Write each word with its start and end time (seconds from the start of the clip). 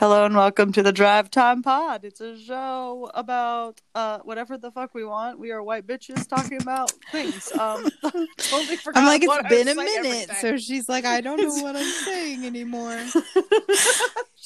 Hello 0.00 0.24
and 0.24 0.34
welcome 0.34 0.72
to 0.72 0.82
the 0.82 0.92
Drive 0.92 1.30
Time 1.30 1.62
Pod. 1.62 2.06
It's 2.06 2.22
a 2.22 2.38
show 2.38 3.10
about 3.12 3.82
uh 3.94 4.20
whatever 4.20 4.56
the 4.56 4.70
fuck 4.70 4.94
we 4.94 5.04
want. 5.04 5.38
We 5.38 5.50
are 5.50 5.62
white 5.62 5.86
bitches 5.86 6.26
talking 6.26 6.62
about 6.62 6.90
things. 7.12 7.52
Um 7.52 7.86
totally 8.38 8.78
I'm 8.94 9.04
like, 9.04 9.22
it's 9.22 9.48
been 9.50 9.68
a 9.68 9.74
minute. 9.74 10.30
So 10.40 10.56
she's 10.56 10.88
like, 10.88 11.04
I 11.04 11.20
don't 11.20 11.38
know 11.38 11.62
what 11.62 11.76
I'm 11.76 11.92
saying 12.06 12.46
anymore. 12.46 12.98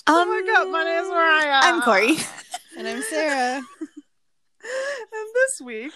oh 0.09 0.25
my 0.25 0.43
god, 0.45 0.73
my 0.73 0.83
name 0.83 1.05
is 1.05 1.09
Mariah. 1.09 1.61
I'm 1.63 1.83
Corey. 1.83 2.17
And 2.77 2.89
I'm 2.89 3.03
Sarah. 3.03 3.59
and 3.59 5.29
this 5.37 5.61
week 5.61 5.93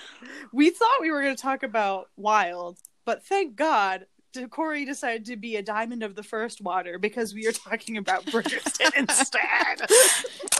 we 0.52 0.70
thought 0.70 1.00
we 1.00 1.10
were 1.10 1.20
going 1.20 1.34
to 1.34 1.42
talk 1.42 1.64
about 1.64 2.10
Wild, 2.16 2.78
but 3.04 3.24
thank 3.24 3.56
God 3.56 4.06
Corey 4.50 4.84
decided 4.84 5.26
to 5.26 5.36
be 5.36 5.56
a 5.56 5.62
diamond 5.62 6.02
of 6.02 6.14
the 6.14 6.22
first 6.22 6.60
water 6.60 6.98
because 6.98 7.34
we 7.34 7.46
are 7.46 7.52
talking 7.52 7.96
about 7.96 8.24
Bridgerton 8.26 8.90
instead. 8.96 9.88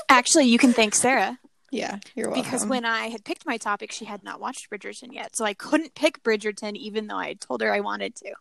Actually, 0.09 0.47
you 0.47 0.59
can 0.59 0.73
thank 0.73 0.95
Sarah 0.95 1.39
Yeah, 1.71 1.99
you're 2.15 2.29
welcome. 2.31 2.43
because 2.43 2.67
when 2.67 2.85
I 2.85 3.09
had 3.09 3.25
picked 3.25 3.47
my 3.47 3.57
topic, 3.57 3.93
she 3.93 4.05
had 4.05 4.25
not 4.25 4.41
watched 4.41 4.71
Bridgerton 4.71 5.13
yet, 5.13 5.37
so 5.37 5.45
I 5.45 5.55
couldn't 5.55 5.95
pick 5.95 6.23
Bridgerton 6.23 6.77
even 6.77 7.07
though 7.07 7.17
I 7.19 7.29
had 7.29 7.41
told 7.41 7.61
her 7.63 7.73
I 7.73 7.81
wanted 7.81 8.15
to. 8.17 8.33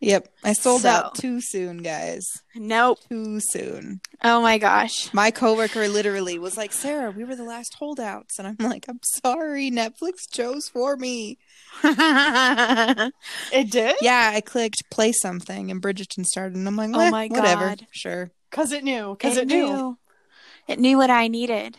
Yep, 0.00 0.28
I 0.44 0.52
sold 0.52 0.82
So- 0.82 0.88
out 0.90 1.14
too 1.16 1.40
soon, 1.40 1.78
guys. 1.78 2.24
Nope. 2.54 3.00
Too 3.08 3.40
soon. 3.40 4.00
Oh 4.22 4.40
my 4.40 4.56
gosh. 4.58 5.12
My 5.12 5.30
coworker 5.32 5.88
literally 5.88 6.38
was 6.38 6.56
like, 6.56 6.72
Sarah, 6.72 7.10
we 7.10 7.24
were 7.24 7.34
the 7.34 7.42
last 7.44 7.74
holdouts. 7.78 8.38
And 8.38 8.46
I'm 8.46 8.56
like, 8.60 8.86
I'm 8.88 9.00
sorry, 9.02 9.70
Netflix 9.72 10.30
chose 10.32 10.68
for 10.68 10.96
me. 10.96 11.38
It 13.52 13.70
did? 13.70 13.96
Yeah, 14.00 14.30
I 14.34 14.40
clicked 14.40 14.82
play 14.90 15.12
something 15.12 15.70
and 15.70 15.82
Bridgerton 15.82 16.24
started. 16.24 16.56
And 16.56 16.66
I'm 16.68 16.76
like, 16.76 16.90
Oh 16.94 17.00
"Eh, 17.00 17.10
my 17.10 17.26
whatever. 17.28 17.68
God. 17.68 17.86
Sure. 17.90 18.30
Because 18.50 18.72
it 18.72 18.84
knew. 18.84 19.16
Because 19.18 19.36
it, 19.36 19.46
knew. 19.48 19.98
It 20.66 20.78
knew 20.78 20.96
what 20.96 21.10
I 21.10 21.28
needed 21.28 21.76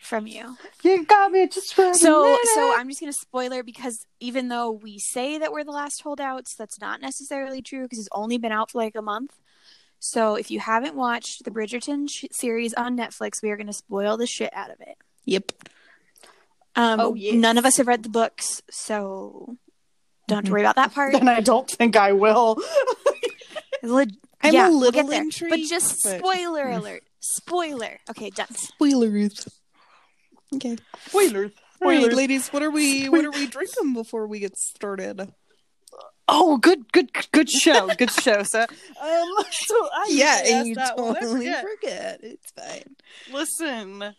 from 0.00 0.26
you. 0.26 0.56
You 0.82 1.04
got 1.04 1.30
me 1.30 1.46
just 1.46 1.74
for 1.74 1.92
So 1.94 2.36
so 2.54 2.74
I'm 2.76 2.88
just 2.88 3.00
gonna 3.00 3.12
spoiler 3.12 3.62
because 3.62 4.06
even 4.18 4.48
though 4.48 4.70
we 4.70 4.98
say 4.98 5.38
that 5.38 5.52
we're 5.52 5.64
the 5.64 5.70
last 5.72 6.02
holdouts, 6.02 6.54
that's 6.56 6.80
not 6.80 7.00
necessarily 7.00 7.62
true 7.62 7.82
because 7.82 7.98
it's 7.98 8.08
only 8.12 8.38
been 8.38 8.52
out 8.52 8.70
for 8.70 8.78
like 8.78 8.94
a 8.96 9.02
month. 9.02 9.36
So 9.98 10.34
if 10.34 10.50
you 10.50 10.58
haven't 10.60 10.94
watched 10.94 11.44
the 11.44 11.50
Bridgerton 11.50 12.08
sh- 12.10 12.24
series 12.32 12.72
on 12.74 12.96
Netflix, 12.96 13.42
we 13.42 13.50
are 13.50 13.56
gonna 13.56 13.72
spoil 13.74 14.16
the 14.16 14.26
shit 14.26 14.50
out 14.54 14.70
of 14.70 14.80
it. 14.80 14.96
Yep. 15.26 15.52
Um, 16.76 17.00
Oh, 17.00 17.14
yes. 17.14 17.34
none 17.34 17.58
of 17.58 17.66
us 17.66 17.76
have 17.76 17.86
read 17.86 18.02
the 18.02 18.08
books, 18.08 18.62
so 18.70 19.56
don't 20.28 20.36
have 20.38 20.44
to 20.44 20.48
Mhm. 20.50 20.52
worry 20.52 20.62
about 20.62 20.76
that 20.76 20.94
part. 20.94 21.12
then 21.12 21.28
I 21.28 21.40
don't 21.40 21.68
think 21.70 21.96
I 21.96 22.12
will. 22.12 22.56
Leg- 23.82 24.16
I'm 24.42 24.54
yeah, 24.54 24.68
a 24.68 24.70
little 24.70 25.10
intrigued. 25.10 25.50
but 25.50 25.60
just 25.68 25.98
but- 26.04 26.18
spoiler 26.18 26.70
alert. 26.70 27.02
Spoiler. 27.20 27.98
Okay, 28.08 28.30
done. 28.30 28.46
Spoilers. 28.54 29.46
Okay. 30.54 30.76
Spoilers. 31.06 31.52
All 31.82 31.88
right, 31.88 31.96
Spoilers. 31.98 32.14
ladies, 32.14 32.48
what 32.48 32.62
are 32.62 32.70
we 32.70 33.08
what 33.08 33.24
are 33.24 33.30
we 33.30 33.46
drinking 33.46 33.94
before 33.94 34.26
we 34.26 34.40
get 34.40 34.56
started? 34.56 35.32
Oh, 36.32 36.58
good, 36.58 36.92
good, 36.92 37.10
good 37.32 37.50
show. 37.50 37.88
Good 37.96 38.10
show, 38.12 38.42
sir. 38.44 38.66
Um, 39.02 39.28
so 39.50 39.74
I 39.92 40.06
Yeah, 40.10 40.38
usually 40.42 40.52
ask 40.54 40.66
you 40.66 40.74
that 40.76 40.96
one. 40.96 41.14
Totally 41.14 41.46
forget. 41.46 41.64
forget. 41.64 42.20
It's 42.22 42.50
fine. 42.52 42.96
Listen, 43.32 44.14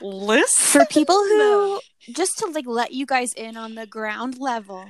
listen. 0.00 0.80
For 0.80 0.86
people 0.86 1.14
who 1.16 1.80
just 2.12 2.38
to 2.38 2.46
like 2.46 2.66
let 2.66 2.92
you 2.92 3.06
guys 3.06 3.32
in 3.34 3.56
on 3.56 3.74
the 3.76 3.86
ground 3.86 4.38
level, 4.40 4.84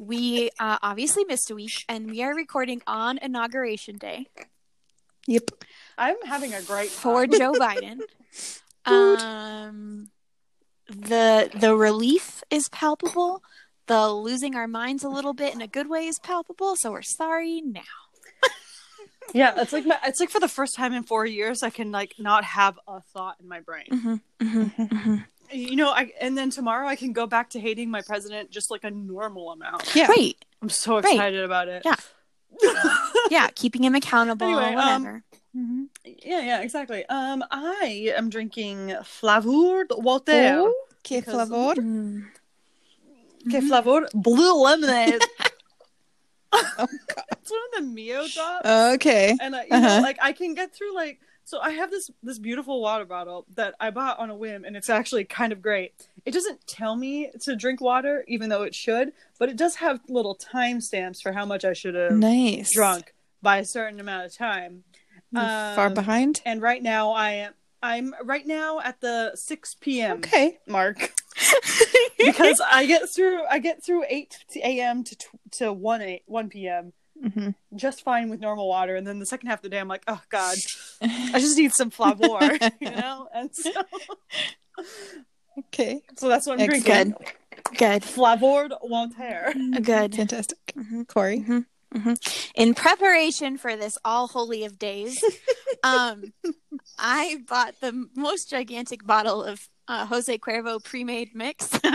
we 0.00 0.50
uh, 0.60 0.78
obviously 0.82 1.24
missed 1.24 1.50
a 1.50 1.54
week, 1.56 1.84
and 1.88 2.10
we 2.10 2.22
are 2.22 2.34
recording 2.34 2.82
on 2.86 3.18
inauguration 3.18 3.96
day 3.98 4.26
Yep. 5.26 5.50
I'm 5.98 6.16
having 6.26 6.54
a 6.54 6.62
great 6.62 6.90
for. 6.90 7.26
Joe 7.26 7.52
Biden. 7.52 8.00
Um, 8.86 10.08
the 10.88 11.50
the 11.54 11.76
relief 11.76 12.42
is 12.50 12.68
palpable. 12.68 13.42
The 13.86 14.08
losing 14.12 14.54
our 14.54 14.68
minds 14.68 15.02
a 15.04 15.08
little 15.08 15.32
bit 15.32 15.54
in 15.54 15.60
a 15.62 15.66
good 15.66 15.88
way 15.88 16.06
is 16.06 16.18
palpable. 16.18 16.76
So 16.76 16.92
we're 16.92 17.02
sorry 17.02 17.60
now. 17.62 17.80
Yeah, 19.34 19.52
it's 19.60 19.74
like 19.74 19.84
my, 19.84 19.98
it's 20.06 20.20
like 20.20 20.30
for 20.30 20.40
the 20.40 20.48
first 20.48 20.74
time 20.74 20.94
in 20.94 21.02
four 21.02 21.26
years, 21.26 21.62
I 21.62 21.68
can 21.68 21.92
like 21.92 22.14
not 22.18 22.44
have 22.44 22.78
a 22.88 23.02
thought 23.12 23.36
in 23.40 23.46
my 23.46 23.60
brain. 23.60 23.84
Mm-hmm, 23.92 24.14
mm-hmm, 24.40 24.82
mm-hmm. 24.84 25.16
You 25.50 25.76
know, 25.76 25.90
I 25.90 26.12
and 26.18 26.36
then 26.36 26.48
tomorrow 26.48 26.86
I 26.88 26.96
can 26.96 27.12
go 27.12 27.26
back 27.26 27.50
to 27.50 27.60
hating 27.60 27.90
my 27.90 28.00
president 28.00 28.50
just 28.50 28.70
like 28.70 28.84
a 28.84 28.90
normal 28.90 29.50
amount. 29.52 29.94
Yeah. 29.94 30.06
Right. 30.06 30.34
I'm 30.62 30.70
so 30.70 30.94
Right. 31.00 31.12
excited 31.12 31.44
about 31.44 31.68
it. 31.68 31.82
Yeah. 31.84 31.96
Yeah, 33.30 33.48
keeping 33.54 33.84
him 33.84 33.94
accountable. 33.94 34.46
Anyway, 34.46 34.74
um, 34.74 35.02
whatever. 35.02 35.22
Mm-hmm. 35.56 35.84
yeah, 36.04 36.40
yeah, 36.40 36.60
exactly. 36.60 37.04
Um, 37.06 37.42
I 37.50 38.12
am 38.16 38.30
drinking 38.30 38.94
Flavour 39.04 39.86
Walter. 39.90 40.58
Oh, 40.60 40.74
que 41.02 41.22
flavor. 41.22 41.74
Mm. 41.80 42.26
Okay, 43.48 43.60
Flavour 43.66 44.08
blue 44.14 44.62
lemonade. 44.62 45.22
Oh, 46.52 46.86
God. 47.14 47.24
it's 47.32 47.50
one 47.50 47.60
of 47.74 47.74
the 47.74 47.82
Mio 47.92 48.26
drops. 48.26 48.66
Okay. 48.66 49.36
and 49.40 49.54
uh, 49.54 49.60
you 49.64 49.68
know, 49.70 49.76
Uh-huh. 49.86 50.00
like 50.00 50.18
I 50.22 50.32
can 50.32 50.54
get 50.54 50.74
through 50.74 50.94
like 50.94 51.20
so 51.44 51.60
I 51.60 51.70
have 51.70 51.90
this 51.90 52.10
this 52.22 52.38
beautiful 52.38 52.80
water 52.80 53.04
bottle 53.04 53.44
that 53.54 53.74
I 53.80 53.90
bought 53.90 54.18
on 54.18 54.30
a 54.30 54.34
whim 54.34 54.64
and 54.64 54.74
it's 54.76 54.88
actually 54.88 55.24
kind 55.24 55.52
of 55.52 55.60
great. 55.60 55.92
It 56.24 56.30
doesn't 56.32 56.66
tell 56.66 56.96
me 56.96 57.30
to 57.42 57.54
drink 57.54 57.80
water 57.82 58.24
even 58.28 58.48
though 58.48 58.62
it 58.62 58.74
should, 58.74 59.12
but 59.38 59.48
it 59.50 59.56
does 59.56 59.76
have 59.76 60.00
little 60.08 60.36
timestamps 60.36 61.20
for 61.22 61.32
how 61.32 61.44
much 61.44 61.64
I 61.66 61.74
should 61.74 61.94
have 61.94 62.12
Nice. 62.12 62.72
drunk 62.72 63.12
by 63.42 63.58
a 63.58 63.64
certain 63.64 64.00
amount 64.00 64.24
of 64.26 64.34
time. 64.34 64.84
You 65.32 65.46
Far 65.74 65.86
Um, 65.88 65.94
behind. 65.94 66.40
And 66.44 66.62
right 66.62 66.82
now 66.82 67.10
I 67.12 67.30
am 67.32 67.54
I'm 67.82 68.14
right 68.24 68.46
now 68.46 68.80
at 68.80 69.00
the 69.00 69.32
6 69.36 69.76
p.m. 69.80 70.18
Okay. 70.18 70.58
mark 70.66 71.14
because 72.18 72.60
I 72.64 72.86
get 72.86 73.08
through 73.14 73.44
I 73.46 73.58
get 73.58 73.84
through 73.84 74.04
8 74.08 74.36
a.m. 74.64 75.04
to 75.04 75.16
to 75.52 75.72
1 75.72 76.02
a, 76.02 76.22
1 76.26 76.48
p.m. 76.48 76.92
hmm 77.22 77.50
just 77.76 78.02
fine 78.02 78.30
with 78.30 78.40
normal 78.40 78.66
water 78.66 78.96
and 78.96 79.06
then 79.06 79.18
the 79.18 79.26
second 79.26 79.48
half 79.48 79.58
of 79.58 79.62
the 79.62 79.68
day 79.68 79.78
I'm 79.78 79.88
like, 79.88 80.02
"Oh 80.08 80.20
god, 80.30 80.56
I 81.02 81.38
just 81.38 81.58
need 81.58 81.72
some 81.72 81.90
flavor, 81.90 82.58
you 82.80 82.90
know? 82.90 83.28
And 83.34 83.54
so, 83.54 83.70
Okay. 85.58 86.02
so 86.16 86.28
that's 86.28 86.46
what 86.46 86.58
I'm 86.58 86.68
Excellent. 86.68 87.14
drinking. 87.14 87.26
Good. 87.68 87.76
Good. 87.78 88.04
Flavored 88.04 88.72
Water. 88.80 89.54
Good. 89.82 90.14
Fantastic. 90.14 90.58
Mhm. 90.76 91.06
Corey. 91.06 91.44
In 92.54 92.74
preparation 92.74 93.56
for 93.56 93.76
this 93.76 93.96
all 94.04 94.28
holy 94.28 94.64
of 94.64 94.78
days 94.78 95.22
um 95.82 96.32
i 96.98 97.38
bought 97.48 97.74
the 97.80 98.08
most 98.14 98.50
gigantic 98.50 99.06
bottle 99.06 99.42
of 99.42 99.68
uh, 99.88 100.04
jose 100.06 100.38
cuervo 100.38 100.82
pre-made 100.82 101.34
mix. 101.34 101.68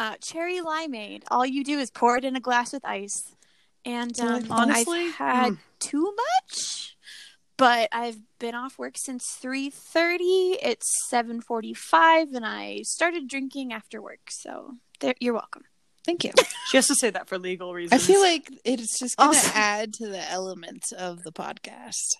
Uh, 0.00 0.16
cherry 0.22 0.60
limeade. 0.60 1.24
All 1.30 1.44
you 1.44 1.62
do 1.62 1.78
is 1.78 1.90
pour 1.90 2.16
it 2.16 2.24
in 2.24 2.34
a 2.34 2.40
glass 2.40 2.72
with 2.72 2.82
ice. 2.86 3.34
And 3.84 4.18
um, 4.18 4.46
Honestly, 4.48 5.00
i've 5.08 5.14
had 5.14 5.52
mm. 5.52 5.58
too 5.78 6.14
much 6.16 6.96
but 7.58 7.90
i've 7.92 8.16
been 8.38 8.54
off 8.54 8.78
work 8.78 8.96
since 8.96 9.38
3.30 9.42 10.56
it's 10.62 11.06
7.45 11.12 12.34
and 12.34 12.46
i 12.46 12.80
started 12.82 13.28
drinking 13.28 13.74
after 13.74 14.00
work. 14.00 14.30
So 14.30 14.76
there, 15.00 15.14
you're 15.20 15.34
welcome 15.34 15.64
Thank 16.10 16.24
you. 16.24 16.32
She 16.70 16.76
has 16.76 16.86
to 16.88 16.94
say 16.94 17.10
that 17.10 17.28
for 17.28 17.38
legal 17.38 17.72
reasons. 17.74 18.02
I 18.02 18.04
feel 18.04 18.20
like 18.20 18.50
it's 18.64 18.98
just 18.98 19.16
gonna 19.16 19.28
Also- 19.28 19.50
add 19.54 19.92
to 19.94 20.08
the 20.08 20.30
elements 20.30 20.92
of 20.92 21.22
the 21.22 21.32
podcast. 21.32 22.16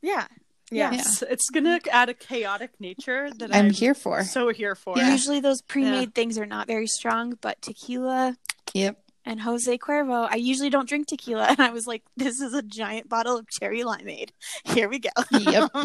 yeah 0.00 0.26
yes, 0.70 1.22
it's 1.28 1.50
gonna 1.50 1.78
add 1.90 2.08
a 2.08 2.14
chaotic 2.14 2.70
nature 2.80 3.30
that 3.38 3.54
I'm 3.54 3.66
I'm, 3.66 3.70
here 3.72 3.94
for. 3.94 4.24
so 4.24 4.48
here 4.48 4.74
for. 4.74 4.96
Yeah. 4.96 5.10
Usually 5.12 5.38
those 5.40 5.60
pre-made 5.60 6.14
things 6.14 6.38
are 6.38 6.46
not 6.46 6.66
very 6.66 6.86
strong, 6.86 7.36
but 7.42 7.60
tequila 7.60 8.36
Yep. 8.74 9.01
And 9.24 9.40
Jose 9.40 9.78
Cuervo, 9.78 10.26
I 10.30 10.36
usually 10.36 10.70
don't 10.70 10.88
drink 10.88 11.06
tequila, 11.06 11.46
and 11.48 11.60
I 11.60 11.70
was 11.70 11.86
like, 11.86 12.02
"This 12.16 12.40
is 12.40 12.54
a 12.54 12.62
giant 12.62 13.08
bottle 13.08 13.36
of 13.38 13.46
cherry 13.48 13.82
limeade. 13.82 14.30
Here 14.64 14.88
we 14.88 14.98
go." 14.98 15.10
Yep. 15.30 15.70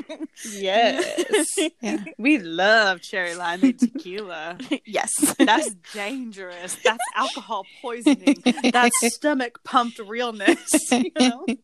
Yes, 0.53 1.55
Yeah. 1.81 2.03
we 2.17 2.37
love 2.39 3.01
cherry 3.01 3.31
limeade 3.31 3.79
tequila. 3.79 4.57
yes. 4.85 5.35
That's 5.37 5.73
dangerous. 5.93 6.77
That's 6.83 7.03
alcohol 7.15 7.65
poisoning. 7.81 8.43
That's 8.71 8.95
stomach 9.15 9.59
pumped 9.63 9.99
realness. 9.99 10.91
You 10.91 11.11
know? 11.19 11.45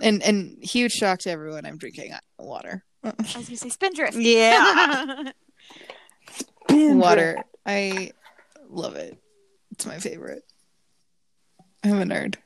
And 0.00 0.20
and 0.24 0.56
huge 0.60 0.90
shock 0.92 1.20
to 1.20 1.30
everyone. 1.30 1.64
I'm 1.64 1.78
drinking 1.78 2.12
water. 2.36 2.82
I 3.04 3.12
was 3.18 3.32
gonna 3.34 3.56
say 3.56 3.68
spindrift. 3.68 4.16
Yeah. 4.16 5.30
Water. 6.70 7.44
I 7.64 8.10
love 8.72 8.96
it. 8.96 9.16
It's 9.70 9.86
my 9.86 9.98
favorite. 9.98 10.42
I'm 11.84 12.00
a 12.00 12.04
nerd. 12.04 12.36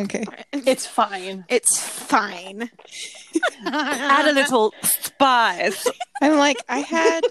Okay. 0.00 0.24
It's 0.52 0.86
fine. 0.86 1.44
it's 1.48 1.78
fine. 1.80 2.70
Add 3.66 4.28
a 4.28 4.32
little 4.32 4.72
spice. 4.82 5.86
I'm 6.20 6.36
like 6.38 6.56
I 6.68 6.78
had 6.80 7.22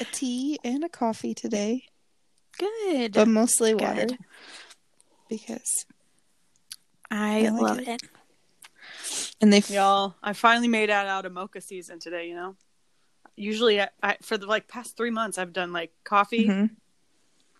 a 0.00 0.04
tea 0.04 0.58
and 0.64 0.84
a 0.84 0.88
coffee 0.88 1.34
today, 1.34 1.84
good. 2.58 3.12
but 3.12 3.28
mostly 3.28 3.74
water 3.74 4.06
Good. 4.06 4.18
because 5.28 5.86
I, 7.10 7.46
I 7.46 7.48
like 7.50 7.62
love 7.62 7.78
it. 7.80 7.88
it. 7.88 8.02
And 9.40 9.52
they 9.52 9.58
f- 9.58 9.70
Y'all, 9.70 10.14
I 10.22 10.32
finally 10.32 10.68
made 10.68 10.90
out 10.90 11.06
out 11.06 11.26
of 11.26 11.32
mocha 11.32 11.60
season 11.60 11.98
today. 12.00 12.28
You 12.28 12.34
know, 12.36 12.56
usually 13.36 13.80
I, 13.80 13.88
I 14.02 14.16
for 14.22 14.36
the 14.38 14.46
like 14.46 14.68
past 14.68 14.96
three 14.96 15.10
months 15.10 15.38
I've 15.38 15.52
done 15.52 15.72
like 15.72 15.92
coffee 16.04 16.46
Mhm. 16.48 16.70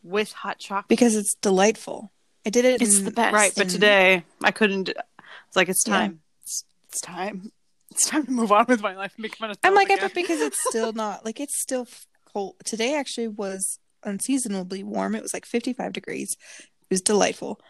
With 0.05 0.33
hot 0.33 0.59
chocolate. 0.61 0.89
because 0.89 1.17
it's 1.17 1.35
delightful. 1.43 2.13
I 2.47 2.51
did 2.51 2.65
it. 2.65 2.81
It's 2.83 2.99
in- 2.99 3.05
the 3.07 3.11
best. 3.11 3.35
Right, 3.35 3.53
but 3.57 3.65
in- 3.67 3.73
today 3.73 4.25
I 4.43 4.51
couldn't. 4.53 4.91
It's 4.91 5.57
like 5.57 5.69
it's 5.69 5.83
Yeah. 5.87 5.95
time. 5.95 6.21
It's, 6.43 6.65
it's 6.89 7.01
time. 7.01 7.51
It's 7.91 8.09
time 8.09 8.25
to 8.27 8.31
move 8.31 8.53
on 8.53 8.67
with 8.69 8.81
my 8.83 8.95
life. 8.95 9.13
and 9.17 9.23
Make 9.23 9.37
fun 9.37 9.51
of. 9.51 9.59
I'm 9.65 9.75
myself 9.75 9.89
like, 9.89 9.91
I 9.91 9.95
again. 9.95 10.09
bet 10.09 10.15
because 10.15 10.41
it's 10.41 10.59
still 10.69 10.93
not 11.05 11.25
like 11.25 11.41
it's 11.41 11.61
still 11.61 11.87
cold. 12.33 12.55
Today 12.65 12.95
actually 12.97 13.29
was 13.29 13.79
unseasonably 14.03 14.83
warm. 14.85 15.15
It 15.15 15.23
was 15.23 15.33
like 15.33 15.47
55 15.47 15.93
degrees. 15.93 16.37
It 16.61 16.91
was 16.91 17.01
delightful. 17.01 17.61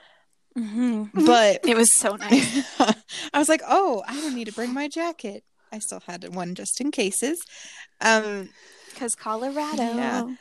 hmm 0.57 1.05
But 1.15 1.61
It 1.67 1.77
was 1.77 1.89
so 2.01 2.17
nice. 2.17 2.65
I 3.33 3.39
was 3.39 3.49
like, 3.49 3.63
oh, 3.69 4.03
I 4.09 4.15
don't 4.21 4.35
need 4.35 4.47
to 4.47 4.53
bring 4.53 4.73
my 4.75 4.89
jacket. 4.89 5.45
I 5.71 5.79
still 5.79 6.01
had 6.07 6.35
one 6.35 6.55
just 6.55 6.81
in 6.81 6.91
cases. 6.91 7.39
Um, 8.01 8.49
Because 8.91 9.15
Colorado. 9.15 9.83
Yeah. 9.83 10.35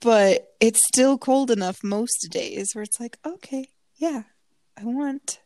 But 0.00 0.54
it's 0.60 0.80
still 0.88 1.18
cold 1.18 1.50
enough 1.50 1.78
most 1.82 2.28
days 2.30 2.70
where 2.74 2.82
it's 2.82 2.98
like, 3.00 3.18
okay, 3.26 3.68
yeah, 3.96 4.22
I 4.78 4.84
want. 4.84 5.40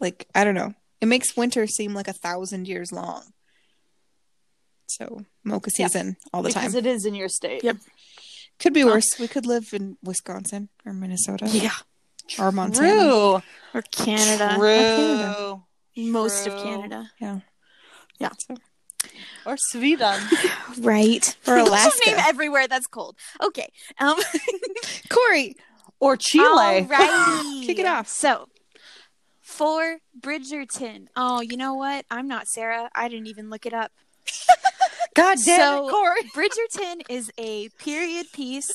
Like, 0.00 0.26
I 0.34 0.44
don't 0.44 0.54
know. 0.54 0.74
It 1.00 1.06
makes 1.06 1.36
winter 1.36 1.66
seem 1.66 1.94
like 1.94 2.08
a 2.08 2.12
thousand 2.12 2.68
years 2.68 2.90
long. 2.92 3.22
So, 4.86 5.24
mocha 5.44 5.70
Yeah. 5.78 5.86
season 5.86 6.16
all 6.32 6.42
the 6.42 6.48
because 6.48 6.72
time. 6.72 6.78
it 6.78 6.86
is 6.86 7.04
in 7.04 7.14
your 7.14 7.28
state. 7.28 7.62
Yep. 7.62 7.76
Could 8.58 8.74
be 8.74 8.80
Huh. 8.80 8.88
worse. 8.88 9.18
We 9.18 9.28
could 9.28 9.46
live 9.46 9.72
in 9.72 9.96
Wisconsin 10.02 10.68
or 10.84 10.92
Minnesota 10.92 11.46
Yeah. 11.48 11.76
or 12.38 12.50
Montana. 12.52 12.88
True. 12.92 13.42
Or 13.74 13.82
Canada. 13.92 14.54
True. 14.56 14.66
Canada. 14.68 15.62
Most 15.96 16.46
of 16.46 16.54
Canada. 16.62 17.10
Yeah. 17.20 17.40
Yeah. 18.18 18.30
So, 18.46 18.56
Or 19.46 19.56
Sweden. 19.58 20.20
Right. 20.78 21.36
Or 21.46 21.56
Alaska. 21.58 21.98
Name 22.10 22.16
everywhere 22.20 22.68
that's 22.68 22.86
cold. 22.86 23.16
Okay. 23.42 23.70
Um 23.98 24.16
Corey, 25.10 25.56
Or 25.98 26.16
Chile. 26.16 26.44
Alrighty. 26.86 27.62
Kick 27.66 27.78
it 27.80 27.86
off. 27.86 28.06
So 28.08 28.48
for 29.40 29.98
Bridgerton. 30.18 31.06
Oh, 31.16 31.40
you 31.40 31.56
know 31.56 31.74
what? 31.74 32.04
I'm 32.10 32.28
not 32.28 32.46
Sarah. 32.46 32.88
I 32.94 33.08
didn't 33.08 33.26
even 33.26 33.50
look 33.50 33.66
it 33.66 33.72
up. 33.74 33.90
God 35.16 35.38
damn 35.44 35.60
So- 35.60 35.88
it, 35.88 35.90
Corey. 35.90 36.22
Bridgerton 36.36 37.02
is 37.08 37.32
a 37.36 37.68
period 37.70 38.26
piece 38.32 38.70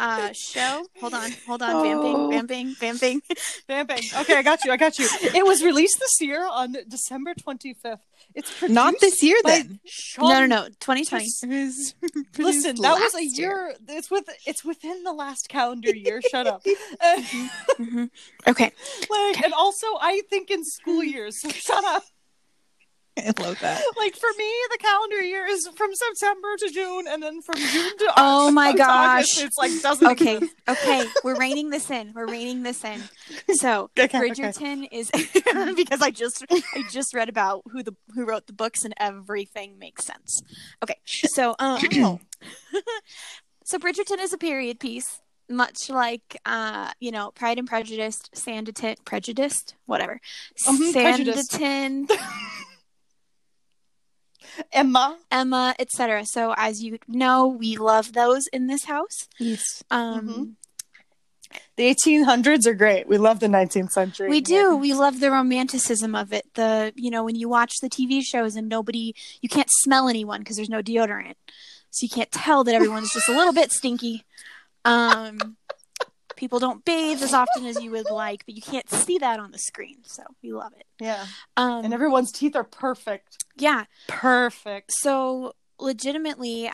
uh 0.00 0.30
show. 0.32 0.86
Hold 1.00 1.12
on, 1.14 1.30
hold 1.46 1.60
on, 1.62 1.74
Oh. 1.74 1.82
vamping, 1.82 2.30
vamping, 2.30 2.74
vamping. 2.74 3.22
Bam, 3.66 3.86
bang. 3.86 4.00
Okay, 4.20 4.34
I 4.36 4.42
got 4.42 4.64
you. 4.64 4.72
I 4.72 4.76
got 4.78 4.98
you. 4.98 5.06
It 5.34 5.44
was 5.46 5.62
released 5.62 5.98
this 6.00 6.20
year 6.22 6.46
on 6.50 6.74
December 6.88 7.34
25th. 7.34 7.98
It's 8.34 8.50
produced 8.58 8.74
not 8.74 8.94
this 9.00 9.22
year 9.22 9.36
by 9.42 9.50
then. 9.50 9.80
Sean- 9.86 10.28
No, 10.28 10.46
no, 10.46 10.62
no. 10.62 10.68
2020. 10.80 11.24
It 11.24 11.94
Listen, 12.38 12.76
that 12.82 12.94
was 12.98 13.14
a 13.14 13.16
last 13.18 13.38
year. 13.38 13.74
It's 13.88 14.10
with. 14.10 14.24
It's 14.46 14.64
within 14.64 15.02
the 15.02 15.12
last 15.12 15.48
calendar 15.48 15.94
year. 15.94 16.20
Shut 16.30 16.46
up. 16.46 16.62
Uh, 17.00 17.22
hmm 17.76 18.04
Okay. 18.46 18.70
like, 19.10 19.42
and 19.42 19.52
also, 19.54 19.86
I 20.00 20.22
think 20.30 20.50
in 20.50 20.64
school 20.64 21.02
years. 21.02 21.40
So 21.40 21.48
shut 21.48 21.84
up. 21.84 22.04
I 23.18 23.32
love 23.42 23.58
that. 23.60 23.82
Like 23.96 24.14
for 24.16 24.28
me, 24.38 24.50
the 24.70 24.78
calendar 24.78 25.22
year 25.22 25.44
is 25.46 25.68
from 25.76 25.90
September 25.94 26.48
to 26.58 26.68
June, 26.70 27.06
and 27.08 27.22
then 27.22 27.42
from 27.42 27.56
June 27.56 27.98
to 27.98 28.04
August. 28.04 28.14
Oh 28.16 28.50
my 28.50 28.72
to 28.76 28.82
August, 28.82 29.36
gosh. 29.36 29.44
it's 29.44 29.58
like 29.58 29.72
doesn't. 29.82 30.06
Okay. 30.12 30.36
exist. 30.36 30.54
Okay. 30.68 31.04
We're 31.24 31.36
reining 31.38 31.70
this 31.70 31.90
in. 31.90 32.12
We're 32.14 32.26
reining 32.26 32.62
this 32.62 32.84
in. 32.84 33.02
So 33.54 33.90
Okay, 33.98 34.04
okay. 34.04 34.18
Bridgerton 34.20 34.86
is 34.92 35.10
because 35.76 36.02
I 36.02 36.10
just 36.10 36.44
I 36.50 36.84
just 36.90 37.14
read 37.14 37.28
about 37.28 37.62
who 37.72 37.82
the 37.82 37.94
who 38.14 38.24
wrote 38.26 38.46
the 38.46 38.52
books 38.52 38.84
and 38.84 38.94
everything 38.98 39.78
makes 39.78 40.04
sense. 40.04 40.40
Okay. 40.82 40.96
So 41.06 41.56
um 41.58 41.80
so 43.64 43.78
Bridgerton 43.78 44.18
is 44.20 44.32
a 44.32 44.38
period 44.38 44.78
piece. 44.80 45.20
Much 45.50 45.88
like, 45.88 46.36
uh, 46.44 46.92
you 47.00 47.10
know, 47.10 47.30
Pride 47.30 47.58
and 47.58 47.66
Prejudice, 47.66 48.20
Sanditon, 48.34 48.96
Prejudiced, 49.06 49.76
whatever, 49.86 50.20
Mhm, 50.66 50.92
Sanditon, 50.92 52.06
Emma. 54.72 55.18
Emma, 55.30 55.74
etc. 55.78 56.24
So, 56.26 56.54
as 56.56 56.82
you 56.82 56.98
know, 57.06 57.46
we 57.46 57.76
love 57.76 58.12
those 58.12 58.46
in 58.52 58.66
this 58.66 58.84
house. 58.84 59.28
Yes. 59.38 59.82
Um, 59.90 60.28
Mhm. 60.28 60.54
The 61.76 61.84
1800s 61.88 62.66
are 62.66 62.74
great. 62.74 63.08
We 63.08 63.16
love 63.16 63.40
the 63.40 63.48
19th 63.48 63.90
century. 63.92 64.28
We 64.28 64.40
do. 64.42 64.76
We 64.76 64.92
love 64.92 65.20
the 65.20 65.30
romanticism 65.30 66.14
of 66.14 66.32
it. 66.32 66.44
The 66.54 66.92
you 66.94 67.10
know 67.10 67.24
when 67.24 67.36
you 67.36 67.48
watch 67.48 67.72
the 67.80 67.88
TV 67.88 68.22
shows 68.22 68.54
and 68.56 68.68
nobody, 68.68 69.14
you 69.40 69.48
can't 69.48 69.70
smell 69.80 70.08
anyone 70.08 70.40
because 70.40 70.56
there's 70.56 70.68
no 70.68 70.82
deodorant, 70.82 71.36
so 71.90 72.04
you 72.04 72.10
can't 72.10 72.30
tell 72.30 72.64
that 72.64 72.74
everyone's 72.74 73.12
just 73.12 73.28
a 73.28 73.32
little 73.36 73.54
bit 73.54 73.72
stinky. 73.72 74.24
Um, 74.84 75.56
people 76.38 76.58
don't 76.58 76.84
bathe 76.84 77.22
as 77.22 77.34
often 77.34 77.66
as 77.66 77.82
you 77.82 77.90
would 77.90 78.08
like, 78.10 78.46
but 78.46 78.54
you 78.54 78.62
can't 78.62 78.88
see 78.88 79.18
that 79.18 79.38
on 79.40 79.50
the 79.50 79.58
screen. 79.58 79.98
So 80.04 80.22
we 80.42 80.52
love 80.52 80.72
it. 80.78 80.86
Yeah, 81.00 81.26
Um, 81.56 81.84
and 81.84 81.92
everyone's 81.92 82.32
teeth 82.32 82.56
are 82.56 82.64
perfect. 82.64 83.44
yeah. 83.56 83.84
Perfect. 84.06 84.92
So 85.00 85.52
legitimately, 85.78 86.70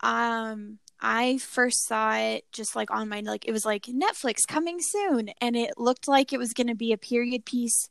um, 0.00 0.78
I 1.00 1.38
first 1.38 1.86
saw 1.86 2.14
it 2.14 2.44
just 2.52 2.76
like 2.76 2.90
on 2.90 3.08
my 3.08 3.20
like 3.20 3.46
it 3.46 3.52
was 3.52 3.64
like 3.64 3.84
Netflix 3.84 4.38
coming 4.48 4.78
soon, 4.80 5.30
and 5.40 5.56
it 5.56 5.72
looked 5.76 6.06
like 6.08 6.32
it 6.32 6.38
was 6.38 6.52
going 6.52 6.66
to 6.68 6.74
be 6.74 6.92
a 6.92 6.98
period 6.98 7.44
piece. 7.44 7.88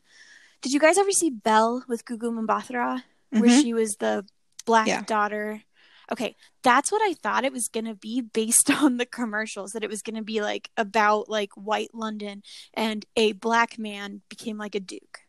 Did 0.61 0.73
you 0.73 0.79
guys 0.79 0.97
ever 0.97 1.11
see 1.11 1.29
Belle 1.29 1.83
with 1.87 2.05
Gugu 2.05 2.31
Mbatha, 2.45 3.03
where 3.31 3.49
Mhm. 3.49 3.61
she 3.61 3.73
was 3.73 3.95
the 3.99 4.25
black 4.65 4.87
Yeah. 4.87 5.01
daughter? 5.03 5.63
Okay, 6.11 6.35
that's 6.63 6.91
what 6.91 7.01
I 7.01 7.13
thought 7.13 7.45
it 7.45 7.53
was 7.53 7.67
going 7.67 7.85
to 7.85 7.95
be 7.95 8.21
based 8.21 8.71
on 8.81 8.97
the 8.97 9.05
commercials. 9.05 9.71
That 9.71 9.83
it 9.83 9.89
was 9.89 10.01
going 10.01 10.15
to 10.15 10.23
be 10.23 10.41
like 10.41 10.69
about 10.77 11.29
like 11.29 11.51
white 11.55 11.93
London 11.93 12.43
and 12.73 13.05
a 13.15 13.33
black 13.33 13.77
man 13.77 14.21
became 14.29 14.57
like 14.57 14.75
a 14.75 14.79
duke. 14.79 15.21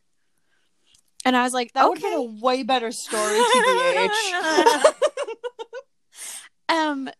And 1.24 1.36
I 1.36 1.42
was 1.42 1.52
like, 1.52 1.72
That 1.74 1.88
would 1.88 1.98
okay. 1.98 2.10
have 2.10 2.18
been 2.18 2.38
a 2.38 2.44
way 2.44 2.62
better 2.62 2.90
story, 2.92 3.38
TBH. 3.38 4.84
um 6.70 7.10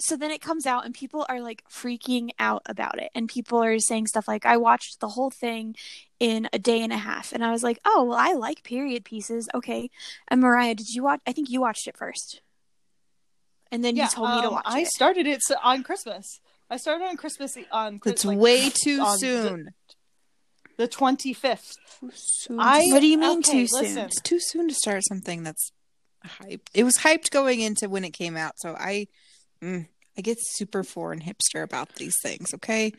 so 0.00 0.16
then 0.16 0.30
it 0.30 0.42
comes 0.42 0.66
out 0.66 0.84
and 0.84 0.94
people 0.94 1.24
are 1.28 1.40
like 1.40 1.62
freaking 1.70 2.30
out 2.38 2.62
about 2.66 2.98
it 2.98 3.10
and 3.14 3.28
people 3.28 3.62
are 3.62 3.78
saying 3.78 4.06
stuff 4.06 4.26
like 4.26 4.44
i 4.44 4.56
watched 4.56 5.00
the 5.00 5.08
whole 5.08 5.30
thing 5.30 5.74
in 6.20 6.48
a 6.52 6.58
day 6.58 6.82
and 6.82 6.92
a 6.92 6.96
half 6.96 7.32
and 7.32 7.44
i 7.44 7.50
was 7.50 7.62
like 7.62 7.78
oh 7.84 8.04
well 8.04 8.18
i 8.18 8.32
like 8.32 8.62
period 8.64 9.04
pieces 9.04 9.48
okay 9.54 9.90
and 10.28 10.40
mariah 10.40 10.74
did 10.74 10.92
you 10.92 11.02
watch 11.02 11.20
i 11.26 11.32
think 11.32 11.48
you 11.48 11.60
watched 11.60 11.86
it 11.86 11.96
first 11.96 12.42
and 13.74 13.84
then 13.84 13.96
you 13.96 14.06
told 14.08 14.30
me 14.30 14.40
to 14.42 14.46
um, 14.46 14.54
watch 14.54 14.64
I 14.66 14.78
it 14.78 14.82
I 14.82 14.84
started 14.84 15.26
it 15.26 15.42
on 15.62 15.82
Christmas. 15.82 16.40
I 16.70 16.76
started 16.76 17.04
on 17.06 17.16
Christmas 17.16 17.56
on 17.72 17.98
Chris- 17.98 18.12
It's 18.14 18.24
like, 18.24 18.38
way 18.38 18.70
too 18.70 19.04
soon. 19.18 19.70
The 20.76 20.88
twenty 20.88 21.32
fifth. 21.32 21.76
I- 22.58 22.86
what 22.90 23.00
do 23.00 23.06
you 23.06 23.18
mean 23.18 23.38
okay, 23.38 23.62
too 23.62 23.66
soon 23.66 23.80
listen. 23.82 23.98
it's 24.06 24.20
too 24.20 24.38
soon 24.40 24.68
to 24.68 24.74
start 24.74 25.02
something 25.08 25.42
that's 25.42 25.70
hyped. 26.24 26.68
It 26.72 26.84
was 26.84 26.98
hyped 26.98 27.30
going 27.30 27.60
into 27.60 27.88
when 27.88 28.04
it 28.04 28.10
came 28.12 28.36
out, 28.36 28.54
so 28.58 28.74
I, 28.78 29.08
mm, 29.62 29.86
I 30.16 30.20
get 30.20 30.38
super 30.40 30.82
foreign 30.84 31.20
hipster 31.20 31.62
about 31.62 31.96
these 31.96 32.14
things. 32.22 32.54
Okay, 32.54 32.92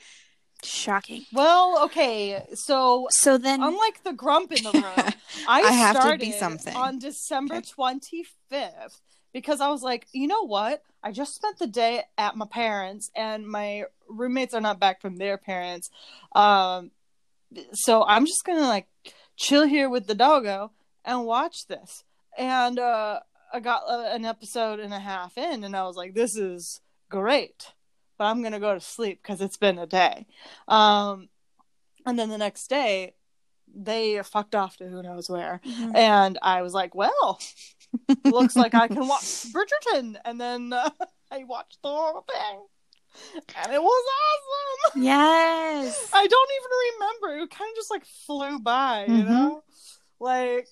shocking 0.64 1.24
Well, 1.34 1.84
okay, 1.86 2.46
so 2.54 3.08
so 3.12 3.38
then 3.38 3.62
unlike 3.64 4.04
the 4.04 4.14
grump 4.14 4.52
in 4.52 4.64
the 4.64 4.72
room, 4.72 5.14
I, 5.48 5.62
I 5.62 5.72
have 5.72 5.96
to 5.96 6.02
started 6.02 6.20
be 6.22 6.32
something. 6.32 6.76
on 6.76 7.00
December 7.00 7.56
Okay. 7.56 7.70
twenty 7.76 8.24
fifth 8.50 9.02
because 9.36 9.60
I 9.60 9.68
was 9.68 9.84
like, 9.84 10.08
you 10.14 10.28
know 10.28 10.48
what? 10.48 10.82
I 11.04 11.12
just 11.12 11.36
spent 11.36 11.60
the 11.60 11.68
day 11.68 12.04
at 12.18 12.38
my 12.38 12.46
parents, 12.46 13.12
and 13.14 13.46
my 13.46 13.84
roommates 14.08 14.54
are 14.54 14.62
not 14.62 14.80
back 14.80 15.02
from 15.02 15.18
their 15.18 15.38
parents. 15.38 15.90
Um, 16.34 16.92
so 17.74 18.06
I'm 18.06 18.26
just 18.26 18.46
gonna 18.46 18.62
like 18.62 18.88
chill 19.36 19.68
here 19.68 19.90
with 19.90 20.08
the 20.08 20.16
doggo 20.16 20.72
and 21.04 21.26
watch 21.26 21.68
this. 21.68 22.06
And 22.38 22.80
uh, 22.80 23.20
I 23.52 23.60
got 23.60 23.84
uh, 23.90 24.08
an 24.14 24.24
episode 24.24 24.80
and 24.80 24.94
a 24.94 25.00
half 25.00 25.38
in, 25.38 25.66
and 25.66 25.76
I 25.76 25.84
was 25.84 25.98
like, 25.98 26.14
this 26.14 26.38
is 26.38 26.80
great. 27.10 27.74
But 28.18 28.28
I'm 28.28 28.42
gonna 28.42 28.62
go 28.62 28.74
to 28.74 28.80
sleep 28.80 29.20
because 29.22 29.42
it's 29.42 29.58
been 29.58 29.78
a 29.80 29.86
day. 29.86 30.28
Um, 30.70 31.28
and 32.06 32.18
then 32.18 32.30
the 32.30 32.38
next 32.38 32.68
day, 32.70 33.16
they 33.76 34.22
fucked 34.24 34.56
off 34.56 34.78
to 34.78 34.88
who 34.88 35.04
knows 35.04 35.30
where. 35.30 35.60
Mhm. 35.66 35.94
And 35.94 36.40
I 36.42 36.62
was 36.62 36.74
like, 36.74 36.96
well, 36.96 37.38
looks 38.26 38.56
like 38.56 38.74
I 38.76 38.88
can 38.88 39.08
watch 39.08 39.24
Bridgerton. 39.54 40.16
And 40.26 40.40
then 40.40 40.74
uh, 40.74 40.90
I 41.32 41.44
watched 41.44 41.80
the 41.82 41.90
whole 41.90 42.22
thing. 42.32 42.66
And 43.64 43.74
it 43.74 43.82
was 43.82 44.06
awesome. 44.92 45.04
yes 45.04 46.10
I 46.14 46.28
don't 46.28 46.50
even 46.60 47.00
remember. 47.00 47.44
It 47.44 47.50
kind 47.50 47.70
of 47.70 47.76
just 47.76 47.92
like 47.92 48.06
flew 48.26 48.60
by, 48.60 49.06
you 49.08 49.14
Mhm. 49.24 49.28
know? 49.30 49.64
Like, 50.20 50.68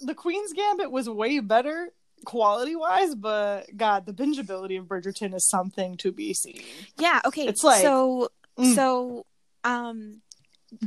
the 0.00 0.14
Queen's 0.14 0.52
Gambit 0.52 0.90
was 0.90 1.08
way 1.08 1.40
better 1.40 1.88
quality 2.24 2.74
wise, 2.76 3.14
but 3.14 3.76
God, 3.76 4.06
the 4.06 4.12
bingeability 4.12 4.78
of 4.78 4.86
Bridgerton 4.86 5.34
is 5.34 5.48
something 5.48 5.96
to 5.98 6.12
be 6.12 6.34
seen. 6.34 6.60
yeah 6.96 7.20
okay 7.24 7.46
It's 7.46 7.62
like- 7.64 7.82
so 7.82 8.28
Mm. 8.58 8.74
so 8.74 9.26
um 9.64 10.22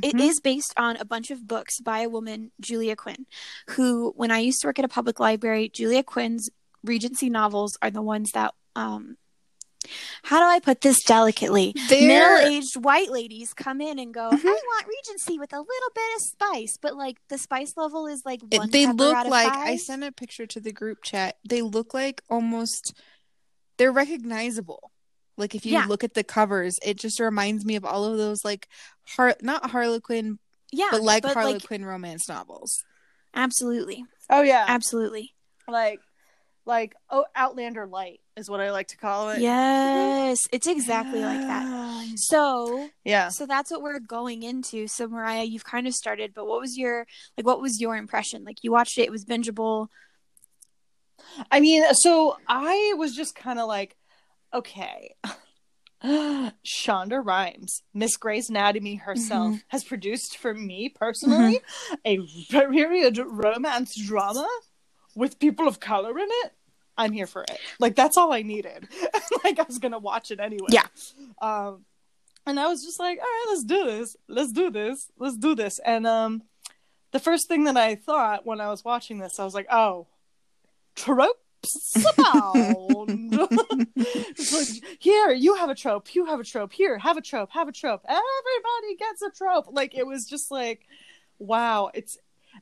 it 0.02 0.16
Mhm. 0.16 0.20
is 0.22 0.40
based 0.40 0.74
on 0.78 0.96
a 0.98 1.06
bunch 1.06 1.32
of 1.32 1.48
books 1.48 1.80
by 1.80 2.00
a 2.02 2.10
woman, 2.10 2.52
Julia 2.60 2.96
Quinn, 2.96 3.26
who, 3.70 4.14
when 4.16 4.32
I 4.32 4.40
used 4.40 4.62
to 4.62 4.68
work 4.68 4.80
at 4.80 4.86
a 4.86 4.90
public 4.90 5.20
library, 5.20 5.70
Julia 5.70 6.04
Quinn's 6.04 6.50
Regency 6.84 7.30
novels 7.30 7.78
are 7.82 7.92
the 7.92 8.02
ones 8.02 8.32
that, 8.32 8.54
um, 8.76 9.18
how 10.24 10.40
do 10.40 10.46
I 10.46 10.60
put 10.60 10.82
this 10.82 11.04
delicately? 11.04 11.74
Middle-aged 11.90 12.78
white 12.78 13.10
ladies 13.12 13.54
come 13.54 13.82
in 13.82 13.98
and 13.98 14.14
go, 14.14 14.30
Mhm. 14.32 14.46
"I 14.46 14.62
want 14.68 14.88
Regency 14.88 15.40
with 15.40 15.54
a 15.54 15.60
little 15.60 15.92
bit 15.96 16.16
of 16.16 16.22
spice," 16.22 16.78
but 16.80 16.96
like 16.96 17.18
the 17.30 17.38
spice 17.40 17.74
level 17.76 18.06
is 18.08 18.22
like 18.26 18.42
It- 18.52 18.72
they 18.72 18.86
look 18.86 19.14
like 19.28 19.52
five. 19.54 19.68
I 19.68 19.76
sent 19.78 20.04
a 20.04 20.12
picture 20.12 20.46
to 20.48 20.60
the 20.60 20.72
group 20.72 21.04
chat. 21.04 21.38
They 21.48 21.62
look 21.64 21.94
like 21.94 22.22
almost 22.30 22.94
they're 23.78 23.92
recognizable. 23.92 24.92
Like 25.38 25.56
if 25.56 25.66
you 25.66 25.74
Yeah. 25.74 25.86
look 25.88 26.04
at 26.04 26.14
the 26.14 26.24
covers, 26.24 26.78
it 26.84 26.98
just 26.98 27.20
reminds 27.20 27.66
me 27.66 27.76
of 27.76 27.84
all 27.84 28.06
of 28.06 28.18
those 28.18 28.46
like 28.46 28.68
har- 29.16 29.36
not 29.42 29.70
Harlequin, 29.72 30.40
yeah, 30.72 30.90
but 30.92 31.02
like 31.02 31.24
like, 31.24 31.34
Harlequin 31.34 31.86
romance 31.86 32.28
novels. 32.30 32.84
absolutely, 33.34 34.06
Oh 34.30 34.42
yeah, 34.42 34.66
absolutely. 34.68 35.34
like 35.68 36.00
like 36.66 36.94
oh 37.10 37.26
Outlander 37.36 37.88
light 37.88 38.20
is 38.38 38.50
what 38.50 38.60
I 38.62 38.72
like 38.72 38.88
to 38.90 38.98
call 38.98 39.32
it. 39.32 39.42
Yes, 39.42 40.40
it's 40.52 40.68
exactly 40.68 41.22
like 41.22 41.42
that. 41.42 41.66
So, 42.16 42.90
Yeah. 43.04 43.30
so 43.30 43.46
that's 43.46 43.72
what 43.72 43.82
we're 43.82 44.00
going 44.00 44.44
into. 44.44 44.88
So, 44.88 45.08
Mariah, 45.08 45.44
you've 45.44 45.64
kind 45.64 45.88
of 45.88 45.94
started, 45.94 46.34
but 46.34 46.46
what 46.46 46.60
was 46.60 46.78
your 46.78 47.06
like? 47.38 47.46
What 47.46 47.62
was 47.62 47.80
your 47.80 47.96
impression? 47.96 48.44
Like, 48.44 48.58
you 48.64 48.72
watched 48.72 48.98
it; 48.98 49.04
it 49.04 49.12
was 49.12 49.26
bingeable. 49.26 49.88
I 51.52 51.60
mean, 51.60 51.84
so 51.94 52.38
I 52.48 52.94
was 52.98 53.16
just 53.16 53.36
kind 53.36 53.60
of 53.60 53.68
like, 53.68 53.96
okay. 54.54 55.16
Shonda 56.04 57.24
Rhimes, 57.24 57.84
Miss 57.94 58.18
Grey's 58.18 58.50
Anatomy 58.50 58.96
herself, 58.96 59.58
has 59.68 59.84
produced 59.84 60.38
for 60.38 60.54
me 60.54 60.90
personally 60.90 61.62
a 62.06 62.20
period 62.50 63.20
romance 63.20 63.96
drama 63.96 64.48
with 65.16 65.40
people 65.40 65.68
of 65.68 65.80
color 65.80 66.18
in 66.18 66.28
it. 66.28 66.54
I'm 66.98 67.12
here 67.12 67.28
for 67.28 67.44
it. 67.44 67.58
Like 67.80 67.96
that's 67.96 68.18
all 68.18 68.34
I 68.34 68.42
needed. 68.42 68.88
like 69.44 69.60
I 69.60 69.64
was 69.64 69.80
gonna 69.80 70.00
watch 70.00 70.32
it 70.32 70.40
anyway. 70.40 70.68
Yeah. 70.70 70.88
Um, 71.42 71.86
and 72.46 72.60
I 72.60 72.68
was 72.68 72.84
just 72.84 73.00
like, 73.00 73.20
all 73.20 73.24
right, 73.24 73.46
let's 73.50 73.64
do 73.64 73.86
this. 73.86 74.18
Let's 74.28 74.52
do 74.52 74.72
this. 74.72 75.12
Let's 75.18 75.38
do 75.38 75.56
this. 75.56 75.80
And 75.86 76.08
um, 76.08 76.44
the 77.12 77.20
first 77.20 77.48
thing 77.48 77.66
that 77.66 77.78
I 77.78 77.96
thought 77.96 78.46
when 78.46 78.60
I 78.60 78.70
was 78.70 78.84
watching 78.84 79.20
this, 79.20 79.40
I 79.40 79.44
was 79.44 79.54
like, 79.54 79.68
oh, 79.72 80.08
tropes. 80.96 81.38
like, 83.96 84.68
here, 85.00 85.32
you 85.32 85.56
have 85.56 85.70
a 85.70 85.76
trope, 85.76 86.14
you 86.14 86.26
have 86.26 86.40
a 86.40 86.44
trope, 86.44 86.74
here, 86.74 86.98
have 86.98 87.18
a 87.18 87.22
trope, 87.22 87.52
have 87.52 87.68
a 87.68 87.72
trope. 87.72 88.02
Everybody 88.06 88.96
gets 88.98 89.22
a 89.22 89.32
trope. 89.32 89.68
Like 89.72 89.96
it 89.96 90.06
was 90.06 90.26
just 90.26 90.52
like, 90.52 90.86
wow. 91.40 91.92
It's 91.94 92.18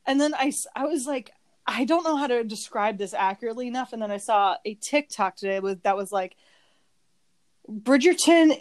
and 0.05 0.19
then 0.19 0.33
I 0.33 0.51
I 0.75 0.85
was 0.85 1.05
like, 1.05 1.31
I 1.65 1.85
don't 1.85 2.03
know 2.03 2.17
how 2.17 2.27
to 2.27 2.43
describe 2.43 2.97
this 2.97 3.13
accurately 3.13 3.67
enough. 3.67 3.93
And 3.93 4.01
then 4.01 4.11
I 4.11 4.17
saw 4.17 4.55
a 4.65 4.73
TikTok 4.75 5.35
today 5.35 5.59
with 5.59 5.83
that 5.83 5.97
was 5.97 6.11
like, 6.11 6.35
Bridgerton 7.69 8.59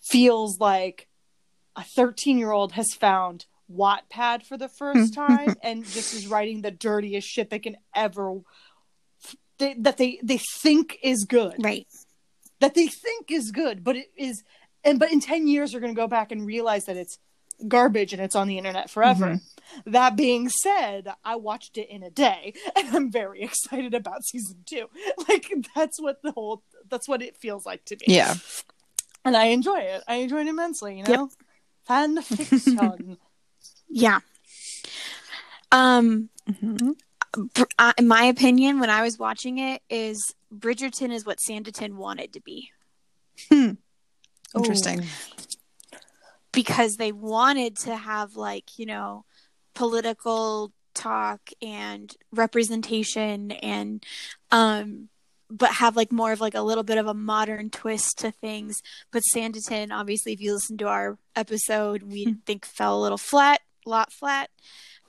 feels 0.00 0.60
like 0.60 1.08
a 1.76 1.82
13 1.82 2.38
year 2.38 2.52
old 2.52 2.72
has 2.72 2.94
found 2.94 3.46
Wattpad 3.70 4.44
for 4.44 4.56
the 4.56 4.68
first 4.68 5.14
time 5.16 5.54
and 5.62 5.84
just 5.84 6.14
is 6.14 6.26
writing 6.26 6.62
the 6.62 6.70
dirtiest 6.70 7.26
shit 7.26 7.50
they 7.50 7.58
can 7.58 7.76
ever 7.94 8.40
they, 9.58 9.74
that 9.74 9.96
they 9.98 10.18
they 10.22 10.38
think 10.38 10.98
is 11.02 11.24
good 11.24 11.54
Right. 11.58 11.86
that 12.60 12.74
they 12.74 12.86
think 12.86 13.30
is 13.30 13.50
good 13.50 13.82
but 13.84 13.96
it 13.96 14.08
is 14.16 14.42
and 14.84 14.98
but 14.98 15.12
in 15.12 15.20
10 15.20 15.46
years 15.46 15.72
they're 15.72 15.80
going 15.80 15.94
to 15.94 16.00
go 16.00 16.08
back 16.08 16.32
and 16.32 16.46
realize 16.46 16.84
that 16.86 16.96
it's 16.96 17.18
garbage 17.68 18.12
and 18.12 18.20
it's 18.20 18.34
on 18.34 18.48
the 18.48 18.58
internet 18.58 18.90
forever 18.90 19.40
that 19.86 20.16
being 20.16 20.48
said 20.48 21.08
i 21.24 21.36
watched 21.36 21.78
it 21.78 21.88
in 21.88 22.02
a 22.02 22.10
day 22.10 22.52
and 22.76 22.88
i'm 22.96 23.10
very 23.12 23.42
excited 23.42 23.94
about 23.94 24.24
season 24.24 24.56
two 24.66 24.86
like 25.28 25.52
that's 25.74 26.00
what 26.00 26.20
the 26.22 26.32
whole 26.32 26.62
that's 26.90 27.08
what 27.08 27.22
it 27.22 27.36
feels 27.36 27.64
like 27.64 27.84
to 27.84 27.94
me 27.96 28.14
Yeah. 28.16 28.34
and 29.24 29.36
i 29.36 29.46
enjoy 29.46 29.78
it 29.78 30.02
i 30.08 30.14
enjoy 30.16 30.40
it 30.40 30.48
immensely 30.48 30.96
you 30.98 31.04
Yep. 31.04 31.16
know 31.18 31.30
fan 31.86 32.20
fiction 32.22 33.18
Yeah. 33.94 34.20
Um, 35.70 36.30
Mhm. 36.48 36.94
Uh, 37.78 37.92
in 37.98 38.06
my 38.08 38.24
opinion, 38.24 38.78
when 38.80 38.90
I 38.90 39.02
was 39.02 39.18
watching 39.18 39.58
it, 39.58 39.82
is 39.88 40.34
Bridgerton 40.54 41.12
is 41.12 41.24
what 41.24 41.38
Sanditon 41.48 41.94
wanted 41.94 42.32
to 42.34 42.40
be. 42.40 42.70
Interesting. 44.54 45.04
because 46.52 46.96
they 46.96 47.12
wanted 47.12 47.76
to 47.78 47.96
have 47.96 48.36
like 48.36 48.78
you 48.78 48.84
know 48.86 49.24
political 49.74 50.72
talk 50.94 51.40
and 51.62 52.14
representation 52.32 53.50
and 53.52 54.04
um 54.50 55.08
but 55.50 55.70
have 55.70 55.96
like 55.96 56.12
more 56.12 56.32
of 56.32 56.40
like 56.40 56.54
a 56.54 56.60
little 56.60 56.84
bit 56.84 56.98
of 56.98 57.06
a 57.06 57.14
modern 57.14 57.70
twist 57.70 58.18
to 58.18 58.30
things. 58.30 58.82
But 59.10 59.22
sanditon 59.34 59.90
obviously 59.90 60.32
if 60.34 60.40
you 60.42 60.52
listen 60.52 60.76
to 60.78 60.88
our 60.88 61.18
episode 61.34 62.02
we 62.02 62.24
Hmm. 62.24 62.32
think 62.44 62.66
fell 62.66 62.98
a 62.98 63.02
little 63.02 63.18
flat 63.18 63.62
a 63.86 63.88
lot 63.88 64.12
flat. 64.12 64.50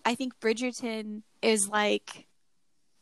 I 0.06 0.16
think 0.16 0.40
bridgerton 0.40 1.24
is 1.44 1.68
like 1.68 2.26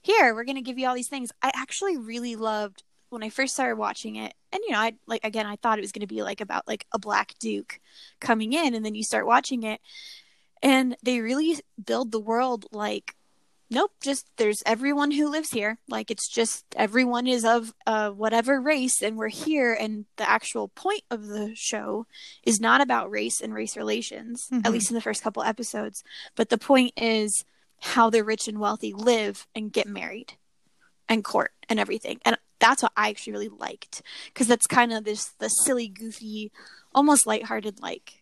here 0.02 0.34
we're 0.34 0.44
gonna 0.44 0.62
give 0.62 0.78
you 0.80 0.88
all 0.88 0.96
these 0.96 1.08
things 1.08 1.32
i 1.42 1.52
actually 1.56 1.96
really 1.98 2.36
loved 2.36 2.84
when 3.10 3.24
i 3.24 3.30
first 3.30 3.54
started 3.54 3.76
watching 3.78 4.16
it 4.16 4.34
and 4.52 4.62
you 4.66 4.72
know 4.72 4.80
i 4.80 4.94
like 5.08 5.24
again 5.24 5.46
i 5.46 5.56
thought 5.58 5.78
it 5.78 5.82
was 5.82 5.92
gonna 5.92 6.08
be 6.08 6.24
like 6.24 6.42
about 6.42 6.68
like 6.68 6.86
a 6.94 7.00
black 7.00 7.34
duke 7.40 7.80
coming 8.20 8.54
in 8.54 8.74
and 8.74 8.84
then 8.86 8.96
you 8.96 9.04
start 9.04 9.26
watching 9.28 9.64
it 9.64 9.80
and 10.64 10.96
they 11.04 11.20
really 11.20 11.60
build 11.84 12.12
the 12.12 12.20
world 12.20 12.66
like 12.72 13.16
nope 13.70 13.92
just 14.02 14.26
there's 14.38 14.62
everyone 14.66 15.12
who 15.12 15.30
lives 15.30 15.52
here 15.52 15.78
like 15.90 16.10
it's 16.12 16.28
just 16.28 16.66
everyone 16.76 17.26
is 17.28 17.46
of 17.46 17.74
uh, 17.88 18.10
whatever 18.10 18.60
race 18.60 19.02
and 19.02 19.18
we're 19.18 19.28
here 19.30 19.74
and 19.80 20.06
the 20.18 20.30
actual 20.30 20.68
point 20.70 21.04
of 21.10 21.28
the 21.28 21.52
show 21.56 22.06
is 22.44 22.60
not 22.60 22.82
about 22.82 23.10
race 23.12 23.40
and 23.40 23.54
race 23.54 23.78
relations 23.78 24.48
Mhm. 24.52 24.66
at 24.66 24.72
least 24.72 24.90
in 24.90 24.96
the 24.96 25.02
first 25.02 25.24
couple 25.24 25.44
episodes 25.44 26.04
but 26.36 26.50
the 26.50 26.58
point 26.58 26.92
is 26.98 27.46
how 27.82 28.10
the 28.10 28.24
rich 28.24 28.48
and 28.48 28.60
wealthy 28.60 28.94
live 28.94 29.48
and 29.54 29.74
get 29.74 29.88
married 29.88 30.34
and 31.10 31.24
court 31.24 31.52
and 31.68 31.80
everything 31.80 32.20
and 32.24 32.38
that's 32.60 32.84
what 32.84 32.92
i 32.96 33.10
actually 33.10 33.34
really 33.34 33.50
liked 33.50 34.02
because 34.28 34.48
that's 34.48 34.68
kind 34.68 34.94
of 34.94 35.04
this 35.04 35.30
the 35.40 35.50
silly 35.50 35.88
goofy 35.88 36.52
almost 36.94 37.28
lighthearted 37.28 37.82
like 37.82 38.22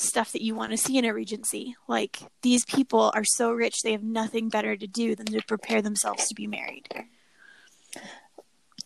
stuff 0.00 0.32
that 0.32 0.42
you 0.42 0.54
want 0.54 0.70
to 0.72 0.78
see 0.78 0.98
in 0.98 1.04
a 1.04 1.12
regency. 1.12 1.76
Like 1.86 2.20
these 2.42 2.64
people 2.64 3.12
are 3.14 3.24
so 3.24 3.52
rich 3.52 3.82
they 3.82 3.92
have 3.92 4.02
nothing 4.02 4.48
better 4.48 4.76
to 4.76 4.86
do 4.86 5.14
than 5.14 5.26
to 5.26 5.42
prepare 5.42 5.82
themselves 5.82 6.26
to 6.28 6.34
be 6.34 6.46
married. 6.46 6.88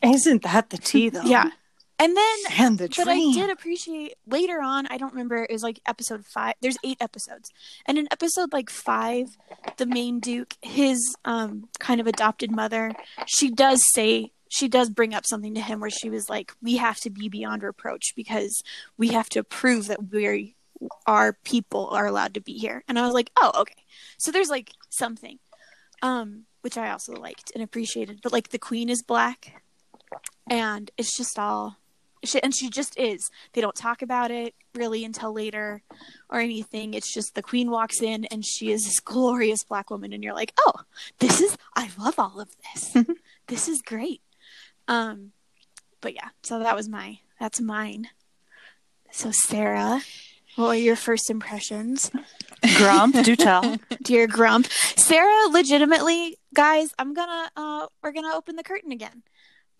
isn't 0.02 0.42
that 0.42 0.70
the 0.70 0.78
tea 0.78 1.08
though 1.08 1.22
Yeah. 1.22 1.50
And 1.98 2.16
then 2.16 2.36
and 2.58 2.78
the 2.78 2.88
but 2.96 3.08
I 3.08 3.18
did 3.18 3.50
appreciate 3.50 4.14
later 4.26 4.60
on, 4.60 4.86
I 4.88 4.98
don't 4.98 5.12
remember, 5.12 5.36
it 5.36 5.52
was 5.52 5.62
like 5.62 5.80
episode 5.86 6.24
five. 6.26 6.54
There's 6.60 6.76
eight 6.84 6.98
episodes. 7.00 7.50
And 7.86 7.98
in 7.98 8.08
episode 8.10 8.52
like 8.52 8.68
five, 8.68 9.26
the 9.76 9.86
main 9.86 10.18
Duke, 10.18 10.54
his 10.60 10.98
um 11.24 11.68
kind 11.78 12.00
of 12.00 12.06
adopted 12.06 12.50
mother, 12.50 12.92
she 13.26 13.50
does 13.50 13.80
say 13.92 14.32
she 14.48 14.68
does 14.68 14.90
bring 14.90 15.14
up 15.14 15.24
something 15.26 15.54
to 15.54 15.60
him 15.60 15.80
where 15.80 15.90
she 15.90 16.10
was 16.10 16.28
like, 16.28 16.52
We 16.60 16.76
have 16.76 16.98
to 17.00 17.10
be 17.10 17.28
beyond 17.28 17.62
reproach 17.62 18.12
because 18.16 18.62
we 18.96 19.08
have 19.08 19.28
to 19.30 19.44
prove 19.44 19.86
that 19.86 20.10
we're 20.10 20.48
our 21.06 21.32
people 21.44 21.88
are 21.90 22.06
allowed 22.06 22.34
to 22.34 22.40
be 22.40 22.54
here. 22.54 22.82
And 22.88 22.98
I 22.98 23.02
was 23.02 23.14
like, 23.14 23.30
Oh, 23.40 23.52
okay. 23.60 23.84
So 24.18 24.32
there's 24.32 24.50
like 24.50 24.72
something. 24.90 25.38
Um, 26.02 26.44
which 26.60 26.76
I 26.78 26.90
also 26.90 27.12
liked 27.12 27.52
and 27.54 27.62
appreciated. 27.62 28.20
But 28.22 28.32
like 28.32 28.48
the 28.48 28.58
queen 28.58 28.88
is 28.88 29.02
black 29.02 29.62
and 30.48 30.90
it's 30.96 31.16
just 31.16 31.38
all 31.38 31.76
she, 32.28 32.42
and 32.42 32.54
she 32.54 32.70
just 32.70 32.98
is. 32.98 33.30
They 33.52 33.60
don't 33.60 33.74
talk 33.74 34.02
about 34.02 34.30
it 34.30 34.54
really 34.74 35.04
until 35.04 35.32
later 35.32 35.82
or 36.28 36.40
anything. 36.40 36.94
It's 36.94 37.12
just 37.12 37.34
the 37.34 37.42
queen 37.42 37.70
walks 37.70 38.02
in 38.02 38.24
and 38.26 38.44
she 38.44 38.70
is 38.70 38.84
this 38.84 39.00
glorious 39.00 39.64
black 39.64 39.90
woman, 39.90 40.12
and 40.12 40.22
you're 40.22 40.34
like, 40.34 40.52
oh, 40.60 40.80
this 41.18 41.40
is 41.40 41.56
I 41.74 41.90
love 41.98 42.18
all 42.18 42.40
of 42.40 42.50
this. 42.74 42.96
this 43.46 43.68
is 43.68 43.82
great. 43.82 44.20
Um, 44.88 45.32
but 46.00 46.14
yeah, 46.14 46.28
so 46.42 46.58
that 46.58 46.76
was 46.76 46.88
my 46.88 47.18
that's 47.40 47.60
mine. 47.60 48.08
So 49.10 49.30
Sarah, 49.32 50.02
what 50.56 50.68
were 50.68 50.74
your 50.74 50.96
first 50.96 51.30
impressions? 51.30 52.10
grump 52.76 53.22
do 53.24 53.36
tell 53.36 53.76
Dear 54.02 54.26
Grump, 54.26 54.66
Sarah, 54.96 55.48
legitimately, 55.50 56.38
guys, 56.54 56.90
I'm 56.98 57.14
gonna 57.14 57.50
uh, 57.56 57.86
we're 58.02 58.12
gonna 58.12 58.34
open 58.34 58.56
the 58.56 58.62
curtain 58.62 58.92
again. 58.92 59.22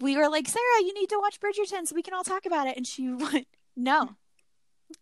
We 0.04 0.18
were 0.18 0.28
like, 0.28 0.46
Sarah, 0.46 0.82
you 0.82 0.92
need 0.92 1.08
to 1.08 1.18
watch 1.18 1.40
Bridgerton 1.40 1.86
so 1.86 1.94
we 1.94 2.02
can 2.02 2.12
all 2.12 2.24
talk 2.24 2.44
about 2.44 2.66
it, 2.66 2.76
and 2.76 2.86
she 2.86 3.08
went, 3.08 3.46
No, 3.74 4.10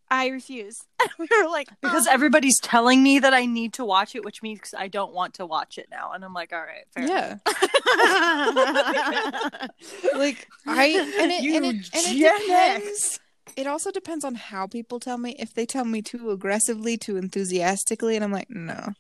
I 0.09 0.28
refuse. 0.28 0.85
we 1.18 1.26
were 1.42 1.49
like, 1.49 1.68
because 1.80 2.06
"Oh." 2.06 2.12
everybody's 2.12 2.61
telling 2.61 3.02
me 3.02 3.18
that 3.18 3.35
I 3.35 3.47
need 3.47 3.73
to 3.75 3.85
watch 3.85 4.14
it, 4.14 4.25
which 4.25 4.42
means 4.42 4.73
I 4.78 4.87
don't 4.87 5.12
want 5.12 5.35
to 5.35 5.44
watch 5.44 5.76
it 5.76 5.88
now. 5.90 6.12
And 6.12 6.25
I'm 6.25 6.32
like, 6.32 6.52
all 6.52 6.61
right, 6.61 6.87
fair. 6.94 7.09
Yeah. 7.09 7.38
Like 10.14 10.47
I 10.66 10.87
and 11.21 11.32
it 11.32 11.42
You 11.42 11.56
and 11.56 11.64
it, 11.64 11.71
and 11.71 11.88
it 11.94 12.47
depends. 12.47 13.18
It 13.56 13.66
also 13.66 13.90
depends 13.90 14.25
on 14.25 14.37
how 14.37 14.68
people 14.68 15.00
tell 15.00 15.18
me. 15.18 15.35
If 15.38 15.52
they 15.52 15.66
tell 15.66 15.85
me 15.85 16.00
too 16.00 16.30
aggressively, 16.30 16.97
too 16.97 17.16
enthusiastically, 17.16 18.14
and 18.14 18.25
I'm 18.25 18.30
like, 18.30 18.50
no, 18.50 18.92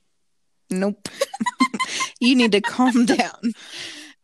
nope. 0.68 1.08
you 2.20 2.34
need 2.34 2.50
to 2.52 2.60
calm 2.60 3.06
down. 3.06 3.52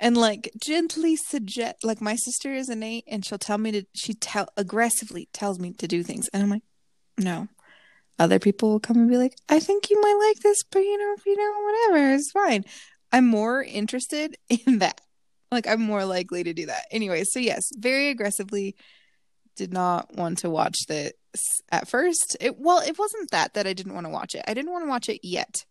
And 0.01 0.17
like 0.17 0.51
gently 0.65 1.17
suggest, 1.17 1.85
like 1.85 2.01
my 2.01 2.15
sister 2.15 2.53
is 2.53 2.69
an 2.69 2.83
eight, 2.83 3.05
and 3.09 3.25
she'll 3.25 3.39
tell 3.39 3.59
me 3.59 3.73
to. 3.73 3.83
She 3.95 4.15
tell 4.15 4.49
aggressively 4.57 5.29
tells 5.33 5.59
me 5.59 5.73
to 5.75 5.89
do 5.89 6.03
things, 6.03 6.29
and 6.33 6.43
I'm 6.43 6.51
like, 6.51 6.63
no. 7.19 7.49
Other 8.19 8.39
people 8.39 8.71
will 8.71 8.81
come 8.81 8.97
and 8.97 9.09
be 9.09 9.17
like, 9.17 9.37
I 9.49 9.61
think 9.61 9.91
you 9.91 10.01
might 10.01 10.27
like 10.29 10.43
this, 10.43 10.59
but 10.71 10.81
you 10.81 10.99
know, 10.99 11.15
if 11.17 11.25
you 11.25 11.37
know, 11.37 11.63
whatever, 11.63 12.15
it's 12.15 12.33
fine. 12.33 12.65
I'm 13.13 13.27
more 13.27 13.63
interested 13.63 14.37
in 14.67 14.79
that. 14.79 15.01
Like 15.51 15.67
I'm 15.67 15.81
more 15.81 16.05
likely 16.05 16.45
to 16.45 16.53
do 16.53 16.67
that. 16.67 16.85
Anyway, 16.91 17.25
so 17.25 17.39
yes, 17.39 17.63
very 17.77 18.09
aggressively 18.09 18.77
did 19.57 19.73
not 19.73 20.15
want 20.15 20.39
to 20.39 20.51
watch 20.51 20.77
this 20.87 21.13
at 21.71 21.89
first. 21.89 22.37
It 22.41 22.59
well, 22.59 22.81
it 22.81 22.99
wasn't 22.99 23.31
that 23.31 23.55
that 23.55 23.67
I 23.67 23.73
didn't 23.73 23.95
want 23.95 24.07
to 24.07 24.13
watch 24.13 24.35
it. 24.35 24.45
I 24.47 24.55
didn't 24.55 24.73
want 24.73 24.85
to 24.85 24.91
watch 24.91 25.09
it 25.09 25.21
yet. 25.23 25.65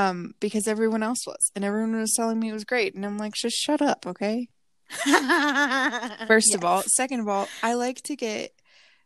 Um, 0.00 0.34
because 0.40 0.66
everyone 0.66 1.02
else 1.02 1.26
was, 1.26 1.50
and 1.54 1.62
everyone 1.62 1.94
was 1.94 2.14
telling 2.14 2.40
me 2.40 2.48
it 2.48 2.54
was 2.54 2.64
great, 2.64 2.94
and 2.94 3.04
I'm 3.04 3.18
like, 3.18 3.34
just 3.34 3.56
shut 3.56 3.82
up, 3.82 4.06
okay? 4.06 4.48
First 6.26 6.54
of 6.54 6.64
all, 6.64 6.82
second 6.86 7.20
of 7.20 7.28
all, 7.28 7.48
I 7.62 7.74
like 7.74 8.00
to 8.04 8.16
get 8.16 8.52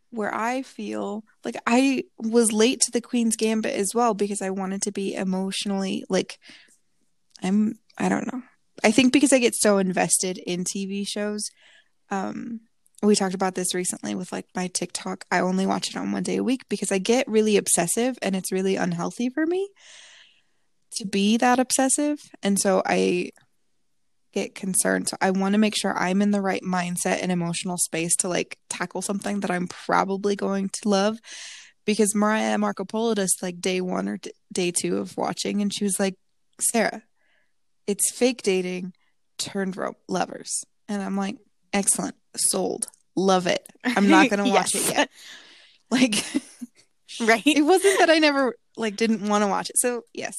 where 0.09 0.33
I 0.33 0.61
feel 0.61 1.25
like 1.43 1.57
I 1.67 2.05
was 2.17 2.53
late 2.53 2.79
to 2.81 2.91
the 2.91 3.01
Queen's 3.01 3.35
Gambit 3.35 3.75
as 3.75 3.91
well 3.93 4.13
because 4.13 4.41
I 4.41 4.49
wanted 4.49 4.81
to 4.83 4.91
be 4.91 5.13
emotionally 5.13 6.05
like 6.09 6.39
I'm 7.43 7.77
I 7.97 8.07
don't 8.07 8.31
know. 8.31 8.41
I 8.83 8.91
think 8.91 9.11
because 9.11 9.33
I 9.33 9.39
get 9.39 9.55
so 9.55 9.77
invested 9.77 10.37
in 10.37 10.63
TV 10.63 11.05
shows. 11.05 11.49
Um 12.09 12.61
we 13.03 13.15
talked 13.15 13.35
about 13.35 13.55
this 13.55 13.75
recently 13.75 14.15
with 14.15 14.31
like 14.31 14.45
my 14.55 14.67
TikTok. 14.67 15.25
I 15.29 15.39
only 15.39 15.65
watch 15.65 15.89
it 15.89 15.97
on 15.97 16.13
one 16.13 16.23
day 16.23 16.37
a 16.37 16.43
week 16.43 16.61
because 16.69 16.91
I 16.91 16.97
get 16.97 17.27
really 17.27 17.57
obsessive 17.57 18.17
and 18.21 18.35
it's 18.35 18.53
really 18.53 18.77
unhealthy 18.77 19.29
for 19.29 19.45
me 19.45 19.69
to 20.95 21.05
be 21.05 21.37
that 21.37 21.59
obsessive. 21.59 22.19
And 22.43 22.59
so 22.59 22.81
I 22.85 23.31
get 24.33 24.53
concerned. 24.55 25.07
So 25.09 25.17
I 25.21 25.31
want 25.31 25.53
to 25.53 25.57
make 25.59 25.75
sure 25.77 25.97
I'm 25.97 26.21
in 26.21 26.31
the 26.31 26.41
right 26.41 26.61
mindset 26.61 27.19
and 27.21 27.31
emotional 27.31 27.77
space 27.77 28.15
to 28.17 28.27
like 28.29 28.57
tackle 28.69 29.01
something 29.01 29.39
that 29.41 29.51
I'm 29.51 29.67
probably 29.67 30.35
going 30.35 30.69
to 30.81 30.89
love. 30.89 31.17
Because 31.85 32.15
Mariah 32.15 32.57
Marco 32.57 32.83
Polo 32.83 33.13
does 33.13 33.35
like 33.41 33.61
day 33.61 33.79
one 33.79 34.09
or 34.09 34.17
d- 34.17 34.31
day 34.51 34.71
two 34.71 34.97
of 34.97 35.15
watching, 35.17 35.61
and 35.61 35.71
she 35.73 35.83
was 35.83 35.99
like, 35.99 36.15
Sarah, 36.59 37.03
it's 37.85 38.11
fake 38.11 38.41
dating 38.41 38.93
turned 39.37 39.77
ro- 39.77 39.93
lovers. 40.09 40.63
And 40.89 41.01
I'm 41.01 41.15
like, 41.15 41.37
excellent, 41.73 42.15
sold, 42.35 42.87
love 43.15 43.45
it. 43.45 43.61
I'm 43.83 44.09
not 44.09 44.29
going 44.29 44.43
to 44.43 44.49
watch 44.49 44.73
Yes. 44.73 44.89
it 44.89 44.93
yet. 44.95 45.09
Like, 45.91 46.15
right? 47.21 47.45
it 47.45 47.61
wasn't 47.61 47.99
that 47.99 48.09
I 48.09 48.17
never 48.17 48.55
like 48.75 48.95
didn't 48.95 49.27
want 49.29 49.43
to 49.43 49.47
watch 49.47 49.69
it. 49.69 49.77
So 49.77 50.01
yes, 50.15 50.35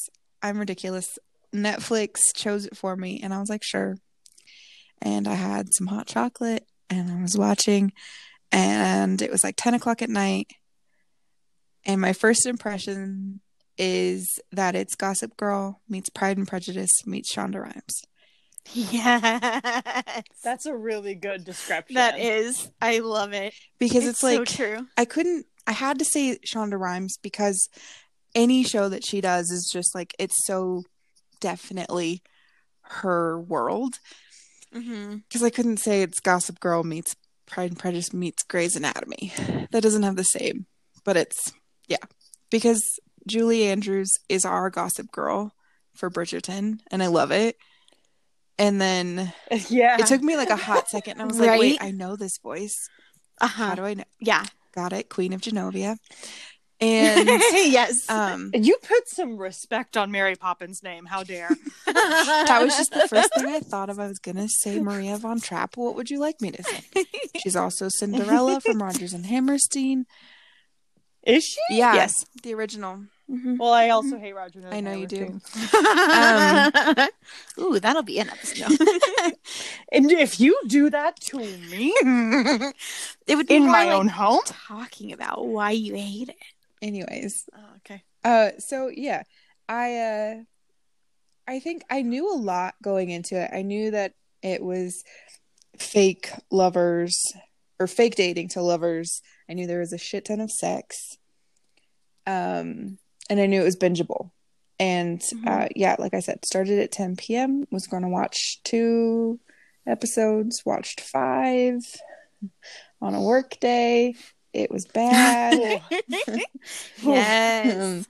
I'm 0.46 0.58
ridiculous. 0.58 1.18
Netflix 1.54 2.20
chose 2.34 2.66
it 2.66 2.76
for 2.76 2.96
me, 2.96 3.20
and 3.22 3.32
I 3.32 3.40
was 3.40 3.48
like, 3.48 3.62
sure. 3.62 3.96
And 5.02 5.28
I 5.28 5.34
had 5.34 5.72
some 5.74 5.86
hot 5.86 6.06
chocolate, 6.06 6.66
and 6.88 7.10
I 7.10 7.20
was 7.20 7.36
watching, 7.36 7.92
and 8.52 9.20
it 9.20 9.30
was 9.30 9.44
like 9.44 9.54
10 9.56 9.74
o'clock 9.74 10.02
at 10.02 10.10
night. 10.10 10.48
And 11.84 12.00
my 12.00 12.12
first 12.12 12.46
impression 12.46 13.40
is 13.78 14.40
that 14.52 14.74
it's 14.74 14.94
Gossip 14.94 15.36
Girl 15.36 15.80
meets 15.88 16.08
Pride 16.08 16.36
and 16.38 16.48
Prejudice 16.48 17.06
meets 17.06 17.34
Shonda 17.34 17.62
Rhimes. 17.62 18.02
Yes. 18.72 20.24
That's 20.42 20.66
a 20.66 20.74
really 20.74 21.14
good 21.14 21.44
description. 21.44 21.94
That 21.94 22.18
is. 22.18 22.70
I 22.80 22.98
love 22.98 23.32
it. 23.32 23.54
Because 23.78 24.06
it's, 24.06 24.20
so 24.20 24.38
like 24.38 24.48
true. 24.48 24.86
I 24.96 25.04
couldn't 25.04 25.46
I 25.66 25.72
had 25.72 25.98
to 25.98 26.04
say 26.04 26.38
Shonda 26.46 26.78
Rhimes 26.78 27.18
because 27.22 27.68
any 28.36 28.62
show 28.62 28.88
that 28.88 29.04
she 29.04 29.20
does 29.20 29.50
is 29.50 29.68
just 29.72 29.94
like 29.94 30.14
it's 30.18 30.46
so 30.46 30.84
definitely 31.40 32.22
her 32.82 33.40
world. 33.40 33.98
Mm-hmm. 34.72 35.16
Because 35.16 35.42
I 35.42 35.50
couldn't 35.50 35.78
say 35.78 36.02
it's 36.02 36.20
Gossip 36.20 36.60
Girl 36.60 36.84
meets 36.84 37.16
Pride 37.46 37.70
and 37.70 37.78
Prejudice 37.78 38.12
meets 38.12 38.42
Grey's 38.42 38.76
Anatomy. 38.76 39.32
That 39.70 39.82
doesn't 39.82 40.02
have 40.02 40.16
the 40.16 40.24
same, 40.24 40.66
but 41.04 41.16
it's 41.16 41.52
yeah. 41.88 41.96
Because 42.50 42.82
Julie 43.26 43.64
Andrews 43.64 44.12
is 44.28 44.44
our 44.44 44.70
Gossip 44.70 45.10
Girl 45.10 45.52
for 45.94 46.10
Bridgerton, 46.10 46.80
and 46.90 47.02
I 47.02 47.06
love 47.06 47.30
it. 47.30 47.56
And 48.58 48.80
then 48.80 49.32
yeah. 49.68 49.96
it 49.98 50.06
took 50.06 50.22
me 50.22 50.36
like 50.36 50.50
a 50.50 50.56
hot 50.56 50.88
second, 50.88 51.12
and 51.12 51.22
I 51.22 51.24
was 51.26 51.40
like, 51.40 51.58
"Wait, 51.58 51.78
I 51.80 51.90
know 51.90 52.16
this 52.16 52.38
voice. 52.38 52.76
Uh 53.40 53.48
How 53.48 53.74
do 53.74 53.84
I 53.84 53.94
know?" 53.94 54.04
Yeah. 54.20 54.44
Got 54.74 54.92
it, 54.92 55.08
Queen 55.08 55.32
of 55.32 55.40
Genovia. 55.40 55.96
And 56.78 57.26
yes. 57.52 58.08
um, 58.10 58.50
you 58.54 58.76
put 58.82 59.08
some 59.08 59.38
respect 59.38 59.96
on 59.96 60.10
Mary 60.10 60.36
Poppins' 60.36 60.82
name. 60.82 61.06
How 61.06 61.22
dare? 61.22 61.48
that 61.86 62.58
was 62.62 62.76
just 62.76 62.90
the 62.92 63.08
first 63.08 63.32
thing 63.34 63.46
I 63.46 63.60
thought 63.60 63.88
of. 63.88 63.98
I 63.98 64.06
was 64.08 64.18
gonna 64.18 64.46
say 64.48 64.78
Maria 64.80 65.16
von 65.16 65.40
Trapp. 65.40 65.78
What 65.78 65.94
would 65.94 66.10
you 66.10 66.18
like 66.20 66.42
me 66.42 66.50
to 66.50 66.62
say? 66.62 66.84
She's 67.38 67.56
also 67.56 67.88
Cinderella 67.88 68.60
from 68.60 68.82
Rodgers 68.82 69.14
and 69.14 69.24
Hammerstein. 69.24 70.04
Is 71.22 71.44
she? 71.44 71.58
Yeah, 71.70 71.94
Yes. 71.94 72.14
the 72.42 72.52
original. 72.54 73.04
Mhm. 73.28 73.58
Well, 73.58 73.72
I 73.72 73.88
also 73.88 74.18
hate 74.18 74.34
Roger. 74.36 74.60
And 74.70 74.86
Hammerstein. 74.86 74.86
I 74.86 74.92
know 74.92 75.00
you 75.00 75.06
do. 76.92 77.02
Um, 77.58 77.74
Ooh, 77.74 77.80
that'll 77.80 78.04
be 78.04 78.20
an 78.20 78.28
episode. 78.30 78.78
And 79.90 80.12
if 80.12 80.38
you 80.38 80.56
do 80.68 80.88
that 80.90 81.18
to 81.22 81.38
me 81.38 81.92
it 83.26 83.34
would 83.36 83.48
be 83.48 83.56
in 83.56 83.62
more 83.64 83.72
my 83.72 83.84
like 83.86 83.94
own 83.94 84.06
home, 84.08 84.40
talking 84.44 85.12
about 85.12 85.44
why 85.46 85.70
you 85.72 85.94
hate 85.94 86.28
it. 86.28 86.36
Anyways, 86.82 87.44
oh, 87.56 87.76
okay. 87.76 88.02
uh, 88.24 88.50
so 88.58 88.88
yeah, 88.88 89.22
I 89.68 89.96
uh, 89.96 90.34
I 91.48 91.60
think 91.60 91.82
I 91.90 92.02
knew 92.02 92.32
a 92.32 92.36
lot 92.36 92.74
going 92.82 93.10
into 93.10 93.40
it. 93.40 93.50
I 93.52 93.62
knew 93.62 93.90
that 93.92 94.14
it 94.42 94.62
was 94.62 95.04
fake 95.78 96.30
lovers 96.50 97.32
or 97.78 97.86
fake 97.86 98.14
dating 98.16 98.48
to 98.50 98.62
lovers. 98.62 99.22
I 99.48 99.54
knew 99.54 99.66
there 99.66 99.80
was 99.80 99.92
a 99.92 99.98
shit 99.98 100.26
ton 100.26 100.40
of 100.40 100.50
sex. 100.50 101.16
Um, 102.26 102.98
and 103.30 103.40
I 103.40 103.46
knew 103.46 103.60
it 103.60 103.64
was 103.64 103.76
bingeable. 103.76 104.30
And 104.78 105.22
uh, 105.46 105.68
yeah, 105.74 105.96
like 105.98 106.12
I 106.12 106.20
said, 106.20 106.44
started 106.44 106.78
at 106.78 106.92
10 106.92 107.16
p.m. 107.16 107.64
Was 107.70 107.86
going 107.86 108.02
to 108.02 108.08
watch 108.08 108.60
two 108.62 109.40
episodes. 109.86 110.62
Watched 110.66 111.00
five 111.00 111.80
on 113.00 113.14
a 113.14 113.22
work 113.22 113.58
day. 113.60 114.14
It 114.56 114.70
was 114.70 114.86
bad. 114.86 115.82
yes. 117.02 117.76
Um, 117.76 118.06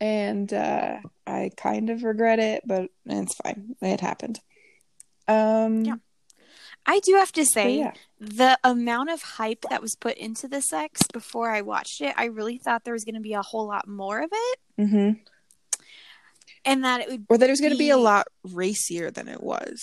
and 0.00 0.52
uh, 0.52 0.98
I 1.26 1.50
kind 1.56 1.88
of 1.90 2.02
regret 2.04 2.38
it, 2.38 2.62
but 2.66 2.90
it's 3.06 3.34
fine. 3.36 3.74
It 3.80 4.00
happened. 4.00 4.40
Um, 5.26 5.84
Yeah. 5.84 5.94
I 6.84 6.98
do 6.98 7.14
have 7.14 7.30
to 7.32 7.44
say, 7.46 7.78
yeah. 7.78 7.92
the 8.18 8.58
amount 8.64 9.10
of 9.10 9.22
hype 9.22 9.64
that 9.70 9.80
was 9.80 9.94
put 9.94 10.16
into 10.18 10.48
the 10.48 10.60
sex 10.60 11.00
before 11.12 11.48
I 11.50 11.60
watched 11.62 12.00
it, 12.00 12.12
I 12.16 12.24
really 12.24 12.58
thought 12.58 12.82
there 12.84 12.92
was 12.92 13.04
going 13.04 13.14
to 13.14 13.20
be 13.20 13.34
a 13.34 13.42
whole 13.42 13.66
lot 13.68 13.86
more 13.88 14.20
of 14.20 14.30
it, 14.32 14.58
hmm 14.76 15.10
and 16.64 16.84
that 16.84 17.00
it 17.00 17.08
would 17.08 17.26
Or 17.28 17.38
that 17.38 17.48
it 17.48 17.52
was 17.52 17.60
going 17.60 17.72
to 17.72 17.78
be 17.78 17.90
a 17.90 17.96
lot 17.96 18.26
racier 18.44 19.10
than 19.10 19.28
it 19.28 19.42
was. 19.42 19.80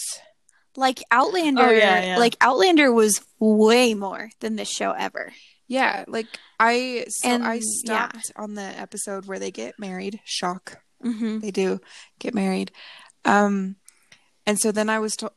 like 0.78 1.00
Outlander. 1.12 1.64
Oh, 1.64 1.72
yeah, 1.72 2.04
yeah. 2.04 2.18
Like 2.18 2.36
Outlander 2.42 2.92
was 2.94 3.22
way 3.40 3.94
more 3.94 4.30
than 4.40 4.56
this 4.56 4.70
show 4.70 4.92
ever. 4.92 5.34
Yeah, 5.70 6.04
like 6.08 6.28
I 6.60 7.06
so 7.08 7.30
And, 7.30 7.46
I 7.46 7.54
yeah. 7.54 7.62
stopped 7.62 8.32
on 8.36 8.56
the 8.56 8.64
episode 8.64 9.28
where 9.28 9.40
they 9.40 9.52
get 9.52 9.80
married. 9.80 10.20
Shock. 10.26 10.82
Mm-hmm. 11.06 11.40
They 11.40 11.52
do 11.52 11.80
get 12.18 12.34
married. 12.34 12.72
Um 13.24 13.78
and 14.46 14.60
so 14.60 14.72
then 14.72 14.90
I 14.90 15.00
was 15.00 15.16
told 15.16 15.34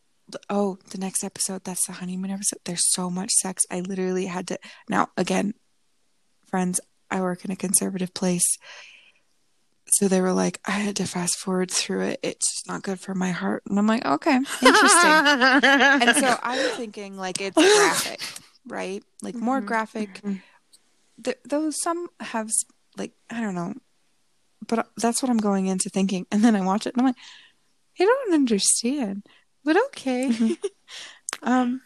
oh, 0.49 0.79
the 0.91 0.99
next 0.99 1.23
episode, 1.23 1.65
that's 1.65 1.87
the 1.87 1.93
honeymoon 1.93 2.31
episode. 2.31 2.61
There's 2.65 2.91
so 2.93 3.11
much 3.11 3.31
sex. 3.43 3.63
I 3.71 3.81
literally 3.81 4.27
had 4.27 4.49
to 4.49 4.59
now 4.89 5.11
again, 5.19 5.53
friends, 6.49 6.81
I 7.11 7.21
work 7.21 7.45
in 7.45 7.51
a 7.51 7.57
conservative 7.57 8.15
place. 8.15 8.57
So 9.99 10.09
they 10.09 10.23
were 10.23 10.33
like, 10.33 10.59
I 10.65 10.71
had 10.71 10.97
to 10.97 11.05
fast 11.07 11.39
forward 11.39 11.71
through 11.71 12.01
it. 12.03 12.21
It's 12.23 12.63
not 12.67 12.83
good 12.83 13.01
for 13.01 13.15
my 13.15 13.33
heart. 13.33 13.65
And 13.69 13.79
I'm 13.79 13.87
like, 13.87 14.07
okay, 14.07 14.37
interesting. 14.37 14.63
and 14.65 16.17
so 16.17 16.39
I 16.43 16.63
was 16.63 16.77
thinking 16.79 17.19
like 17.19 17.43
it's 17.43 17.55
graphic, 17.55 18.21
right? 18.67 19.03
Like 19.23 19.35
more 19.35 19.61
Mhm. 19.61 19.67
graphic. 19.67 20.21
Th- 21.23 21.39
those 21.45 21.81
some 21.83 22.09
have 22.21 22.51
like 22.97 23.13
I 23.31 23.41
don't 23.41 23.55
know, 23.55 23.75
but 24.67 24.89
that's 24.97 25.23
what 25.23 25.31
I'm 25.31 25.39
going 25.39 25.67
into 25.67 25.89
thinking. 25.91 26.27
And 26.31 26.43
then 26.45 26.57
I 26.57 26.61
watch 26.61 26.87
it 26.87 26.95
and 26.95 27.01
I'm 27.03 27.07
like, 27.07 27.17
I 28.01 28.05
don't 28.05 28.35
understand, 28.35 29.27
but 29.65 29.77
okay. 29.87 30.57
um, 31.43 31.81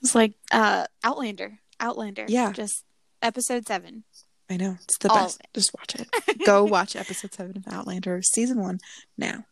It's 0.00 0.14
like 0.14 0.34
uh 0.52 0.86
Outlander. 1.02 1.58
Outlander. 1.80 2.26
Yeah. 2.28 2.52
Just 2.52 2.84
episode 3.22 3.66
seven. 3.66 4.04
I 4.50 4.56
know 4.58 4.76
it's 4.82 4.98
the 4.98 5.08
All 5.10 5.16
best. 5.24 5.40
Just 5.54 5.70
watch 5.74 5.94
it. 5.96 6.44
Go 6.46 6.64
watch 6.64 6.94
episode 6.96 7.32
seven 7.32 7.56
of 7.56 7.64
Outlander, 7.72 8.20
season 8.22 8.60
one 8.60 8.78
now. 9.16 9.44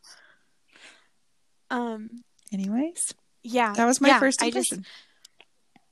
Um 1.71 2.25
Anyways, 2.53 3.15
yeah. 3.43 3.73
that 3.73 3.87
was 3.87 3.99
my 4.01 4.09
yeah, 4.09 4.21
first 4.21 4.43
I 4.43 4.51
just 4.51 4.73
impression. 4.73 4.93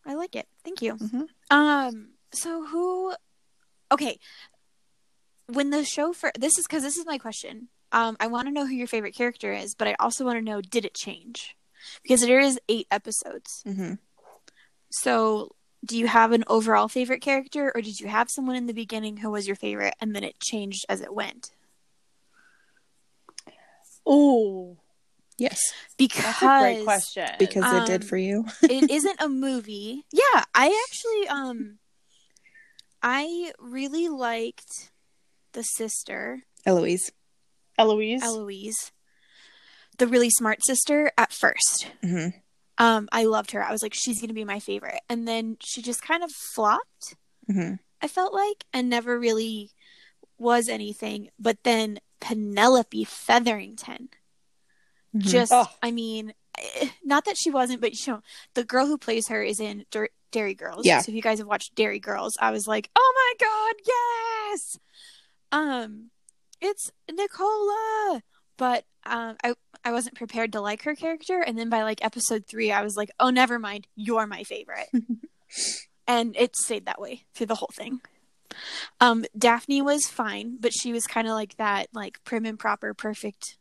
I 0.07 0.15
like 0.15 0.35
it. 0.37 0.47
Thank 0.65 0.83
you. 0.83 0.95
Mhm. 0.95 1.29
Um. 1.51 2.11
So 2.33 2.65
who? 2.65 3.15
Okay. 3.93 4.19
When 5.47 5.71
the 5.71 5.85
show 5.85 6.13
for 6.13 6.31
this 6.39 6.59
is 6.59 6.67
because 6.67 6.83
this 6.83 6.97
is 6.97 7.07
my 7.07 7.19
question. 7.19 7.69
Um, 7.93 8.17
I 8.21 8.29
want 8.29 8.47
to 8.47 8.53
know 8.53 8.67
who 8.67 8.75
your 8.75 8.87
favorite 8.87 9.17
character 9.17 9.53
is, 9.53 9.75
but 9.75 9.89
I 9.89 9.97
also 9.99 10.25
want 10.25 10.39
to 10.39 10.45
know 10.45 10.61
did 10.61 10.85
it 10.85 10.95
change? 10.95 11.57
Because 12.03 12.21
there 12.21 12.39
is 12.41 12.61
eight 12.69 12.87
episodes. 12.91 13.65
Mm-hmm. 13.67 13.95
So, 14.91 15.57
do 15.85 15.99
you 15.99 16.07
have 16.07 16.31
an 16.33 16.45
overall 16.47 16.89
favorite 16.89 17.21
character, 17.21 17.73
or 17.75 17.81
did 17.81 17.99
you 17.99 18.07
have 18.07 18.31
someone 18.31 18.55
in 18.57 18.67
the 18.67 18.75
beginning 18.75 19.19
who 19.19 19.31
was 19.31 19.47
your 19.47 19.57
favorite, 19.57 19.95
and 20.01 20.15
then 20.15 20.23
it 20.23 20.39
changed 20.41 20.85
as 20.89 21.01
it 21.01 21.15
went? 21.15 21.51
Oh, 24.07 24.77
Yes, 25.41 25.59
Because 25.97 26.23
that's 26.23 26.43
a 26.43 26.59
great 26.61 26.85
question. 26.85 27.27
because 27.39 27.73
it 27.73 27.87
did 27.87 28.03
Um, 28.03 28.09
for 28.09 28.17
you. 28.19 28.45
it 28.63 28.91
isn't 28.91 29.21
a 29.21 29.29
movie. 29.29 30.05
Yeah, 30.13 30.45
I 30.55 30.67
actually 30.87 31.29
um 31.29 31.79
I 33.03 33.53
really 33.59 34.09
liked 34.09 34.91
the 35.53 35.63
sister, 35.63 36.45
Eloise. 36.67 37.11
Eloise. 37.79 38.23
Eloise. 38.23 38.93
The 39.99 40.07
really 40.07 40.31
smart 40.31 40.59
sister 40.65 41.11
at 41.17 41.33
1st 41.33 41.87
hmm 42.03 42.29
Um 42.79 43.09
I 43.13 43.25
loved 43.25 43.53
her. 43.53 43.63
I 43.65 43.73
was 43.73 43.83
like 43.83 43.95
she's 43.95 44.21
going 44.21 44.29
to 44.29 44.35
be 44.35 44.45
my 44.45 44.61
favorite. 44.61 45.01
And 45.09 45.27
then 45.27 45.57
she 45.65 45.81
just 45.83 46.03
kind 46.03 46.23
of 46.23 46.31
flopped, 46.55 47.17
hmm 47.51 47.75
I 48.03 48.09
felt 48.09 48.33
like, 48.33 48.65
and 48.73 48.89
never 48.89 49.19
really 49.19 49.73
was 50.39 50.69
anything. 50.69 51.29
But 51.39 51.65
then 51.65 52.01
Penelope 52.21 53.05
Featherington 53.05 54.11
Mhm. 55.15 55.23
just 55.23 55.53
Oh. 55.53 55.67
I 55.83 55.91
mean, 55.91 56.33
eh, 56.59 56.89
not 57.05 57.25
that 57.25 57.37
she 57.39 57.51
wasn't, 57.51 57.81
but 57.81 57.93
you 57.95 58.13
know, 58.13 58.23
the 58.55 58.65
girl 58.65 58.87
who 58.87 58.99
plays 58.99 59.29
her 59.29 59.43
is 59.43 59.61
in 59.61 59.85
Dar- 59.91 60.11
Derry 60.31 60.55
Girls. 60.55 60.87
Yeah. 60.87 61.01
So 61.01 61.11
if 61.11 61.17
you 61.17 61.23
guys 61.23 61.39
have 61.39 61.49
watched 61.49 61.75
Derry 61.75 61.99
Girls, 61.99 62.37
I 62.41 62.51
was 62.53 62.67
like, 62.69 62.91
oh 62.97 63.35
my 63.41 63.47
god, 63.47 63.75
yes. 63.87 64.77
Um, 65.53 66.11
it's 66.61 66.93
Nicola, 67.11 68.23
but 68.57 68.85
um, 69.05 69.37
I 69.43 69.55
I 69.85 69.93
wasn't 69.93 70.15
prepared 70.17 70.53
to 70.53 70.61
like 70.61 70.83
her 70.83 70.95
character, 70.95 71.41
and 71.41 71.59
then 71.59 71.71
by 71.71 71.83
like 71.83 72.05
episode 72.05 72.45
three, 72.47 72.71
I 72.71 72.83
was 72.83 72.97
like, 72.97 73.11
oh, 73.19 73.31
never 73.31 73.59
mind, 73.59 73.87
you're 73.97 74.27
my 74.27 74.45
favorite, 74.45 74.89
and 76.07 76.37
it 76.37 76.55
stayed 76.57 76.87
that 76.87 77.01
way 77.01 77.25
through 77.35 77.47
the 77.47 77.55
whole 77.55 77.71
thing. 77.75 78.01
Um, 79.01 79.25
Daphne 79.37 79.81
was 79.81 80.07
fine, 80.09 80.59
but 80.61 80.73
she 80.73 80.93
was 80.93 81.07
kind 81.07 81.27
of 81.27 81.35
like 81.35 81.57
that, 81.57 81.89
like 81.95 82.23
prim 82.25 82.45
and 82.45 82.59
proper, 82.59 82.93
perfect. 82.95 83.57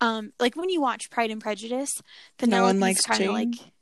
Um, 0.00 0.32
like 0.38 0.54
when 0.56 0.68
you 0.68 0.80
watch 0.80 1.10
Pride 1.10 1.30
and 1.30 1.40
Prejudice, 1.40 1.90
No 2.46 2.62
one 2.62 2.78
likes 2.80 3.02
kind 3.02 3.20
of 3.20 3.26
Jane? 3.26 3.34
like 3.34 3.72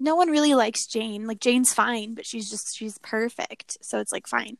no 0.00 0.14
one 0.14 0.30
really 0.30 0.54
likes 0.54 0.86
Jane. 0.86 1.26
Like 1.26 1.40
Jane's 1.40 1.72
fine, 1.72 2.14
but 2.14 2.26
she's 2.26 2.50
just 2.50 2.76
she's 2.76 2.98
perfect. 2.98 3.78
So 3.82 3.98
it's 3.98 4.12
like 4.12 4.26
fine. 4.26 4.58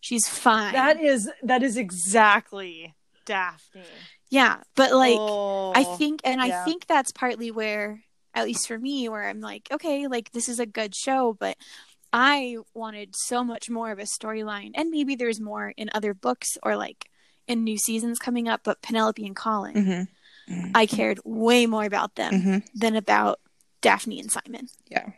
She's 0.00 0.28
fine. 0.28 0.72
That 0.72 1.00
is 1.00 1.30
that 1.42 1.62
is 1.62 1.76
exactly 1.76 2.94
Daphne. 3.26 3.82
yeah, 4.30 4.58
but 4.76 4.92
like 4.92 5.16
Oh. 5.18 5.72
I 5.74 5.84
think 5.96 6.20
and 6.24 6.40
I 6.40 6.64
think 6.64 6.86
that's 6.86 7.10
partly 7.12 7.50
where 7.50 8.04
at 8.34 8.44
least 8.44 8.66
for 8.68 8.78
me 8.78 9.08
where 9.08 9.28
I'm 9.28 9.40
like, 9.40 9.68
okay, 9.72 10.06
like 10.06 10.32
this 10.32 10.48
is 10.48 10.58
a 10.60 10.66
good 10.66 10.94
show, 10.94 11.36
but 11.38 11.56
I 12.12 12.58
wanted 12.74 13.14
so 13.16 13.42
much 13.42 13.68
more 13.70 13.90
of 13.90 13.98
a 13.98 14.02
storyline. 14.02 14.70
And 14.74 14.90
maybe 14.90 15.14
there's 15.16 15.40
more 15.40 15.72
in 15.76 15.90
other 15.94 16.14
books 16.14 16.56
or 16.62 16.76
like 16.76 17.06
in 17.46 17.64
new 17.64 17.76
seasons 17.78 18.18
coming 18.18 18.48
up, 18.48 18.62
but 18.64 18.82
Penelope 18.82 19.24
and 19.24 19.36
Colin, 19.36 20.08
hmm 20.46 20.70
I 20.74 20.86
cared 20.86 21.20
way 21.24 21.66
more 21.66 21.84
about 21.84 22.16
them 22.16 22.42
hmm 22.42 22.58
than 22.74 22.96
about 22.96 23.40
Daphne 23.80 24.20
and 24.20 24.30
Simon. 24.30 24.68
Yeah. 24.88 25.10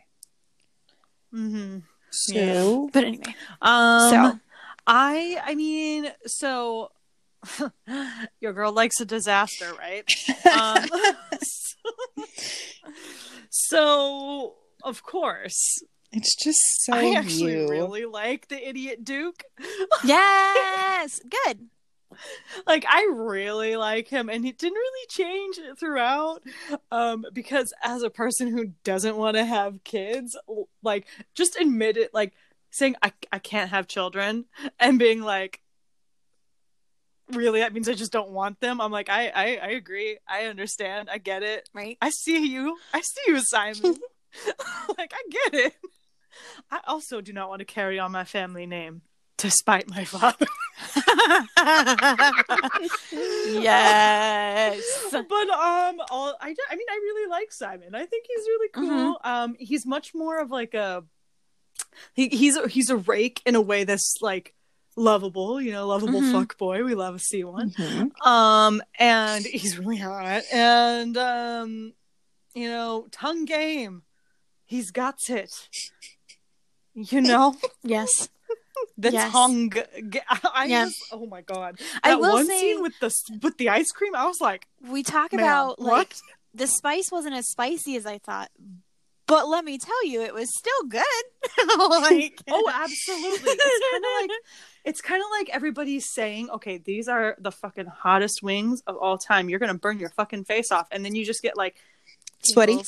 Mm-hmm. 1.33 1.79
So 2.11 2.89
But 2.93 3.03
anyway, 3.03 3.35
Um, 3.61 4.09
so 4.11 4.39
I 4.87 5.41
I 5.43 5.55
mean, 5.55 6.11
so 6.25 6.91
your 8.39 8.53
girl 8.53 8.71
likes 8.71 8.99
a 8.99 9.05
disaster, 9.05 9.73
right? 9.77 10.05
um, 10.51 10.85
so 13.49 14.55
of 14.83 15.03
course, 15.03 15.79
it's 16.11 16.35
just 16.35 16.59
so 16.85 16.93
I 16.93 17.13
actually 17.17 17.53
you. 17.53 17.67
really 17.69 18.05
like 18.05 18.47
the 18.47 18.67
idiot 18.67 19.03
Duke. 19.03 19.43
yes, 20.03 21.19
good. 21.45 21.67
like 22.67 22.85
I 22.87 23.09
really 23.13 23.75
like 23.75 24.07
him 24.07 24.29
and 24.29 24.43
he 24.43 24.51
didn't 24.51 24.75
really 24.75 25.07
change 25.09 25.59
throughout 25.79 26.41
um 26.91 27.25
because 27.33 27.73
as 27.83 28.03
a 28.03 28.09
person 28.09 28.47
who 28.47 28.71
doesn't 28.83 29.17
want 29.17 29.37
to 29.37 29.45
have 29.45 29.83
kids 29.83 30.37
like 30.83 31.07
just 31.35 31.59
admit 31.59 31.97
it 31.97 32.13
like 32.13 32.33
saying 32.71 32.95
I 33.01 33.11
I 33.31 33.39
can't 33.39 33.69
have 33.69 33.87
children 33.87 34.45
and 34.79 34.99
being 34.99 35.21
like 35.21 35.61
really? 37.33 37.59
That 37.59 37.73
means 37.73 37.89
I 37.89 37.93
just 37.93 38.13
don't 38.13 38.31
want 38.31 38.59
them? 38.61 38.79
I'm 38.79 38.91
like 38.91 39.09
I 39.09 39.27
I, 39.27 39.45
I 39.61 39.67
agree. 39.69 40.17
I 40.27 40.45
understand. 40.45 41.09
I 41.11 41.17
get 41.17 41.43
it. 41.43 41.69
Right? 41.73 41.97
I 42.01 42.09
see 42.09 42.47
you. 42.47 42.77
I 42.93 43.01
see 43.01 43.21
you 43.27 43.41
Simon. 43.41 43.95
Like 44.97 45.13
I 45.13 45.21
get 45.29 45.65
it. 45.65 45.75
I 46.71 46.79
also 46.87 47.21
do 47.21 47.33
not 47.33 47.49
want 47.49 47.59
to 47.59 47.65
carry 47.65 47.99
on 47.99 48.11
my 48.11 48.23
family 48.23 48.65
name 48.65 49.01
despite 49.37 49.89
my 49.89 50.03
father. 50.05 50.45
Yes. 53.45 54.81
but 55.11 55.49
um 55.49 55.97
all 56.11 56.35
I, 56.41 56.53
I 56.69 56.75
mean 56.75 56.87
i 56.89 56.95
really 56.95 57.29
like 57.29 57.51
simon. 57.51 57.95
I 57.95 58.05
think 58.05 58.25
he's 58.27 58.45
really 58.47 58.69
cool. 58.73 59.17
Um 59.23 59.55
he's 59.59 59.85
much 59.85 60.13
more 60.13 60.39
of 60.39 60.51
like 60.51 60.73
a 60.73 61.03
he, 62.13 62.29
he's 62.29 62.57
a, 62.57 62.67
he's 62.67 62.89
a 62.89 62.97
rake 62.97 63.41
in 63.45 63.55
a 63.55 63.61
way 63.61 63.83
that's 63.83 64.15
like 64.21 64.53
lovable 64.95 65.61
you 65.61 65.71
know 65.71 65.87
lovable 65.87 66.21
Mhm. 66.21 66.31
fuck 66.31 66.57
boy. 66.57 66.83
We 66.83 66.95
love 66.95 67.15
to 67.15 67.19
see 67.23 67.43
one. 67.43 67.71
Mhm. 67.71 68.25
um 68.25 68.81
and 68.99 69.45
he's 69.45 69.77
really 69.77 69.97
hot. 69.97 70.43
And 70.53 71.17
um 71.17 71.93
you 72.53 72.69
know 72.69 73.07
tongue 73.11 73.45
game. 73.45 74.03
He's 74.65 74.91
got 74.91 75.29
it. 75.29 75.69
You 76.93 77.21
know? 77.21 77.55
Yes. 77.83 78.27
The 78.97 79.11
Yes. 79.11 79.31
tongue 79.31 79.73
I 80.53 80.65
Yeah. 80.65 80.85
just 80.85 80.97
oh 81.11 81.25
my 81.25 81.41
god 81.41 81.79
I 82.03 82.09
that 82.11 82.19
will 82.19 82.33
one 82.33 82.47
say- 82.47 82.59
scene 82.59 82.81
with 82.81 82.93
the 82.99 83.13
with 83.41 83.57
the 83.57 83.69
ice 83.69 83.91
cream 83.91 84.15
i 84.15 84.25
was 84.25 84.39
like 84.41 84.67
We 84.81 85.03
talk 85.03 85.33
about 85.33 85.79
what? 85.79 85.91
like 85.91 86.15
the 86.53 86.67
spice 86.67 87.11
wasn't 87.11 87.35
as 87.35 87.47
spicy 87.49 87.95
as 87.97 88.05
I 88.07 88.17
thought. 88.17 88.49
But 89.27 89.47
let 89.49 89.63
me 89.65 89.77
tell 89.77 90.05
you, 90.07 90.21
it 90.21 90.33
was 90.33 90.47
still 90.57 90.83
good. 90.87 91.03
like 91.77 92.39
Oh, 92.47 92.71
absolutely. 92.73 93.51
It's 93.51 93.91
kind 93.91 94.03
of 94.05 94.21
like 94.21 94.31
it's 94.85 95.01
kind 95.01 95.21
of 95.21 95.27
like 95.37 95.49
everybody's 95.49 96.07
saying, 96.13 96.49
"Okay, 96.49 96.77
these 96.77 97.07
are 97.09 97.35
the 97.37 97.51
fucking 97.51 97.87
hottest 97.87 98.41
wings 98.41 98.81
of 98.87 98.95
all 98.95 99.17
time. 99.17 99.49
You're 99.49 99.59
gonna 99.59 99.73
burn 99.75 99.99
your 99.99 100.09
fucking 100.11 100.45
face 100.45 100.71
off," 100.71 100.87
and 100.91 101.03
then 101.05 101.13
you 101.13 101.25
just 101.25 101.41
get 101.43 101.57
like 101.57 101.75
Sweaty. 102.43 102.79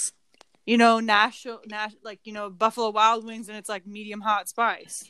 You 0.65 0.77
know, 0.77 0.99
national, 0.99 1.59
Nash, 1.67 1.91
like 2.03 2.21
you 2.23 2.31
know, 2.33 2.49
Buffalo 2.49 2.89
Wild 2.91 3.25
Wings, 3.25 3.49
and 3.49 3.57
it's 3.57 3.69
like 3.69 3.85
medium 3.85 4.21
hot 4.21 4.47
spice. 4.49 5.03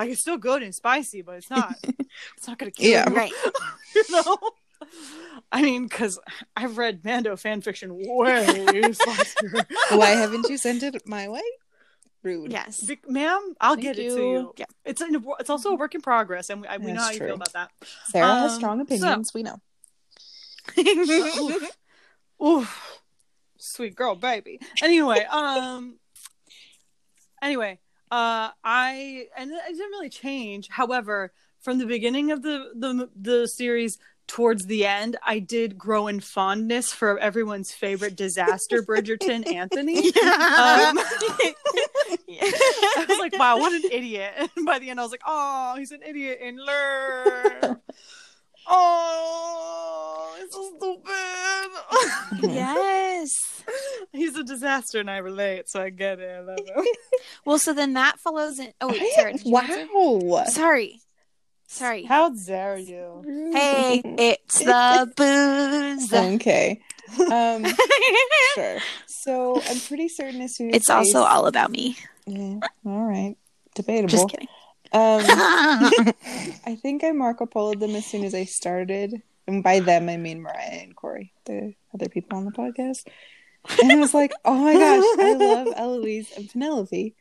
Like 0.00 0.10
it's 0.12 0.20
still 0.20 0.38
good 0.38 0.62
and 0.62 0.74
spicy, 0.74 1.22
but 1.22 1.36
it's 1.36 1.50
not. 1.50 1.74
it's 2.36 2.48
not 2.48 2.58
gonna 2.58 2.70
kill 2.70 2.90
Yeah. 2.90 3.08
you. 3.08 3.16
right. 3.16 3.32
you 3.94 4.04
know. 4.10 4.38
I 5.52 5.60
mean, 5.62 5.86
because 5.86 6.18
I've 6.56 6.78
read 6.78 7.04
Mando 7.04 7.36
fan 7.36 7.60
fiction 7.60 7.90
way 7.94 8.92
spicier. 8.92 9.66
Why 9.90 10.06
haven't 10.10 10.48
you 10.48 10.56
sent 10.56 10.82
it 10.82 11.06
my 11.06 11.28
way? 11.28 11.42
Rude. 12.22 12.50
Yes. 12.52 12.82
Be- 12.82 12.98
ma'am, 13.06 13.54
I'll 13.60 13.74
Thank 13.74 13.82
get 13.82 13.98
it 13.98 14.08
to 14.10 14.16
you. 14.16 14.32
you. 14.32 14.54
Yeah. 14.56 14.64
It's 14.86 15.00
an, 15.02 15.22
it's 15.38 15.50
also 15.50 15.70
a 15.72 15.74
work 15.76 15.94
in 15.94 16.00
progress, 16.00 16.48
and 16.50 16.62
we, 16.62 16.68
I, 16.68 16.78
we 16.78 16.86
know 16.86 16.94
That's 16.94 17.04
how 17.04 17.10
you 17.12 17.18
true. 17.18 17.26
feel 17.28 17.36
about 17.36 17.52
that. 17.52 17.70
Sarah 18.06 18.26
has 18.40 18.52
Um, 18.52 18.58
strong 18.58 18.78
so- 18.78 18.82
opinions. 18.84 19.34
We 19.34 19.42
know. 19.42 19.60
Oof. 20.78 21.76
Oof. 22.42 22.98
Sweet 23.58 23.94
girl, 23.94 24.14
baby. 24.14 24.60
Anyway, 24.82 25.24
um, 25.30 25.98
anyway, 27.42 27.78
uh, 28.10 28.50
I 28.64 29.26
and 29.36 29.50
it 29.50 29.60
didn't 29.68 29.90
really 29.90 30.08
change. 30.08 30.68
However, 30.68 31.32
from 31.60 31.78
the 31.78 31.86
beginning 31.86 32.30
of 32.32 32.42
the 32.42 32.70
the 32.74 33.08
the 33.14 33.46
series 33.46 33.98
towards 34.26 34.66
the 34.66 34.86
end, 34.86 35.16
I 35.26 35.40
did 35.40 35.76
grow 35.76 36.06
in 36.06 36.20
fondness 36.20 36.92
for 36.92 37.18
everyone's 37.18 37.72
favorite 37.72 38.14
disaster, 38.14 38.82
Bridgerton 38.82 39.52
Anthony. 39.52 40.12
Um, 40.22 40.98
I 42.42 43.06
was 43.08 43.18
like, 43.18 43.36
wow, 43.38 43.58
what 43.58 43.72
an 43.72 43.90
idiot. 43.90 44.32
And 44.56 44.66
by 44.66 44.78
the 44.78 44.90
end, 44.90 45.00
I 45.00 45.02
was 45.02 45.10
like, 45.12 45.22
oh, 45.26 45.74
he's 45.76 45.90
an 45.90 46.02
idiot 46.06 46.38
in 46.40 46.56
love. 46.58 47.78
oh, 48.66 50.36
it's 50.40 50.54
so 50.54 50.72
stupid. 50.76 52.54
yes. 52.54 53.59
he's 54.12 54.36
a 54.36 54.44
disaster 54.44 55.00
and 55.00 55.10
I 55.10 55.18
relate, 55.18 55.68
so 55.68 55.82
I 55.82 55.90
get 55.90 56.20
it. 56.20 56.30
I 56.30 56.40
love 56.40 56.58
him. 56.58 56.84
Well, 57.44 57.58
so 57.58 57.72
then 57.72 57.94
that 57.94 58.18
follows 58.18 58.58
in. 58.58 58.72
Oh, 58.80 58.88
wait, 58.88 59.02
Sarah, 59.14 59.32
did 59.32 59.42
wow. 59.46 60.44
Sorry. 60.44 61.00
Sorry. 61.66 62.04
How 62.04 62.30
dare 62.30 62.76
you? 62.76 63.50
Hey, 63.54 64.02
it's 64.04 64.58
the 64.58 65.10
booze. 65.16 66.12
Okay. 66.12 66.80
Um, 67.30 67.64
sure. 68.54 68.78
So 69.06 69.62
I'm 69.68 69.80
pretty 69.80 70.08
certain 70.08 70.40
as 70.42 70.56
soon 70.56 70.70
as 70.70 70.76
it's 70.76 70.90
also 70.90 71.20
all 71.20 71.46
about 71.46 71.70
me. 71.70 71.96
Yeah, 72.26 72.60
all 72.84 73.04
right, 73.04 73.36
debatable. 73.74 74.08
Just 74.08 74.28
kidding. 74.28 74.48
Um, 74.92 75.22
I 75.24 76.76
think 76.82 77.04
I 77.04 77.12
Marco 77.12 77.46
Polo'd 77.46 77.80
them 77.80 77.94
as 77.94 78.06
soon 78.06 78.24
as 78.24 78.34
I 78.34 78.44
started. 78.44 79.22
And 79.46 79.62
by 79.64 79.80
them, 79.80 80.08
I 80.08 80.16
mean 80.16 80.42
Mariah 80.42 80.80
and 80.82 80.94
Corey, 80.94 81.32
the 81.44 81.74
other 81.94 82.08
people 82.08 82.38
on 82.38 82.44
the 82.44 82.52
podcast. 82.52 83.06
And 83.80 83.92
I 83.92 83.96
was 83.96 84.14
like, 84.14 84.32
oh 84.44 84.54
my 84.54 84.72
gosh, 84.74 85.04
I 85.18 85.32
love 85.38 85.68
Eloise 85.76 86.32
and 86.36 86.48
Penelope. 86.50 87.14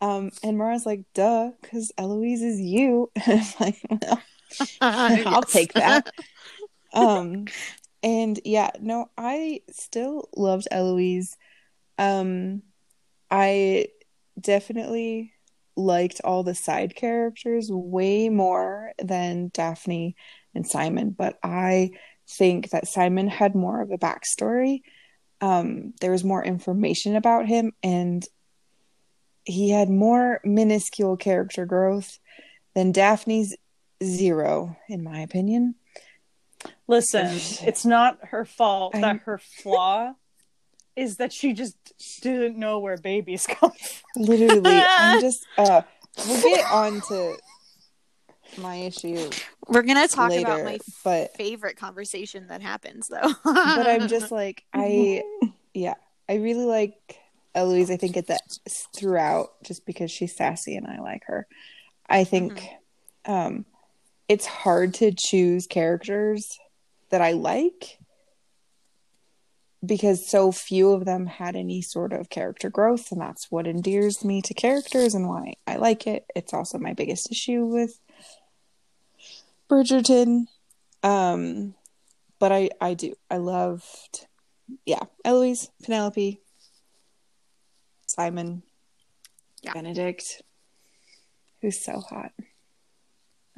Um, 0.00 0.30
and 0.42 0.58
Mara's 0.58 0.86
like, 0.86 1.04
duh, 1.14 1.50
because 1.62 1.92
Eloise 1.96 2.42
is 2.42 2.60
you. 2.60 3.10
And 3.26 3.40
I'm 3.40 3.46
like, 3.60 3.80
well, 3.90 4.22
I'll 4.80 5.42
take 5.42 5.72
that. 5.74 6.10
Um, 6.92 7.46
and 8.02 8.38
yeah, 8.44 8.70
no, 8.80 9.10
I 9.16 9.62
still 9.70 10.28
loved 10.36 10.68
Eloise. 10.70 11.36
Um, 11.98 12.62
I 13.30 13.88
definitely 14.38 15.32
liked 15.76 16.20
all 16.22 16.42
the 16.42 16.54
side 16.54 16.94
characters 16.94 17.70
way 17.70 18.28
more 18.28 18.92
than 19.02 19.50
Daphne 19.52 20.14
and 20.54 20.66
Simon, 20.66 21.10
but 21.10 21.38
I 21.42 21.90
think 22.28 22.70
that 22.70 22.86
Simon 22.86 23.28
had 23.28 23.54
more 23.54 23.80
of 23.82 23.90
a 23.90 23.98
backstory. 23.98 24.82
Um, 25.40 25.92
there 26.00 26.10
was 26.10 26.24
more 26.24 26.44
information 26.44 27.16
about 27.16 27.46
him, 27.46 27.72
and 27.82 28.24
he 29.44 29.70
had 29.70 29.90
more 29.90 30.40
minuscule 30.44 31.16
character 31.16 31.66
growth 31.66 32.18
than 32.74 32.92
Daphne's 32.92 33.54
zero, 34.02 34.76
in 34.88 35.02
my 35.04 35.20
opinion. 35.20 35.74
Listen, 36.86 37.26
it's 37.66 37.84
not 37.84 38.18
her 38.28 38.44
fault 38.44 38.94
I'm- 38.94 39.02
that 39.02 39.20
her 39.24 39.38
flaw 39.38 40.14
is 40.96 41.16
that 41.16 41.32
she 41.32 41.52
just 41.52 41.76
didn't 42.22 42.56
know 42.56 42.78
where 42.78 42.96
babies 42.96 43.46
come 43.46 43.72
from. 43.72 44.22
Literally, 44.22 44.82
I'm 44.98 45.20
just 45.20 45.44
uh 45.58 45.82
we'll 46.26 46.40
get 46.40 46.64
on 46.70 47.00
to 47.08 47.36
my 48.56 48.76
issue 48.76 49.30
We're 49.68 49.82
gonna 49.82 50.08
talk 50.08 50.30
later, 50.30 50.46
about 50.46 50.64
my 50.64 50.78
but 51.02 51.36
favorite 51.36 51.76
conversation 51.76 52.46
that 52.48 52.62
happens 52.62 53.08
though. 53.08 53.32
but 53.44 53.86
I'm 53.86 54.08
just 54.08 54.30
like 54.32 54.64
I 54.72 55.22
yeah, 55.72 55.94
I 56.28 56.34
really 56.34 56.64
like 56.64 57.18
Eloise. 57.54 57.90
I 57.90 57.96
think 57.96 58.16
it 58.16 58.28
that 58.28 58.42
throughout 58.96 59.50
just 59.64 59.86
because 59.86 60.10
she's 60.10 60.36
sassy 60.36 60.76
and 60.76 60.86
I 60.86 61.00
like 61.00 61.22
her. 61.26 61.46
I 62.08 62.24
think 62.24 62.64
um 63.24 63.64
it's 64.28 64.46
hard 64.46 64.94
to 64.94 65.12
choose 65.16 65.66
characters 65.66 66.46
that 67.10 67.20
I 67.20 67.32
like 67.32 67.98
because 69.84 70.30
so 70.30 70.50
few 70.50 70.92
of 70.92 71.04
them 71.04 71.26
had 71.26 71.56
any 71.56 71.82
sort 71.82 72.12
of 72.12 72.30
character 72.30 72.70
growth 72.70 73.12
and 73.12 73.20
that's 73.20 73.50
what 73.50 73.66
endears 73.66 74.24
me 74.24 74.40
to 74.42 74.54
characters 74.54 75.14
and 75.14 75.28
why 75.28 75.54
I 75.66 75.76
like 75.76 76.06
it. 76.06 76.24
It's 76.34 76.54
also 76.54 76.78
my 76.78 76.94
biggest 76.94 77.30
issue 77.30 77.66
with 77.66 78.00
Bridgerton. 79.70 80.46
Um 81.02 81.74
but 82.38 82.52
I 82.52 82.70
I 82.80 82.94
do. 82.94 83.14
I 83.30 83.36
loved 83.38 84.26
yeah, 84.86 85.02
Eloise, 85.24 85.70
Penelope, 85.82 86.40
Simon, 88.06 88.62
Yeah. 89.62 89.72
Benedict, 89.74 90.42
who's 91.60 91.78
so 91.80 92.00
hot. 92.00 92.32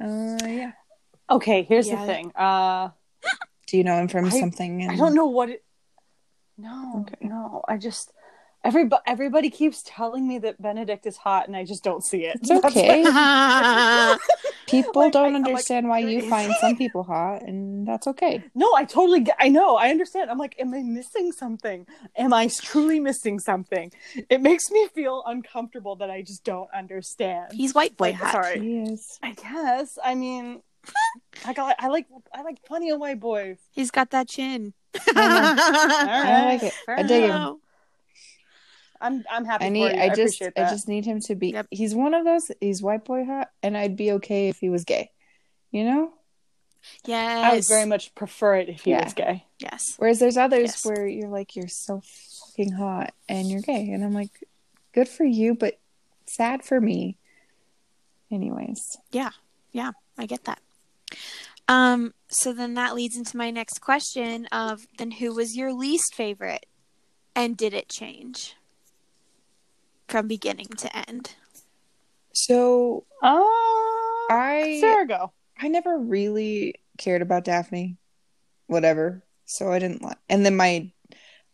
Uh, 0.01 0.37
yeah. 0.45 0.71
Okay, 1.29 1.63
here's 1.63 1.87
Yeah. 1.87 2.01
the 2.05 2.05
thing. 2.13 2.31
Uh, 2.35 2.89
Do 3.67 3.77
you 3.77 3.83
know 3.83 3.97
him 3.97 4.07
from 4.07 4.25
I- 4.25 4.29
something? 4.29 4.81
In... 4.81 4.89
I 4.89 4.95
don't 4.95 5.15
know 5.15 5.27
what 5.27 5.49
it. 5.49 5.63
No, 6.57 7.01
Okay. 7.07 7.27
no. 7.27 7.61
I 7.67 7.77
just 7.77 8.11
everybody 8.67 9.01
everybody 9.07 9.49
keeps 9.49 9.81
telling 9.85 10.27
me 10.27 10.37
that 10.39 10.61
Benedict 10.61 11.05
is 11.05 11.17
hot, 11.17 11.47
and 11.47 11.55
I 11.55 11.63
just 11.63 11.83
don't 11.83 12.03
see 12.03 12.25
it. 12.25 12.35
It's 12.35 12.49
That's 12.49 12.65
okay. 12.65 13.03
why- 13.03 14.17
People 14.67 15.03
Like, 15.03 15.13
don't 15.13 15.23
I- 15.23 15.27
I'm 15.27 15.33
like, 15.43 15.47
understand 15.47 15.87
why 15.87 15.99
you 15.99 16.29
find 16.29 16.53
some 16.59 16.75
people 16.83 17.03
hot, 17.03 17.41
and 17.43 17.87
that's 17.87 18.05
okay. 18.07 18.43
No, 18.53 18.73
I 18.75 18.83
totally 18.83 19.21
get. 19.21 19.35
I 19.39 19.47
know. 19.47 19.77
I 19.77 19.89
understand. 19.89 20.29
I'm 20.29 20.37
like, 20.37 20.55
am 20.59 20.73
I 20.73 20.81
missing 20.83 21.31
something? 21.31 21.87
Am 22.17 22.33
I 22.33 22.49
truly 22.61 22.99
missing 22.99 23.39
something? 23.39 23.93
It 24.29 24.41
makes 24.41 24.69
me 24.69 24.87
feel 24.93 25.23
uncomfortable 25.25 25.95
that 25.97 26.09
I 26.09 26.21
just 26.21 26.43
don't 26.43 26.69
understand. 26.75 27.53
He's 27.53 27.73
white 27.73 27.95
boy 27.95 28.07
like, 28.07 28.15
hot. 28.15 28.31
sorry. 28.33 28.59
He 28.59 28.79
is. 28.79 29.17
I 29.23 29.31
guess. 29.31 29.97
I 30.03 30.15
mean, 30.15 30.61
I 31.45 31.53
got. 31.53 31.77
I 31.79 31.87
like. 31.87 32.07
I 32.33 32.41
like 32.41 32.61
plenty 32.65 32.89
of 32.89 32.99
white 32.99 33.21
boys. 33.21 33.57
He's 33.71 33.89
got 33.91 34.09
that 34.11 34.27
chin. 34.27 34.73
I 35.15 36.45
like 36.51 36.63
it. 36.63 36.73
fair 36.85 36.99
I 36.99 37.03
dig 37.03 37.23
him. 37.29 37.57
Enough. 39.01 39.23
I'm. 39.29 39.37
I'm 39.37 39.45
happy 39.45 39.65
I 39.65 39.67
for 39.67 39.73
need. 39.73 39.79
you. 39.95 39.99
I 40.01 40.03
I, 40.05 40.09
just. 40.09 40.41
appreciate 40.41 40.53
I 40.57 40.69
just 40.69 40.87
need 40.87 41.05
him 41.05 41.19
to 41.21 41.35
be. 41.35 41.49
Yep. 41.51 41.67
He's 41.71 41.93
one 41.95 42.13
of 42.13 42.25
those. 42.25 42.43
He's 42.61 42.81
white 42.81 43.05
boy 43.05 43.25
hot, 43.25 43.49
and 43.63 43.77
I'd 43.77 43.95
be 43.95 44.11
okay 44.13 44.49
if 44.49 44.59
he 44.59 44.69
was 44.69 44.83
gay. 44.83 45.11
You 45.71 45.83
know. 45.85 46.13
Yes. 47.05 47.43
I 47.43 47.55
would 47.55 47.67
very 47.67 47.85
much 47.85 48.15
prefer 48.15 48.55
it 48.57 48.69
if 48.69 48.81
he 48.83 48.91
Yeah. 48.91 49.03
was 49.03 49.13
gay. 49.13 49.45
Yes. 49.59 49.83
Whereas 49.97 50.19
there's 50.19 50.37
others 50.37 50.69
Yes. 50.69 50.85
where 50.85 51.05
you're 51.07 51.27
like, 51.27 51.55
you're 51.55 51.67
so 51.67 52.01
fucking 52.01 52.71
hot, 52.73 53.13
and 53.27 53.49
you're 53.49 53.61
gay, 53.61 53.89
and 53.89 54.03
I'm 54.05 54.13
like, 54.13 54.43
good 54.93 55.09
for 55.09 55.25
you, 55.25 55.53
but 55.53 55.79
sad 56.27 56.63
for 56.63 56.79
me. 56.79 57.17
Anyways, 58.31 58.97
Yeah. 59.11 59.31
Yeah. 59.71 59.91
I 60.17 60.25
get 60.25 60.43
that. 60.45 60.59
Um, 61.67 62.13
so 62.29 62.53
then 62.53 62.73
that 62.75 62.95
leads 62.95 63.17
into 63.17 63.37
my 63.37 63.51
next 63.51 63.79
question 63.79 64.45
of 64.47 64.87
then 64.97 65.11
who 65.11 65.33
was 65.33 65.55
your 65.55 65.73
least 65.73 66.15
favorite 66.15 66.65
and 67.35 67.55
did 67.57 67.73
it 67.73 67.89
change 67.89 68.55
from 70.07 70.27
beginning 70.27 70.67
to 70.77 71.09
end? 71.09 71.35
so 72.33 73.05
Oh, 73.23 74.27
I 74.29 74.77
Sarah, 74.79 75.07
go. 75.07 75.33
I 75.59 75.67
never 75.67 75.97
really 75.97 76.75
cared 76.97 77.21
about 77.21 77.45
Daphne, 77.45 77.97
whatever. 78.67 79.23
So 79.45 79.71
I 79.71 79.79
didn't 79.79 80.03
like. 80.03 80.17
And 80.29 80.45
then 80.45 80.55
my, 80.55 80.91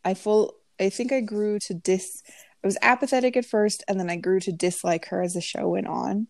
I 0.03 0.13
full. 0.13 0.55
I 0.79 0.89
think 0.89 1.11
I 1.11 1.21
grew 1.21 1.59
to 1.59 1.73
dis. 1.73 2.21
I 2.63 2.67
was 2.67 2.77
apathetic 2.81 3.37
at 3.37 3.45
first, 3.45 3.83
and 3.87 3.99
then 3.99 4.09
I 4.09 4.17
grew 4.17 4.39
to 4.41 4.51
dislike 4.51 5.07
her 5.07 5.21
as 5.21 5.33
the 5.33 5.41
show 5.41 5.69
went 5.69 5.87
on. 5.87 6.27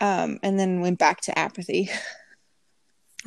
Um, 0.00 0.38
and 0.42 0.58
then 0.58 0.80
went 0.80 0.98
back 0.98 1.20
to 1.22 1.38
apathy 1.38 1.90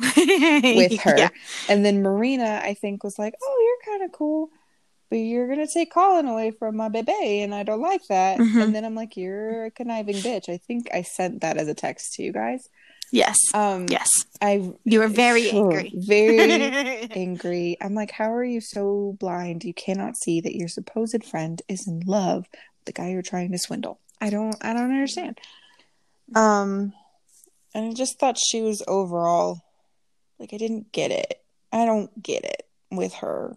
with 0.16 1.00
her. 1.02 1.16
Yeah. 1.16 1.28
And 1.68 1.84
then 1.84 2.02
Marina, 2.02 2.60
I 2.64 2.74
think, 2.74 3.04
was 3.04 3.18
like, 3.18 3.34
"Oh, 3.40 3.78
you're 3.86 3.94
kind 3.94 4.04
of 4.04 4.16
cool, 4.16 4.48
but 5.10 5.16
you're 5.16 5.48
gonna 5.48 5.66
take 5.72 5.92
Colin 5.92 6.26
away 6.26 6.50
from 6.50 6.76
my 6.76 6.88
baby, 6.88 7.40
and 7.42 7.54
I 7.54 7.62
don't 7.62 7.80
like 7.82 8.02
that." 8.08 8.38
Mhm. 8.38 8.62
And 8.62 8.74
then 8.74 8.84
I'm 8.84 8.94
like, 8.94 9.16
"You're 9.16 9.66
a 9.66 9.70
conniving 9.70 10.16
bitch." 10.16 10.48
I 10.48 10.56
think 10.58 10.88
I 10.92 11.02
sent 11.02 11.40
that 11.42 11.56
as 11.56 11.68
a 11.68 11.74
text 11.74 12.14
to 12.14 12.22
you 12.22 12.32
guys. 12.32 12.68
Yes. 13.12 13.36
Um, 13.54 13.86
Yes. 13.88 14.08
I 14.42 14.72
You 14.84 14.98
were 14.98 15.08
very 15.08 15.48
Oh, 15.52 15.70
angry. 15.70 15.92
very 15.94 16.50
angry. 17.12 17.76
I'm 17.80 17.94
like, 17.94 18.10
how 18.10 18.32
are 18.32 18.42
you 18.44 18.60
so 18.60 19.16
blind? 19.20 19.62
You 19.62 19.72
cannot 19.74 20.16
see 20.16 20.40
that 20.40 20.56
your 20.56 20.66
supposed 20.68 21.22
friend 21.24 21.62
is 21.68 21.86
in 21.86 22.00
love 22.06 22.48
with 22.50 22.84
the 22.86 22.92
guy 22.92 23.10
you're 23.10 23.22
trying 23.22 23.52
to 23.52 23.58
swindle. 23.58 24.00
I 24.20 24.30
don't 24.30 24.56
I 24.64 24.72
don't 24.72 24.90
understand. 24.90 25.38
Um 26.34 26.92
and 27.74 27.86
I 27.90 27.92
just 27.92 28.18
thought 28.18 28.36
she 28.38 28.62
was 28.62 28.82
overall 28.88 29.60
like 30.38 30.52
I 30.52 30.56
didn't 30.56 30.90
get 30.92 31.10
it. 31.10 31.40
I 31.72 31.84
don't 31.84 32.20
get 32.22 32.44
it 32.44 32.66
with 32.90 33.14
her. 33.14 33.56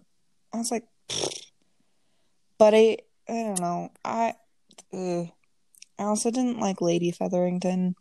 I 0.54 0.58
was 0.58 0.70
like 0.72 0.86
but 2.58 2.74
I 2.74 2.98
I 3.30 3.34
don't 3.34 3.60
know. 3.60 3.92
I 4.04 4.34
ugh. 4.94 5.28
I 6.00 6.04
also 6.04 6.30
didn't 6.30 6.60
like 6.60 6.80
Lady 6.82 7.10
Featherington 7.12 7.96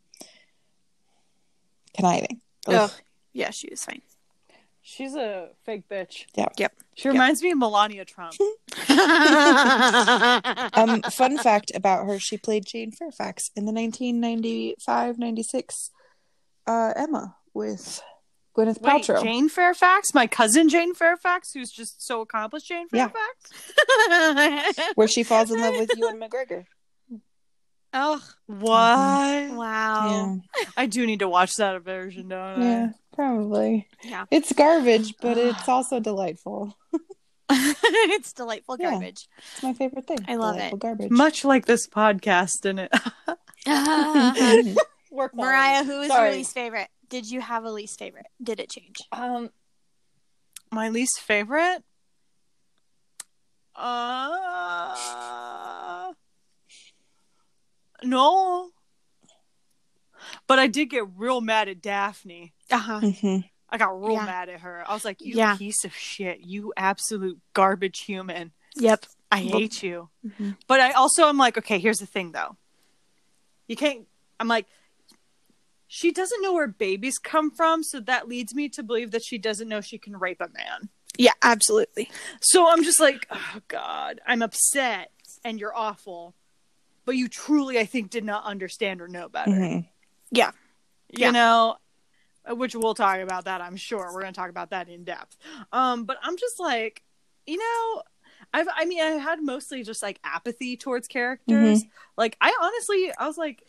conniving. 1.95 2.41
Ugh. 2.69 2.91
Yeah, 3.33 3.51
she 3.51 3.69
was 3.71 3.85
fine. 3.85 4.03
She's 4.83 5.15
a 5.17 5.49
fake 5.65 5.89
bitch. 5.89 6.27
Yeah. 6.37 6.49
Yep. 6.57 6.73
She 6.95 7.09
reminds 7.09 7.43
me 7.43 7.51
of 7.51 7.59
Melania 7.59 8.05
Trump. 8.05 8.35
um, 10.75 11.03
fun 11.03 11.39
fact 11.39 11.73
about 11.75 12.07
her: 12.07 12.21
she 12.21 12.39
played 12.39 12.67
Jane 12.67 12.93
Fairfax 12.93 13.51
in 13.57 13.67
the 13.67 13.73
1995-96 13.73 15.91
uh, 16.69 16.93
Emma 16.95 17.35
with 17.53 18.01
Gwyneth 18.57 18.81
Wait, 18.81 19.05
Paltrow. 19.05 19.23
Jane 19.23 19.49
Fairfax, 19.49 20.15
my 20.15 20.27
cousin 20.27 20.69
Jane 20.69 20.95
Fairfax, 20.95 21.53
who's 21.53 21.71
just 21.71 22.05
so 22.07 22.21
accomplished. 22.23 22.67
Jane 22.69 22.87
Yeah. 22.93 23.11
Fairfax. 24.09 24.93
where 24.95 25.09
she 25.09 25.23
falls 25.25 25.51
in 25.51 25.61
love 25.61 25.75
with 25.77 25.91
Ewan 25.97 26.19
McGregor. 26.19 26.65
oh, 27.93 28.23
What? 28.47 29.51
wow. 29.57 30.39
I 30.77 30.87
do 30.87 31.07
need 31.07 31.19
to 31.21 31.29
watch 31.29 31.55
that 31.57 31.83
version, 31.83 32.29
don't 32.29 32.61
Yeah, 32.63 32.67
I? 32.67 32.71
yeah, 32.71 32.89
probably. 33.13 33.89
Yeah. 34.03 34.25
It's 34.31 34.53
garbage, 34.53 35.15
but 35.21 35.37
it's 35.37 35.69
also 35.69 36.01
delightful. 36.01 36.75
it's 37.51 38.33
delightful 38.33 38.77
Yeah. 38.81 38.93
garbage. 38.93 39.29
It's 39.53 39.63
my 39.63 39.73
favorite 39.75 40.07
thing. 40.07 40.19
I 40.29 40.37
love 40.37 40.55
delightful 40.57 40.79
it. 40.79 40.81
Garbage. 40.83 41.11
Much 41.11 41.45
like 41.45 41.67
this 41.67 41.87
podcast, 41.87 42.65
in 42.65 42.79
it. 42.79 42.93
Work 45.11 45.35
Mariah, 45.35 45.85
who 45.85 46.01
is 46.03 46.09
Sorry. 46.09 46.29
your 46.31 46.37
least 46.39 46.53
favorite? 46.55 46.89
Did 47.09 47.31
you 47.31 47.41
have 47.41 47.65
a 47.65 47.71
least 47.71 47.99
favorite? 47.99 48.27
Did 48.43 48.61
it 48.61 48.71
change? 48.71 48.99
Um, 49.13 49.51
My 50.73 50.89
least 50.89 51.21
favorite? 51.21 51.85
Uh 53.75 54.97
No. 58.03 58.71
But 60.47 60.59
I 60.59 60.67
did 60.67 60.87
get 60.87 61.05
real 61.17 61.41
mad 61.41 61.69
at 61.69 61.83
Daphne. 61.83 62.53
Uh 62.71 62.79
huh. 62.79 63.01
Mhm. 63.01 63.49
I 63.69 63.79
got 63.79 64.01
real 64.01 64.13
Yeah. 64.15 64.27
mad 64.27 64.49
at 64.49 64.61
her. 64.61 64.89
I 64.89 64.95
was 64.95 65.05
like, 65.05 65.21
"You 65.21 65.37
Yeah. 65.37 65.57
piece 65.57 65.85
of 65.85 65.95
shit. 65.95 66.41
You 66.41 66.73
absolute 66.77 67.41
garbage 67.53 68.01
human. 68.01 68.53
Yep. 68.77 69.07
I 69.31 69.39
hate 69.41 69.83
you." 69.83 70.09
Mhm. 70.25 70.57
But 70.67 70.81
I 70.81 70.93
also 70.93 71.29
am 71.29 71.37
like, 71.37 71.59
"Okay, 71.59 71.79
here's 71.79 71.99
the 71.99 72.07
thing 72.07 72.33
though. 72.33 72.57
You 73.67 73.77
can't 73.77 74.07
I'm 74.39 74.49
like 74.49 74.67
she 75.89 76.11
doesn't 76.11 76.43
know 76.43 76.53
where 76.53 76.67
babies 76.67 77.19
come 77.19 77.51
from, 77.51 77.83
so 77.83 78.01
that 78.01 78.29
leads 78.29 78.55
me 78.55 78.69
to 78.71 78.83
believe 78.83 79.11
that 79.13 79.25
she 79.25 79.39
doesn't 79.39 79.69
know 79.69 79.81
she 79.81 79.99
can 79.99 80.17
rape 80.17 80.41
a 80.41 80.49
man. 80.49 80.89
Yeah, 81.19 81.33
absolutely. 81.43 82.11
So 82.41 82.69
I'm 82.69 82.83
just 82.85 83.01
like, 83.01 83.27
oh 83.31 83.61
god, 83.69 84.21
I'm 84.27 84.43
upset 84.43 85.11
and 85.45 85.59
you're 85.59 85.77
awful. 85.77 86.35
But 87.05 87.17
you 87.17 87.29
truly, 87.29 87.79
I 87.79 87.85
think, 87.85 88.11
did 88.11 88.25
not 88.25 88.45
understand 88.45 89.01
or 89.01 89.07
know 89.09 89.29
better. 89.29 89.51
Mhm. 89.53 89.89
Yeah. 90.33 90.51
You 91.09 91.21
Yeah. 91.27 91.31
know, 91.31 91.77
which 92.49 92.75
we'll 92.75 92.95
talk 92.95 93.21
about 93.21 93.45
that, 93.45 93.61
I'm 93.61 93.77
sure. 93.77 94.13
We're 94.13 94.23
gonna 94.23 94.33
talk 94.33 94.51
about 94.51 94.71
that 94.71 94.89
in 94.89 95.05
depth. 95.05 95.37
Um, 95.73 96.05
but 96.05 96.19
I'm 96.23 96.37
just 96.37 96.59
like, 96.59 97.03
you 97.47 97.59
know, 97.59 98.03
I've 98.53 98.67
I 98.75 98.85
mean, 98.87 99.01
I 99.01 99.11
had 99.13 99.41
mostly 99.43 99.83
just 99.85 100.03
like 100.03 100.19
apathy 100.25 100.77
towards 100.77 101.07
characters. 101.09 101.85
Like 102.17 102.37
I 102.41 102.55
honestly 102.61 103.13
I 103.17 103.27
was 103.27 103.39
like 103.39 103.63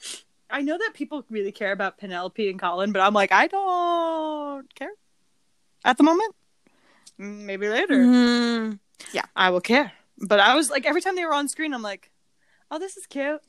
I 0.50 0.62
know 0.62 0.78
that 0.78 0.92
people 0.94 1.26
really 1.30 1.52
care 1.52 1.72
about 1.72 1.98
Penelope 1.98 2.50
and 2.50 2.60
Colin, 2.60 2.92
but 2.92 3.02
I'm 3.02 3.14
like, 3.14 3.32
I 3.32 3.48
don't 3.48 4.74
care 4.76 4.92
at 5.84 5.98
the 5.98 6.04
moment. 6.04 6.34
Mm, 7.20 7.40
Maybe 7.42 7.68
later. 7.68 7.96
Mm. 7.96 8.80
Yeah, 9.12 9.26
I 9.36 9.50
will 9.50 9.62
care. 9.62 9.92
But 10.20 10.40
I 10.40 10.56
was 10.56 10.70
like, 10.70 10.86
every 10.86 11.02
time 11.02 11.16
they 11.16 11.26
were 11.26 11.34
on 11.34 11.48
screen, 11.50 11.74
I'm 11.74 11.82
like, 11.82 12.10
oh, 12.72 12.80
this 12.80 12.96
is 12.98 13.06
cute. 13.08 13.42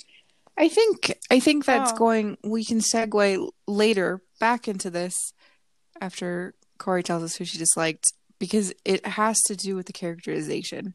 I 0.57 0.69
think 0.69 1.17
I 1.31 1.39
think 1.41 1.65
that's 1.65 1.93
Oh. 1.93 1.97
going. 1.97 2.37
We 2.43 2.65
can 2.65 2.81
segue 2.81 3.49
later 3.69 4.21
back 4.41 4.67
into 4.67 4.91
this 4.91 5.15
after 6.01 6.55
Corey 6.79 7.03
tells 7.05 7.23
us 7.23 7.37
who 7.37 7.45
she 7.45 7.59
disliked 7.59 8.13
because 8.41 8.73
it 8.85 9.07
has 9.07 9.41
to 9.47 9.55
do 9.57 9.77
with 9.77 9.87
the 9.87 9.93
characterization. 9.93 10.95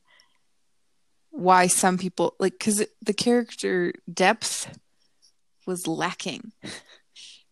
Why 1.32 1.68
some 1.68 1.98
people 1.98 2.36
like 2.40 2.54
because 2.54 2.86
the 3.02 3.14
character 3.14 3.94
depth 4.14 4.78
was 5.66 5.88
lacking. 5.88 6.52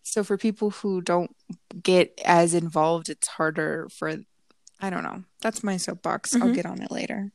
So 0.03 0.23
for 0.23 0.37
people 0.37 0.71
who 0.71 1.01
don't 1.01 1.33
get 1.81 2.19
as 2.25 2.53
involved, 2.53 3.07
it's 3.09 3.27
harder 3.27 3.87
for. 3.97 4.13
I 4.83 4.89
don't 4.89 5.03
know. 5.03 5.23
That's 5.41 5.63
my 5.63 5.77
soapbox. 5.77 6.35
I'll 6.35 6.49
Mhm. 6.49 6.55
get 6.55 6.65
on 6.65 6.81
it 6.81 6.91
later. 6.91 7.31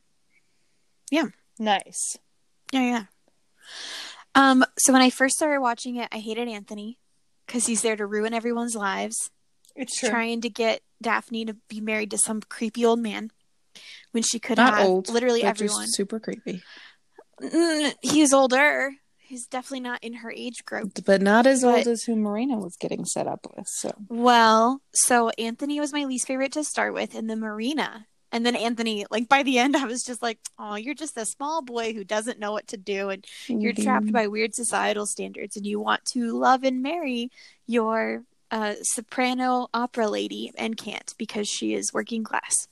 Yeah. 1.10 1.26
Nice. 1.58 2.16
Yeah, 2.72 2.82
yeah. 2.82 3.04
Um, 4.34 4.64
so 4.78 4.92
when 4.92 5.00
I 5.00 5.10
first 5.10 5.36
started 5.36 5.60
watching 5.60 5.96
it, 5.96 6.08
I 6.12 6.18
hated 6.18 6.48
Anthony 6.48 6.98
because 7.46 7.66
he's 7.66 7.80
there 7.82 7.96
to 7.96 8.04
ruin 8.04 8.34
everyone's 8.34 8.74
lives, 8.74 9.30
It's 9.74 9.98
trying 9.98 10.40
to 10.42 10.50
get 10.50 10.82
Daphne 11.00 11.44
to 11.46 11.54
be 11.68 11.80
married 11.80 12.10
to 12.10 12.18
some 12.18 12.40
creepy 12.42 12.84
old 12.84 12.98
man 13.00 13.30
when 14.10 14.22
she 14.24 14.38
could 14.38 14.58
Not 14.58 14.74
have 14.74 14.86
old, 14.86 15.08
literally 15.08 15.42
everyone. 15.44 15.86
super 15.88 16.18
creepy, 16.20 16.62
Mm, 17.40 17.94
he's 18.02 18.32
older. 18.32 18.90
He's 19.26 19.46
definitely 19.46 19.80
not 19.80 20.02
in 20.04 20.14
her 20.14 20.30
age 20.30 20.64
group. 20.64 21.04
but 21.04 21.20
not 21.20 21.46
as 21.46 21.64
old 21.64 21.86
as 21.86 22.04
who 22.04 22.14
Marina 22.16 22.56
was 22.56 22.76
getting 22.76 23.04
set 23.04 23.26
up 23.26 23.46
with. 23.56 23.66
So 23.66 23.92
Well, 24.08 24.80
so 24.92 25.30
Anthony 25.30 25.80
was 25.80 25.92
my 25.92 26.04
least 26.04 26.26
favorite 26.26 26.52
to 26.52 26.64
start 26.64 26.94
with, 26.94 27.14
and 27.14 27.28
then 27.28 27.40
Marina. 27.40 28.06
And 28.32 28.44
then 28.44 28.56
Anthony, 28.56 29.06
like 29.10 29.28
by 29.28 29.42
the 29.42 29.58
end, 29.58 29.76
I 29.76 29.84
was 29.84 30.02
just 30.02 30.20
like, 30.22 30.38
oh, 30.58 30.74
you're 30.74 30.94
just 30.94 31.16
a 31.16 31.24
small 31.24 31.62
boy 31.62 31.92
who 31.92 32.04
doesn't 32.04 32.38
know 32.38 32.52
what 32.52 32.68
to 32.68 32.76
do. 32.76 33.08
And 33.08 33.24
you're 33.48 33.72
trapped 33.72 34.12
by 34.12 34.26
weird 34.26 34.54
societal 34.54 35.06
standards 35.06 35.56
and 35.56 35.64
you 35.66 35.80
want 35.80 36.04
to 36.12 36.38
love 36.38 36.62
and 36.64 36.82
marry 36.82 37.30
your 37.66 38.24
uh, 38.50 38.74
soprano 38.82 39.68
opera 39.74 40.08
lady 40.08 40.52
and 40.56 40.76
can't 40.76 41.14
because 41.18 41.48
she 41.48 41.74
is 41.74 41.92
working 41.92 42.22
class 42.22 42.68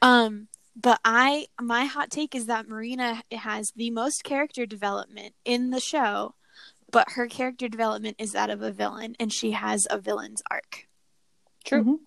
um 0.00 0.48
but 0.76 1.00
i 1.04 1.46
my 1.60 1.84
hot 1.84 2.10
take 2.10 2.34
is 2.34 2.46
that 2.46 2.68
marina 2.68 3.22
has 3.32 3.70
the 3.76 3.90
most 3.90 4.24
character 4.24 4.66
development 4.66 5.34
in 5.44 5.70
the 5.70 5.80
show 5.80 6.34
but 6.90 7.12
her 7.12 7.26
character 7.26 7.68
development 7.68 8.16
is 8.18 8.32
that 8.32 8.50
of 8.50 8.62
a 8.62 8.70
villain 8.70 9.14
and 9.18 9.32
she 9.32 9.52
has 9.52 9.86
a 9.90 9.98
villain's 9.98 10.42
arc 10.50 10.86
True. 11.64 11.84
Mhm. 11.84 11.98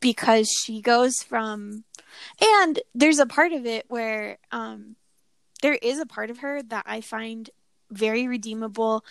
because 0.00 0.48
she 0.64 0.80
goes 0.80 1.16
from 1.22 1.84
and 2.40 2.80
there's 2.94 3.18
a 3.18 3.26
part 3.26 3.52
of 3.52 3.66
it 3.66 3.86
where 3.88 4.38
um 4.50 4.96
there 5.62 5.74
is 5.74 5.98
a 6.00 6.06
part 6.06 6.28
of 6.28 6.38
her 6.38 6.60
that 6.60 6.84
I 6.86 7.00
find 7.00 7.48
very 7.90 8.26
redeemable 8.26 9.04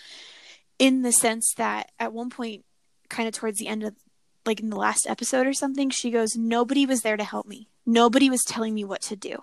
in 0.77 1.01
the 1.01 1.11
sense 1.13 1.53
that 1.55 1.91
at 1.97 2.11
one 2.11 2.29
point 2.29 2.65
kind 3.09 3.27
of 3.27 3.33
towards 3.33 3.57
the 3.57 3.67
end 3.67 3.83
of 3.83 3.95
like 4.45 4.59
in 4.59 4.69
the 4.69 4.75
last 4.77 5.07
episode 5.07 5.47
or 5.47 5.53
something 5.53 5.89
she 5.89 6.11
goes 6.11 6.35
nobody 6.35 6.85
was 6.85 7.01
there 7.01 7.17
to 7.17 7.23
help 7.23 7.47
me 7.47 7.69
nobody 7.85 8.29
was 8.29 8.43
telling 8.47 8.73
me 8.73 8.83
what 8.83 9.01
to 9.03 9.15
do. 9.15 9.37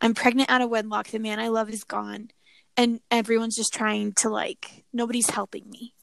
I'm 0.00 0.14
pregnant 0.14 0.50
out 0.50 0.60
of 0.60 0.70
wedlock. 0.70 1.08
The 1.08 1.18
man 1.18 1.38
i 1.40 1.48
love 1.48 1.70
is 1.70 1.84
gone. 1.84 2.30
And 2.76 3.00
everyone's 3.10 3.56
just 3.56 3.72
trying 3.72 4.12
to 4.14 4.28
like 4.28 4.84
nobody's 4.92 5.30
helping 5.30 5.68
me. 5.70 5.94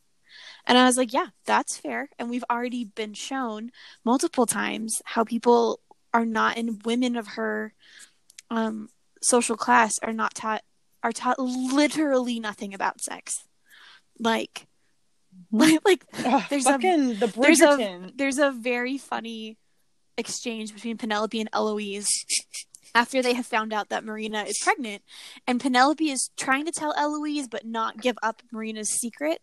And 0.66 0.78
i 0.78 0.86
was 0.86 0.98
like 0.98 1.14
yeah 1.14 1.28
that's 1.46 1.78
fair. 1.78 2.10
And 2.18 2.30
we've 2.30 2.46
already 2.50 2.86
been 2.86 3.14
shown 3.14 3.72
multiple 4.04 4.46
times 4.46 5.02
how 5.06 5.24
people 5.24 5.80
are 6.14 6.26
not 6.26 6.58
and 6.58 6.82
women 6.86 7.16
of 7.16 7.28
her 7.30 7.74
um 8.50 8.90
social 9.22 9.56
class 9.56 9.94
are 10.04 10.14
not 10.14 10.34
taught 10.36 10.64
are 11.04 11.12
taught 11.12 11.38
literally 11.40 12.40
nothing 12.40 12.74
about 12.74 13.02
sex. 13.02 13.46
Like 14.20 14.68
like, 15.52 15.80
like 15.84 16.06
There's 16.50 16.66
a- 16.68 16.72
the 17.20 17.28
there's 17.42 17.62
a- 17.62 17.78
there's 18.16 18.38
a 18.40 18.52
very 18.52 18.98
funny 18.98 19.58
exchange 20.18 20.74
between 20.74 20.98
Penelope 20.98 21.40
and 21.40 21.50
Eloise 21.54 22.08
after 22.96 23.22
they 23.22 23.34
have 23.34 23.46
found 23.46 23.74
out 23.74 23.90
that 23.90 24.04
Marina 24.04 24.44
is 24.44 24.60
pregnant, 24.62 25.02
and 25.48 25.60
Penelope 25.60 26.10
is 26.10 26.30
trying 26.38 26.66
to 26.66 26.72
tell 26.72 26.94
Eloise 26.96 27.48
but 27.48 27.66
not 27.66 28.02
give 28.02 28.18
up 28.22 28.42
Marina's 28.52 28.90
secret. 28.90 29.42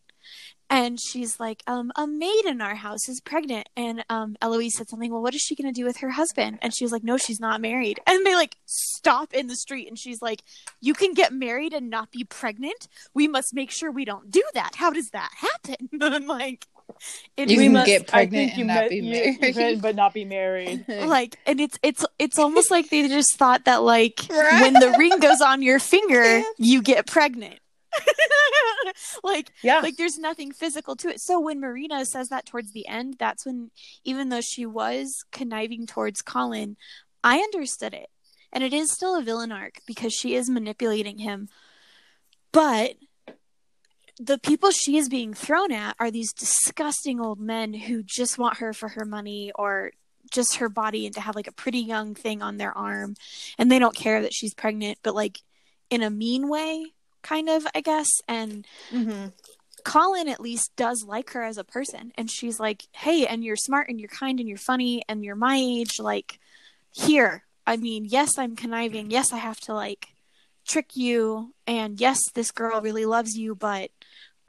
And 0.72 1.00
she's 1.00 1.40
like, 1.40 1.64
um, 1.66 1.90
a 1.96 2.06
maid 2.06 2.44
in 2.46 2.60
our 2.60 2.76
house 2.76 3.08
is 3.08 3.20
pregnant. 3.20 3.68
And 3.76 4.04
um, 4.08 4.36
Eloise 4.40 4.76
said 4.76 4.88
something, 4.88 5.10
well, 5.10 5.20
what 5.20 5.34
is 5.34 5.40
she 5.40 5.56
going 5.56 5.72
to 5.72 5.78
do 5.78 5.84
with 5.84 5.96
her 5.96 6.10
husband? 6.10 6.60
And 6.62 6.72
she 6.72 6.84
was 6.84 6.92
like, 6.92 7.02
no, 7.02 7.16
she's 7.16 7.40
not 7.40 7.60
married. 7.60 7.98
And 8.10 8.26
they 8.26 8.34
like 8.34 8.56
stop 8.66 9.32
in 9.32 9.46
the 9.46 9.56
street. 9.56 9.88
And 9.88 9.98
she's 9.98 10.20
like, 10.20 10.42
you 10.80 10.94
can 10.94 11.14
get 11.14 11.32
married 11.32 11.72
and 11.72 11.90
not 11.90 12.10
be 12.10 12.22
pregnant. 12.22 12.86
We 13.14 13.26
must 13.28 13.54
make 13.54 13.70
sure 13.70 13.90
we 13.90 14.04
don't 14.04 14.30
do 14.30 14.42
that. 14.54 14.76
How 14.76 14.90
does 14.90 15.10
that 15.10 15.30
happen? 15.36 15.88
and 16.00 16.28
like, 16.28 16.66
it 17.36 17.50
You 17.50 17.56
We 17.58 17.64
can 17.64 17.72
must- 17.74 17.86
get 17.86 18.06
pregnant 18.06 18.52
and 18.56 18.66
not 18.66 18.74
met- 18.74 18.90
be 18.90 19.00
married. 19.02 19.56
you 19.56 19.76
but 19.82 19.94
not 19.96 20.14
be 20.14 20.24
married. 20.24 20.84
like 20.88 21.38
and 21.46 21.60
it's 21.60 21.78
it's 21.82 22.04
it's 22.18 22.38
almost 22.38 22.70
like 22.70 22.90
they 22.90 23.06
just 23.08 23.36
thought 23.36 23.64
that 23.64 23.82
like 23.82 24.20
when 24.28 24.74
the 24.74 24.94
ring 24.98 25.18
goes 25.20 25.40
on 25.40 25.62
your 25.62 25.78
finger 25.78 26.42
you 26.58 26.82
get 26.82 27.06
pregnant 27.06 27.58
like 29.24 29.50
Yeah. 29.62 29.80
like 29.80 29.96
there's 29.96 30.18
nothing 30.18 30.52
physical 30.52 30.94
to 30.96 31.08
it 31.08 31.20
so 31.20 31.40
when 31.40 31.60
marina 31.60 32.04
says 32.06 32.28
that 32.28 32.46
towards 32.46 32.72
the 32.72 32.86
end 32.86 33.16
that's 33.18 33.44
when 33.44 33.70
even 34.04 34.28
though 34.28 34.40
she 34.40 34.64
was 34.66 35.24
conniving 35.32 35.86
towards 35.86 36.22
colin 36.22 36.76
i 37.24 37.38
understood 37.38 37.92
it 37.94 38.06
and 38.52 38.62
it 38.62 38.72
is 38.72 38.92
still 38.92 39.16
a 39.18 39.22
villain 39.22 39.50
arc 39.52 39.80
because 39.86 40.12
she 40.12 40.34
is 40.36 40.48
manipulating 40.48 41.18
him 41.18 41.48
but 42.52 42.94
the 44.22 44.38
people 44.38 44.70
she 44.70 44.98
is 44.98 45.08
being 45.08 45.32
thrown 45.32 45.72
at 45.72 45.96
are 45.98 46.10
these 46.10 46.32
disgusting 46.34 47.20
old 47.20 47.40
men 47.40 47.72
who 47.72 48.02
just 48.02 48.36
want 48.38 48.58
her 48.58 48.74
for 48.74 48.88
her 48.90 49.06
money 49.06 49.50
or 49.54 49.92
just 50.30 50.56
her 50.56 50.68
body 50.68 51.06
and 51.06 51.14
to 51.14 51.20
have 51.22 51.34
like 51.34 51.46
a 51.46 51.52
pretty 51.52 51.78
young 51.80 52.14
thing 52.14 52.42
on 52.42 52.58
their 52.58 52.76
arm. 52.76 53.14
And 53.58 53.72
they 53.72 53.78
don't 53.78 53.96
care 53.96 54.20
that 54.22 54.34
she's 54.34 54.52
pregnant 54.54 54.98
but 55.02 55.14
like 55.14 55.38
in 55.88 56.02
a 56.02 56.10
mean 56.10 56.48
way 56.48 56.92
kind 57.22 57.48
of 57.48 57.66
i 57.74 57.80
guess. 57.80 58.08
And 58.28 58.66
hmm 58.90 59.28
colin 59.82 60.28
at 60.28 60.40
least 60.40 60.76
does 60.76 61.04
like 61.06 61.30
her 61.30 61.42
as 61.42 61.56
a 61.56 61.64
person. 61.64 62.12
And 62.16 62.30
she's 62.30 62.60
like 62.60 62.84
hey 62.92 63.26
and 63.26 63.42
you're 63.42 63.56
smart 63.56 63.88
and 63.88 63.98
you're 63.98 64.08
kind 64.10 64.38
and 64.38 64.48
you're 64.48 64.58
funny 64.58 65.02
and 65.08 65.24
you're 65.24 65.36
my 65.36 65.56
age. 65.56 65.98
Like 65.98 66.38
here 66.92 67.44
i 67.66 67.76
mean 67.76 68.04
yes 68.04 68.36
i'm 68.38 68.54
conniving. 68.56 69.10
Yes 69.10 69.32
i 69.32 69.38
have 69.38 69.60
to 69.60 69.74
like 69.74 70.08
trick 70.68 70.94
you. 70.96 71.54
And 71.66 71.98
yes 72.00 72.20
this 72.34 72.50
girl 72.50 72.82
really 72.82 73.06
loves 73.06 73.34
you 73.34 73.54
but 73.54 73.90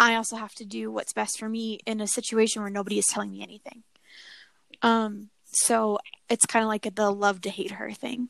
i 0.01 0.15
also 0.15 0.35
have 0.35 0.53
to 0.53 0.65
do 0.65 0.91
what's 0.91 1.13
best 1.13 1.39
for 1.39 1.47
me 1.47 1.79
in 1.85 2.01
a 2.01 2.07
situation 2.07 2.61
where 2.61 2.71
nobody 2.71 2.99
is 2.99 3.05
telling 3.05 3.31
me 3.31 3.41
anything 3.41 3.83
um 4.81 5.29
so 5.45 5.97
it's 6.29 6.45
kind 6.45 6.63
of 6.63 6.69
like 6.69 6.93
the 6.95 7.11
love 7.11 7.41
to 7.41 7.49
hate 7.49 7.71
her 7.71 7.91
thing 7.91 8.29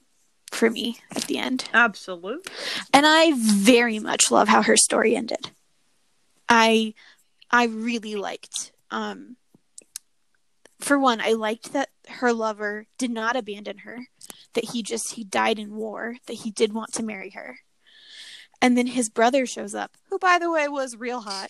for 0.51 0.69
me 0.69 0.97
at 1.15 1.24
the 1.24 1.38
end 1.38 1.65
Absolutely. 1.74 2.51
and 2.93 3.05
I 3.05 3.32
very 3.36 3.99
much 3.99 4.30
love 4.30 4.47
how 4.47 4.61
her 4.61 4.76
story 4.78 5.15
ended. 5.15 5.51
I 6.49 6.93
I 7.49 7.65
really 7.65 8.15
liked 8.15 8.72
um 8.91 9.38
for 10.80 10.97
one, 10.99 11.22
I 11.22 11.34
liked 11.34 11.74
that 11.74 11.89
her 12.09 12.34
lover 12.34 12.88
did 12.97 13.11
not 13.11 13.36
abandon 13.36 13.80
her, 13.80 13.99
that 14.53 14.72
he 14.72 14.82
just 14.84 15.13
he 15.13 15.24
died 15.24 15.59
in 15.59 15.76
war, 15.76 16.15
that 16.26 16.34
he 16.34 16.51
did 16.51 16.74
want 16.74 16.91
to 16.93 17.03
marry 17.03 17.30
her. 17.32 17.59
And 18.62 18.78
then 18.78 18.88
his 18.88 19.09
brother 19.09 19.45
shows 19.45 19.74
up, 19.74 19.97
who 20.09 20.20
by 20.20 20.38
the 20.39 20.51
way 20.51 20.68
was 20.68 20.95
real 20.95 21.22
hot, 21.22 21.49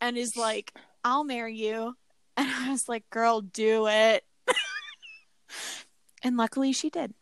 and 0.00 0.16
is 0.16 0.36
like, 0.36 0.72
"I'll 1.04 1.24
marry 1.24 1.56
you." 1.56 1.96
And 2.36 2.48
I 2.50 2.70
was 2.70 2.88
like, 2.88 3.08
"Girl, 3.10 3.40
do 3.40 3.86
it." 3.88 4.24
and 6.22 6.36
luckily 6.36 6.72
she 6.72 6.88
did. 6.88 7.14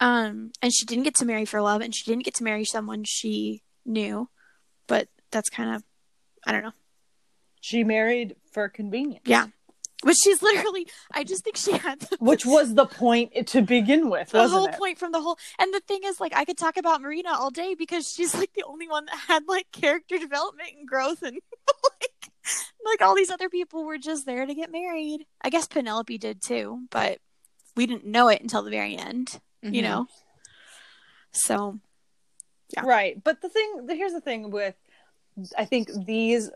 Um, 0.00 0.52
and 0.60 0.72
she 0.72 0.84
didn't 0.84 1.04
get 1.04 1.14
to 1.16 1.24
marry 1.24 1.44
for 1.44 1.60
love, 1.60 1.80
and 1.80 1.94
she 1.94 2.04
didn't 2.04 2.24
get 2.24 2.34
to 2.34 2.44
marry 2.44 2.64
someone 2.64 3.04
she 3.04 3.62
knew, 3.84 4.28
but 4.86 5.08
that's 5.30 5.48
kind 5.48 5.74
of, 5.74 5.82
I 6.46 6.52
don't 6.52 6.62
know. 6.62 6.72
She 7.60 7.84
married 7.84 8.36
for 8.52 8.68
convenience. 8.68 9.22
Yeah. 9.24 9.46
But 10.04 10.16
she's 10.16 10.42
literally, 10.42 10.86
I 11.12 11.24
just 11.24 11.42
think 11.44 11.56
she 11.56 11.72
had 11.72 12.00
the, 12.00 12.16
Which 12.20 12.44
was 12.46 12.74
the 12.74 12.86
point 12.86 13.46
to 13.48 13.62
begin 13.62 14.10
with, 14.10 14.30
the 14.30 14.46
whole 14.48 14.66
it? 14.66 14.74
point 14.74 14.98
from 14.98 15.12
the 15.12 15.20
whole. 15.20 15.38
And 15.58 15.72
the 15.72 15.80
thing 15.80 16.00
is, 16.04 16.20
like, 16.20 16.34
I 16.36 16.44
could 16.44 16.58
talk 16.58 16.76
about 16.76 17.00
Marina 17.00 17.30
all 17.32 17.50
day 17.50 17.74
because 17.74 18.12
she's 18.12 18.34
like 18.34 18.52
the 18.54 18.64
only 18.64 18.88
one 18.88 19.06
that 19.06 19.16
had 19.16 19.44
like 19.48 19.66
character 19.72 20.18
development 20.18 20.70
and 20.78 20.86
growth, 20.86 21.22
and 21.22 21.36
like, 22.00 22.30
like 22.84 23.00
all 23.02 23.14
these 23.14 23.30
other 23.30 23.48
people 23.48 23.84
were 23.84 23.98
just 23.98 24.26
there 24.26 24.44
to 24.46 24.54
get 24.54 24.70
married. 24.70 25.24
I 25.42 25.50
guess 25.50 25.66
Penelope 25.66 26.18
did 26.18 26.42
too, 26.42 26.82
but 26.90 27.18
we 27.76 27.86
didn't 27.86 28.04
know 28.06 28.28
it 28.28 28.40
until 28.42 28.62
the 28.62 28.70
very 28.70 28.96
end, 28.96 29.40
you 29.62 29.80
Mhm. 29.80 29.82
know? 29.82 30.06
So, 31.32 31.80
Yeah. 32.76 32.82
Right. 32.84 33.22
But 33.22 33.40
the 33.40 33.48
thing, 33.48 33.86
here's 33.88 34.12
the 34.12 34.20
thing 34.20 34.50
with, 34.50 34.74
I 35.58 35.64
think 35.64 35.88
these 36.06 36.50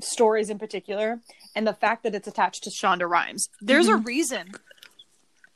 stories 0.00 0.50
in 0.50 0.58
particular, 0.58 1.20
and 1.54 1.66
the 1.66 1.72
fact 1.72 2.02
that 2.02 2.14
it's 2.14 2.28
attached 2.28 2.64
to 2.64 2.70
Shonda 2.70 3.08
Rhimes. 3.08 3.48
There's 3.60 3.88
a 3.88 3.92
mhm. 3.92 4.06
reason 4.06 4.52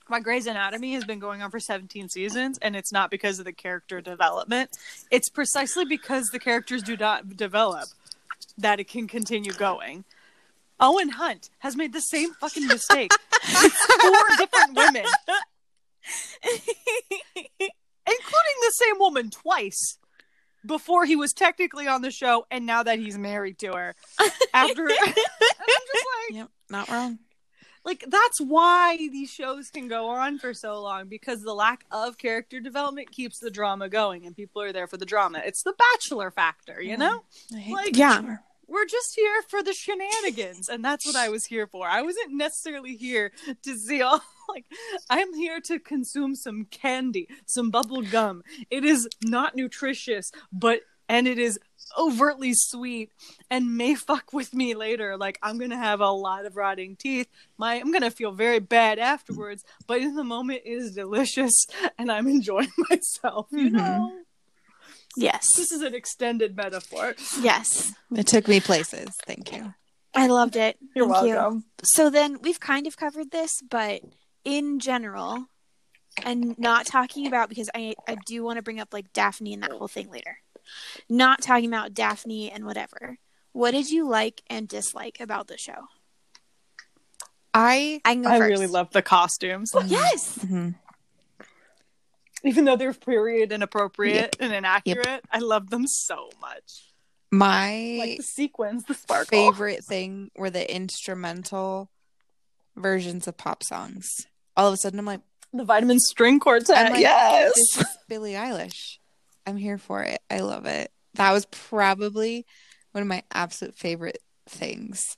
why 0.06 0.20
Grey's 0.20 0.46
Anatomy 0.46 0.94
has 0.94 1.04
been 1.04 1.18
going 1.18 1.42
on 1.42 1.50
for 1.50 1.60
17 1.60 2.08
seasons, 2.08 2.58
and 2.58 2.74
it's 2.74 2.92
not 2.92 3.10
because 3.10 3.38
of 3.38 3.44
the 3.44 3.52
character 3.52 4.00
development. 4.00 4.70
It's 5.10 5.28
precisely 5.28 5.84
because 5.84 6.28
the 6.28 6.38
characters 6.38 6.82
do 6.82 6.96
not 6.96 7.36
develop 7.36 7.88
that 8.56 8.80
it 8.80 8.88
can 8.88 9.06
continue 9.06 9.52
going. 9.52 10.04
Owen 10.80 11.10
Hunt 11.10 11.50
has 11.58 11.76
made 11.76 11.92
the 11.92 12.00
same 12.00 12.34
fucking 12.34 12.66
mistake. 12.66 13.12
Four 13.42 14.26
different 14.36 14.76
women, 14.76 15.04
including 17.60 17.78
the 18.06 18.72
same 18.72 18.98
woman 18.98 19.30
twice 19.30 19.98
before 20.68 21.04
he 21.04 21.16
was 21.16 21.32
technically 21.32 21.88
on 21.88 22.02
the 22.02 22.12
show 22.12 22.46
and 22.50 22.64
now 22.64 22.84
that 22.84 23.00
he's 23.00 23.18
married 23.18 23.58
to 23.58 23.72
her. 23.72 23.96
After 24.54 24.82
and 24.88 24.92
i'm 25.00 25.14
just 25.14 26.06
like 26.28 26.36
Yep, 26.36 26.48
not 26.70 26.88
wrong. 26.88 27.18
like 27.84 28.04
that's 28.08 28.38
why 28.40 28.96
these 28.96 29.30
shows 29.30 29.70
can 29.70 29.88
go 29.88 30.08
on 30.08 30.38
for 30.38 30.54
so 30.54 30.80
long 30.80 31.08
because 31.08 31.42
the 31.42 31.54
lack 31.54 31.84
of 31.90 32.18
character 32.18 32.60
development 32.60 33.10
keeps 33.10 33.38
the 33.40 33.50
drama 33.50 33.88
going 33.88 34.26
and 34.26 34.36
people 34.36 34.62
are 34.62 34.72
there 34.72 34.86
for 34.86 34.96
the 34.96 35.06
drama. 35.06 35.40
It's 35.44 35.62
the 35.64 35.74
bachelor 35.78 36.30
factor 36.30 36.80
you 36.80 36.92
mm-hmm. 36.92 37.00
know? 37.00 37.24
I 37.54 37.58
hate 37.58 37.72
Like- 37.74 37.96
Yeah. 37.96 38.36
we're 38.66 38.84
just 38.86 39.14
here 39.16 39.42
for 39.48 39.62
the 39.62 39.72
shenanigans 39.72 40.68
and 40.68 40.84
that's 40.84 41.06
what 41.06 41.16
i 41.16 41.28
was 41.30 41.46
here 41.46 41.66
for. 41.66 41.88
I 41.88 42.02
wasn't 42.02 42.32
necessarily 42.34 42.96
here 42.96 43.32
to 43.62 43.76
see 43.76 44.02
all 44.02 44.20
like 44.54 44.64
i'm 45.10 45.32
here 45.34 45.60
to 45.60 45.78
consume 45.78 46.34
some 46.34 46.64
candy 46.70 47.28
some 47.46 47.70
bubble 47.70 48.02
gum 48.02 48.42
it 48.70 48.84
is 48.84 49.08
not 49.24 49.54
nutritious 49.56 50.30
but 50.52 50.80
and 51.08 51.26
it 51.26 51.38
is 51.38 51.58
overtly 51.98 52.52
sweet 52.54 53.10
and 53.50 53.76
may 53.76 53.94
fuck 53.94 54.32
with 54.32 54.52
me 54.54 54.74
later 54.74 55.16
like 55.16 55.38
i'm 55.42 55.58
gonna 55.58 55.76
have 55.76 56.00
a 56.00 56.10
lot 56.10 56.44
of 56.44 56.56
rotting 56.56 56.94
teeth 56.96 57.26
my 57.56 57.76
i'm 57.76 57.90
gonna 57.90 58.10
feel 58.10 58.30
very 58.32 58.58
bad 58.58 58.98
afterwards 58.98 59.64
but 59.86 59.98
in 60.00 60.14
the 60.14 60.24
moment 60.24 60.60
it 60.66 60.70
is 60.70 60.94
delicious 60.94 61.54
and 61.98 62.12
i'm 62.12 62.26
enjoying 62.26 62.68
myself 62.90 63.46
you 63.52 63.70
Mhm. 63.70 63.72
know 63.72 64.12
yes. 65.16 65.54
this 65.56 65.72
is 65.72 65.80
an 65.82 65.94
extended 65.94 66.54
metaphor 66.56 67.14
Yes. 67.40 67.92
It 68.14 68.26
took 68.26 68.46
me 68.48 68.60
places. 68.60 69.08
Thank 69.26 69.52
you. 69.52 69.74
I 70.14 70.26
loved 70.28 70.56
it. 70.56 70.76
you're 70.94 71.08
Thank 71.08 71.26
you. 71.28 71.34
welcome 71.34 71.64
So 71.82 72.10
then 72.10 72.38
we've 72.42 72.60
kind 72.60 72.86
of 72.86 72.96
covered 72.96 73.30
this, 73.30 73.50
but 73.68 74.02
in 74.44 74.80
general, 74.80 75.46
and 76.24 76.58
not 76.58 76.86
talking 76.86 77.26
about 77.26 77.48
because 77.48 77.70
I 77.74 77.94
I 78.06 78.16
do 78.26 78.42
want 78.42 78.56
to 78.56 78.62
bring 78.62 78.80
up 78.80 78.92
like 78.92 79.12
Daphne 79.12 79.54
and 79.54 79.62
that 79.62 79.72
whole 79.72 79.88
thing 79.88 80.10
later. 80.10 80.38
Not 81.08 81.40
talking 81.42 81.66
about 81.66 81.94
Daphne 81.94 82.50
and 82.50 82.64
whatever. 82.66 83.18
What 83.52 83.70
did 83.70 83.90
you 83.90 84.08
like 84.08 84.42
and 84.48 84.68
dislike 84.68 85.18
about 85.20 85.46
the 85.48 85.56
show? 85.58 85.88
I 87.54 88.00
I 88.04 88.20
I 88.26 88.38
really 88.38 88.66
love 88.66 88.90
the 88.92 89.02
costumes. 89.02 89.72
Yes. 89.86 90.38
Mhm. 90.38 90.74
Even 92.44 92.64
though 92.66 92.76
they're 92.76 92.94
period 92.94 93.50
inappropriate 93.50 94.36
and 94.38 94.52
inaccurate, 94.52 95.24
I 95.30 95.38
love 95.38 95.70
them 95.70 95.86
so 95.88 96.30
much. 96.40 96.84
my 97.32 97.96
Like 97.98 98.16
the 98.18 98.22
sequins, 98.22 98.84
the 98.84 98.94
sparkle. 98.94 99.26
favorite 99.26 99.84
thing 99.84 100.30
were 100.36 100.50
the 100.50 100.72
instrumental 100.72 101.90
versions 102.80 103.26
of 103.28 103.36
pop 103.36 103.62
songs. 103.62 104.08
All 104.56 104.68
of 104.68 104.74
a 104.74 104.76
sudden, 104.76 104.98
I'm 104.98 105.04
like, 105.06 105.20
The 105.52 105.64
vitamin 105.64 105.98
string 105.98 106.40
quartet. 106.40 106.86
I'm 106.86 106.92
like, 106.92 107.00
yes. 107.00 107.52
this 107.54 107.78
is 107.78 107.98
Billie 108.08 108.32
Eilish. 108.32 108.98
I'm 109.46 109.56
here 109.56 109.78
for 109.78 110.02
it. 110.02 110.20
I 110.30 110.40
love 110.40 110.66
it. 110.66 110.90
That 111.14 111.32
was 111.32 111.46
probably 111.46 112.44
one 112.92 113.02
of 113.02 113.08
my 113.08 113.22
absolute 113.32 113.74
favorite 113.76 114.18
things 114.48 115.16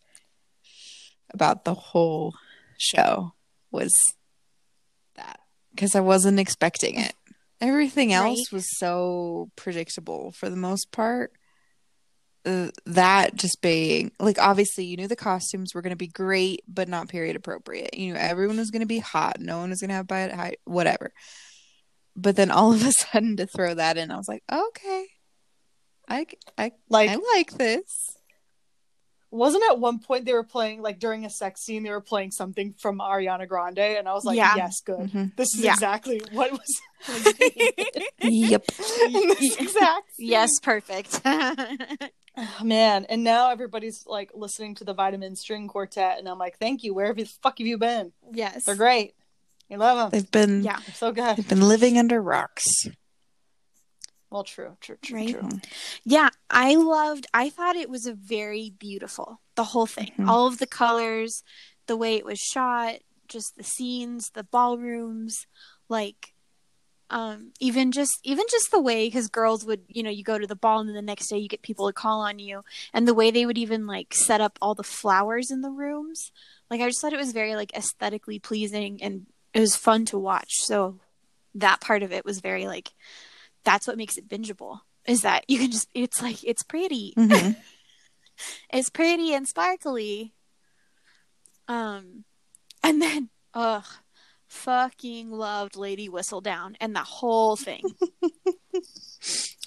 about 1.33 1.65
the 1.65 1.75
whole 1.75 2.35
show 2.79 3.33
was 3.71 3.93
that 5.17 5.41
because 5.75 5.95
I 5.95 6.01
wasn't 6.01 6.41
expecting 6.41 6.99
it. 6.99 7.15
Everything 7.61 8.13
else 8.13 8.39
Right. 8.51 8.53
was 8.57 8.79
so 8.79 9.51
predictable 9.57 10.33
for 10.33 10.49
the 10.49 10.57
most 10.57 10.91
part. 10.93 11.33
Uh, 12.47 12.71
that 12.87 13.35
just 13.35 13.61
being 13.61 14.11
like 14.19 14.39
obviously 14.41 14.83
you 14.87 14.97
knew 14.97 15.07
the 15.07 15.15
costumes 15.15 15.75
were 15.75 15.83
going 15.83 15.91
to 15.91 15.97
be 15.97 16.07
great 16.07 16.63
but 16.67 16.89
not 16.89 17.07
period 17.07 17.37
appropriate 17.37 17.93
you 17.93 18.07
knew 18.07 18.15
everyone 18.19 18.57
was 18.57 18.71
going 18.71 18.81
to 18.81 18.87
be 18.87 18.99
hot 18.99 19.39
no 19.39 19.59
one 19.59 19.69
was 19.69 19.81
going 19.81 19.91
to 19.91 19.95
have 19.95 20.07
bad 20.07 20.33
height 20.33 20.59
whatever 20.65 21.13
but 22.17 22.37
then 22.37 22.51
all 22.51 22.73
of 22.73 22.83
a 22.87 22.93
sudden 23.13 23.37
to 23.37 23.47
throw 23.47 23.75
that 23.75 23.99
in 23.99 24.11
i 24.11 24.17
was 24.17 24.27
like 24.27 24.43
okay 24.51 25.07
i 26.09 26.25
i 26.57 26.73
like, 26.89 27.11
i 27.11 27.17
like 27.37 27.51
this 27.59 28.17
wasn't 29.31 29.63
at 29.71 29.79
one 29.79 30.01
point 30.01 30.25
they 30.25 30.33
were 30.33 30.43
playing, 30.45 30.83
like 30.83 30.99
during 30.99 31.25
a 31.25 31.31
sex 31.31 31.63
scene, 31.63 31.85
they 31.85 31.91
were 31.91 32.01
playing 32.01 32.33
something 32.33 32.75
from 32.79 32.99
Ariana 32.99 33.47
Grande, 33.47 33.79
and 33.79 34.09
I 34.09 34.13
was 34.13 34.25
like, 34.25 34.37
Yeah. 34.37 34.57
yes, 34.57 34.81
good. 34.81 35.09
Mhm. 35.09 35.37
This 35.37 35.55
is 35.55 35.61
Yeah. 35.61 35.73
exactly 35.75 36.21
what 36.33 36.51
was. 36.51 36.81
yep 38.23 38.65
in 39.07 39.29
this 39.29 39.57
exact 39.57 40.11
yes, 40.19 40.51
perfect. 40.61 41.21
Oh, 42.37 42.59
man. 42.65 43.05
And 43.09 43.25
now 43.25 43.51
everybody's 43.51 44.05
like 44.07 44.31
listening 44.35 44.75
to 44.77 44.85
the 44.85 44.95
vitamin 44.95 45.37
string 45.37 45.69
quartet, 45.69 46.19
and 46.19 46.29
I'm 46.29 46.39
like, 46.39 46.59
thank 46.59 46.83
you. 46.85 46.95
Where 46.95 47.13
the 47.13 47.25
fuck 47.43 47.59
have 47.59 47.67
you 47.67 47.77
been? 47.79 48.13
yes. 48.33 48.65
They're 48.65 48.77
great. 48.77 49.15
You 49.69 49.77
love 49.79 49.99
them. 49.99 50.11
they've 50.11 50.31
been 50.31 50.65
Yeah. 50.65 50.79
They're 50.87 50.95
so 50.95 51.13
good. 51.13 51.37
they've 51.37 51.49
been 51.49 51.67
living 51.69 51.97
under 51.99 52.21
rocks 52.21 52.65
Well, 54.31 54.45
true, 54.45 54.77
true, 54.81 54.97
true, 55.03 55.17
Right. 55.17 55.31
true. 55.39 55.61
Yeah, 56.05 56.31
I 56.49 56.75
loved 56.77 57.27
I 57.35 57.51
thought 57.51 57.77
it 57.77 57.91
was 57.91 58.07
a 58.07 58.15
very 58.15 58.71
beautiful. 58.79 59.41
The 59.57 59.65
whole 59.65 59.87
thing. 59.87 60.13
Mhm. 60.19 60.29
All 60.29 60.47
of 60.47 60.59
the 60.59 60.67
colors, 60.67 61.43
the 61.87 61.97
way 61.97 62.15
it 62.17 62.25
was 62.25 62.39
shot, 62.39 62.97
just 63.29 63.57
the 63.57 63.65
scenes, 63.65 64.31
the 64.31 64.45
ballrooms, 64.45 65.47
like 65.89 66.30
um 67.11 67.53
even 67.61 67.93
just 67.93 68.19
even 68.25 68.45
just 68.51 68.71
the 68.71 68.81
way 68.81 69.11
cuz 69.11 69.29
girls 69.29 69.65
would, 69.65 69.83
you 69.89 70.03
know, 70.03 70.11
you 70.11 70.25
go 70.25 70.39
to 70.39 70.47
the 70.47 70.57
ball 70.57 70.81
and 70.81 70.89
then 70.89 70.97
the 70.97 71.03
next 71.03 71.29
day 71.29 71.39
you 71.39 71.49
get 71.49 71.63
people 71.63 71.87
to 71.87 71.93
call 71.93 72.21
on 72.21 72.39
you 72.39 72.65
and 72.93 73.07
the 73.07 73.15
way 73.15 73.31
they 73.31 73.45
would 73.47 73.59
even 73.59 73.87
like 73.87 74.15
set 74.15 74.41
up 74.41 74.59
all 74.63 74.75
the 74.75 74.83
flowers 74.83 75.51
in 75.51 75.61
the 75.61 75.71
rooms. 75.71 76.33
Like 76.71 76.81
I 76.81 76.89
just 76.89 77.01
thought 77.01 77.13
it 77.13 77.19
was 77.19 77.33
very 77.33 77.57
like 77.57 77.75
aesthetically 77.77 78.39
pleasing 78.39 79.03
and 79.03 79.27
it 79.53 79.61
was 79.61 79.77
fun 79.77 80.05
to 80.07 80.19
watch. 80.19 80.53
So 80.61 81.01
that 81.55 81.81
part 81.81 82.03
of 82.03 82.13
it 82.13 82.25
was 82.25 82.41
very 82.41 82.67
like 82.67 82.93
that's 83.65 83.87
what 83.87 83.97
makes 83.97 84.17
it 84.17 84.29
bingeable 84.29 84.81
is 85.07 85.23
that 85.23 85.45
you 85.49 85.59
can 85.59 85.71
just 85.71 85.89
it's 85.95 86.23
like 86.23 86.43
it's 86.45 86.63
pretty 86.63 87.15
mm-hmm. 87.17 87.53
it's 88.73 88.91
pretty 88.91 89.35
and 89.35 89.49
sparkly 89.49 90.33
um 91.69 92.25
and 92.83 93.03
then 93.03 93.29
ugh 93.55 93.85
fucking 94.51 95.31
loved 95.31 95.77
lady 95.77 96.09
whistledown 96.09 96.75
and 96.81 96.95
the 96.95 97.01
whole 97.05 97.55
thing 97.57 97.83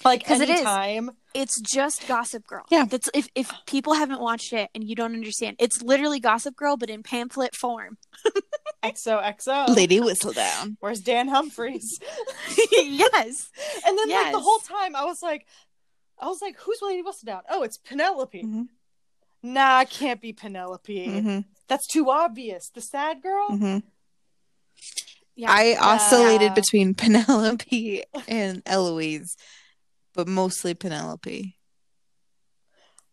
Like 0.04 0.24
'Cause 0.26 0.40
it 0.40 0.50
is. 0.50 0.56
anytime. 0.56 1.12
it's 1.32 1.58
just 1.60 2.06
gossip 2.06 2.46
girl 2.46 2.64
Yeah. 2.70 2.84
that's 2.84 3.08
if 3.14 3.26
if 3.34 3.50
people 3.66 3.94
haven't 3.94 4.20
watched 4.20 4.52
it 4.52 4.68
and 4.74 4.84
you 4.84 4.94
don't 4.94 5.14
understand 5.14 5.56
it's 5.58 5.80
literally 5.80 6.20
gossip 6.20 6.54
girl 6.54 6.76
but 6.76 6.90
in 6.90 7.02
pamphlet 7.02 7.54
form 7.56 7.96
XOXO. 8.84 9.74
lady 9.74 10.00
whistledown 10.00 10.76
Where's 10.80 11.00
Dan 11.00 11.28
Humphreys? 11.28 11.98
yes 12.72 13.50
And 13.86 13.96
then 13.98 14.10
like 14.10 14.32
the 14.32 14.40
whole 14.40 14.58
time 14.58 14.94
I 14.94 15.04
was 15.06 15.22
like 15.22 15.46
I 16.20 16.26
was 16.28 16.40
like, 16.40 16.56
who's 16.60 16.78
Lady 16.80 17.02
Whistledown? 17.02 17.40
Oh, 17.50 17.64
it's 17.64 17.76
Penelope. 17.76 18.40
Mhm. 18.40 18.68
Nah, 19.42 19.80
it 19.80 19.90
can't 19.90 20.20
be 20.20 20.32
Penelope. 20.32 21.08
Mhm. 21.08 21.44
That's 21.66 21.88
too 21.88 22.08
obvious. 22.08 22.70
The 22.72 22.80
sad 22.80 23.20
girl. 23.20 23.48
Mhm. 23.50 23.82
Yeah. 25.36 25.50
I 25.50 25.76
oscillated 25.80 26.48
Yeah. 26.48 26.54
between 26.54 26.94
Penelope 27.02 28.02
and 28.28 28.62
Eloise, 28.66 29.36
but 30.14 30.28
mostly 30.28 30.74
Penelope. 30.74 31.56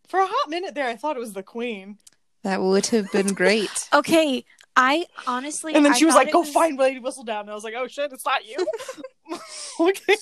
For 0.08 0.20
a 0.20 0.26
hot 0.26 0.48
minute 0.50 0.74
there, 0.74 0.86
I 0.88 0.96
thought 0.96 1.16
it 1.16 1.20
was 1.20 1.32
the 1.32 1.42
queen, 1.42 1.98
That 2.44 2.60
would 2.60 2.86
have 2.88 3.10
been 3.12 3.34
great. 3.34 3.88
okay. 3.92 4.44
I 4.76 5.04
honestly. 5.26 5.74
and 5.74 5.84
then 5.84 5.92
I 5.92 5.96
she 5.96 6.06
was 6.06 6.14
like, 6.14 6.28
it 6.28 6.32
"Go 6.32 6.44
find 6.44 6.78
Lady 6.78 6.98
Whistledown." 6.98 7.40
And 7.40 7.50
I 7.50 7.54
was 7.54 7.62
like, 7.64 7.74
"Oh 7.76 7.86
shit, 7.88 8.10
it's 8.10 8.24
not 8.24 8.46
you." 8.46 8.66
okay. 9.80 10.16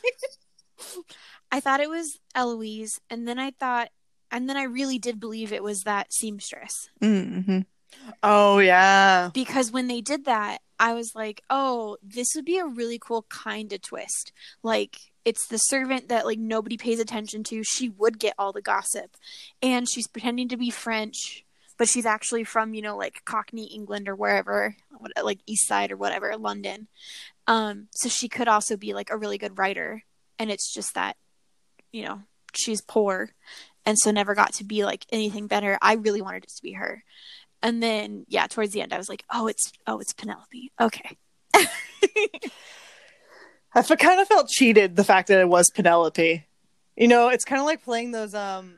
I 1.53 1.61
thought 1.61 1.79
it 1.81 1.89
was 1.91 2.19
Eloise, 2.35 3.01
and 3.11 3.29
then 3.29 3.39
I 3.39 3.51
thought, 3.53 3.91
and 4.31 4.49
then 4.49 4.57
I 4.57 4.65
really 4.65 4.99
did 4.99 5.21
believe 5.21 5.53
it 5.53 5.63
was 5.63 5.83
that 5.83 6.13
seamstress 6.13 6.89
Mm-hmm. 7.01 7.61
Oh 8.23 8.59
yeah. 8.59 9.31
because 9.33 9.71
when 9.73 9.87
they 9.87 10.01
did 10.01 10.25
that, 10.25 10.59
I 10.79 10.95
was 10.95 11.13
like, 11.15 11.43
oh, 11.51 11.99
this 12.03 12.29
would 12.35 12.45
be 12.45 12.59
a 12.59 12.67
really 12.67 12.99
cool 12.99 13.27
kind 13.29 13.73
of 13.73 13.83
twist. 13.83 14.33
Like 14.63 14.99
it's 15.25 15.47
the 15.49 15.59
servant 15.59 16.09
that 16.09 16.25
like 16.25 16.39
nobody 16.39 16.77
pays 16.77 16.99
attention 17.01 17.45
to. 17.45 17.63
She 17.63 17.89
would 17.89 18.19
get 18.19 18.35
all 18.39 18.53
the 18.53 18.63
gossip, 18.63 19.17
and 19.63 19.89
she's 19.89 20.09
pretending 20.09 20.49
to 20.49 20.57
be 20.57 20.71
French, 20.71 21.45
but 21.79 21.89
she's 21.89 22.07
actually 22.07 22.45
from 22.45 22.75
you 22.75 22.83
know 22.83 22.97
like 22.97 23.25
Cockney 23.25 23.67
England 23.67 24.09
or 24.09 24.17
wherever, 24.17 24.77
like 25.23 25.41
East 25.47 25.67
Side 25.69 25.93
or 25.93 25.97
whatever, 25.97 26.37
London. 26.37 26.89
Um, 27.47 27.89
so 27.91 28.09
she 28.09 28.29
could 28.29 28.49
also 28.49 28.77
be 28.77 28.95
like 28.95 29.11
a 29.11 29.17
really 29.17 29.39
good 29.39 29.59
writer, 29.59 30.05
and 30.39 30.51
it's 30.51 30.73
just 30.73 30.95
that, 30.95 31.17
you 31.93 32.05
know, 32.05 32.23
she's 32.55 32.81
poor, 32.81 33.31
and 33.85 33.99
so 33.99 34.11
never 34.11 34.35
got 34.35 34.55
to 34.55 34.65
be 34.65 34.85
like 34.85 35.05
anything 35.11 35.47
better. 35.47 35.79
I 35.83 35.95
really 35.95 36.23
wanted 36.23 36.45
it 36.45 36.51
to 36.57 36.63
be 36.63 36.73
her, 36.73 37.05
and 37.63 37.83
then 37.83 38.25
yeah, 38.29 38.47
towards 38.47 38.73
the 38.73 38.83
end, 38.83 38.93
I 38.93 38.99
was 38.99 39.09
like, 39.09 39.25
oh, 39.33 39.47
it's 39.47 39.73
oh, 39.87 39.99
it's 39.99 40.13
Penelope. 40.13 40.73
Okay. 40.81 41.17
I 43.73 43.83
kind 43.83 44.21
of 44.21 44.27
felt 44.27 44.49
cheated 44.49 44.97
the 44.97 45.05
fact 45.05 45.29
that 45.29 45.41
it 45.41 45.49
was 45.49 45.71
Penelope. 45.71 46.45
You 46.97 47.09
know, 47.09 47.29
it's 47.29 47.45
kind 47.45 47.61
of 47.61 47.67
like 47.67 47.83
playing 47.85 48.11
those 48.13 48.35
um 48.35 48.77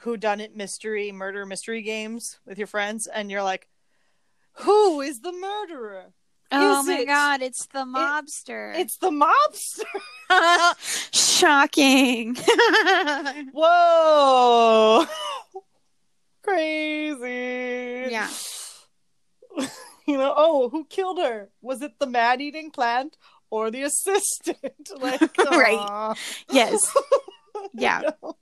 who 0.00 0.16
done 0.16 0.40
it 0.40 0.56
mystery 0.56 1.12
murder 1.12 1.44
mystery 1.44 1.82
games 1.82 2.38
with 2.46 2.56
your 2.58 2.66
friends 2.66 3.06
and 3.06 3.30
you're 3.30 3.42
like 3.42 3.68
who 4.54 5.00
is 5.00 5.20
the 5.20 5.32
murderer? 5.32 6.06
Oh 6.52 6.80
Is 6.80 6.86
my 6.86 6.98
it- 7.00 7.06
god, 7.06 7.42
it's 7.42 7.66
the 7.66 7.84
mobster. 7.84 8.76
It's 8.76 8.96
the 8.96 9.10
mobster. 9.10 9.84
shocking. 11.12 12.34
Whoa. 13.52 15.06
Crazy. 16.42 18.10
yeah. 18.12 18.28
You 20.06 20.16
know, 20.18 20.34
oh, 20.36 20.68
who 20.70 20.86
killed 20.86 21.18
her? 21.18 21.50
Was 21.62 21.82
it 21.82 21.92
the 22.00 22.06
man 22.06 22.40
eating 22.40 22.72
plant 22.72 23.16
or 23.48 23.70
the 23.70 23.82
assistant? 23.82 24.58
Like 24.98 25.20
Right. 25.38 26.16
Yes. 26.50 26.92
Yeah. 27.72 28.00
You 28.00 28.08
know? 28.22 28.36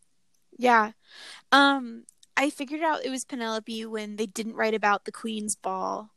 Yeah. 0.58 0.92
Um 1.52 2.04
I 2.38 2.48
figured 2.50 2.80
out 2.80 3.04
it 3.04 3.10
was 3.10 3.24
Penelope 3.26 3.84
when 3.86 4.16
they 4.16 4.24
didn't 4.26 4.54
write 4.54 4.72
about 4.72 5.04
the 5.04 5.12
Queen's 5.12 5.56
ball 5.56 6.10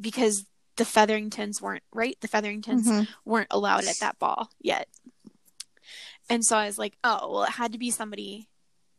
because 0.00 0.46
the 0.76 0.84
Featheringtons 0.84 1.62
weren't 1.62 1.84
right. 1.92 2.16
The 2.20 2.26
Featheringtons 2.28 2.88
Mhm. 2.88 3.06
weren't 3.24 3.48
allowed 3.52 3.84
at 3.84 3.98
that 4.00 4.18
ball 4.18 4.50
yet. 4.60 4.88
And 6.28 6.44
so 6.44 6.56
I 6.56 6.66
was 6.66 6.78
like, 6.78 6.96
oh, 7.04 7.30
well, 7.30 7.44
it 7.44 7.50
had 7.50 7.72
to 7.72 7.78
be 7.78 7.90
somebody. 7.92 8.48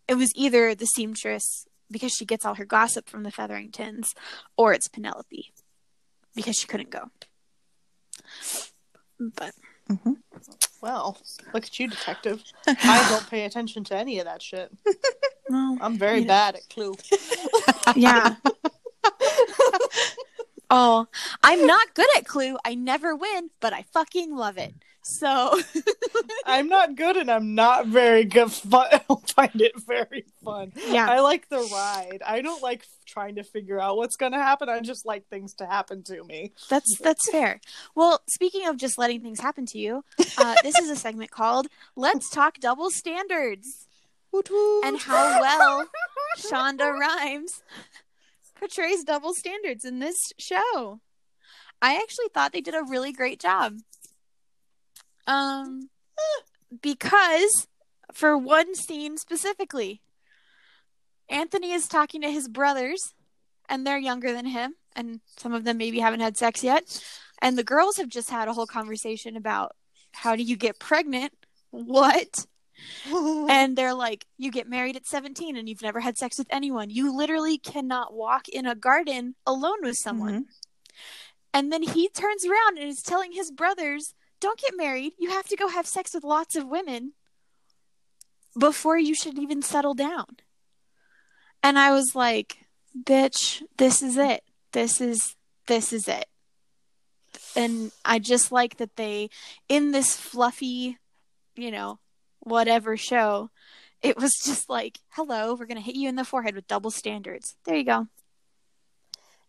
It 0.07 0.15
was 0.15 0.31
either 0.35 0.75
the 0.75 0.85
seamstress 0.85 1.67
because 1.89 2.13
she 2.13 2.25
gets 2.25 2.45
all 2.45 2.55
her 2.55 2.65
gossip 2.65 3.09
from 3.09 3.23
the 3.23 3.31
Featheringtons, 3.31 4.13
or 4.57 4.73
it's 4.73 4.87
Penelope 4.87 5.51
because 6.35 6.55
she 6.55 6.67
couldn't 6.67 6.89
go. 6.91 7.09
But 9.19 9.53
mm-hmm. 9.89 10.13
Well, 10.81 11.17
look 11.53 11.63
at 11.65 11.79
you, 11.79 11.87
detective. 11.87 12.43
I 12.67 13.07
don't 13.09 13.27
pay 13.29 13.45
attention 13.45 13.83
to 13.85 13.95
any 13.95 14.19
of 14.19 14.25
that 14.25 14.41
shit. 14.41 14.71
well, 15.49 15.77
I'm 15.81 15.97
very 15.97 16.19
You 16.19 16.25
know. 16.25 16.27
bad 16.27 16.55
at 16.55 16.69
Clue. 16.69 16.95
yeah. 17.95 18.35
oh, 20.69 21.07
I'm 21.41 21.65
not 21.65 21.93
good 21.95 22.09
at 22.17 22.25
Clue. 22.27 22.57
I 22.63 22.75
never 22.75 23.15
win, 23.15 23.49
but 23.59 23.73
I 23.73 23.85
fucking 23.93 24.35
love 24.35 24.57
it. 24.57 24.75
So 25.07 25.61
I'm 26.47 26.67
not 26.67 26.95
good 26.95 27.15
and 27.15 27.29
I'm 27.29 27.53
not 27.53 27.85
very 27.85 28.25
good. 28.25 28.51
Fun. 28.51 28.87
I 28.91 29.01
don't 29.07 29.29
find 29.29 29.61
it 29.61 29.79
very 29.85 30.25
fun. 30.43 30.73
yeah, 30.87 31.07
I 31.07 31.19
like 31.19 31.47
the 31.47 31.59
ride. 31.71 32.23
I 32.25 32.41
don't 32.41 32.63
like 32.63 32.87
trying 33.05 33.35
to 33.35 33.43
figure 33.43 33.79
out 33.79 33.97
what's 33.97 34.15
going 34.15 34.31
to 34.31 34.39
happen. 34.39 34.67
I 34.67 34.79
just 34.79 35.05
like 35.05 35.27
things 35.27 35.53
to 35.55 35.67
happen 35.67 36.01
to 36.05 36.23
me. 36.23 36.53
that's 36.69 36.97
that's 36.97 37.29
fair. 37.29 37.61
Well, 37.93 38.23
speaking 38.27 38.67
of 38.67 38.77
just 38.77 38.97
letting 38.97 39.21
things 39.21 39.39
happen 39.39 39.67
to 39.67 39.77
you, 39.77 40.03
uh, 40.39 40.55
this 40.63 40.79
is 40.79 40.89
a 40.89 40.95
segment 40.95 41.29
called 41.29 41.67
"Let's 41.95 42.27
Talk 42.31 42.59
Double 42.59 42.89
Standards" 42.89 43.85
and 44.83 44.97
how 44.97 45.39
well 45.39 45.85
Shonda 46.39 46.91
Rhimes 46.91 47.61
portrays 48.55 49.03
double 49.03 49.35
standards 49.35 49.85
in 49.85 49.99
this 49.99 50.17
show. 50.39 50.99
I 51.79 51.95
actually 51.97 52.29
thought 52.33 52.53
they 52.53 52.61
did 52.61 52.73
a 52.73 52.83
really 52.83 53.11
great 53.11 53.39
job. 53.39 53.77
Um 55.27 55.89
because 56.81 57.67
for 58.13 58.37
one 58.37 58.75
scene 58.75 59.17
specifically, 59.17 60.01
Anthony 61.29 61.71
is 61.71 61.87
talking 61.87 62.21
to 62.21 62.31
his 62.31 62.47
brothers 62.47 63.13
and 63.67 63.85
they're 63.85 63.97
younger 63.97 64.31
than 64.31 64.45
him 64.45 64.75
and 64.95 65.19
some 65.37 65.53
of 65.53 65.63
them 65.63 65.77
maybe 65.77 65.99
haven't 65.99 66.19
had 66.21 66.37
sex 66.37 66.63
yet. 66.63 67.01
And 67.41 67.57
the 67.57 67.63
girls 67.63 67.97
have 67.97 68.07
just 68.07 68.29
had 68.29 68.47
a 68.47 68.53
whole 68.53 68.67
conversation 68.67 69.35
about 69.35 69.75
how 70.11 70.35
do 70.35 70.43
you 70.43 70.55
get 70.55 70.79
pregnant? 70.79 71.33
What? 71.71 72.45
and 73.49 73.77
they're 73.77 73.93
like, 73.93 74.25
you 74.37 74.51
get 74.51 74.69
married 74.69 74.95
at 74.95 75.05
17 75.05 75.57
and 75.57 75.67
you've 75.67 75.81
never 75.81 75.99
had 75.99 76.17
sex 76.17 76.37
with 76.37 76.47
anyone. 76.49 76.89
You 76.89 77.15
literally 77.15 77.57
cannot 77.57 78.13
walk 78.13 78.47
in 78.47 78.65
a 78.65 78.75
garden 78.75 79.35
alone 79.45 79.79
with 79.81 79.97
someone. 79.97 80.45
And 81.53 81.71
then 81.71 81.83
he 81.83 82.09
turns 82.09 82.45
around 82.45 82.77
and 82.77 82.87
is 82.89 83.01
telling 83.01 83.31
his 83.31 83.51
brothers, 83.51 84.13
don't 84.45 84.59
get 84.59 84.77
married. 84.77 85.13
You 85.17 85.31
have 85.31 85.47
to 85.47 85.55
go 85.55 85.67
have 85.67 85.87
sex 85.87 86.13
with 86.13 86.23
lots 86.23 86.55
of 86.55 86.67
women 86.67 87.13
before 88.57 88.97
you 88.97 89.15
should 89.15 89.39
even 89.39 89.63
settle 89.63 89.95
down. 89.95 90.37
And 91.63 91.79
I 91.79 91.91
was 91.91 92.11
like, 92.13 92.57
bitch, 92.97 93.63
this 93.77 94.03
is 94.03 94.17
it. 94.17 94.43
This 94.71 95.01
is 95.01 95.35
this 95.67 95.91
is 95.91 96.07
it. 96.07 96.27
And 97.55 97.91
I 98.03 98.19
just 98.19 98.51
like 98.51 98.77
that 98.77 98.97
they 98.97 99.29
in 99.67 99.91
this 99.91 100.15
fluffy, 100.15 100.99
you 101.55 101.71
know, 101.71 101.99
whatever 102.39 102.97
show, 102.97 103.49
it 104.03 104.15
was 104.15 104.31
just 104.45 104.69
like, 104.69 104.99
hello, 105.09 105.55
we're 105.55 105.65
going 105.65 105.77
to 105.77 105.83
hit 105.83 105.95
you 105.95 106.07
in 106.07 106.15
the 106.15 106.23
forehead 106.23 106.53
with 106.53 106.67
double 106.67 106.91
standards. 106.91 107.55
There 107.65 107.75
you 107.75 107.83
go. 107.83 108.07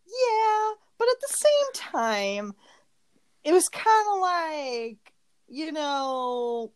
Yeah, 0.06 0.72
but 0.96 1.08
at 1.08 1.20
the 1.20 1.36
same 1.36 1.72
time, 1.92 2.54
it 3.46 3.52
was 3.52 3.68
kind 3.68 4.06
of 4.12 4.20
like, 4.20 5.14
you 5.46 5.70
know, 5.70 6.72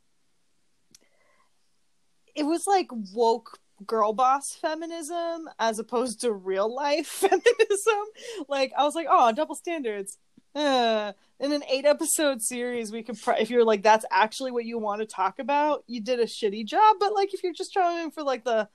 it 2.37 2.45
was 2.45 2.65
like 2.69 2.87
woke 3.13 3.59
girl 3.85 4.13
boss 4.13 4.55
feminism 4.55 5.49
as 5.59 5.81
opposed 5.81 6.21
to 6.21 6.33
real 6.33 6.73
life 6.73 7.07
feminism. 7.09 8.05
Like, 8.49 8.73
I 8.79 8.85
was 8.85 8.95
like, 8.95 9.09
oh, 9.11 9.33
double 9.33 9.57
standards. 9.57 10.17
Uh, 10.55 11.13
in 11.41 11.53
an 11.53 11.65
eight 11.69 11.87
episode 11.87 12.41
series, 12.41 12.93
we 12.93 13.03
could, 13.03 13.19
if 13.41 13.51
you're 13.51 13.65
like, 13.65 13.83
that's 13.83 14.05
actually 14.13 14.53
what 14.53 14.65
you 14.65 14.79
want 14.79 15.01
to 15.01 15.07
talk 15.07 15.41
about, 15.41 15.83
you 15.89 16.01
did 16.01 16.21
a 16.21 16.25
shitty 16.25 16.65
job. 16.67 16.99
But 17.01 17.17
like, 17.17 17.35
if 17.35 17.43
you're 17.43 17.53
just 17.53 17.73
trying 17.73 18.13
for 18.13 18.23
like 18.23 18.45
the, 18.45 18.69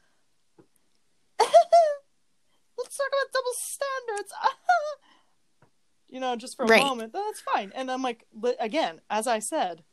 let's 1.40 2.98
talk 2.98 3.08
about 3.08 3.32
double 3.32 3.54
standards. 3.56 4.34
you 6.16 6.22
know, 6.22 6.38
just 6.38 6.56
for 6.56 6.64
a 6.64 6.68
Right. 6.70 6.82
moment, 6.82 7.12
that's 7.12 7.42
fine. 7.42 7.74
And 7.76 7.92
I'm 7.92 8.02
like, 8.02 8.26
but 8.34 8.56
again, 8.62 9.02
as 9.10 9.28
I 9.28 9.40
said, 9.40 9.84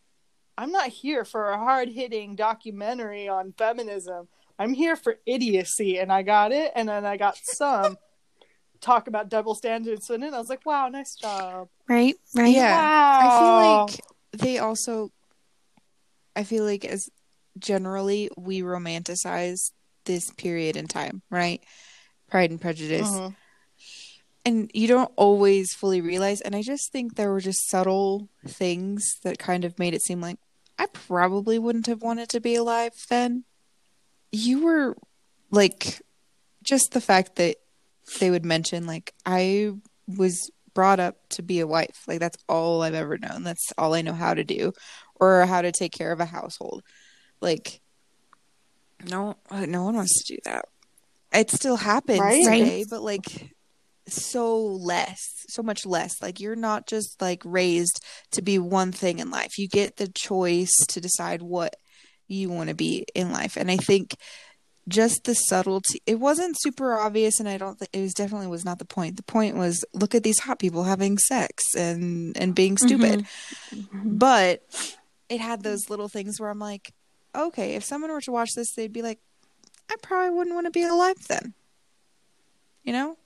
I'm 0.57 0.71
not 0.71 0.87
here 0.87 1.25
for 1.25 1.51
a 1.51 1.59
hard 1.59 1.89
hitting 1.89 2.37
documentary 2.37 3.29
on 3.29 3.55
feminism. 3.59 4.29
I'm 4.57 4.73
here 4.73 4.95
for 4.95 5.17
idiocy, 5.27 5.99
and 5.99 6.13
I 6.13 6.23
got 6.23 6.53
it, 6.53 6.71
and 6.77 6.89
then 6.89 7.05
I 7.05 7.17
got 7.17 7.39
some 7.39 7.99
talk 8.81 9.09
about 9.09 9.31
double 9.31 9.57
standards. 9.57 10.11
And 10.11 10.23
then 10.23 10.33
I 10.33 10.39
was 10.39 10.49
like, 10.49 10.65
wow, 10.65 10.87
nice 10.89 11.17
job. 11.17 11.69
Right? 11.89 12.15
Right? 12.37 12.55
Yeah. 12.55 12.83
Wow. 12.87 13.19
I 13.19 13.39
feel 13.41 13.89
like 13.89 14.01
they 14.33 14.59
also 14.59 15.11
I 16.37 16.45
feel 16.45 16.65
like 16.65 16.85
as 16.85 17.11
generally 17.59 18.31
we 18.37 18.63
romanticize 18.63 19.73
this 20.05 20.31
period 20.31 20.77
in 20.77 20.87
time, 20.87 21.23
right? 21.31 21.61
Pride 22.31 22.51
and 22.51 22.61
Prejudice. 22.61 23.11
Mhm. 23.11 23.35
And 24.45 24.71
you 24.75 24.89
don't 24.89 25.13
always 25.17 25.73
fully 25.73 26.01
realize 26.01 26.41
and 26.41 26.57
I 26.57 26.63
just 26.63 26.91
think 26.91 27.15
there 27.15 27.31
were 27.31 27.41
just 27.41 27.69
subtle 27.69 28.29
things 28.47 29.05
that 29.23 29.39
kind 29.39 29.65
of 29.65 29.79
made 29.79 29.95
it 29.95 30.03
seem 30.03 30.21
like 30.21 30.39
I 30.79 30.87
probably 30.87 31.59
wouldn't 31.61 31.87
have 31.87 32.03
wanted 32.03 32.29
to 32.31 32.41
be 32.41 32.57
alive 32.57 32.93
then. 33.09 33.45
You 34.33 34.65
were 34.65 34.97
like 35.51 36.01
just 36.65 36.93
the 36.93 37.01
fact 37.01 37.37
that 37.37 37.57
they 38.19 38.31
would 38.31 38.45
mention 38.45 38.85
like 38.87 39.13
I 39.25 39.73
was 40.09 40.51
brought 40.75 40.99
up 40.99 41.17
to 41.29 41.43
be 41.43 41.61
a 41.61 41.67
wife. 41.67 42.03
Like 42.09 42.19
that's 42.19 42.39
all 42.49 42.83
I've 42.83 42.95
ever 42.95 43.19
known. 43.19 43.45
That's 43.45 43.73
all 43.79 43.95
I 43.95 44.03
know 44.03 44.15
how 44.15 44.35
to 44.35 44.43
do 44.43 44.73
or 45.21 45.47
how 45.47 45.63
to 45.63 45.71
take 45.71 45.93
care 45.93 46.11
of 46.11 46.19
a 46.21 46.25
household. 46.25 46.83
Like 47.41 47.81
no 49.09 49.37
no 49.53 49.85
one 49.85 49.95
wants 49.95 50.25
to 50.25 50.35
do 50.35 50.41
that. 50.47 50.65
It 51.33 51.51
still 51.51 51.77
happens 51.77 52.21
Right? 52.21 52.43
today, 52.43 52.85
but 52.89 53.03
like 53.03 53.53
so 54.09 54.59
less, 54.59 55.21
so 55.49 55.63
much 55.63 55.87
less. 55.87 56.21
Like 56.21 56.41
you're 56.41 56.57
not 56.57 56.87
just 56.87 57.21
like 57.21 57.43
raised 57.45 58.05
to 58.33 58.43
be 58.43 58.59
one 58.59 58.93
thing 58.93 59.19
in 59.19 59.31
life. 59.31 59.59
You 59.59 59.69
get 59.69 59.97
the 59.97 60.09
choice 60.09 60.75
to 60.89 61.01
decide 61.01 61.43
what 61.43 61.77
you 62.29 62.49
want 62.51 62.69
to 62.69 62.75
be 62.75 63.05
in 63.15 63.33
life. 63.33 63.57
And 63.57 63.71
I 63.71 63.77
think 63.77 64.17
just 64.89 65.23
the 65.25 65.35
subtlety 65.35 66.03
it 66.07 66.19
wasn't 66.19 66.57
super 66.61 66.99
obvious 66.99 67.39
and 67.39 67.49
I 67.49 67.57
don't 67.57 67.79
think 67.79 67.91
it 67.93 68.01
was 68.01 68.15
definitely 68.15 68.49
was 68.49 68.65
not 68.65 68.79
the 68.79 68.85
point. 68.85 69.17
The 69.17 69.23
point 69.23 69.57
was 69.57 69.85
look 69.93 70.15
at 70.15 70.25
these 70.25 70.41
hot 70.41 70.59
people 70.59 70.85
having 70.85 71.19
sex 71.19 71.63
and 71.77 72.37
and 72.37 72.55
being 72.55 72.75
mm-hmm. 72.75 72.87
stupid. 72.87 73.27
Mm-hmm. 73.73 74.17
But 74.19 74.63
it 75.29 75.41
had 75.41 75.63
those 75.63 75.89
little 75.89 76.09
things 76.09 76.41
where 76.41 76.51
I'm 76.51 76.59
like, 76.59 76.93
okay, 77.35 77.75
if 77.75 77.85
someone 77.85 78.11
were 78.11 78.21
to 78.23 78.33
watch 78.33 78.51
this, 78.55 78.75
they'd 78.75 78.93
be 78.93 79.03
like, 79.03 79.21
I 79.91 79.97
probably 80.03 80.37
wouldn't 80.37 80.55
want 80.55 80.67
to 80.67 80.71
be 80.71 80.85
alive 80.85 81.17
then. 81.29 81.55
You 82.83 82.93
know? 82.93 83.17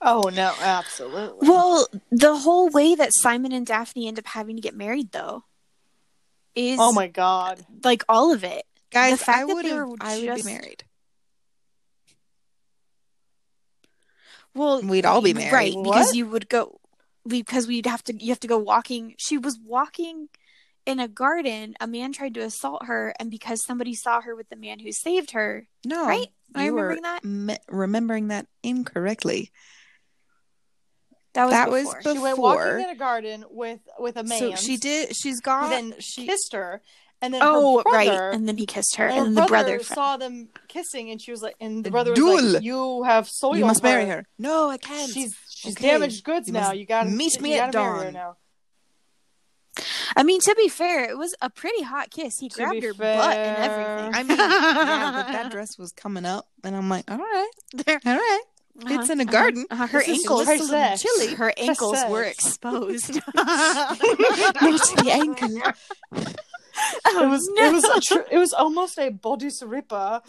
Oh 0.00 0.30
no, 0.32 0.52
absolutely. 0.60 1.48
Well, 1.48 1.88
the 2.10 2.36
whole 2.36 2.68
way 2.70 2.94
that 2.94 3.10
Simon 3.14 3.52
and 3.52 3.66
Daphne 3.66 4.06
end 4.08 4.18
up 4.18 4.26
having 4.26 4.56
to 4.56 4.62
get 4.62 4.74
married, 4.76 5.10
though, 5.12 5.44
is 6.54 6.78
oh 6.80 6.92
my 6.92 7.08
god. 7.08 7.64
like 7.84 8.04
all 8.08 8.32
of 8.32 8.44
it. 8.44 8.64
Guys, 8.92 9.18
the 9.18 9.24
fact 9.24 9.38
I 9.38 9.46
that 9.46 9.54
would 9.54 9.64
they 9.64 9.70
have 9.70 9.88
were 9.88 9.96
I 10.00 10.16
would 10.18 10.24
just- 10.26 10.46
be 10.46 10.52
married. 10.52 10.84
Well, 14.54 14.82
We'd 14.82 15.04
all 15.04 15.20
be 15.22 15.34
married. 15.34 15.52
right? 15.52 15.74
Because 15.82 16.14
you 16.16 16.26
would 16.26 16.48
go 16.48 16.80
because 17.26 17.66
we'd 17.66 17.86
have 17.86 18.02
to. 18.04 18.14
You 18.24 18.30
have 18.30 18.40
to 18.40 18.48
go 18.48 18.58
walking. 18.58 19.14
She 19.18 19.38
was 19.38 19.58
walking 19.64 20.28
in 20.86 20.98
a 20.98 21.06
garden. 21.06 21.74
A 21.80 21.86
man 21.86 22.12
tried 22.12 22.34
to 22.34 22.40
assault 22.40 22.86
her, 22.86 23.14
and 23.20 23.30
because 23.30 23.64
somebody 23.64 23.94
saw 23.94 24.20
her 24.20 24.34
with 24.34 24.48
the 24.48 24.56
man 24.56 24.78
who 24.80 24.90
saved 24.90 25.32
her, 25.32 25.68
No. 25.84 26.06
Right? 26.06 26.26
Am 26.54 26.60
I 26.62 26.64
you 26.66 26.72
were 26.74 26.88
remembering 26.88 27.02
that? 27.02 27.24
me- 27.24 27.58
remembering 27.68 28.28
that 28.28 28.46
incorrectly. 28.62 29.52
That 31.46 31.46
was 31.46 31.52
That 31.52 31.70
was 31.70 31.82
before. 31.84 31.98
before- 31.98 32.12
She 32.14 32.18
went 32.20 32.38
walking 32.38 32.80
in 32.84 32.90
a 32.90 32.94
garden 32.94 33.44
with 33.50 33.80
with 33.98 34.16
a 34.16 34.22
man. 34.24 34.38
So 34.38 34.54
she 34.56 34.76
did 34.76 35.14
she's 35.16 35.36
who 35.36 35.40
got 35.42 35.70
then 35.70 35.94
she 36.00 36.26
kissed 36.26 36.52
her, 36.52 36.82
and 37.22 37.32
then 37.34 37.40
oh, 37.44 37.82
brother, 37.82 37.96
right. 37.96 38.34
And 38.34 38.46
then 38.48 38.56
he 38.58 38.66
kissed 38.66 38.96
her, 38.96 39.06
and 39.06 39.12
and, 39.18 39.18
her 39.20 39.24
then 39.26 39.34
the 39.34 39.48
brother 39.48 39.76
brother. 39.78 39.84
saw 39.94 40.16
them 40.16 40.48
kissing, 40.68 41.10
and 41.10 41.20
she 41.20 41.30
was 41.30 41.42
like, 41.42 41.56
and 41.60 41.84
the 41.84 41.88
A 41.88 41.90
brother 41.90 42.10
was 42.10 42.18
duel. 42.18 42.42
like, 42.54 42.62
"You 42.62 43.02
have 43.04 43.28
soiled 43.28 43.58
you 43.58 43.64
must 43.66 43.82
marry 43.82 44.06
her. 44.06 44.24
No, 44.38 44.70
I 44.70 44.76
can't. 44.78 45.10
She's 45.12 45.34
she's 45.50 45.76
Okay. 45.76 45.88
damaged 45.88 46.24
goods 46.24 46.46
You 46.48 46.54
now. 46.54 46.72
You 46.72 46.86
got 46.86 47.04
to 47.04 47.10
meet 47.10 47.40
me 47.40 47.54
at 47.58 47.72
gotta 47.72 48.04
dawn." 48.04 48.12
now. 48.12 48.36
I 50.16 50.24
mean, 50.24 50.40
to 50.40 50.54
be 50.56 50.68
fair, 50.68 51.08
it 51.08 51.16
was 51.16 51.36
a 51.40 51.48
pretty 51.50 51.82
hot 51.82 52.10
kiss. 52.10 52.38
He 52.40 52.48
To 52.48 52.54
grabbed 52.56 52.80
be 52.80 52.86
her 52.88 52.94
butt 52.94 53.36
and 53.36 53.56
everything. 53.58 54.14
I 54.14 54.22
mean, 54.24 54.38
yeah, 54.38 55.12
but 55.14 55.32
that 55.32 55.50
dress 55.52 55.78
was 55.78 55.92
coming 55.92 56.24
up, 56.24 56.48
and 56.64 56.74
I'm 56.74 56.88
like, 56.88 57.08
all 57.08 57.18
right, 57.18 57.50
all 57.88 57.98
right. 58.04 58.42
It's 58.86 59.10
in 59.10 59.20
a 59.20 59.24
garden. 59.24 59.66
Uh-huh. 59.70 59.86
Her 59.88 60.02
ankles, 60.06 60.46
just 60.46 60.70
a 60.70 60.72
little 60.72 60.96
chilly. 60.96 61.34
her 61.34 61.52
ankles 61.56 61.98
were 62.08 62.22
exposed. 62.34 63.14
Not 63.34 63.98
the 63.98 65.10
ankle. 65.10 65.62
Oh, 67.06 67.24
It 67.24 67.28
was 67.28 67.48
it 67.56 67.72
was 67.72 67.82
a 67.82 68.00
tr- 68.00 68.28
it 68.30 68.38
was 68.38 68.52
almost 68.52 69.00
a 69.00 69.10
bodice 69.10 69.64
ripper. 69.64 70.20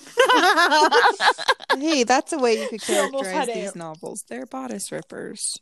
Hey, 1.77 2.03
that's 2.03 2.33
a 2.33 2.39
way 2.39 2.59
you 2.63 2.67
could 2.69 2.81
characterize 2.81 3.45
these 3.47 3.75
novels. 3.75 4.23
They're 4.27 4.47
bodice 4.47 4.91
rippers. 4.91 5.59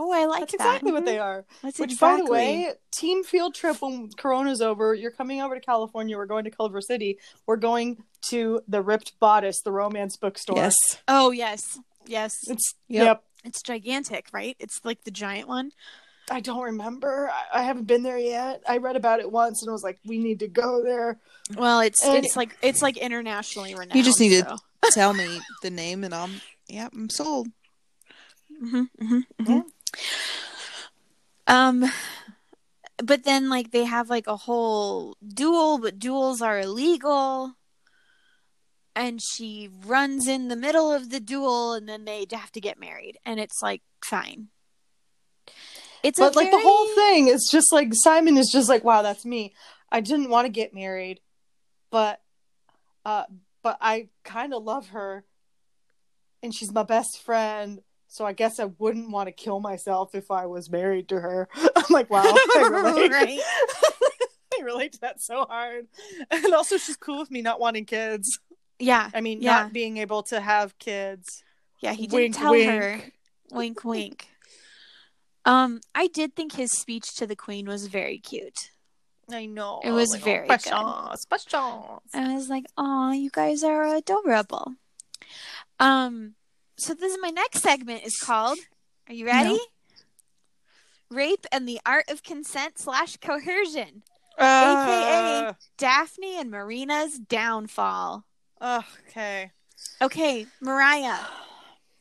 Oh, 0.00 0.12
I 0.12 0.24
like 0.26 0.40
That's 0.40 0.52
that. 0.52 0.64
exactly 0.66 0.92
what 0.92 1.04
they 1.04 1.18
are. 1.18 1.44
That's 1.62 1.78
Which, 1.78 1.92
exactly. 1.92 2.22
by 2.22 2.26
the 2.26 2.30
way, 2.32 2.72
team 2.92 3.24
field 3.24 3.54
trip 3.54 3.82
when 3.82 4.08
Corona's 4.16 4.62
over, 4.62 4.94
you're 4.94 5.10
coming 5.10 5.42
over 5.42 5.54
to 5.54 5.60
California. 5.60 6.16
We're 6.16 6.26
going 6.26 6.44
to 6.44 6.50
Culver 6.50 6.80
City. 6.80 7.18
We're 7.46 7.56
going 7.56 8.02
to 8.30 8.60
the 8.68 8.80
Ripped 8.80 9.18
Bodice, 9.20 9.60
the 9.62 9.72
romance 9.72 10.16
bookstore. 10.16 10.56
Yes. 10.56 10.76
Oh 11.08 11.30
yes, 11.32 11.78
yes. 12.06 12.32
It's 12.48 12.74
Yep. 12.88 13.04
yep. 13.04 13.22
It's 13.44 13.60
gigantic, 13.62 14.28
right? 14.32 14.56
It's 14.58 14.80
like 14.84 15.04
the 15.04 15.10
giant 15.10 15.48
one. 15.48 15.72
I 16.30 16.40
don't 16.40 16.62
remember. 16.62 17.30
I, 17.32 17.60
I 17.60 17.62
haven't 17.62 17.86
been 17.86 18.02
there 18.02 18.18
yet. 18.18 18.62
I 18.68 18.76
read 18.78 18.96
about 18.96 19.20
it 19.20 19.30
once 19.32 19.62
and 19.62 19.70
I 19.70 19.72
was 19.72 19.82
like, 19.82 19.98
we 20.04 20.18
need 20.18 20.40
to 20.40 20.48
go 20.48 20.82
there. 20.82 21.18
Well, 21.56 21.80
it's 21.80 22.04
And- 22.04 22.24
it's 22.24 22.36
like 22.36 22.56
it's 22.62 22.82
like 22.82 22.96
internationally 22.96 23.74
renowned. 23.74 23.94
You 23.94 24.02
just 24.02 24.20
need 24.20 24.30
to- 24.44 24.58
Tell 24.92 25.12
me 25.12 25.40
the 25.62 25.70
name, 25.70 26.04
and 26.04 26.14
I'm 26.14 26.40
yeah, 26.68 26.88
I'm 26.92 27.10
sold. 27.10 27.48
Mhm, 28.62 28.88
mhm, 29.00 29.22
mhm. 29.40 29.48
Yeah. 29.48 29.62
Um, 31.46 31.84
but 33.02 33.24
then 33.24 33.48
like 33.48 33.70
they 33.70 33.84
have 33.84 34.10
like 34.10 34.26
a 34.26 34.36
whole 34.36 35.16
duel, 35.26 35.78
but 35.78 35.98
duels 35.98 36.42
are 36.42 36.58
illegal. 36.58 37.54
And 38.94 39.20
she 39.22 39.70
runs 39.86 40.26
in 40.26 40.48
the 40.48 40.56
middle 40.56 40.92
of 40.92 41.10
the 41.10 41.20
duel, 41.20 41.72
and 41.72 41.88
then 41.88 42.04
they 42.04 42.26
have 42.32 42.50
to 42.52 42.60
get 42.60 42.80
married, 42.80 43.16
and 43.24 43.38
it's 43.38 43.62
like 43.62 43.82
fine. 44.04 44.48
It's 46.02 46.18
But 46.18 46.34
like 46.34 46.50
the 46.50 46.58
whole 46.58 46.88
thing 46.94 47.28
is 47.28 47.48
just 47.50 47.72
like 47.72 47.90
Simon 47.92 48.36
is 48.36 48.50
just 48.50 48.68
like, 48.68 48.84
wow, 48.84 49.02
that's 49.02 49.24
me. 49.24 49.54
I 49.90 50.00
didn't 50.00 50.30
want 50.30 50.46
to 50.46 50.52
get 50.52 50.74
married, 50.74 51.20
but 51.90 52.20
uh 53.04 53.24
but 53.62 53.78
I 53.80 54.08
kind 54.24 54.54
of 54.54 54.62
love 54.62 54.88
her 54.88 55.24
and 56.42 56.54
she's 56.54 56.72
my 56.72 56.82
best 56.82 57.22
friend. 57.22 57.80
So 58.08 58.24
I 58.24 58.32
guess 58.32 58.58
I 58.58 58.64
wouldn't 58.64 59.10
want 59.10 59.26
to 59.28 59.32
kill 59.32 59.60
myself 59.60 60.14
if 60.14 60.30
I 60.30 60.46
was 60.46 60.70
married 60.70 61.08
to 61.10 61.20
her. 61.20 61.48
I'm 61.76 61.84
like, 61.90 62.08
wow, 62.10 62.22
I 62.24 62.68
relate. 62.70 63.10
Right. 63.12 63.40
I 64.60 64.62
relate 64.64 64.94
to 64.94 65.00
that 65.02 65.20
so 65.20 65.44
hard. 65.44 65.86
And 66.30 66.52
also 66.54 66.78
she's 66.78 66.96
cool 66.96 67.18
with 67.20 67.30
me 67.30 67.42
not 67.42 67.60
wanting 67.60 67.84
kids. 67.84 68.40
Yeah, 68.78 69.10
I 69.14 69.20
mean, 69.20 69.40
Yeah. 69.42 69.62
not 69.62 69.72
being 69.72 69.98
able 69.98 70.22
to 70.24 70.40
have 70.40 70.76
kids. 70.78 71.42
yeah. 71.80 71.92
He 71.92 72.06
didn't 72.06 72.22
Wink, 72.22 72.36
tell 72.36 72.50
wink. 72.52 72.70
her. 72.70 73.00
Wink, 73.52 73.84
wink. 73.84 74.28
Um, 75.44 75.80
I 75.94 76.08
did 76.08 76.34
think 76.34 76.52
his 76.54 76.72
speech 76.72 77.14
to 77.16 77.26
the 77.26 77.36
queen 77.36 77.66
was 77.66 77.86
very 77.86 78.18
cute. 78.18 78.70
I 79.30 79.46
know. 79.46 79.80
It 79.84 79.90
was 79.92 80.12
Like, 80.12 80.22
oh, 80.22 80.24
very 80.24 80.46
precious, 80.46 80.70
precious. 81.28 81.54
I 82.14 82.34
was 82.34 82.48
like, 82.48 82.64
"Oh, 82.78 83.12
you 83.12 83.30
guys 83.30 83.62
are 83.62 83.84
adorable." 83.94 84.74
Um, 85.78 86.34
so 86.78 86.94
this 86.94 87.12
is 87.12 87.18
my 87.20 87.30
next 87.30 87.60
segment 87.60 88.04
is 88.04 88.18
called. 88.18 88.58
Are 89.08 89.14
you 89.14 89.26
ready? 89.26 89.50
No. 89.50 89.58
Rape 91.10 91.46
and 91.50 91.66
the 91.68 91.80
art 91.86 92.04
of 92.10 92.22
consent 92.22 92.78
slash 92.78 93.16
coercion. 93.16 94.02
Uh, 94.36 95.54
Daphne 95.76 96.38
and 96.38 96.50
Marina's 96.50 97.18
downfall. 97.18 98.24
Okay. 98.62 99.50
Okay, 100.00 100.46
Mariah, 100.60 101.18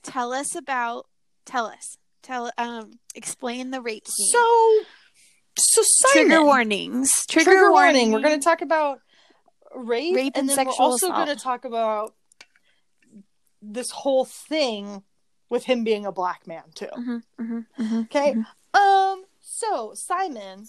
tell 0.04 0.34
us 0.34 0.56
about. 0.56 1.08
Tell 1.46 1.66
us. 1.66 1.98
Tell 2.22 2.52
um. 2.58 3.00
Explain 3.16 3.72
the 3.72 3.82
rape 3.82 4.08
scene. 4.08 4.32
So, 4.32 4.84
so 5.58 5.82
Simon, 5.84 6.30
trigger 6.30 6.44
warnings. 6.46 7.12
Trigger, 7.28 7.52
Trigger, 7.52 7.72
warning. 7.72 8.12
warning. 8.12 8.12
We're 8.12 8.22
going 8.22 8.40
to 8.40 8.44
talk 8.44 8.62
about 8.62 9.00
rape, 9.76 10.16
Rape 10.16 10.34
and 10.36 10.48
then 10.50 10.56
sexual 10.56 10.76
we're 10.78 10.86
also 10.92 11.10
going 11.10 11.28
to 11.28 11.36
talk 11.36 11.66
about 11.66 12.14
this 13.74 13.92
whole 13.92 14.26
thing 14.26 15.04
with 15.50 15.66
him 15.66 15.84
being 15.84 16.06
a 16.06 16.12
black 16.12 16.48
man 16.48 16.64
too. 16.74 16.88
Mhm, 16.98 17.24
mhm, 17.40 17.66
mhm. 17.80 18.06
Okay. 18.06 18.36
Um. 18.74 19.26
So 19.40 19.94
Simon 19.94 20.68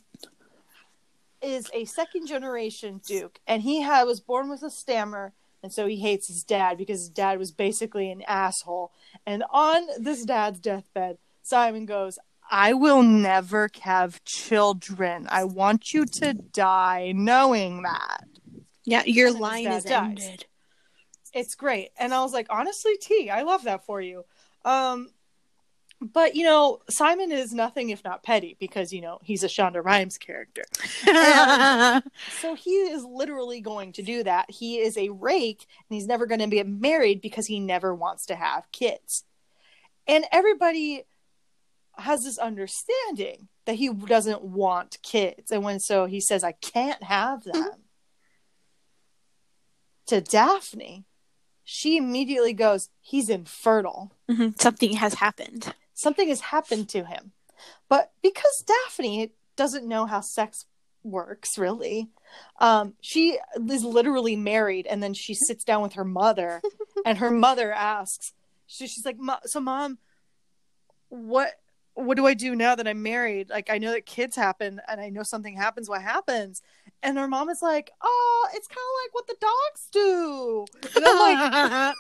is 1.43 1.69
a 1.75 1.85
second 1.85 2.27
generation 2.27 3.01
Duke, 3.05 3.41
and 3.47 3.63
he 3.63 3.83
had, 3.83 4.05
was 4.05 4.21
born 4.21 4.49
with 4.49 4.63
a 4.63 4.71
stammer, 4.71 5.35
and 5.63 5.73
so 5.73 5.87
he 5.87 5.97
hates 5.97 6.29
his 6.29 6.43
dad 6.45 6.79
because 6.79 7.01
his 7.01 7.09
dad 7.09 7.39
was 7.39 7.53
basically 7.53 8.11
an 8.11 8.23
asshole. 8.23 8.93
And 9.27 9.45
on 9.51 9.87
this 9.99 10.25
dad's 10.25 10.61
deathbed, 10.61 11.19
Simon 11.43 11.87
goes, 11.87 12.19
"I 12.51 12.73
will 12.73 13.03
never 13.03 13.69
have 13.83 14.25
children. 14.25 15.27
I 15.31 15.45
want 15.45 15.93
you 15.93 16.07
to 16.07 16.35
die 16.35 17.13
knowing 17.15 17.83
that." 17.83 18.25
Yeah, 18.85 19.03
your 19.05 19.31
line 19.31 19.67
is 19.67 19.87
ended. 19.87 20.47
It's 21.33 21.55
great. 21.55 21.91
And 21.99 22.15
I 22.15 22.23
was 22.23 22.33
like, 22.33 22.47
honestly, 22.51 22.97
T, 23.01 23.31
I 23.31 23.43
love 23.43 23.65
that 23.65 23.85
for 23.85 24.01
you. 24.01 24.25
Um, 24.65 25.09
but 26.01 26.37
you 26.37 26.45
know, 26.45 26.81
Simon 26.89 27.33
is 27.33 27.53
nothing 27.53 27.91
if 27.91 28.05
not 28.05 28.23
petty 28.23 28.57
because 28.61 28.93
you 28.93 29.01
know 29.01 29.19
he's 29.23 29.43
a 29.43 29.49
Shonda 29.49 29.85
Rhimes 29.85 30.17
character. 30.19 30.63
So 32.41 32.55
he 32.55 32.71
is 32.71 33.05
literally 33.05 33.61
going 33.61 33.93
to 33.95 34.03
do 34.03 34.23
that. 34.23 34.51
He 34.51 34.79
is 34.79 34.97
a 34.97 35.09
rake 35.09 35.67
and 35.89 35.97
he's 35.97 36.07
never 36.07 36.27
going 36.27 36.41
to 36.41 36.47
get 36.47 36.69
married 36.69 37.21
because 37.21 37.47
he 37.47 37.59
never 37.59 37.95
wants 37.95 38.27
to 38.27 38.37
have 38.37 38.71
kids. 38.71 39.25
And 40.07 40.25
everybody 40.31 41.05
has 41.97 42.23
this 42.25 42.39
understanding 42.39 43.49
that 43.67 43.75
he 43.75 43.93
doesn't 43.93 44.43
want 44.43 44.99
kids. 45.03 45.51
And 45.51 45.65
when 45.65 45.81
so 45.81 46.07
he 46.07 46.21
says, 46.21 46.45
I 46.45 46.53
can't 46.53 47.03
have 47.03 47.45
them 47.45 47.73
to 50.07 50.21
Daphne, 50.21 51.05
she 51.71 51.99
immediately 51.99 52.55
goes, 52.55 52.89
He's 52.99 53.29
infertile. 53.29 54.11
Mhm. 54.27 54.59
Something 54.59 54.95
has 54.95 55.15
happened. 55.15 55.75
Something 55.93 56.29
has 56.31 56.41
happened 56.41 56.89
to 56.89 57.05
him. 57.05 57.33
But 57.91 58.13
because 58.23 58.65
Daphne 58.67 59.33
doesn't 59.55 59.87
know 59.87 60.07
how 60.07 60.21
sex 60.23 60.65
works, 61.03 61.59
really, 61.59 62.09
um, 62.59 62.95
she 63.03 63.39
is 63.69 63.85
literally 63.85 64.35
married 64.35 64.87
and 64.87 65.03
then 65.03 65.13
she 65.13 65.35
sits 65.35 65.63
down 65.63 65.83
with 65.83 65.93
her 65.93 66.05
mother 66.07 66.63
and 67.05 67.19
her 67.19 67.31
mother 67.31 67.71
asks, 67.71 68.33
she, 68.67 68.87
she's 68.87 69.05
like, 69.05 69.19
So, 69.45 69.61
mom, 69.61 69.99
what? 71.11 71.61
What 71.95 72.17
do 72.17 72.27
I 72.29 72.35
do 72.35 72.55
now 72.55 72.77
that 72.77 72.87
I'm 72.87 73.03
married? 73.03 73.51
Like, 73.51 73.71
I 73.71 73.79
know 73.79 73.91
that 73.91 74.07
kids 74.07 74.37
happen 74.37 74.81
and 74.89 75.01
I 75.01 75.09
know 75.11 75.25
something 75.25 75.57
happens. 75.57 75.89
What 75.89 76.01
happens? 76.01 76.63
And 77.03 77.17
her 77.17 77.29
mom 77.29 77.49
is 77.49 77.63
like, 77.63 77.91
Oh, 78.03 78.49
it's 78.55 78.67
kind 78.67 78.79
of 78.79 78.95
like 79.05 79.15
what 79.15 79.27
the 79.27 79.37
dogs 79.41 79.89
do. 79.93 80.67
And 80.97 81.05
I'm 81.07 81.19
like, 81.89 81.95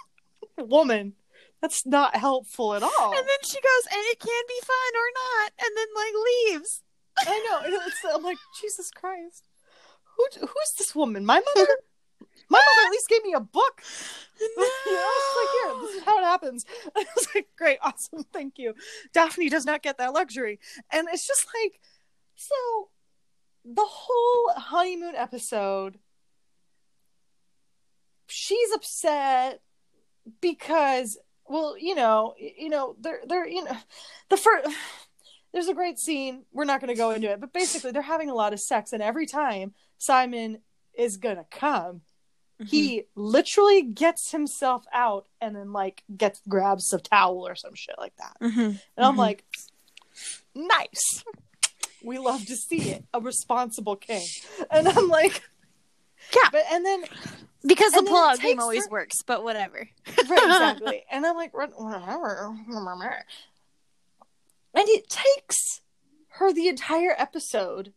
woman, 0.68 1.14
that's 1.60 1.86
not 1.86 2.16
helpful 2.16 2.74
at 2.74 2.82
all. 2.82 3.16
And 3.16 3.26
then 3.26 3.42
she 3.48 3.56
goes, 3.60 3.92
and 3.92 4.00
it 4.12 4.18
can 4.20 4.42
be 4.48 4.60
fun 4.62 4.92
or 4.94 5.10
not, 5.14 5.52
and 5.58 5.76
then 5.76 5.86
like 5.94 6.12
leaves. 6.54 6.82
I 7.18 7.48
know. 7.48 7.64
and 7.64 7.74
It's, 7.86 7.96
I'm 8.14 8.22
like, 8.22 8.38
Jesus 8.60 8.90
Christ. 8.90 9.44
Who, 10.16 10.26
who's 10.40 10.72
this 10.78 10.94
woman? 10.94 11.24
My 11.24 11.40
mother? 11.54 11.68
My 12.50 12.58
mother 12.58 12.86
at 12.86 12.90
least 12.92 13.08
gave 13.08 13.22
me 13.24 13.34
a 13.34 13.40
book. 13.40 13.82
She's 14.38 14.48
like, 14.56 14.68
here, 14.86 15.80
this 15.82 15.96
is 15.96 16.02
how 16.04 16.18
it 16.18 16.24
happens. 16.24 16.64
I 16.96 17.04
was 17.14 17.28
like, 17.34 17.48
great, 17.56 17.78
awesome, 17.82 18.24
thank 18.32 18.58
you. 18.58 18.74
Daphne 19.12 19.48
does 19.48 19.66
not 19.66 19.82
get 19.82 19.98
that 19.98 20.14
luxury. 20.14 20.58
And 20.90 21.08
it's 21.12 21.26
just 21.26 21.46
like, 21.62 21.80
so 22.36 22.88
the 23.74 23.84
whole 23.86 24.52
honeymoon 24.56 25.14
episode, 25.14 25.98
she's 28.26 28.72
upset 28.74 29.60
because, 30.40 31.18
well, 31.46 31.76
you 31.78 31.94
know, 31.94 32.34
you 32.38 32.68
know, 32.68 32.96
they're 33.00 33.20
they're 33.26 33.46
you 33.46 33.64
know, 33.64 33.76
the 34.28 34.36
first. 34.36 34.68
There's 35.50 35.68
a 35.68 35.74
great 35.74 35.98
scene. 35.98 36.42
We're 36.52 36.66
not 36.66 36.78
going 36.78 36.94
to 36.94 36.94
go 36.94 37.10
into 37.12 37.30
it, 37.32 37.40
but 37.40 37.54
basically, 37.54 37.90
they're 37.90 38.02
having 38.02 38.28
a 38.28 38.34
lot 38.34 38.52
of 38.52 38.60
sex, 38.60 38.92
and 38.92 39.02
every 39.02 39.24
time 39.24 39.72
Simon 39.96 40.58
is 40.92 41.16
gonna 41.16 41.46
come, 41.50 42.02
he 42.66 43.04
literally 43.14 43.80
gets 43.82 44.30
himself 44.30 44.84
out 44.92 45.26
and 45.40 45.56
then 45.56 45.72
like 45.72 46.02
gets 46.14 46.42
grabs 46.48 46.92
a 46.92 46.98
towel 46.98 47.46
or 47.48 47.54
some 47.54 47.74
shit 47.74 47.94
like 47.98 48.14
that. 48.16 48.36
Mm-hmm. 48.42 48.60
And 48.60 48.78
I'm 48.98 49.14
Mhm. 49.14 49.18
like, 49.18 49.44
nice. 50.54 51.24
We 52.02 52.18
love 52.18 52.44
to 52.46 52.56
see 52.56 52.90
it. 52.90 53.04
A 53.12 53.20
responsible 53.20 53.96
king. 53.96 54.26
And 54.70 54.86
I'm 54.88 55.08
like, 55.08 55.42
Yeah. 56.34 56.48
But 56.52 56.62
and 56.70 56.84
then 56.84 57.04
because 57.66 57.92
the 57.92 57.98
And 57.98 58.06
then 58.06 58.14
it 58.14 58.16
pull-out 58.16 58.40
game 58.40 58.60
always 58.60 58.84
her- 58.84 58.90
works, 58.90 59.16
but 59.26 59.42
whatever. 59.42 59.88
right, 60.06 60.18
exactly. 60.18 61.04
And 61.10 61.26
I'm 61.26 61.36
like, 61.36 61.52
whatever. 61.54 62.54
And 64.74 64.88
it 64.88 65.08
takes 65.08 65.80
her 66.38 66.52
the 66.52 66.68
entire 66.68 67.14
episode, 67.18 67.92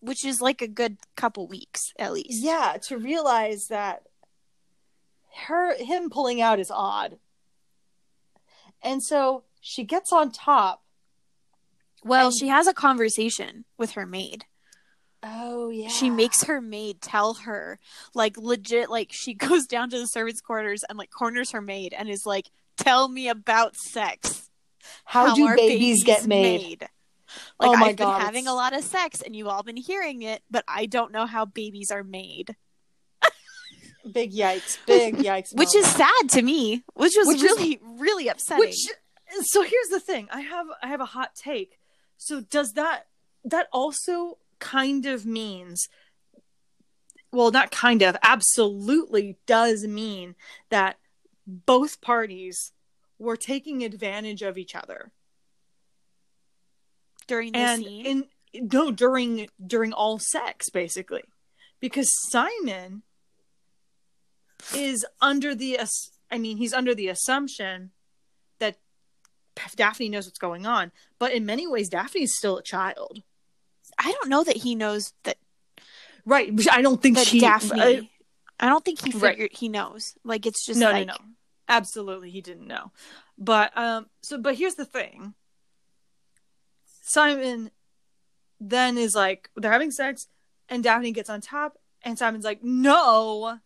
Which 0.00 0.24
is 0.24 0.40
like 0.40 0.60
a 0.60 0.66
good 0.66 0.96
couple 1.16 1.46
weeks 1.46 1.92
at 1.98 2.12
least. 2.12 2.42
yeah, 2.42 2.78
to 2.88 2.98
realize 2.98 3.66
that 3.68 4.02
her 5.46 5.76
him 5.76 6.10
pulling 6.10 6.40
out 6.40 6.58
is 6.58 6.70
odd. 6.70 7.18
And 8.82 9.02
so 9.02 9.44
she 9.60 9.84
gets 9.84 10.12
on 10.12 10.32
top. 10.32 10.82
Well, 12.04 12.26
And- 12.28 12.36
she 12.38 12.48
has 12.48 12.66
a 12.66 12.74
conversation 12.74 13.64
with 13.78 13.92
her 13.92 14.06
maid. 14.06 14.44
Oh 15.22 15.68
yeah. 15.68 15.88
She 15.88 16.08
makes 16.08 16.44
her 16.44 16.62
maid 16.62 17.02
tell 17.02 17.34
her, 17.34 17.78
like 18.14 18.38
legit, 18.38 18.88
like 18.88 19.10
she 19.12 19.34
goes 19.48 19.66
down 19.66 19.90
to 19.90 19.98
the 19.98 20.06
servants' 20.06 20.40
quarters 20.40 20.82
and 20.88 20.96
like 20.98 21.10
corners 21.10 21.50
her 21.50 21.60
maid 21.60 21.92
and 21.92 22.08
is 22.08 22.24
like, 22.24 22.50
"Tell 22.78 23.06
me 23.08 23.28
about 23.28 23.76
sex. 23.76 24.48
how, 25.04 25.34
do 25.34 25.46
are 25.46 25.56
babies, 25.56 26.04
get 26.04 26.26
made? 26.26 26.80
Like 27.60 27.68
Oh 27.70 27.76
my 27.76 27.88
I've 27.88 27.96
God, 27.96 28.12
been 28.16 28.20
having 28.22 28.44
it's- 28.44 28.52
a 28.52 28.54
lot 28.56 28.74
of 28.74 28.82
sex 28.82 29.20
and 29.20 29.36
you've 29.36 29.46
all 29.46 29.62
been 29.62 29.76
hearing 29.76 30.22
it, 30.22 30.42
but 30.50 30.64
I 30.66 30.86
don't 30.86 31.12
know 31.12 31.26
how 31.26 31.44
babies 31.44 31.90
are 31.90 32.02
made. 32.02 32.56
Big 34.10 34.32
yikes! 34.32 34.78
Big 34.86 35.16
yikes! 35.18 35.54
Which 35.54 35.74
is 35.76 35.86
sad 35.86 36.30
to 36.30 36.40
me. 36.42 36.82
Which 36.94 37.12
was 37.16 37.26
Which 37.28 37.36
is- 37.36 37.42
really, 37.42 37.78
really 37.98 38.28
upsetting. 38.28 38.60
which. 38.60 38.86
So 39.42 39.62
here's 39.62 39.88
the 39.90 40.00
thing. 40.00 40.28
I 40.32 40.40
have 40.40 40.66
I 40.82 40.88
have 40.88 41.00
a 41.02 41.04
hot 41.04 41.34
take. 41.36 41.78
So 42.20 42.42
does 42.42 42.74
that 42.74 43.06
that 43.44 43.68
also 43.72 44.36
kind 44.58 45.06
of 45.06 45.24
means 45.24 45.88
well 47.32 47.50
not 47.50 47.70
kind 47.70 48.02
of 48.02 48.14
absolutely 48.22 49.38
does 49.46 49.86
mean 49.86 50.34
that 50.68 50.98
both 51.46 52.02
parties 52.02 52.72
were 53.18 53.38
taking 53.38 53.82
advantage 53.82 54.42
of 54.42 54.58
each 54.58 54.74
other 54.74 55.12
during 57.26 57.52
the 57.52 57.58
and 57.58 57.82
scene. 57.82 58.06
in 58.52 58.70
no 58.70 58.90
during 58.90 59.48
during 59.66 59.94
all 59.94 60.18
sex 60.18 60.68
basically 60.68 61.24
because 61.80 62.10
simon 62.28 63.02
is 64.76 65.06
under 65.22 65.54
the 65.54 65.78
i 66.30 66.36
mean 66.36 66.58
he's 66.58 66.74
under 66.74 66.94
the 66.94 67.08
assumption 67.08 67.92
daphne 69.76 70.08
knows 70.08 70.26
what's 70.26 70.38
going 70.38 70.66
on 70.66 70.92
but 71.18 71.32
in 71.32 71.44
many 71.46 71.66
ways 71.66 71.88
daphne's 71.88 72.34
still 72.36 72.56
a 72.58 72.62
child 72.62 73.22
I 73.98 74.12
don't 74.12 74.28
know 74.30 74.44
that 74.44 74.56
he 74.58 74.74
knows 74.74 75.12
that 75.24 75.36
right 76.24 76.50
i 76.70 76.80
don't 76.82 77.00
think 77.02 77.18
she 77.18 77.40
Daphne. 77.40 77.80
uh, 77.80 78.00
I 78.62 78.66
don't 78.68 78.84
think 78.84 79.00
he 79.04 79.10
Right. 79.12 79.32
figured 79.32 79.52
he 79.54 79.68
knows. 79.70 80.14
Like 80.22 80.44
it's 80.44 80.64
just 80.66 80.78
no 80.78 80.90
like 80.90 81.06
no 81.06 81.14
no 81.14 81.18
absolutely 81.68 82.30
he 82.30 82.40
didn't 82.40 82.66
know 82.66 82.90
but 83.38 83.76
um 83.76 84.06
so 84.22 84.36
but 84.38 84.54
here's 84.56 84.74
the 84.74 84.84
thing 84.84 85.34
simon 87.02 87.70
then 88.60 88.98
is 88.98 89.14
like 89.14 89.48
they're 89.56 89.72
having 89.72 89.90
sex 89.90 90.26
and 90.68 90.82
daphne 90.82 91.12
gets 91.12 91.30
on 91.30 91.40
top 91.40 91.78
and 92.02 92.18
simon's 92.18 92.44
like 92.44 92.62
no 92.62 93.58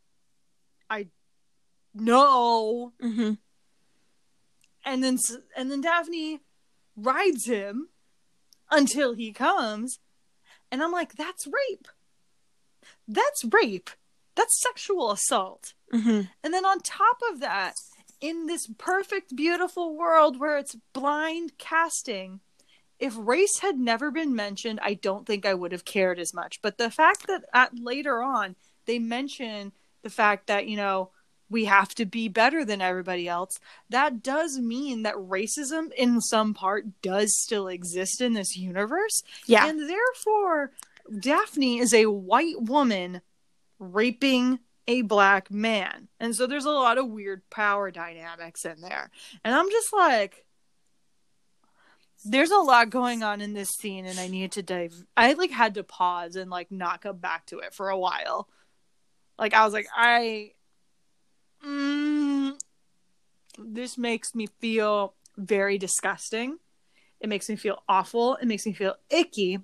i 0.90 1.06
no 1.94 2.92
Mhm. 3.02 3.38
And 4.84 5.02
then 5.02 5.18
and 5.56 5.70
then 5.70 5.80
daphne 5.80 6.40
rides 6.96 7.46
him 7.46 7.88
until 8.70 9.14
he 9.14 9.32
comes 9.32 9.98
and 10.70 10.82
i'm 10.82 10.92
like 10.92 11.14
that's 11.14 11.46
rape 11.46 11.88
that's 13.08 13.44
rape 13.52 13.90
that's 14.34 14.60
sexual 14.60 15.10
assault 15.12 15.74
Mhm. 15.92 16.28
and 16.42 16.52
then 16.52 16.64
on 16.64 16.80
top 16.80 17.18
of 17.30 17.38
that, 17.38 17.76
in 18.20 18.46
this 18.46 18.66
perfect, 18.78 19.36
beautiful 19.36 19.94
world 19.94 20.40
where 20.40 20.58
it's 20.58 20.74
blind 20.92 21.56
casting, 21.56 22.40
if 22.98 23.14
race 23.16 23.60
had 23.60 23.78
never 23.78 24.10
been 24.10 24.34
mentioned, 24.34 24.80
I 24.82 24.94
don't 24.94 25.24
think 25.24 25.46
I 25.46 25.54
would 25.54 25.70
have 25.70 25.84
cared 25.84 26.18
as 26.18 26.34
much. 26.34 26.60
But 26.62 26.78
the 26.78 26.90
fact 26.90 27.28
that 27.28 27.44
at, 27.52 27.78
later 27.78 28.22
on 28.24 28.56
they 28.86 28.98
mention 28.98 29.72
the 30.02 30.10
fact 30.10 30.48
that, 30.48 30.66
you 30.66 30.76
know, 30.76 31.10
we 31.50 31.66
have 31.66 31.94
to 31.94 32.04
be 32.04 32.28
better 32.28 32.64
than 32.64 32.80
everybody 32.80 33.28
else, 33.28 33.58
that 33.90 34.22
does 34.22 34.58
mean 34.58 35.02
that 35.02 35.14
racism 35.14 35.92
in 35.92 36.20
some 36.20 36.54
part 36.54 37.00
does 37.02 37.36
still 37.40 37.68
exist 37.68 38.20
in 38.20 38.32
this 38.32 38.56
universe. 38.56 39.22
Yeah. 39.46 39.66
And 39.66 39.88
therefore, 39.88 40.72
Daphne 41.20 41.78
is 41.78 41.92
a 41.92 42.06
white 42.06 42.60
woman 42.60 43.20
raping 43.78 44.60
a 44.86 45.02
black 45.02 45.50
man. 45.50 46.08
And 46.20 46.34
so 46.34 46.46
there's 46.46 46.64
a 46.64 46.70
lot 46.70 46.98
of 46.98 47.08
weird 47.08 47.48
power 47.50 47.90
dynamics 47.90 48.64
in 48.64 48.80
there. 48.80 49.10
And 49.44 49.54
I'm 49.54 49.70
just 49.70 49.92
like 49.92 50.44
there's 52.24 52.50
a 52.50 52.56
lot 52.56 52.88
going 52.88 53.22
on 53.22 53.42
in 53.42 53.52
this 53.52 53.68
scene 53.68 54.06
and 54.06 54.18
I 54.18 54.28
need 54.28 54.52
to 54.52 54.62
dive 54.62 54.94
I 55.16 55.34
like 55.34 55.50
had 55.50 55.74
to 55.74 55.84
pause 55.84 56.36
and 56.36 56.50
like 56.50 56.70
not 56.70 57.02
come 57.02 57.18
back 57.18 57.46
to 57.46 57.58
it 57.58 57.74
for 57.74 57.90
a 57.90 57.98
while. 57.98 58.48
Like 59.38 59.54
I 59.54 59.64
was 59.64 59.74
like 59.74 59.86
I 59.94 60.52
mm, 61.64 62.52
this 63.58 63.96
makes 63.98 64.34
me 64.34 64.46
feel 64.60 65.14
very 65.36 65.78
disgusting. 65.78 66.58
It 67.20 67.28
makes 67.28 67.48
me 67.48 67.56
feel 67.56 67.82
awful. 67.88 68.36
It 68.36 68.46
makes 68.46 68.66
me 68.66 68.72
feel 68.72 68.96
icky. 69.10 69.60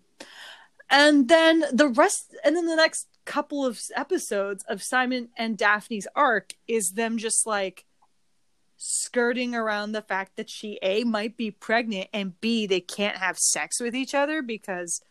And 0.88 1.28
then 1.28 1.64
the 1.72 1.88
rest, 1.88 2.34
and 2.44 2.56
then 2.56 2.66
the 2.66 2.76
next 2.76 3.06
couple 3.24 3.64
of 3.64 3.80
episodes 3.94 4.64
of 4.68 4.82
Simon 4.82 5.28
and 5.36 5.56
Daphne's 5.56 6.08
arc 6.16 6.54
is 6.66 6.92
them 6.92 7.18
just 7.18 7.46
like 7.46 7.84
skirting 8.76 9.54
around 9.54 9.92
the 9.92 10.02
fact 10.02 10.36
that 10.36 10.48
she 10.48 10.78
A 10.82 11.04
might 11.04 11.36
be 11.36 11.50
pregnant 11.50 12.08
and 12.14 12.40
B 12.40 12.66
they 12.66 12.80
can't 12.80 13.18
have 13.18 13.38
sex 13.38 13.78
with 13.78 13.94
each 13.94 14.14
other 14.14 14.42
because 14.42 15.02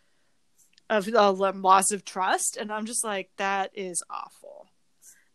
of 0.90 1.06
the 1.06 1.32
loss 1.32 1.92
of 1.92 2.04
trust. 2.04 2.58
And 2.58 2.74
I'm 2.74 2.86
just 2.86 3.04
like, 3.04 3.30
that 3.38 3.72
is 3.74 4.04
awful. 4.10 4.68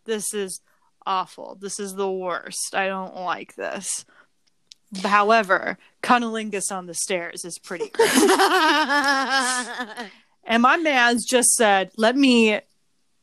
This 0.04 0.34
is 0.34 0.60
awful. 1.06 1.56
This 1.60 1.78
is 1.80 1.94
the 1.94 2.10
worst. 2.10 2.74
I 2.74 2.86
don't 2.88 3.14
like 3.16 3.54
this. 3.56 4.04
However, 5.02 5.76
cunnilingus 6.02 6.70
on 6.70 6.86
the 6.86 6.94
stairs 6.94 7.44
is 7.44 7.58
pretty 7.58 7.88
great. 7.92 8.10
and 10.44 10.62
my 10.62 10.76
man's 10.76 11.24
just 11.26 11.50
said, 11.54 11.90
"Let 11.96 12.16
me 12.16 12.60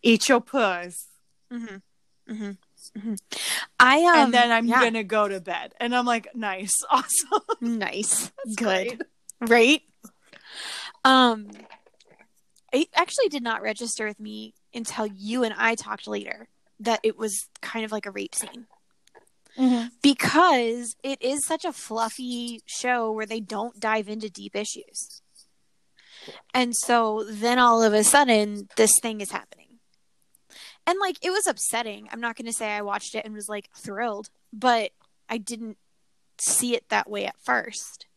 eat 0.02 0.28
your 0.30 0.42
puss." 0.42 1.08
Mhm. 1.52 1.82
Mhm. 2.30 2.58
I 3.80 4.04
um, 4.06 4.16
and 4.16 4.34
then 4.34 4.52
I'm 4.52 4.66
yeah, 4.66 4.82
gonna 4.82 5.04
go 5.04 5.28
to 5.28 5.40
bed. 5.40 5.74
And 5.80 5.96
I'm 5.96 6.06
like, 6.06 6.36
nice, 6.36 6.74
awesome. 6.90 7.42
nice, 7.62 8.32
That's 8.46 8.56
good, 8.56 8.88
great. 8.98 9.02
right? 9.50 9.82
Um, 11.06 11.50
it 12.74 12.88
actually 12.96 13.30
did 13.30 13.44
not 13.44 13.62
register 13.62 14.06
with 14.08 14.20
me 14.20 14.54
until 14.74 15.06
you 15.06 15.44
and 15.44 15.54
I 15.58 15.76
talked 15.76 16.08
later 16.08 16.48
that 16.82 17.00
it 17.04 17.18
was 17.18 17.48
kind 17.62 17.86
of 17.86 17.92
like 17.92 18.06
a 18.06 18.12
rape 18.12 18.36
scene 18.36 18.68
because 20.02 20.96
it 21.04 21.22
is 21.22 21.46
such 21.46 21.66
a 21.66 21.74
fluffy 21.74 22.62
show 22.66 23.12
where 23.12 23.26
they 23.26 23.40
don't 23.40 23.80
dive 23.80 24.08
into 24.08 24.30
deep 24.30 24.56
issues. 24.56 25.22
And 26.54 26.76
so 26.76 27.26
then 27.28 27.60
all 27.60 27.84
of 27.84 27.94
a 27.94 28.04
sudden, 28.04 28.70
this 28.78 28.92
thing 29.02 29.22
is 29.22 29.32
happening. 29.32 29.68
And 30.88 30.98
like, 31.00 31.18
it 31.22 31.32
was 31.32 31.48
upsetting. 31.48 32.08
I'm 32.12 32.22
not 32.22 32.36
going 32.36 32.46
to 32.46 32.54
say 32.54 32.72
I 32.72 32.82
watched 32.82 33.16
it 33.16 33.26
and 33.26 33.34
was 33.34 33.50
like 33.50 33.70
thrilled, 33.76 34.30
but 34.52 34.92
I 35.30 35.38
didn't 35.38 35.78
see 36.40 36.76
it 36.76 36.90
that 36.90 37.10
way 37.10 37.26
at 37.26 37.36
first 37.44 38.08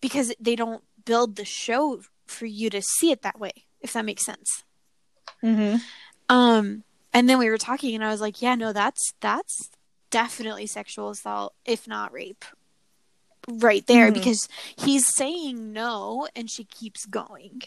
because 0.00 0.34
they 0.38 0.56
don't 0.56 0.84
build 1.04 1.36
the 1.36 1.44
show 1.44 2.02
for 2.26 2.46
you 2.46 2.68
to 2.70 2.82
see 2.82 3.10
it 3.10 3.22
that 3.22 3.40
way, 3.40 3.52
if 3.80 3.92
that 3.92 4.04
makes 4.04 4.24
sense. 4.24 4.64
Mm-hmm. 5.42 5.76
Um, 6.28 6.84
and 7.14 7.28
then 7.30 7.38
we 7.38 7.48
were 7.48 7.56
talking, 7.58 7.94
and 7.94 8.04
I 8.04 8.10
was 8.10 8.20
like, 8.20 8.42
"Yeah, 8.42 8.56
no, 8.56 8.72
that's 8.72 9.12
that's 9.20 9.70
definitely 10.10 10.66
sexual 10.66 11.10
assault, 11.10 11.54
if 11.64 11.88
not 11.88 12.12
rape, 12.12 12.44
right 13.48 13.86
there." 13.86 14.10
Mhm. 14.10 14.14
Because 14.14 14.48
he's 14.76 15.06
saying 15.14 15.72
no, 15.72 16.28
and 16.36 16.50
she 16.50 16.64
keeps 16.64 17.06
going. 17.06 17.62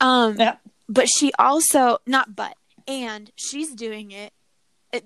Um, 0.00 0.36
Yeah. 0.38 0.56
but 0.88 1.08
she 1.08 1.32
also 1.38 1.98
not 2.06 2.34
but 2.34 2.56
and 2.88 3.30
she's 3.36 3.72
doing 3.74 4.10
it- 4.10 4.32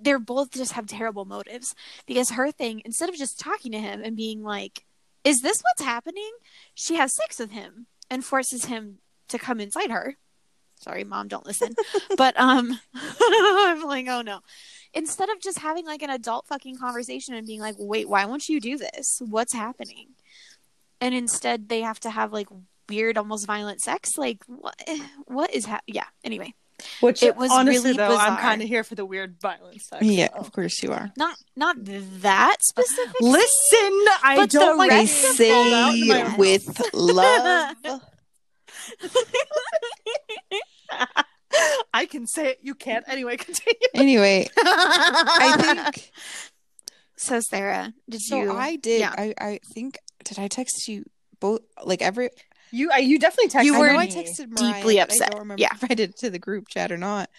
They're 0.03 0.19
both 0.19 0.51
just 0.51 0.73
have 0.73 0.87
terrible 0.87 1.25
motives 1.27 1.75
because 2.07 2.31
her 2.31 2.51
thing 2.51 2.83
instead 2.85 3.09
of 3.09 3.15
just 3.17 3.39
talking 3.39 3.71
to 3.73 3.79
him 3.79 4.03
and 4.03 4.17
being 4.17 4.43
like, 4.43 4.85
"Is 5.23 5.37
this 5.43 5.61
what's 5.63 5.83
happening?" 5.83 6.33
She 6.75 6.95
has 6.97 7.15
sex 7.15 7.39
with 7.39 7.51
him 7.53 7.87
and 8.11 8.25
forces 8.25 8.65
him 8.65 8.99
to 9.29 9.39
come 9.39 9.61
inside 9.61 9.91
her. 9.93 10.17
Sorry, 10.79 11.05
mom, 11.05 11.29
don't 11.29 11.47
listen. 11.47 11.75
but 12.17 12.35
um 12.39 12.79
I'm 12.95 13.83
like, 13.83 14.07
"Oh 14.09 14.23
no." 14.23 14.41
Instead 14.95 15.29
of 15.31 15.41
just 15.41 15.59
having 15.59 15.85
like 15.85 16.03
an 16.03 16.11
adult 16.11 16.47
fucking 16.47 16.79
conversation 16.79 17.35
and 17.35 17.47
being 17.47 17.61
like, 17.61 17.75
"Wait, 17.79 18.09
why 18.09 18.25
won't 18.25 18.49
you 18.49 18.61
do 18.61 18.77
this? 18.79 19.21
What's 19.25 19.53
happening?" 19.53 20.09
And 21.01 21.15
instead 21.15 21.69
they 21.69 21.83
have 21.83 22.01
to 22.01 22.11
have 22.11 22.33
like 22.33 22.49
weird 22.89 23.19
almost 23.19 23.47
violent 23.47 23.81
sex 23.83 24.17
like 24.17 24.39
what 24.47 24.81
what 25.25 25.53
is 25.53 25.65
ha- 25.67 25.81
yeah 25.89 26.05
anyway 26.23 26.55
Which 27.01 27.21
It 27.21 27.35
was 27.35 27.51
honestly 27.51 27.91
really 27.91 27.97
though, 27.97 28.17
I'm 28.17 28.37
kind 28.37 28.63
of 28.63 28.69
here 28.69 28.85
for 28.85 28.95
the 28.95 29.05
weird 29.05 29.41
violent 29.41 29.83
sex. 29.83 30.05
Yeah, 30.05 30.29
so. 30.33 30.39
of 30.39 30.53
course 30.53 30.81
you 30.85 30.93
are. 30.93 31.11
not 31.17 31.37
not 31.57 31.75
that 31.81 32.59
specific 32.61 33.17
Listen, 33.21 34.05
I 34.23 34.35
But 34.37 34.51
don't 34.51 34.77
the 34.77 34.79
like 34.79 34.91
They 34.91 34.97
rest 34.99 35.21
being 35.21 35.31
of 35.31 35.37
say 35.37 35.51
called 35.51 35.73
out 35.73 35.95
in 35.97 36.09
my 36.09 36.19
house. 36.21 36.39
with 36.39 36.83
love. 36.95 37.77
I 41.95 42.07
can 42.07 42.27
say 42.27 42.49
it. 42.51 42.59
You 42.63 42.75
can't. 42.75 43.05
Anyway, 43.09 43.37
continue. 43.37 43.75
anyway, 43.95 44.49
I 44.57 45.57
think 45.93 46.11
so 47.17 47.41
sarah 47.41 47.95
did 48.11 48.21
so. 48.21 48.43
you 48.43 48.53
I 48.53 48.77
did. 48.77 49.01
yeah. 49.01 49.15
I 49.17 49.35
I 49.41 49.61
think 49.73 49.99
did 50.25 50.39
I 50.39 50.49
text 50.49 50.87
you 50.89 51.05
both? 51.41 51.61
Like 51.83 52.03
every 52.03 52.31
You, 52.73 52.91
I, 52.93 52.99
you 52.99 53.19
definitely 53.19 53.49
texted 53.51 53.65
You 53.65 53.77
I 53.77 53.79
were 53.79 53.93
know 53.93 53.99
I 53.99 54.07
me. 54.07 54.13
texted 54.13 54.55
deeply 54.55 54.65
Mariah, 54.65 54.83
but 54.83 54.99
I 54.99 55.03
upset. 55.03 55.31
don't 55.31 55.41
remember 55.41 55.63
Yeah. 55.63 55.73
if 55.75 55.85
I 55.85 55.95
did 55.95 56.11
it 56.11 56.17
to 56.19 56.31
the 56.31 56.39
group 56.39 56.69
chat 56.69 56.93
or 56.93 56.99
not. 56.99 57.31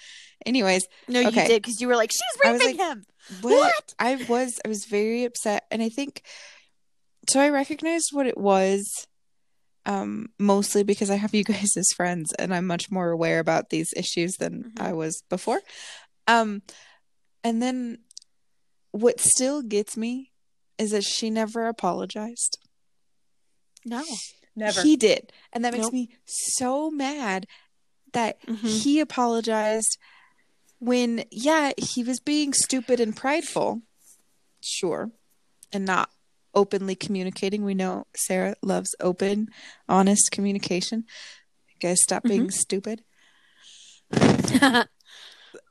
Anyways, 0.45 0.87
no 1.07 1.19
you 1.19 1.31
did 1.31 1.61
because 1.61 1.79
you 1.81 1.87
were 1.87 1.95
like 1.95 2.11
she's 2.11 2.41
I 2.43 2.51
raping 2.53 2.77
like, 2.77 2.79
him 2.89 3.05
what? 3.41 3.51
What? 3.53 3.93
I 3.99 4.15
was 4.29 4.59
I 4.65 4.69
was 4.69 4.85
very 4.85 5.25
upset, 5.25 5.65
and 5.69 5.83
I 5.83 5.89
think 5.89 6.23
so. 7.29 7.39
I 7.41 7.49
recognized 7.49 8.09
what 8.13 8.25
it 8.25 8.37
was, 8.37 9.05
um, 9.87 10.27
mostly 10.37 10.83
because 10.83 11.09
I 11.09 11.15
have 11.15 11.33
you 11.33 11.43
guys 11.43 11.75
as 11.75 11.89
friends, 11.95 12.31
and 12.37 12.53
I'm 12.53 12.67
much 12.67 12.91
more 12.91 13.09
aware 13.09 13.39
about 13.39 13.69
these 13.71 13.91
issues 13.95 14.35
than 14.35 14.71
Mhm. 14.75 14.81
I 14.81 14.93
was 14.93 15.23
before. 15.29 15.61
Um, 16.27 16.61
and 17.43 17.61
then 17.61 17.99
what 18.91 19.19
still 19.19 19.61
gets 19.63 19.97
me 19.97 20.31
is 20.77 20.91
that 20.91 21.03
she 21.03 21.29
never 21.31 21.67
apologized. 21.67 22.59
no 23.85 24.03
Never. 24.55 24.81
He 24.81 24.97
did, 24.97 25.31
and 25.53 25.63
that 25.63 25.71
makes 25.71 25.83
Nope. 25.85 25.93
me 25.93 26.09
so 26.25 26.89
mad 26.89 27.45
that 28.13 28.41
Mhm. 28.47 28.67
he 28.81 28.99
apologized 28.99 29.97
when 30.79 31.23
yeah 31.31 31.71
he 31.77 32.03
was 32.03 32.19
being 32.19 32.53
stupid 32.53 32.99
and 32.99 33.15
prideful 33.15 33.81
sure 34.61 35.11
and 35.71 35.85
not 35.85 36.09
openly 36.57 36.95
communicating. 36.95 37.63
We 37.63 37.75
know 37.75 38.07
sarah 38.15 38.55
loves 38.63 38.95
open 38.99 39.49
honest 39.87 40.31
communication. 40.31 41.05
You 41.69 41.75
guys 41.79 42.01
stop 42.01 42.23
mm-hmm. 42.23 42.29
being 42.29 42.51
stupid. 42.51 43.03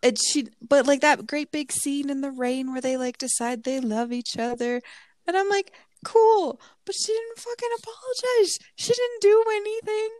And 0.03 0.16
she 0.22 0.49
but 0.61 0.87
like 0.87 1.01
that 1.01 1.26
great 1.26 1.51
big 1.51 1.72
scene 1.72 2.11
in 2.11 2.20
the 2.20 2.30
rain 2.30 2.70
where 2.70 2.80
they 2.80 2.97
like 2.97 3.18
decide 3.18 3.64
they 3.64 3.80
love 3.80 4.12
each 4.12 4.39
other. 4.39 4.80
And 5.26 5.37
i'm 5.37 5.49
like 5.49 5.72
cool 6.05 6.61
but 6.84 6.95
she 6.95 7.12
didn't 7.12 7.39
fucking 7.39 7.76
apologize. 7.78 8.59
She 8.76 8.93
didn't 8.93 9.22
do 9.22 9.45
anything. 9.49 10.11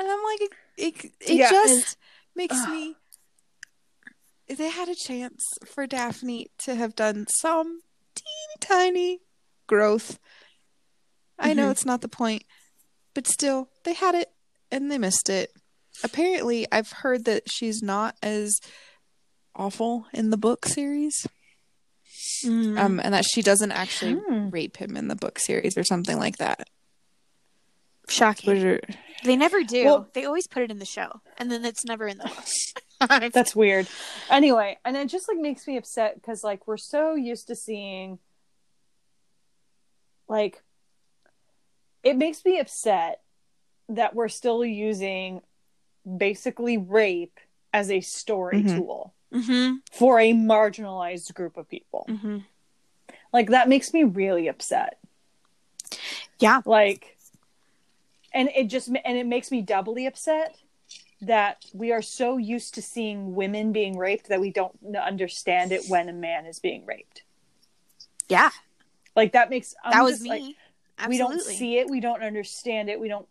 And 0.00 0.08
i'm 0.08 0.22
like 0.24 0.40
it 0.40 0.52
it, 0.76 1.12
it 1.20 1.36
Yeah, 1.36 1.50
just 1.50 1.96
makes 2.34 2.66
me 2.66 2.96
they 4.48 4.70
had 4.70 4.88
a 4.88 4.94
chance 4.94 5.44
for 5.66 5.86
daphne 5.86 6.48
to 6.58 6.74
have 6.74 6.96
done 6.96 7.26
some 7.28 7.82
teeny 8.16 8.56
tiny 8.60 9.20
growth 9.68 10.18
i 11.38 11.54
know 11.54 11.68
Mhm. 11.68 11.70
it's 11.70 11.84
not 11.86 12.00
the 12.00 12.08
point 12.08 12.42
but 13.14 13.26
still 13.28 13.68
they 13.84 13.94
had 13.94 14.14
it 14.16 14.32
and 14.72 14.90
they 14.90 14.98
missed 14.98 15.28
it 15.30 15.50
apparently 16.02 16.66
i've 16.72 16.90
heard 16.90 17.24
that 17.26 17.48
she's 17.48 17.80
not 17.82 18.16
as 18.22 18.58
awful 19.54 20.06
in 20.12 20.30
the 20.30 20.36
book 20.36 20.66
series 20.66 21.26
Mm. 22.44 22.78
um 22.78 23.00
and 23.00 23.14
that 23.14 23.24
she 23.24 23.42
doesn't 23.42 23.72
actually 23.72 24.14
Hmm. 24.14 24.50
rape 24.50 24.76
him 24.76 24.96
in 24.96 25.08
the 25.08 25.16
book 25.16 25.38
series 25.38 25.76
or 25.76 25.84
something 25.84 26.18
like 26.18 26.38
that 26.38 26.68
shocking 28.08 28.64
are- 28.66 28.80
they 29.24 29.36
never 29.36 29.62
do 29.62 29.84
Well- 29.84 30.08
they 30.14 30.24
always 30.24 30.46
put 30.46 30.62
it 30.62 30.70
in 30.70 30.78
the 30.78 30.84
show 30.86 31.20
and 31.36 31.50
then 31.50 31.64
it's 31.64 31.84
never 31.84 32.06
in 32.06 32.18
the 32.18 32.24
book 32.24 32.44
That's 33.32 33.54
weird. 33.54 33.86
Anyway, 34.28 34.76
and 34.84 34.96
it 34.96 35.06
just 35.06 35.28
like 35.28 35.38
makes 35.38 35.68
me 35.68 35.76
upset 35.76 36.16
because 36.16 36.42
like 36.42 36.66
we're 36.66 36.76
so 36.76 37.14
used 37.14 37.46
to 37.46 37.54
seeing 37.54 38.18
like 40.28 40.62
it 42.02 42.16
makes 42.16 42.44
me 42.44 42.58
upset 42.60 43.20
that 43.88 44.14
we're 44.14 44.28
still 44.28 44.64
using 44.64 45.40
basically 46.16 46.76
rape 46.78 47.38
as 47.72 47.90
a 47.90 48.00
story 48.00 48.62
Mhm. 48.62 48.76
tool 48.76 49.14
mm-hmm. 49.32 49.76
for 49.92 50.20
a 50.20 50.32
marginalized 50.32 51.34
group 51.34 51.56
of 51.56 51.68
people. 51.68 52.06
Mm-hmm. 52.08 52.38
Like 53.32 53.50
that 53.50 53.68
makes 53.68 53.92
me 53.92 54.04
really 54.04 54.48
upset. 54.48 54.98
Yeah. 56.38 56.60
Like 56.64 57.16
and 58.32 58.48
it 58.54 58.64
just 58.68 58.88
and 58.88 59.16
it 59.18 59.26
makes 59.26 59.50
me 59.50 59.62
doubly 59.62 60.06
upset 60.06 60.56
that 61.20 61.64
we 61.72 61.90
are 61.92 62.02
so 62.02 62.36
used 62.36 62.74
to 62.74 62.82
seeing 62.82 63.34
women 63.34 63.72
being 63.72 63.98
raped 63.98 64.28
that 64.28 64.40
we 64.40 64.52
don't 64.52 64.78
understand 64.96 65.72
it 65.72 65.82
when 65.88 66.08
a 66.08 66.12
man 66.12 66.46
is 66.46 66.58
being 66.60 66.86
raped. 66.86 67.22
yeah 68.28 68.50
Like 69.18 69.32
that 69.32 69.50
makes 69.50 69.74
I'm 69.84 69.90
that 69.90 70.02
was 70.02 70.14
just, 70.14 70.22
me 70.22 70.30
like, 70.30 70.42
Absolutely. 70.98 71.14
we 71.14 71.18
don't 71.18 71.42
see 71.42 71.78
it, 71.78 71.90
we 71.90 72.00
don't 72.00 72.22
understand 72.22 72.88
it, 72.88 73.00
we 73.00 73.08
don't 73.08 73.28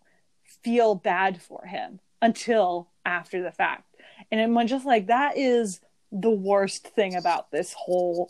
feel 0.63 0.95
bad 0.95 1.41
for 1.41 1.65
him 1.65 1.99
until 2.21 2.89
after 3.05 3.41
the 3.41 3.51
fact. 3.51 3.83
And 4.31 4.41
I'm 4.41 4.67
just 4.67 4.85
like 4.85 5.07
that 5.07 5.37
is 5.37 5.79
the 6.11 6.29
worst 6.29 6.87
thing 6.87 7.15
about 7.15 7.51
this 7.51 7.73
whole 7.73 8.29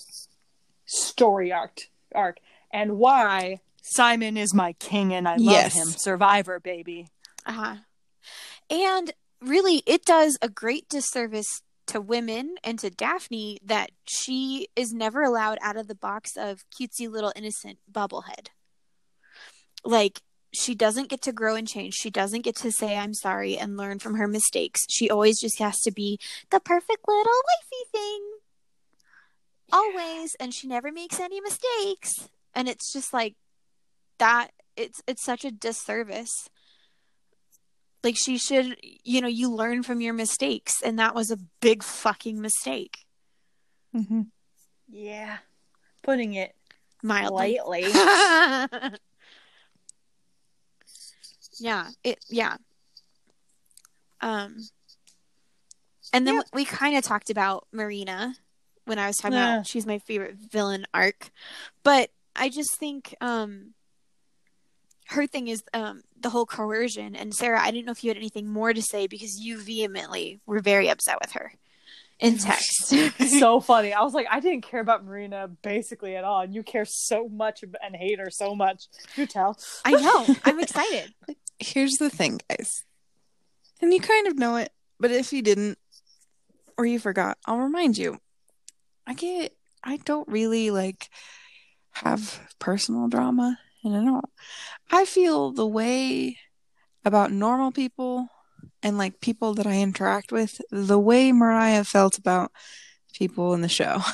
story 0.86 1.52
arc 1.52 1.80
arc 2.14 2.38
and 2.72 2.98
why 2.98 3.62
Simon 3.82 4.38
is 4.38 4.54
my 4.54 4.74
king 4.74 5.14
and 5.14 5.28
I 5.28 5.38
love 5.38 5.44
Yes. 5.56 5.74
him. 5.76 5.88
Survivor 5.88 6.60
baby. 6.60 7.08
Uh-huh. 7.46 7.78
And 8.70 9.14
really, 9.42 9.82
it 9.86 10.06
does 10.06 10.38
a 10.42 10.50
great 10.50 10.90
disservice 10.90 11.62
to 11.88 12.02
women 12.02 12.56
and 12.64 12.78
to 12.80 12.90
Daphne 12.90 13.60
that 13.64 13.92
she 14.06 14.68
is 14.76 14.94
never 14.94 15.24
allowed 15.24 15.58
out 15.62 15.78
of 15.78 15.88
the 15.88 15.96
box 15.96 16.38
of 16.38 16.66
cutesy 16.70 17.10
little 17.10 17.34
innocent 17.36 17.80
bubblehead. 17.92 18.48
Like, 19.84 20.22
she 20.54 20.76
doesn't 20.76 21.10
get 21.10 21.22
to 21.24 21.32
grow 21.32 21.56
and 21.56 21.68
change. 21.68 21.94
She 21.96 22.10
doesn't 22.10 22.42
get 22.42 22.56
to 22.58 22.72
say, 22.72 22.98
I'm 22.98 23.14
sorry, 23.14 23.58
and 23.58 23.78
learn 23.78 24.00
from 24.00 24.16
her 24.16 24.28
mistakes. 24.28 24.82
She 24.90 25.10
always 25.10 25.40
just 25.40 25.60
has 25.60 25.80
to 25.82 25.92
be 25.92 26.20
the 26.52 26.60
perfect 26.60 27.08
little 27.08 27.24
wifey 27.24 27.90
thing. 27.92 28.22
Always. 29.72 30.36
And 30.40 30.54
she 30.54 30.68
never 30.68 30.92
makes 30.92 31.20
any 31.20 31.42
mistakes. 31.42 32.30
And 32.54 32.68
it's 32.68 32.92
just 32.94 33.14
like 33.14 33.36
that. 34.20 34.50
It's 34.76 35.02
it's 35.08 35.24
such 35.24 35.44
a 35.44 35.52
disservice 35.52 36.50
like 38.04 38.16
she 38.18 38.38
should 38.38 38.78
you 39.04 39.22
know 39.22 39.28
you 39.28 39.50
learn 39.52 39.84
from 39.84 40.02
your 40.02 40.14
mistakes 40.14 40.82
and 40.84 40.98
that 41.00 41.14
was 41.16 41.32
a 41.32 41.38
big 41.62 41.84
fucking 41.84 42.40
mistake 42.42 43.00
Mm-hmm. 43.96 44.24
Yeah. 44.90 45.38
Putting 46.04 46.34
it 46.36 46.54
Mildly. 47.02 47.60
lightly. 47.66 47.92
yeah. 51.60 51.88
It. 52.04 52.20
Yeah. 52.30 52.58
Um. 54.22 54.58
And 56.14 56.26
then 56.28 56.36
Yeah. 56.36 56.42
we 56.54 56.66
kind 56.66 56.96
of 56.98 57.04
talked 57.04 57.30
about 57.30 57.68
Marina 57.72 58.36
when 58.86 59.00
I 59.00 59.08
was 59.08 59.18
talking 59.18 59.36
Yeah. 59.38 59.56
about 59.56 59.68
she's 59.68 59.86
my 59.86 60.00
favorite 60.00 60.36
villain 60.36 60.86
arc, 60.94 61.32
but 61.84 62.12
I 62.36 62.50
just 62.50 62.78
think 62.80 63.16
um 63.22 63.74
her 65.10 65.28
thing 65.28 65.48
is 65.48 65.64
um 65.74 66.02
the 66.20 66.30
whole 66.30 66.46
coercion. 66.46 67.16
And 67.16 67.34
Sarah, 67.34 67.62
I 67.62 67.72
didn't 67.72 67.86
know 67.86 67.92
if 67.92 68.04
you 68.04 68.10
had 68.10 68.18
anything 68.18 68.48
more 68.48 68.74
to 68.74 68.82
say 68.82 69.08
because 69.08 69.40
you 69.40 69.58
vehemently 69.58 70.40
were 70.46 70.60
very 70.60 70.90
upset 70.90 71.18
with 71.22 71.32
her 71.34 71.54
in 72.20 72.38
text. 72.38 72.94
so 73.40 73.60
funny. 73.62 73.94
I 73.94 74.02
was 74.02 74.14
like, 74.14 74.28
I 74.30 74.40
didn't 74.40 74.62
care 74.62 74.80
about 74.80 75.06
Marina 75.06 75.48
basically 75.62 76.16
at 76.16 76.24
all. 76.24 76.42
And 76.42 76.54
you 76.54 76.64
care 76.64 76.86
so 76.86 77.28
much 77.30 77.64
and 77.64 77.96
hate 77.96 78.20
her 78.20 78.30
so 78.32 78.56
much. 78.56 78.86
You 79.16 79.26
tell. 79.26 79.58
I 79.86 79.92
know. 79.92 80.36
I'm 80.44 80.60
excited. 80.62 81.14
Here's 81.60 81.94
the 81.94 82.10
thing, 82.10 82.42
guys. 82.50 82.84
And 83.82 83.94
you 83.94 84.00
kind 84.00 84.28
of 84.28 84.38
know 84.38 84.56
it, 84.56 84.72
but 85.00 85.12
if 85.12 85.32
you 85.32 85.42
didn't 85.42 85.78
or 86.78 86.86
you 86.86 87.00
forgot, 87.00 87.38
I'll 87.46 87.60
remind 87.60 87.98
you. 87.98 88.20
I 89.06 89.14
get 89.14 89.56
I 89.84 89.98
don't 89.98 90.28
really 90.28 90.72
like 90.72 91.10
have 91.92 92.42
personal 92.60 93.08
drama 93.08 93.58
and 93.84 93.96
I 93.96 94.04
don't 94.04 94.26
I 94.92 95.06
feel 95.06 95.52
the 95.52 95.68
way 95.68 96.38
about 97.06 97.32
normal 97.32 97.72
people 97.72 98.30
and 98.84 98.98
like 98.98 99.22
people 99.22 99.54
that 99.56 99.68
I 99.68 99.82
interact 99.82 100.32
with 100.32 100.60
the 100.72 101.00
way 101.00 101.32
Mariah 101.32 101.84
felt 101.84 102.18
about 102.18 102.52
people 103.14 103.54
in 103.54 103.62
the 103.62 103.70
show. 103.70 104.02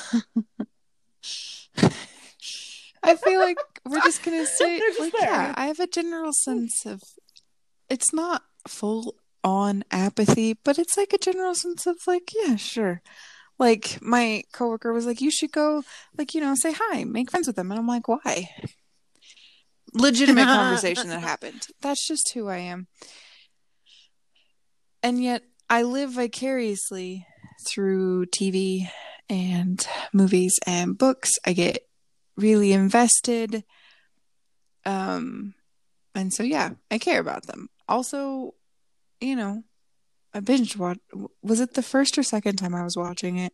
I 3.02 3.16
feel 3.16 3.40
like 3.40 3.58
we're 3.84 4.00
just 4.00 4.22
gonna 4.22 4.46
say 4.58 4.78
just 4.78 5.00
like 5.00 5.12
there. 5.12 5.30
yeah, 5.30 5.54
I 5.56 5.66
have 5.66 5.80
a 5.80 5.86
general 5.86 6.32
sense 6.32 6.86
of 6.86 7.02
it's 7.90 8.14
not 8.14 8.42
full 8.66 9.16
on 9.42 9.84
apathy, 9.90 10.56
but 10.64 10.78
it's 10.78 10.96
like 10.96 11.12
a 11.12 11.18
general 11.18 11.54
sense 11.54 11.86
of 11.86 11.96
like, 12.06 12.32
yeah, 12.34 12.56
sure. 12.56 13.02
Like 13.58 13.98
my 14.00 14.42
coworker 14.52 14.92
was 14.92 15.06
like, 15.06 15.20
you 15.20 15.30
should 15.30 15.52
go, 15.52 15.84
like, 16.18 16.34
you 16.34 16.40
know, 16.40 16.54
say 16.54 16.74
hi, 16.76 17.04
make 17.04 17.30
friends 17.30 17.46
with 17.46 17.56
them. 17.56 17.70
And 17.70 17.78
I'm 17.78 17.86
like, 17.86 18.08
why? 18.08 18.48
Legitimate 19.94 20.44
conversation 20.44 21.08
that 21.08 21.20
happened. 21.20 21.66
That's 21.80 22.06
just 22.06 22.32
who 22.34 22.48
I 22.48 22.58
am. 22.58 22.88
And 25.02 25.22
yet 25.22 25.42
I 25.68 25.82
live 25.82 26.12
vicariously 26.12 27.26
through 27.68 28.26
TV 28.26 28.88
and 29.28 29.86
movies 30.12 30.58
and 30.66 30.96
books. 30.98 31.30
I 31.46 31.52
get 31.52 31.86
really 32.36 32.72
invested. 32.72 33.64
Um, 34.84 35.54
and 36.14 36.32
so, 36.32 36.42
yeah, 36.42 36.70
I 36.90 36.98
care 36.98 37.20
about 37.20 37.46
them. 37.46 37.68
Also, 37.88 38.54
you 39.20 39.36
know, 39.36 39.62
I 40.32 40.40
binge 40.40 40.76
watched. 40.76 41.00
Was 41.42 41.60
it 41.60 41.74
the 41.74 41.82
first 41.82 42.18
or 42.18 42.22
second 42.22 42.56
time 42.56 42.74
I 42.74 42.84
was 42.84 42.96
watching 42.96 43.38
it? 43.38 43.52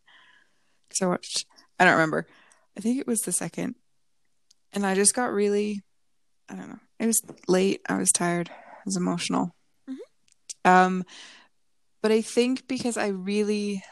Because 0.89 1.03
I 1.03 1.07
watched, 1.07 1.47
I 1.79 1.85
don't 1.85 1.95
remember. 1.95 2.27
I 2.77 2.81
think 2.81 2.99
it 2.99 3.07
was 3.07 3.21
the 3.21 3.33
second. 3.33 3.75
And 4.73 4.87
I 4.87 4.95
just 4.95 5.15
got 5.15 5.33
really, 5.33 5.83
I 6.51 6.55
don't 6.57 6.69
know. 6.69 6.81
It 6.99 7.07
was 7.07 7.23
late. 7.49 7.81
I 7.89 7.97
was 7.97 8.11
tired. 8.11 8.51
I 8.51 8.83
was 8.85 8.97
emotional. 8.97 9.55
Um, 10.65 11.05
but 12.03 12.11
I 12.11 12.21
think 12.23 12.67
because 12.67 12.97
I 12.97 13.09
really, 13.09 13.83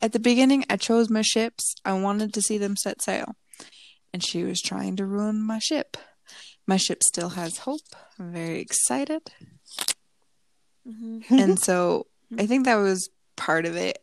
at 0.00 0.12
the 0.12 0.18
beginning, 0.18 0.64
I 0.68 0.76
chose 0.76 1.08
my 1.08 1.22
ships. 1.22 1.74
I 1.84 1.92
wanted 1.94 2.34
to 2.34 2.42
see 2.42 2.58
them 2.58 2.76
set 2.76 3.00
sail. 3.02 3.36
And 4.12 4.22
she 4.22 4.42
was 4.42 4.60
trying 4.60 4.96
to 4.96 5.06
ruin 5.06 5.40
my 5.40 5.58
ship. 5.58 5.96
My 6.66 6.76
ship 6.76 7.02
still 7.02 7.30
has 7.30 7.58
hope. 7.58 7.80
I'm 8.18 8.32
very 8.32 8.60
excited. 8.60 9.22
hmm 10.86 11.20
and 11.30 11.58
so 11.58 12.06
I 12.38 12.46
think 12.46 12.64
that 12.64 12.76
was 12.76 13.08
part 13.36 13.64
of 13.66 13.76
it. 13.76 13.98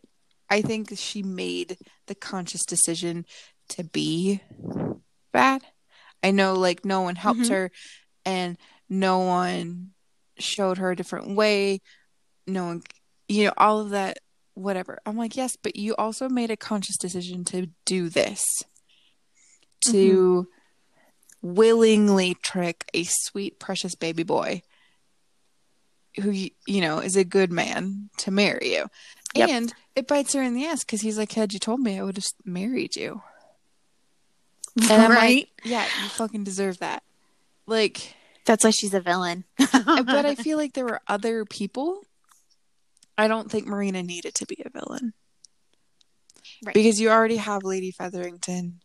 I 0.49 0.61
think 0.61 0.91
she 0.95 1.23
made 1.23 1.77
the 2.07 2.15
conscious 2.15 2.65
decision 2.65 3.25
to 3.69 3.83
be 3.83 4.41
bad. 5.31 5.63
I 6.23 6.31
know, 6.31 6.53
like, 6.53 6.85
no 6.85 7.01
one 7.01 7.15
helped 7.15 7.41
Mhm. 7.41 7.49
her 7.49 7.71
and 8.25 8.57
no 8.89 9.19
one 9.19 9.91
showed 10.37 10.77
her 10.77 10.91
a 10.91 10.95
different 10.95 11.35
way. 11.35 11.81
No 12.47 12.65
one, 12.65 12.83
you 13.27 13.45
know, 13.45 13.53
all 13.57 13.79
of 13.79 13.89
that, 13.91 14.19
whatever. 14.53 14.99
I'm 15.05 15.17
like, 15.17 15.35
yes, 15.35 15.55
but 15.55 15.75
you 15.75 15.95
also 15.95 16.29
made 16.29 16.51
a 16.51 16.57
conscious 16.57 16.97
decision 16.97 17.43
to 17.45 17.67
do 17.85 18.09
this, 18.09 18.43
to 19.85 20.47
willingly 21.41 22.35
trick 22.35 22.85
a 22.93 23.03
sweet, 23.03 23.59
precious 23.59 23.95
baby 23.95 24.23
boy 24.23 24.61
who 26.19 26.29
you 26.31 26.81
know 26.81 26.99
is 26.99 27.15
a 27.15 27.23
good 27.23 27.51
man 27.53 28.09
to 28.17 28.29
marry 28.31 28.73
you 28.75 28.85
Yep. 29.33 29.49
and 29.49 29.73
it 29.95 30.07
bites 30.09 30.33
her 30.33 30.41
in 30.41 30.53
the 30.55 30.65
ass 30.65 30.83
because 30.83 30.99
he's 30.99 31.17
like 31.17 31.31
had 31.31 31.53
you 31.53 31.57
told 31.59 31.79
me 31.79 31.97
i 31.97 32.03
would 32.03 32.17
have 32.17 32.25
married 32.43 32.97
you 32.97 33.21
and 34.89 35.01
i'm 35.01 35.11
right? 35.11 35.37
like 35.37 35.49
yeah 35.63 35.83
you 35.83 36.09
fucking 36.09 36.43
deserve 36.43 36.79
that 36.79 37.03
like 37.67 38.15
That's 38.45 38.63
why 38.63 38.71
she's 38.71 38.93
a 38.93 38.99
villain. 39.01 39.43
but 39.57 40.25
i 40.25 40.35
feel 40.45 40.57
like 40.57 40.73
there 40.73 40.85
were 40.85 41.01
other 41.07 41.45
people 41.45 42.03
i 43.17 43.27
don't 43.27 43.49
think 43.51 43.67
marina 43.67 44.01
needed 44.03 44.33
to 44.35 44.45
be 44.45 44.61
a 44.65 44.69
villain 44.69 45.13
Right. 46.63 46.75
because 46.75 47.01
you 47.01 47.09
already 47.09 47.37
have 47.37 47.63
lady 47.63 47.89
featherington 47.91 48.81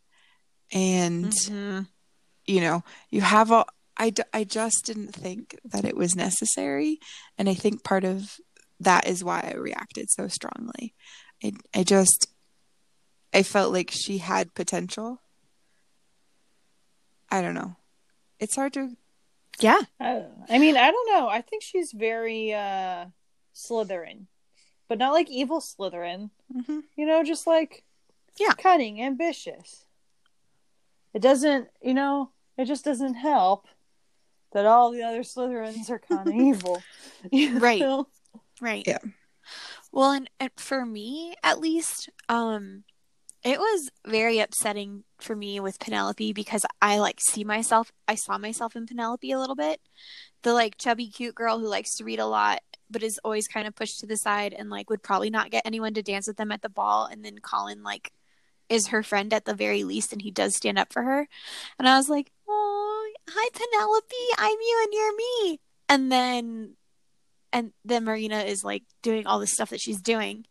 and 0.72 1.30
Mhm. 1.30 1.86
you 2.46 2.60
know 2.60 2.82
you 3.10 3.20
have 3.20 3.52
all 3.52 3.66
I, 3.98 4.10
d- 4.10 4.22
I 4.32 4.44
just 4.44 4.84
didn't 4.84 5.14
think 5.14 5.58
that 5.64 5.84
it 5.84 5.96
was 5.96 6.14
necessary 6.16 6.98
and 7.38 7.48
i 7.50 7.54
think 7.54 7.84
part 7.84 8.04
of 8.04 8.38
that 8.80 9.06
is 9.06 9.22
why 9.24 9.50
i 9.52 9.56
reacted 9.58 10.10
so 10.10 10.26
strongly 10.28 10.94
i, 11.44 11.52
I 11.74 11.82
just 11.82 12.28
i 13.34 13.42
felt 13.42 13.72
like 13.74 13.90
she 13.90 14.18
had 14.18 14.54
potential 14.54 15.20
i 17.30 17.40
don't 17.42 17.54
know 17.54 17.76
it's 18.38 18.56
hard 18.56 18.72
to 18.74 18.96
Yeah. 19.60 19.80
I, 19.98 20.24
I 20.50 20.58
mean, 20.58 20.76
I 20.76 20.90
don't 20.90 21.08
know. 21.12 21.28
I 21.28 21.40
think 21.40 21.62
she's 21.62 21.92
very 21.92 22.52
uh 22.52 23.06
Slytherin, 23.54 24.26
but 24.88 24.98
not 24.98 25.14
like 25.14 25.30
evil 25.30 25.60
Slytherin. 25.60 26.28
Mhm. 26.54 26.82
You 26.94 27.06
know, 27.06 27.24
just 27.24 27.46
like 27.46 27.84
Yeah. 28.38 28.52
cunning, 28.52 29.00
ambitious. 29.00 29.86
It 31.14 31.22
doesn't, 31.22 31.68
you 31.80 31.94
know, 31.94 32.32
it 32.58 32.66
just 32.66 32.84
doesn't 32.84 33.14
help 33.14 33.66
that 34.52 34.66
all 34.66 34.90
the 34.90 35.02
other 35.02 35.22
Slytherins 35.22 35.88
are 35.88 35.98
kind 35.98 36.28
of 36.28 36.34
evil. 36.50 36.82
Right. 37.32 37.80
know? 37.80 38.08
Right. 38.60 38.84
Yeah. 38.86 38.98
Well, 39.92 40.10
and, 40.12 40.28
and 40.38 40.50
for 40.56 40.84
me, 40.84 41.34
at 41.42 41.60
least, 41.60 42.10
um, 42.28 42.84
it 43.42 43.58
was 43.58 43.88
very 44.04 44.38
upsetting 44.38 45.04
for 45.22 45.36
me 45.36 45.60
with 45.60 45.78
Penelope 45.78 46.32
because 46.32 46.64
I 46.80 46.98
like 46.98 47.20
see 47.20 47.44
myself. 47.44 47.92
I 48.08 48.14
saw 48.14 48.38
myself 48.38 48.76
in 48.76 48.86
Penelope 48.86 49.30
a 49.30 49.38
little 49.38 49.56
bit, 49.56 49.80
the 50.42 50.52
like 50.52 50.78
chubby, 50.78 51.08
cute 51.08 51.34
girl 51.34 51.58
who 51.58 51.68
likes 51.68 51.96
to 51.96 52.04
read 52.04 52.18
a 52.18 52.26
lot, 52.26 52.60
but 52.90 53.02
is 53.02 53.18
always 53.24 53.48
kind 53.48 53.66
of 53.66 53.74
pushed 53.74 54.00
to 54.00 54.06
the 54.06 54.16
side 54.16 54.52
and 54.52 54.70
like 54.70 54.90
would 54.90 55.02
probably 55.02 55.30
not 55.30 55.50
get 55.50 55.66
anyone 55.66 55.94
to 55.94 56.02
dance 56.02 56.26
with 56.26 56.36
them 56.36 56.52
at 56.52 56.62
the 56.62 56.68
ball. 56.68 57.06
And 57.06 57.24
then 57.24 57.38
Colin 57.38 57.82
like 57.82 58.12
is 58.68 58.88
her 58.88 59.02
friend 59.02 59.32
at 59.32 59.44
the 59.44 59.54
very 59.54 59.84
least, 59.84 60.12
and 60.12 60.22
he 60.22 60.30
does 60.30 60.56
stand 60.56 60.78
up 60.78 60.92
for 60.92 61.02
her. 61.02 61.28
And 61.78 61.88
I 61.88 61.96
was 61.96 62.08
like, 62.08 62.32
oh, 62.48 63.12
hi 63.28 63.48
Penelope, 63.52 64.14
I'm 64.38 64.58
you 64.60 64.82
and 64.84 64.92
you're 64.92 65.16
me. 65.16 65.60
And 65.88 66.12
then 66.12 66.76
and 67.52 67.72
then 67.84 68.04
Marina 68.04 68.40
is 68.40 68.64
like 68.64 68.82
doing 69.02 69.26
all 69.26 69.38
the 69.38 69.46
stuff 69.46 69.70
that 69.70 69.80
she's 69.80 70.00
doing. 70.00 70.46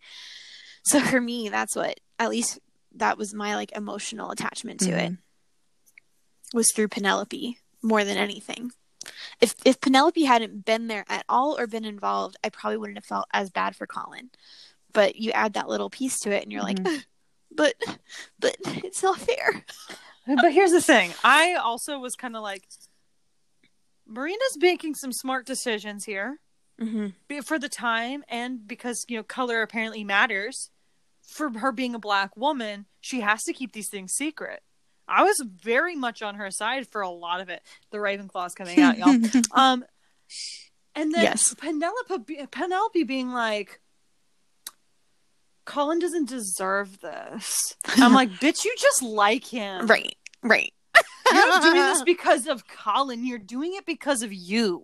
So 0.85 0.99
for 0.99 1.19
me, 1.19 1.49
that's 1.49 1.75
what 1.75 1.99
at 2.19 2.29
least 2.29 2.59
that 2.95 3.17
was 3.17 3.33
my 3.33 3.55
like 3.55 3.71
emotional 3.75 4.31
attachment 4.31 4.79
to 4.81 4.91
it 4.91 5.11
Mhm. 5.11 5.17
was 6.53 6.71
through 6.71 6.87
Penelope 6.89 7.57
more 7.81 8.03
than 8.03 8.17
anything. 8.17 8.71
If 9.41 9.55
if 9.65 9.79
Penelope 9.81 10.23
hadn't 10.23 10.65
been 10.65 10.87
there 10.87 11.05
at 11.07 11.25
all 11.29 11.57
or 11.59 11.67
been 11.67 11.85
involved, 11.85 12.37
I 12.43 12.49
probably 12.49 12.77
wouldn't 12.77 12.97
have 12.97 13.05
felt 13.05 13.27
as 13.31 13.49
bad 13.51 13.75
for 13.75 13.85
Colin. 13.87 14.31
But 14.93 15.15
you 15.17 15.31
add 15.31 15.53
that 15.53 15.67
little 15.69 15.89
piece 15.89 16.19
to 16.21 16.31
it 16.31 16.43
and 16.43 16.51
you're 16.51 16.63
like, 16.63 16.79
but 17.51 17.75
but 18.39 18.55
it's 18.65 19.03
not 19.03 19.19
fair. 19.19 19.63
But 20.27 20.53
here's 20.53 20.71
the 20.71 20.81
thing. 20.81 21.13
I 21.23 21.53
also 21.53 21.99
was 21.99 22.15
kind 22.15 22.35
of 22.35 22.41
like, 22.41 22.67
Marina's 24.07 24.57
making 24.59 24.95
some 24.95 25.11
smart 25.13 25.45
decisions 25.45 26.05
here. 26.05 26.39
Mm-hmm. 26.81 27.39
for 27.39 27.57
the 27.57 27.69
time 27.69 28.25
and 28.27 28.67
because 28.67 29.05
you 29.07 29.15
know 29.15 29.23
color 29.23 29.61
apparently 29.61 30.03
matters 30.03 30.71
for 31.27 31.49
her 31.59 31.71
being 31.71 31.95
a 31.95 31.99
black 31.99 32.35
woman 32.37 32.85
she 33.01 33.21
has 33.21 33.43
to 33.43 33.53
keep 33.53 33.73
these 33.73 33.89
things 33.89 34.13
secret 34.13 34.61
i 35.07 35.23
was 35.23 35.41
very 35.45 35.95
much 35.95 36.21
on 36.21 36.35
her 36.35 36.49
side 36.51 36.87
for 36.87 37.01
a 37.01 37.09
lot 37.09 37.41
of 37.41 37.49
it 37.49 37.61
the 37.91 37.97
ravenclaw's 37.97 38.53
coming 38.55 38.79
out 38.79 38.97
y'all 38.97 39.15
um 39.51 39.83
and 40.95 41.13
then 41.13 41.23
Yes. 41.23 41.53
penelope 41.55 42.47
penelope 42.51 43.03
being 43.03 43.31
like 43.31 43.79
Colin 45.65 45.97
doesn't 45.97 46.29
deserve 46.29 46.99
this. 47.01 47.73
I'm 47.97 48.13
like, 48.13 48.29
bitch, 48.39 48.65
you 48.65 48.75
just 48.77 49.01
like 49.01 49.45
him. 49.45 49.87
Right, 49.87 50.15
right. 50.43 50.71
You're 51.33 51.47
not 51.47 51.63
doing 51.63 51.73
this 51.75 52.03
because 52.05 52.45
of 52.45 52.67
Colin. 52.67 53.25
You're 53.25 53.39
doing 53.39 53.73
it 53.73 53.83
because 53.83 54.21
of 54.21 54.31
you. 54.31 54.83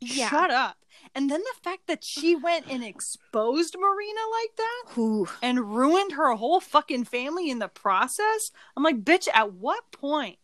Yeah. 0.00 0.28
Shut 0.30 0.50
up. 0.50 0.76
And 1.14 1.30
then 1.30 1.40
the 1.40 1.60
fact 1.62 1.88
that 1.88 2.02
she 2.02 2.34
went 2.34 2.66
and 2.70 2.82
exposed 2.82 3.76
Marina 3.78 4.20
like 4.32 4.56
that 4.56 4.84
Who? 4.94 5.28
and 5.42 5.74
ruined 5.74 6.12
her 6.12 6.34
whole 6.34 6.60
fucking 6.60 7.04
family 7.04 7.50
in 7.50 7.58
the 7.58 7.68
process. 7.68 8.50
I'm 8.76 8.82
like, 8.82 9.04
bitch, 9.04 9.28
at 9.32 9.52
what 9.52 9.92
point 9.92 10.38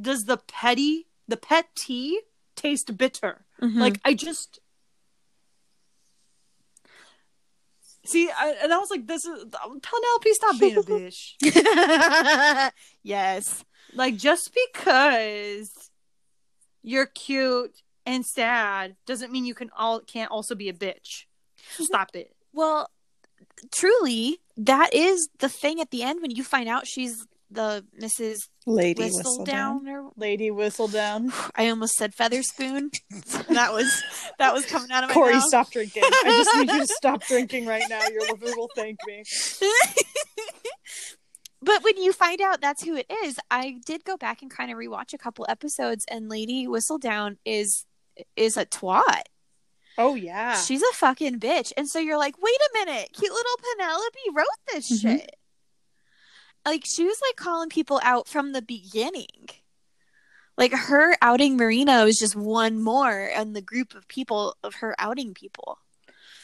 does 0.00 0.24
the 0.24 0.38
petty, 0.38 1.08
the 1.28 1.36
pet 1.36 1.66
tea 1.76 2.20
taste 2.56 2.96
bitter? 2.96 3.44
Mm-hmm. 3.60 3.78
Like, 3.78 4.00
I 4.04 4.14
just. 4.14 4.60
See, 8.06 8.30
I, 8.30 8.56
and 8.62 8.72
I 8.72 8.78
was 8.78 8.90
like, 8.90 9.06
this 9.06 9.26
is. 9.26 9.44
Penelope, 9.52 10.32
stop 10.32 10.58
being 10.58 10.76
a 10.76 10.82
bitch. 10.82 12.70
yes. 13.02 13.64
Like, 13.92 14.16
just 14.16 14.56
because 14.72 15.90
you're 16.82 17.06
cute 17.06 17.82
and 18.06 18.24
sad 18.24 18.96
doesn't 19.06 19.32
mean 19.32 19.44
you 19.44 19.54
can 19.54 19.70
all 19.76 20.00
can't 20.00 20.30
also 20.30 20.54
be 20.54 20.68
a 20.68 20.72
bitch. 20.74 21.26
Mhm. 21.76 21.84
Stop 21.84 22.14
it. 22.14 22.34
Well, 22.52 22.90
truly, 23.74 24.38
that 24.56 24.92
is 24.94 25.28
the 25.38 25.48
thing 25.48 25.80
at 25.80 25.90
the 25.90 26.02
end 26.02 26.20
when 26.22 26.30
you 26.30 26.44
find 26.44 26.68
out 26.68 26.86
she's 26.86 27.26
the 27.50 27.84
Mrs. 28.00 28.48
Lady 28.66 29.10
Whistledown. 29.10 29.86
Or 29.88 30.10
Lady 30.16 30.50
Whistledown. 30.50 31.32
I 31.54 31.68
almost 31.68 31.94
said 31.94 32.12
Featherspoon. 32.14 32.90
that 33.50 33.72
was 33.72 34.02
that 34.38 34.52
was 34.52 34.66
coming 34.66 34.90
out 34.90 35.04
of 35.04 35.10
my 35.10 35.14
Corey, 35.14 35.34
mouth. 35.34 35.44
stop 35.44 35.70
drinking. 35.70 36.02
I 36.04 36.42
just 36.44 36.56
need 36.56 36.70
you 36.72 36.80
to 36.80 36.86
stop 36.96 37.22
drinking 37.24 37.66
right 37.66 37.84
now. 37.88 38.00
Your 38.08 38.22
liver 38.22 38.56
will 38.56 38.70
thank 38.74 38.98
me. 39.06 39.22
but 41.62 41.82
when 41.84 41.96
you 41.96 42.12
find 42.12 42.40
out 42.40 42.60
that's 42.60 42.82
who 42.84 42.96
it 42.96 43.06
is, 43.24 43.38
I 43.50 43.76
did 43.86 44.04
go 44.04 44.16
back 44.16 44.42
and 44.42 44.50
kind 44.50 44.70
of 44.70 44.76
rewatch 44.78 45.12
a 45.14 45.18
couple 45.18 45.46
episodes, 45.48 46.04
and 46.10 46.28
Lady 46.28 46.66
Whistledown 46.66 47.36
is 47.44 47.86
is 48.36 48.56
a 48.56 48.66
twat. 48.66 49.22
Oh 49.96 50.14
yeah. 50.14 50.56
She's 50.56 50.82
a 50.82 50.92
fucking 50.94 51.38
bitch. 51.40 51.72
And 51.76 51.88
so 51.88 51.98
you're 51.98 52.18
like, 52.18 52.36
wait 52.42 52.56
a 52.56 52.84
minute, 52.86 53.10
cute 53.12 53.32
little 53.32 53.56
Penelope 53.76 54.18
wrote 54.34 54.46
this 54.72 54.90
Mhm. 54.90 55.00
shit. 55.02 55.36
Like 56.66 56.84
she 56.84 57.04
was 57.04 57.20
like 57.28 57.36
calling 57.36 57.68
people 57.68 58.00
out 58.02 58.26
from 58.26 58.52
the 58.52 58.62
beginning. 58.62 59.48
Like 60.56 60.72
her 60.72 61.16
outing 61.20 61.56
Marina 61.56 62.04
was 62.04 62.18
just 62.18 62.36
one 62.36 62.82
more 62.82 63.26
in 63.26 63.52
the 63.52 63.60
group 63.62 63.94
of 63.94 64.06
people 64.08 64.56
of 64.62 64.76
her 64.76 64.94
outing 64.98 65.34
people. 65.34 65.78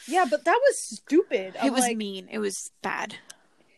yeah, 0.07 0.25
but 0.29 0.43
that 0.45 0.59
was 0.67 0.77
stupid. 0.77 1.55
it 1.55 1.63
I'm 1.63 1.73
was 1.73 1.81
like, 1.81 1.95
mean. 1.97 2.27
It 2.29 2.39
was 2.39 2.71
bad. 2.81 3.15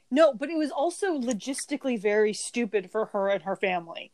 no, 0.09 0.33
but 0.33 0.49
it 0.49 0.57
was 0.57 0.71
also 0.71 1.19
logistically 1.19 1.99
very 1.99 2.33
stupid 2.33 2.91
for 2.91 3.05
her 3.07 3.29
and 3.29 3.43
her 3.43 3.55
family. 3.55 4.11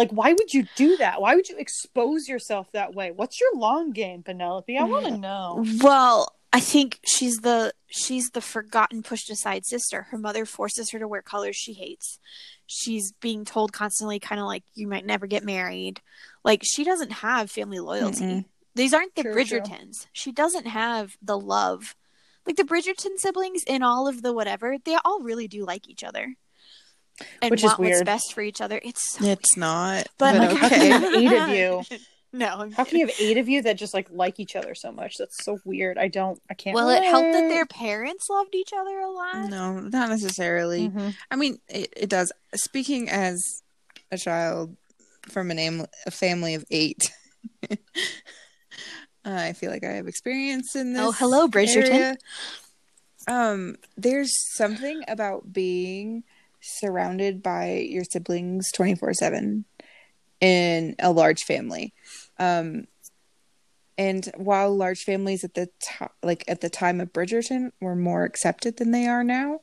Like, 0.00 0.12
why 0.12 0.32
would 0.32 0.54
you 0.54 0.64
do 0.76 0.96
that? 0.96 1.20
Why 1.20 1.34
would 1.34 1.50
you 1.50 1.58
expose 1.58 2.26
yourself 2.26 2.72
that 2.72 2.94
way? 2.94 3.10
What's 3.10 3.38
your 3.38 3.54
long 3.54 3.90
game, 3.90 4.22
Penelope? 4.22 4.78
I 4.78 4.84
want 4.84 5.04
to 5.04 5.12
mm. 5.12 5.20
know. 5.20 5.62
Well, 5.82 6.34
I 6.54 6.60
think 6.60 7.00
she's 7.04 7.36
the 7.36 7.74
she's 7.88 8.30
the 8.30 8.40
forgotten, 8.40 9.02
pushed 9.02 9.28
aside 9.28 9.66
sister. 9.66 10.06
Her 10.10 10.16
mother 10.16 10.46
forces 10.46 10.90
her 10.92 10.98
to 10.98 11.06
wear 11.06 11.20
colors 11.20 11.54
she 11.54 11.74
hates. 11.74 12.18
She's 12.66 13.12
being 13.20 13.44
told 13.44 13.74
constantly, 13.74 14.18
kind 14.18 14.40
of 14.40 14.46
like 14.46 14.64
you 14.72 14.88
might 14.88 15.04
never 15.04 15.26
get 15.26 15.44
married. 15.44 16.00
Like 16.46 16.62
she 16.64 16.82
doesn't 16.82 17.12
have 17.12 17.50
family 17.50 17.78
loyalty. 17.78 18.24
Mm-mm. 18.24 18.44
These 18.74 18.94
aren't 18.94 19.14
the 19.16 19.24
True, 19.24 19.34
true. 19.34 19.60
Bridgertons. 19.60 20.06
She 20.14 20.32
doesn't 20.32 20.66
have 20.66 21.14
the 21.20 21.38
love. 21.38 21.94
Like 22.46 22.56
the 22.56 22.64
Bridgerton 22.64 23.18
siblings 23.18 23.64
in 23.66 23.82
all 23.82 24.08
of 24.08 24.22
the 24.22 24.32
whatever, 24.32 24.78
they 24.82 24.96
all 25.04 25.20
really 25.20 25.46
do 25.46 25.66
like 25.66 25.90
each 25.90 26.02
other. 26.02 26.36
And 27.42 27.50
Which 27.50 27.60
is 27.60 27.64
want 27.64 27.78
what's 27.80 27.90
weird. 27.90 28.06
best 28.06 28.32
for 28.32 28.42
each 28.42 28.60
other. 28.60 28.80
It's 28.82 29.12
so 29.12 29.24
It's 29.24 29.56
not. 29.56 30.06
But, 30.18 30.38
But, 30.38 30.52
like, 30.52 30.56
How 30.58 30.68
can 30.68 30.82
you 30.82 30.92
have 30.92 31.14
eight 31.14 31.32
of 31.32 31.48
you? 31.90 31.98
no. 32.32 32.70
How 32.76 32.84
can 32.84 32.98
you 32.98 33.06
have 33.06 33.14
eight 33.20 33.36
of 33.38 33.48
you 33.48 33.62
that 33.62 33.76
just 33.76 33.92
like 33.94 34.08
like 34.10 34.38
each 34.40 34.56
other 34.56 34.74
so 34.74 34.90
much? 34.92 35.16
That's 35.18 35.44
so 35.44 35.58
weird. 35.64 35.98
I 35.98 36.08
don't. 36.08 36.40
I 36.50 36.54
can't. 36.54 36.74
Well, 36.74 36.88
it 36.90 37.02
helped 37.02 37.32
that 37.32 37.48
their 37.48 37.66
parents 37.66 38.26
loved 38.30 38.54
each 38.54 38.70
other 38.78 38.98
a 39.00 39.10
lot. 39.10 39.48
No, 39.50 39.80
not 39.80 40.08
necessarily. 40.08 40.88
Mhm. 40.88 41.14
I 41.30 41.36
mean, 41.36 41.58
it, 41.68 41.92
it 41.96 42.08
does. 42.10 42.32
Speaking 42.54 43.08
as 43.10 43.42
a 44.12 44.16
child 44.18 44.76
from 45.28 45.50
a 45.50 45.54
name, 45.54 45.84
a 46.06 46.10
family 46.10 46.54
of 46.54 46.64
eight, 46.70 47.10
I 49.24 49.52
feel 49.52 49.70
like 49.70 49.84
I 49.84 49.92
have 49.92 50.08
experience 50.08 50.74
in 50.74 50.94
this. 50.94 51.02
Oh, 51.02 51.12
hello, 51.12 51.48
Bridgerton. 51.48 51.90
area. 51.90 52.16
Um, 53.28 53.76
there's 53.96 54.32
something 54.56 55.02
about 55.06 55.52
being 55.52 56.24
surrounded 56.60 57.42
by 57.42 57.72
your 57.88 58.04
siblings 58.04 58.70
24 58.72 59.14
7 59.14 59.64
in 60.40 60.96
a 60.98 61.12
large 61.12 61.42
family. 61.42 61.94
Um, 62.38 62.86
and 63.98 64.30
while 64.36 64.74
large 64.74 65.00
families 65.00 65.44
at 65.44 65.54
the 65.54 65.68
time, 65.82 66.08
like 66.22 66.44
at 66.48 66.62
the 66.62 66.70
time 66.70 67.00
of 67.00 67.12
Bridgerton, 67.12 67.72
were 67.80 67.96
more 67.96 68.24
accepted 68.24 68.78
than 68.78 68.92
they 68.92 69.06
are 69.06 69.22
now, 69.22 69.60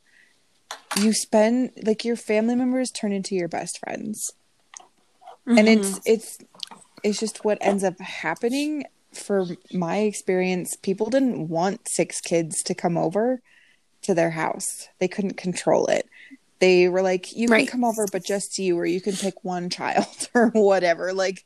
you 0.95 1.13
spend 1.13 1.71
like 1.83 2.05
your 2.05 2.15
family 2.15 2.55
members 2.55 2.91
turn 2.91 3.11
into 3.11 3.35
your 3.35 3.47
best 3.47 3.79
friends, 3.79 4.31
and 5.55 5.67
Mm-hmm. 5.67 5.67
it's 5.67 5.99
it's 6.05 6.37
it's 7.03 7.19
just 7.19 7.43
what 7.45 7.57
ends 7.61 7.83
up 7.83 7.99
happening. 7.99 8.85
For 9.13 9.45
my 9.73 9.99
experience, 9.99 10.75
people 10.75 11.09
didn't 11.09 11.47
want 11.47 11.87
six 11.89 12.21
kids 12.21 12.61
to 12.63 12.75
come 12.75 12.97
over 12.97 13.41
to 14.03 14.13
their 14.13 14.31
house. 14.31 14.89
They 14.99 15.07
couldn't 15.07 15.37
control 15.37 15.87
it. 15.87 16.07
They 16.59 16.89
were 16.89 17.01
like, 17.01 17.35
"You 17.35 17.47
Right. 17.47 17.67
can 17.67 17.81
come 17.81 17.83
over, 17.83 18.07
but 18.11 18.23
just 18.25 18.57
you, 18.57 18.77
or 18.77 18.85
you 18.85 19.01
can 19.01 19.15
pick 19.15 19.43
one 19.43 19.69
child, 19.69 20.29
or 20.33 20.49
whatever." 20.49 21.13
Like 21.13 21.45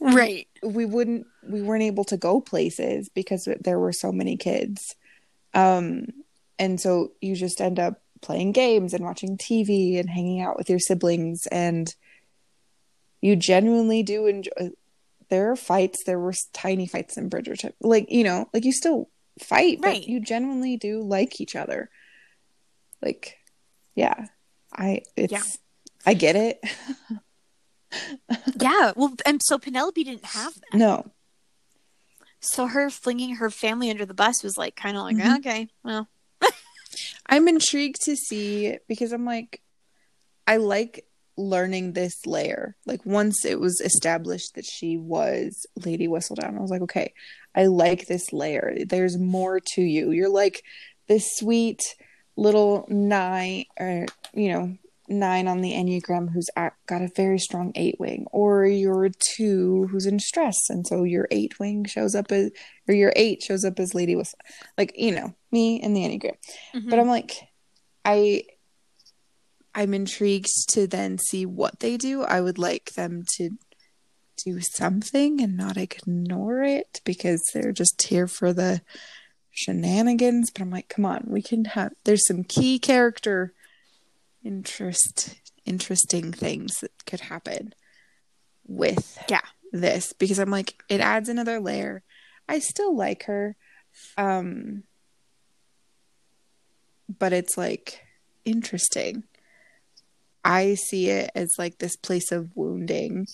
right. 0.00 0.46
we 0.62 0.84
wouldn't 0.84 1.26
we 1.42 1.62
weren't 1.62 1.82
able 1.82 2.04
to 2.04 2.16
go 2.16 2.40
places 2.40 3.08
because 3.08 3.48
there 3.60 3.78
were 3.78 3.92
so 3.92 4.12
many 4.12 4.36
kids 4.36 4.94
um 5.52 6.06
and 6.58 6.80
so 6.80 7.12
you 7.20 7.34
just 7.34 7.60
end 7.60 7.78
up 7.78 8.00
playing 8.20 8.52
games 8.52 8.94
and 8.94 9.04
watching 9.04 9.36
tv 9.36 9.98
and 9.98 10.08
hanging 10.08 10.40
out 10.40 10.56
with 10.56 10.70
your 10.70 10.78
siblings 10.78 11.46
and 11.48 11.94
you 13.20 13.36
genuinely 13.36 14.02
do 14.02 14.26
enjoy 14.26 14.50
there 15.28 15.50
are 15.50 15.56
fights 15.56 16.04
there 16.04 16.18
were 16.18 16.34
tiny 16.52 16.86
fights 16.86 17.16
in 17.16 17.28
bridgerton 17.28 17.72
like 17.80 18.10
you 18.10 18.24
know 18.24 18.48
like 18.54 18.64
you 18.64 18.72
still 18.72 19.08
fight 19.38 19.80
but 19.80 20.04
you 20.08 20.20
genuinely 20.20 20.76
do 20.76 21.02
like 21.02 21.40
each 21.40 21.56
other 21.56 21.90
like 23.02 23.36
yeah 23.94 24.26
i 24.74 25.00
it's 25.16 25.32
Yeah. 25.32 25.42
i 26.06 26.14
get 26.14 26.36
it 26.36 26.60
Yeah. 28.60 28.92
Well, 28.96 29.14
and 29.24 29.40
so 29.44 29.56
Penelope 29.58 30.02
didn't 30.02 30.24
have 30.24 30.54
that. 30.54 30.74
no 30.78 31.10
So 32.40 32.66
her 32.66 32.90
flinging 32.90 33.36
her 33.36 33.50
family 33.50 33.88
under 33.90 34.04
the 34.04 34.14
bus 34.14 34.42
was 34.42 34.58
like 34.58 34.74
kind 34.76 34.96
of 34.96 35.04
like, 35.04 35.16
Mhm. 35.16 35.38
okay, 35.38 35.68
well, 35.84 36.08
I'm 37.26 37.46
intrigued 37.48 38.02
to 38.04 38.16
see 38.16 38.78
because 38.88 39.12
I'm 39.12 39.24
like, 39.24 39.62
I 40.46 40.56
like 40.56 41.06
learning 41.36 41.92
this 41.92 42.26
layer. 42.26 42.76
Like 42.84 43.06
once 43.06 43.44
it 43.44 43.60
was 43.60 43.80
established 43.80 44.54
that 44.56 44.64
she 44.66 44.96
was 44.96 45.66
Lady 45.84 46.06
Whistledown, 46.08 46.58
I 46.58 46.60
was 46.60 46.70
like, 46.70 46.82
okay, 46.82 47.14
I 47.54 47.66
like 47.66 48.06
this 48.06 48.32
layer. 48.32 48.76
There's 48.86 49.16
more 49.18 49.60
to 49.74 49.82
you. 49.82 50.10
You're 50.10 50.28
like 50.28 50.62
this 51.08 51.26
sweet 51.36 51.80
little 52.36 52.86
nine, 52.88 53.64
or 53.78 54.06
you 54.32 54.52
know, 54.52 54.76
nine 55.08 55.46
on 55.46 55.60
the 55.60 55.72
enneagram 55.72 56.32
who's 56.32 56.48
at, 56.56 56.74
got 56.86 57.02
a 57.02 57.10
very 57.14 57.38
strong 57.38 57.72
eight 57.74 57.96
wing, 57.98 58.26
or 58.32 58.64
you're 58.66 59.10
two 59.36 59.88
who's 59.90 60.06
in 60.06 60.18
stress, 60.18 60.68
and 60.68 60.86
so 60.86 61.04
your 61.04 61.28
eight 61.30 61.58
wing 61.58 61.84
shows 61.84 62.14
up 62.14 62.32
as, 62.32 62.50
or 62.88 62.94
your 62.94 63.12
eight 63.16 63.42
shows 63.42 63.64
up 63.64 63.78
as 63.78 63.94
Lady 63.94 64.16
with 64.16 64.34
Like 64.78 64.92
you 64.96 65.14
know, 65.14 65.34
me 65.50 65.80
and 65.80 65.96
the 65.96 66.00
enneagram. 66.00 66.36
Mm-hmm. 66.74 66.90
but 66.90 66.98
i'm 66.98 67.08
like 67.08 67.32
i 68.04 68.42
i'm 69.74 69.94
intrigued 69.94 70.50
to 70.70 70.86
then 70.86 71.18
see 71.18 71.46
what 71.46 71.80
they 71.80 71.96
do. 71.96 72.22
I 72.22 72.40
would 72.40 72.58
like 72.58 72.92
them 72.94 73.24
to 73.36 73.50
do 74.44 74.60
something 74.60 75.40
and 75.40 75.56
not 75.56 75.76
ignore 75.76 76.62
it 76.62 77.00
because 77.04 77.42
they're 77.52 77.72
just 77.72 78.02
here 78.02 78.26
for 78.26 78.52
the 78.52 78.82
shenanigans 79.54 80.50
but 80.50 80.60
i'm 80.62 80.70
like 80.70 80.88
come 80.88 81.06
on 81.06 81.24
we 81.26 81.40
can 81.40 81.64
have 81.64 81.92
there's 82.04 82.26
some 82.26 82.42
key 82.44 82.78
character 82.78 83.52
interest 84.44 85.36
interesting 85.64 86.32
things 86.32 86.74
that 86.80 86.90
could 87.06 87.20
happen 87.20 87.72
with 88.66 89.18
Yeah. 89.28 89.40
this 89.72 90.12
because 90.12 90.38
i'm 90.38 90.50
like 90.50 90.82
it 90.88 91.00
adds 91.00 91.28
another 91.28 91.60
layer 91.60 92.02
i 92.48 92.58
still 92.58 92.94
like 92.96 93.24
her 93.24 93.56
um 94.18 94.82
but 97.18 97.32
it's 97.32 97.56
like 97.56 98.00
interesting. 98.44 99.24
I 100.44 100.74
see 100.74 101.08
it 101.10 101.30
as 101.34 101.54
like 101.58 101.78
this 101.78 101.96
place 101.96 102.32
of 102.32 102.50
wounding, 102.54 103.26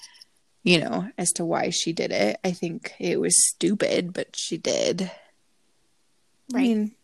you 0.62 0.80
know, 0.80 1.08
as 1.18 1.30
to 1.32 1.44
why 1.44 1.70
she 1.70 1.92
did 1.92 2.10
it. 2.12 2.38
I 2.44 2.52
think 2.52 2.94
it 2.98 3.20
was 3.20 3.34
stupid, 3.48 4.12
but 4.12 4.36
she 4.36 4.56
did. 4.58 5.10
I 6.54 6.58
mean, 6.60 6.94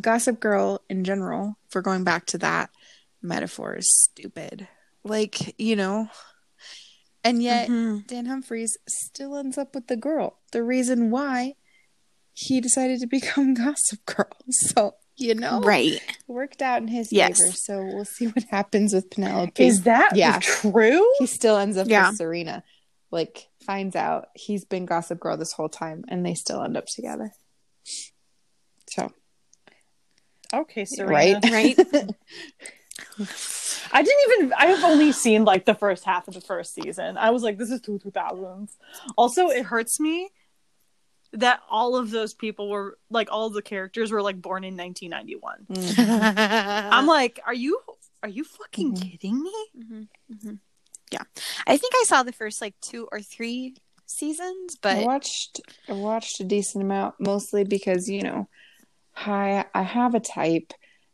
Gossip 0.00 0.40
Girl 0.40 0.80
in 0.88 1.04
general, 1.04 1.56
if 1.68 1.74
we're 1.74 1.80
going 1.82 2.04
back 2.04 2.26
to 2.26 2.38
that 2.38 2.70
metaphor, 3.20 3.76
is 3.76 3.88
stupid. 3.92 4.66
Like, 5.04 5.58
you 5.60 5.76
know, 5.76 6.08
and 7.24 7.42
yet 7.42 7.68
Mhm. 7.68 8.06
Dan 8.06 8.26
Humphreys 8.26 8.76
still 8.88 9.36
ends 9.36 9.58
up 9.58 9.74
with 9.74 9.86
the 9.86 9.96
girl. 9.96 10.38
The 10.52 10.62
reason 10.62 11.10
why 11.10 11.54
he 12.32 12.60
decided 12.60 13.00
to 13.00 13.06
become 13.10 13.54
Gossip 13.54 14.04
Girl. 14.06 14.30
So, 14.50 14.96
you 15.16 15.34
know, 15.34 15.60
Right. 15.60 16.00
worked 16.26 16.62
out 16.62 16.82
in 16.82 16.88
his 16.88 17.12
Yes. 17.12 17.38
favor. 17.40 17.52
So 17.54 17.84
we'll 17.84 18.04
see 18.04 18.26
what 18.26 18.44
happens 18.44 18.92
with 18.94 19.10
Penelope. 19.10 19.62
Is 19.64 19.82
that 19.82 20.16
Yeah. 20.16 20.38
true? 20.40 21.06
he 21.18 21.26
still 21.26 21.56
ends 21.58 21.76
up 21.76 21.86
Yeah. 21.88 22.08
with 22.08 22.18
Serena. 22.18 22.64
Like, 23.10 23.48
finds 23.66 23.94
out 23.94 24.28
he's 24.34 24.64
been 24.64 24.86
Gossip 24.86 25.20
Girl 25.20 25.36
this 25.36 25.52
whole 25.52 25.68
time 25.68 26.04
and 26.08 26.24
they 26.24 26.34
still 26.34 26.62
end 26.62 26.76
up 26.76 26.86
together. 26.86 27.32
So, 28.94 29.10
Okay, 30.54 30.84
Serena. 30.84 31.12
right? 31.12 31.36
Right. 31.50 31.78
I 33.92 34.02
didn't 34.02 34.20
even. 34.38 34.52
I've 34.56 34.84
only 34.84 35.12
seen 35.12 35.44
like 35.44 35.64
the 35.64 35.74
first 35.74 36.04
half 36.04 36.28
of 36.28 36.34
the 36.34 36.40
first 36.42 36.74
season. 36.74 37.16
I 37.16 37.30
was 37.30 37.42
like, 37.42 37.56
this 37.58 37.70
is 37.70 37.80
two 37.80 37.98
two 37.98 38.10
thousands. 38.10 38.76
Also, 39.16 39.48
it 39.48 39.64
hurts 39.64 39.98
me 39.98 40.28
that 41.32 41.60
all 41.70 41.96
of 41.96 42.10
those 42.10 42.34
people 42.34 42.68
were 42.68 42.98
like 43.08 43.28
all 43.30 43.46
of 43.46 43.54
the 43.54 43.62
characters 43.62 44.12
were 44.12 44.20
like 44.20 44.40
born 44.42 44.64
in 44.64 44.76
1991. 44.76 45.66
Mm. 45.70 46.92
I'm 46.92 47.06
like, 47.06 47.40
are 47.46 47.54
you 47.54 47.80
are 48.22 48.28
you 48.28 48.44
fucking 48.44 48.92
Mhm. 48.94 49.10
kidding 49.10 49.42
me? 49.42 49.54
Mhm, 49.78 50.08
mhm. 50.30 50.58
Yeah. 51.10 51.22
I 51.66 51.76
think 51.78 51.94
I 51.96 52.04
saw 52.06 52.22
the 52.22 52.32
first 52.32 52.60
like 52.60 52.74
two 52.82 53.08
or 53.10 53.20
three 53.20 53.74
seasons, 54.06 54.76
but 54.80 54.96
I 54.96 55.00
but 55.00 55.06
watched 55.06 55.60
I 55.88 55.92
watched 55.94 56.40
a 56.40 56.44
decent 56.44 56.84
amount, 56.84 57.14
mostly 57.18 57.64
because 57.64 58.08
you 58.08 58.22
know, 58.22 58.48
I 59.16 59.64
I 59.74 59.82
have 59.82 60.14
a 60.14 60.20
type, 60.20 60.72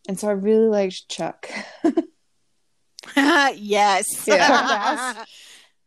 and 0.09 0.19
so 0.19 0.29
I 0.29 0.33
really 0.33 0.69
liked 0.69 1.09
Chuck. 1.09 1.49
yes. 3.17 4.07
Yeah. 4.27 5.25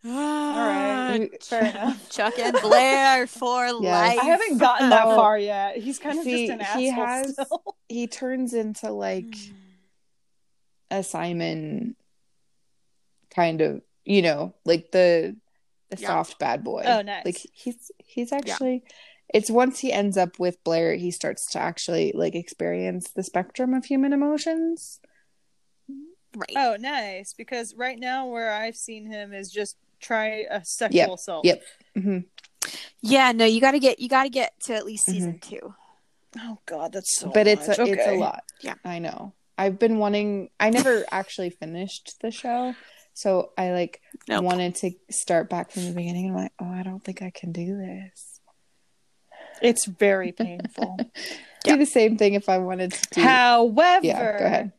Ah, 0.03 0.57
All 0.57 0.67
right, 0.67 1.43
fair 1.43 1.63
enough. 1.65 2.09
Chuck 2.09 2.39
and 2.39 2.57
Blair 2.59 3.27
for 3.27 3.71
life. 3.71 4.17
I 4.19 4.23
haven't 4.25 4.57
gotten 4.57 4.89
that 4.89 5.05
Oh. 5.05 5.15
far 5.15 5.37
yet. 5.37 5.77
He's 5.77 5.99
kind 5.99 6.17
of 6.17 6.23
See, 6.23 6.47
just 6.47 6.59
an 6.59 6.79
he 6.79 6.89
asshole 6.89 7.05
has- 7.05 7.33
still. 7.33 7.75
he 7.87 8.07
turns 8.07 8.55
into 8.55 8.89
like 8.91 9.25
hmm. 9.35 9.53
a 10.89 11.03
Simon 11.03 11.95
kind 13.29 13.61
of, 13.61 13.83
you 14.03 14.23
know, 14.23 14.55
like 14.65 14.91
the 14.91 15.35
the 15.91 15.97
Yeah. 16.01 16.07
soft 16.07 16.39
bad 16.39 16.63
boy. 16.63 16.81
Oh, 16.83 17.03
nice. 17.03 17.23
Like 17.23 17.37
he's 17.53 17.91
he's 17.99 18.31
actually 18.31 18.83
it's 19.33 19.49
once 19.49 19.79
he 19.79 19.91
ends 19.91 20.17
up 20.17 20.39
with 20.39 20.63
Blair, 20.63 20.95
he 20.95 21.11
starts 21.11 21.45
to 21.51 21.59
actually 21.59 22.11
like 22.13 22.35
experience 22.35 23.11
the 23.11 23.23
spectrum 23.23 23.73
of 23.73 23.85
human 23.85 24.13
emotions. 24.13 24.99
Right. 26.35 26.53
Oh, 26.55 26.77
nice. 26.79 27.33
Because 27.33 27.75
right 27.75 27.99
now, 27.99 28.27
where 28.27 28.51
I've 28.51 28.75
seen 28.75 29.05
him 29.05 29.33
is 29.33 29.51
just 29.51 29.75
try 29.99 30.45
a 30.49 30.63
sexual 30.63 31.15
assault. 31.15 31.45
Yep. 31.45 31.63
hmm 31.95 32.17
Yeah, 33.01 33.31
no, 33.33 33.45
you 33.45 33.59
got 33.61 33.71
to 33.71 33.79
get 33.79 33.99
you 33.99 34.09
got 34.09 34.23
to 34.23 34.29
get 34.29 34.53
to 34.63 34.75
at 34.75 34.85
least 34.85 35.05
season 35.05 35.39
2. 35.39 35.73
Oh 36.39 36.59
God, 36.65 36.93
that's 36.93 37.19
so. 37.19 37.29
but 37.33 37.47
it's 37.47 37.67
a, 37.67 37.71
much. 37.71 37.79
it's 37.79 38.07
a 38.07 38.15
lot. 38.15 38.43
Yeah. 38.61 38.75
I 38.85 38.99
know. 38.99 39.33
I've 39.57 39.77
been 39.77 39.97
wanting. 39.97 40.49
I 40.59 40.69
never 40.69 41.05
actually 41.11 41.49
finished 41.49 42.15
the 42.21 42.31
show, 42.31 42.73
so 43.13 43.51
I 43.57 43.71
like 43.71 44.01
Nope. 44.27 44.45
wanted 44.45 44.75
to 44.75 44.91
start 45.09 45.49
back 45.49 45.71
from 45.71 45.85
the 45.85 45.91
beginning. 45.91 46.27
And 46.27 46.37
I'm 46.37 46.43
like, 46.43 46.53
oh, 46.59 46.71
I 46.71 46.83
don't 46.83 47.03
think 47.03 47.21
I 47.21 47.29
can 47.31 47.51
do 47.51 47.77
this. 47.77 48.30
It's 49.61 49.85
very 49.85 50.31
painful. 50.31 50.97
Yeah. 51.63 51.73
Do 51.73 51.79
the 51.81 51.85
same 51.85 52.17
thing 52.17 52.33
if 52.33 52.49
I 52.49 52.57
wanted 52.57 52.91
to. 52.93 53.09
Do, 53.11 53.21
However, 53.21 54.03
yeah, 54.03 54.39
go 54.39 54.45
ahead. 54.45 54.71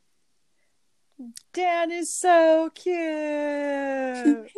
Dan 1.52 1.92
is 1.92 2.12
so 2.18 2.70
cute. 2.74 2.96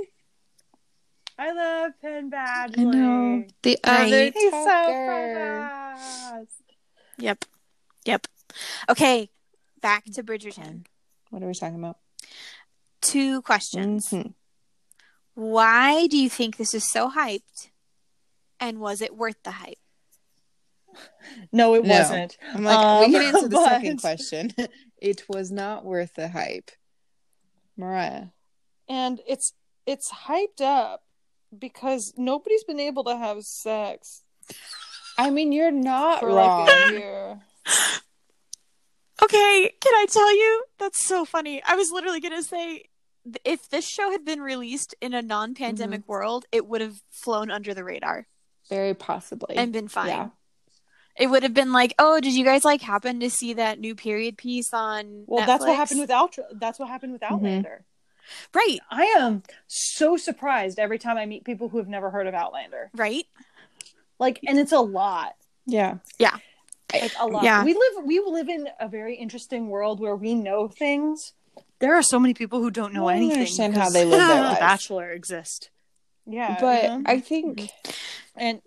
I 1.39 1.53
love 1.53 1.93
Penn 2.01 2.31
Badgley. 2.31 2.79
I 2.79 2.85
know 2.85 3.45
the 3.63 3.79
Right. 3.87 4.03
other 4.07 4.25
He's 4.35 4.51
so 4.53 4.61
Tucker. 4.65 5.69
badass. 5.99 6.47
Yep. 7.19 7.45
Yep. 8.07 8.27
Okay, 8.89 9.29
back 9.83 10.05
to 10.15 10.23
Bridgerton. 10.23 10.87
What 11.29 11.43
are 11.43 11.47
we 11.47 11.53
talking 11.53 11.79
about? 11.79 11.99
Two 13.03 13.43
questions. 13.43 14.09
Mhm. 14.09 14.33
Why 15.35 16.07
do 16.07 16.17
you 16.17 16.31
think 16.31 16.57
this 16.57 16.73
is 16.73 16.91
so 16.91 17.11
hyped? 17.11 17.69
And 18.59 18.81
was 18.81 19.03
it 19.03 19.15
worth 19.15 19.43
the 19.43 19.51
hype? 19.51 19.77
No, 21.53 21.75
it 21.75 21.85
No. 21.85 21.99
wasn't. 21.99 22.37
I'm 22.53 22.65
like, 22.65 22.79
Um, 22.79 23.01
we 23.07 23.13
can 23.13 23.23
answer 23.35 23.49
the 23.49 23.57
but- 23.57 23.69
second 23.69 24.01
question. 24.01 24.51
it 25.01 25.23
was 25.29 25.51
not 25.51 25.85
worth 25.85 26.15
the 26.15 26.29
hype. 26.29 26.71
Mariah. 27.77 28.27
And 28.89 29.21
it's 29.27 29.53
it's 29.87 30.11
hyped 30.11 30.61
up 30.61 31.03
because 31.57 32.15
nobody's 32.17 32.65
been 32.65 32.81
able 32.81 33.05
to 33.05 33.17
have 33.17 33.43
sex 33.45 34.23
I 35.17 35.31
mean, 35.31 35.53
you're 35.53 35.71
not 35.71 36.21
for 36.21 36.29
wrong. 36.29 36.67
like 36.67 36.91
a 36.91 36.93
year. 36.93 37.41
Okay, 39.23 39.73
can 39.81 39.95
I 39.95 40.07
tell 40.11 40.37
you? 40.37 40.65
That's 40.79 41.05
so 41.07 41.25
funny. 41.25 41.63
I 41.67 41.77
was 41.77 41.91
literally 41.93 42.21
going 42.21 42.35
to 42.37 42.43
say 42.43 42.85
if 43.45 43.69
this 43.71 43.87
show 43.89 44.11
had 44.11 44.25
been 44.25 44.41
released 44.41 44.95
in 45.01 45.15
a 45.15 45.23
non-pandemic 45.23 46.07
world, 46.09 46.45
it 46.53 46.67
would 46.67 46.81
have 46.81 47.01
flown 47.11 47.51
under 47.51 47.73
the 47.73 47.85
radar 47.85 48.27
Very 48.69 48.93
possibly. 48.95 49.57
and 49.57 49.73
been 49.73 49.89
fine. 49.89 50.09
Yeah. 50.09 50.29
It 51.17 51.29
would 51.29 51.43
have 51.45 51.55
been 51.55 51.73
like, 51.73 51.95
"Oh, 51.99 52.21
did 52.21 52.33
you 52.33 52.45
guys 52.45 52.65
like 52.65 52.81
happen 52.83 53.21
to 53.21 53.31
see 53.31 53.53
that 53.55 53.79
new 53.79 53.95
period 53.95 54.37
piece 54.37 54.73
on 54.73 55.25
Well, 55.27 55.47
that's 55.47 55.65
what 55.65 55.77
happened 55.77 56.01
with 56.01 56.11
Outro. 56.11 56.45
That's 56.53 56.79
what 56.79 56.89
happened 56.89 57.13
with 57.13 57.23
Outlander. 57.23 57.85
Right, 58.55 58.79
I 58.91 59.05
am 59.19 59.43
so 59.67 60.17
surprised 60.17 60.79
every 60.79 60.99
time 60.99 61.19
I 61.19 61.27
meet 61.27 61.45
people 61.45 61.69
who 61.69 61.77
have 61.79 61.89
never 61.89 62.11
heard 62.11 62.27
of 62.27 62.35
Outlander. 62.35 62.91
right? 62.97 63.27
Like, 64.19 64.41
and 64.47 64.59
it's 64.59 64.73
a 64.73 64.81
lot. 64.81 65.35
Yeah. 65.67 65.99
Like 66.93 67.13
a 67.19 67.27
lot. 67.27 67.43
Yeah. 67.45 67.65
We 67.65 67.75
live 67.75 68.05
we 68.05 68.21
live 68.21 68.49
in 68.49 68.69
a 68.81 68.89
very 68.89 69.17
interesting 69.17 69.69
world 69.69 70.01
where 70.01 70.15
we 70.17 70.35
know 70.35 70.69
things. 70.69 71.33
There 71.81 71.95
are 71.95 72.03
so 72.03 72.19
many 72.21 72.33
people 72.35 72.61
who 72.61 72.71
don't 72.71 72.95
know 72.95 73.09
I 73.09 73.15
don't 73.15 73.23
anything. 73.23 73.39
understand 73.41 73.77
how 73.77 73.91
they 73.91 74.05
live 74.05 74.27
their 74.27 74.43
The. 74.51 74.57
Bachelor 74.61 75.11
exist. 75.11 75.71
Yeah, 76.27 76.57
but 76.61 76.83
you 76.85 76.89
know? 76.89 77.03
I 77.07 77.21
think 77.21 77.71
and 78.37 78.63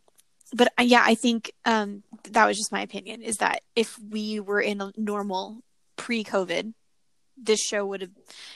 But 0.53 0.73
uh, 0.77 0.83
yeah, 0.83 1.03
I 1.05 1.15
think 1.15 1.51
um 1.65 2.03
that 2.33 2.45
was 2.47 2.57
just 2.57 2.71
my 2.71 2.81
opinion 2.81 3.21
is 3.21 3.37
that 3.37 3.61
if 3.75 3.97
we 3.99 4.39
were 4.39 4.61
in 4.61 4.81
a 4.81 4.91
normal 4.97 5.61
pre-COVID, 5.95 6.73
this 7.39 7.59
show 7.61 7.85
would 7.85 8.01
have 8.01 8.09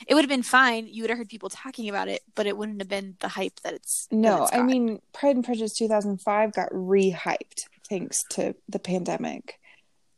it 0.07 0.15
would 0.15 0.23
have 0.23 0.30
been 0.30 0.43
fine. 0.43 0.88
You 0.88 1.03
would 1.03 1.10
have 1.10 1.18
heard 1.19 1.30
people 1.30 1.49
talking 1.49 1.88
about 1.89 2.07
it, 2.07 2.22
but 2.35 2.48
it 2.48 2.57
wouldn't 2.57 2.81
have 2.81 2.89
been 2.89 3.15
the 3.19 3.27
hype 3.27 3.60
that 3.61 3.73
it's 3.73 4.07
that 4.10 4.15
no, 4.15 4.43
it's 4.43 4.53
I 4.53 4.64
mean 4.64 4.99
Pride 5.14 5.35
and 5.35 5.45
Prejudice 5.45 5.73
2005 5.73 6.53
got 6.53 6.69
re-hyped 6.72 7.65
thanks 7.89 8.23
to 8.31 8.56
the 8.69 8.80
pandemic. 8.80 9.60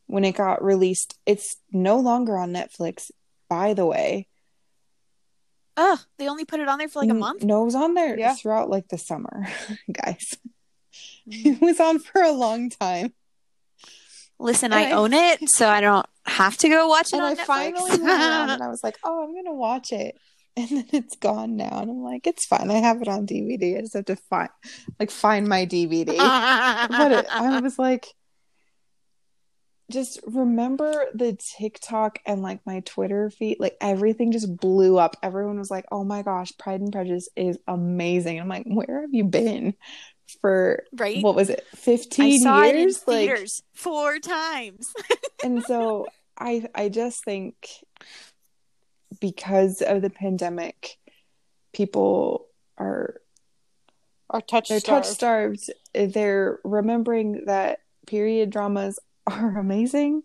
When 0.07 0.23
it 0.25 0.35
got 0.35 0.63
released, 0.63 1.17
it's 1.25 1.57
no 1.71 1.97
longer 1.99 2.37
on 2.37 2.51
Netflix. 2.53 3.09
By 3.49 3.73
the 3.73 3.85
way, 3.85 4.27
Ugh, 5.75 5.99
they 6.17 6.27
only 6.29 6.45
put 6.45 6.59
it 6.59 6.67
on 6.67 6.77
there 6.77 6.87
for 6.87 6.99
like 6.99 7.09
a 7.09 7.15
month. 7.15 7.43
No, 7.43 7.63
it 7.63 7.65
was 7.65 7.75
on 7.75 7.95
there 7.95 8.17
Yeah. 8.17 8.35
throughout 8.35 8.69
like 8.69 8.87
the 8.89 8.97
summer, 8.97 9.47
guys. 9.91 10.37
Mm. 11.27 11.45
It 11.55 11.61
was 11.61 11.79
on 11.79 11.99
for 11.99 12.21
a 12.21 12.31
long 12.31 12.69
time. 12.69 13.13
Listen, 14.39 14.73
And 14.73 14.75
I 14.75 14.89
I- 14.89 14.91
own 14.93 15.13
it, 15.13 15.49
so 15.49 15.67
I 15.69 15.81
don't 15.81 16.05
have 16.25 16.57
to 16.57 16.69
go 16.69 16.87
watch 16.87 17.07
it 17.13 17.17
and 17.17 17.23
on 17.23 17.31
I 17.31 17.35
Netflix. 17.35 17.45
finally 17.45 17.91
went 17.91 18.03
around 18.03 18.49
and 18.51 18.63
I 18.63 18.67
was 18.67 18.83
like, 18.83 18.97
"Oh, 19.03 19.23
I'm 19.23 19.33
gonna 19.35 19.55
watch 19.55 19.91
it," 19.91 20.15
and 20.57 20.69
then 20.69 20.85
it's 20.91 21.15
gone 21.15 21.55
now, 21.55 21.79
and 21.81 21.89
I'm 21.89 22.03
like, 22.03 22.27
"It's 22.27 22.45
fine. 22.45 22.69
I 22.71 22.75
have 22.75 23.01
it 23.01 23.07
on 23.07 23.25
DVD. 23.25 23.77
I 23.77 23.81
just 23.81 23.93
have 23.95 24.05
to 24.05 24.15
find, 24.15 24.49
like, 24.99 25.11
find 25.11 25.47
my 25.47 25.65
DVD." 25.65 26.07
but 26.89 27.11
it, 27.11 27.25
I 27.31 27.59
was 27.61 27.77
like, 27.79 28.07
just 29.91 30.19
remember 30.25 31.05
the 31.13 31.37
TikTok 31.57 32.19
and 32.25 32.41
like 32.41 32.61
my 32.65 32.79
Twitter 32.81 33.29
feed, 33.29 33.57
like 33.59 33.75
everything 33.81 34.31
just 34.31 34.55
blew 34.57 34.97
up. 34.97 35.15
Everyone 35.21 35.59
was 35.59 35.69
like, 35.69 35.85
"Oh 35.91 36.03
my 36.03 36.21
gosh, 36.23 36.51
Pride 36.57 36.81
and 36.81 36.91
Prejudice 36.91 37.29
is 37.35 37.57
amazing." 37.67 38.39
I'm 38.39 38.47
like, 38.47 38.65
"Where 38.65 39.01
have 39.01 39.13
you 39.13 39.25
been 39.25 39.73
for 40.41 40.83
right? 40.93 41.21
what 41.23 41.35
was 41.35 41.49
it, 41.49 41.65
15 41.75 42.39
saw 42.41 42.63
it 42.63 42.75
years?" 42.75 43.03
Like, 43.07 43.17
theaters 43.29 43.63
four 43.73 44.19
times. 44.19 44.93
and 45.43 45.63
so 45.63 46.07
I 46.37 46.67
I 46.75 46.89
just 46.89 47.23
think 47.23 47.55
because 49.19 49.81
of 49.81 50.01
the 50.01 50.09
pandemic, 50.09 50.97
people 51.73 52.47
are 52.77 53.15
are 54.29 54.41
touch 54.41 54.69
they're 54.69 54.79
touch 54.79 55.05
starved. 55.05 55.71
They're 55.93 56.59
remembering 56.63 57.45
that 57.45 57.79
period 58.07 58.49
dramas 58.49 58.99
are 59.27 59.57
amazing. 59.57 60.23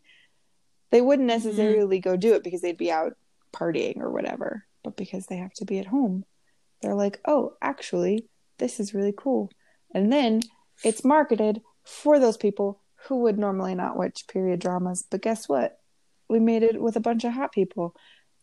They 0.91 1.01
wouldn't 1.01 1.29
Mm-hmm. 1.29 1.45
necessarily 1.47 1.99
go 2.01 2.17
do 2.17 2.35
it 2.35 2.43
because 2.43 2.63
they'd 2.63 2.79
be 2.79 2.91
out 2.91 3.13
partying 3.53 3.99
or 4.01 4.11
whatever, 4.11 4.65
but 4.83 4.97
because 4.97 5.27
they 5.27 5.37
have 5.37 5.53
to 5.55 5.67
be 5.67 5.79
at 5.79 5.87
home, 5.87 6.25
they're 6.81 6.95
like, 6.95 7.21
oh, 7.27 7.53
actually, 7.61 8.25
this 8.59 8.81
is 8.81 8.95
really 8.95 9.13
cool. 9.17 9.51
And 9.95 10.13
then 10.13 10.41
it's 10.85 11.05
marketed 11.05 11.61
for 11.85 12.19
those 12.19 12.37
people 12.37 12.81
who 13.07 13.17
would 13.23 13.39
normally 13.39 13.75
not 13.75 13.97
watch 13.97 14.27
period 14.29 14.61
dramas. 14.61 15.05
But 15.11 15.23
guess 15.23 15.49
what? 15.49 15.75
we 16.31 16.39
made 16.39 16.63
it 16.63 16.79
with 16.79 16.95
a 16.95 17.01
bunch 17.01 17.25
of 17.25 17.33
hot 17.33 17.53
people, 17.53 17.97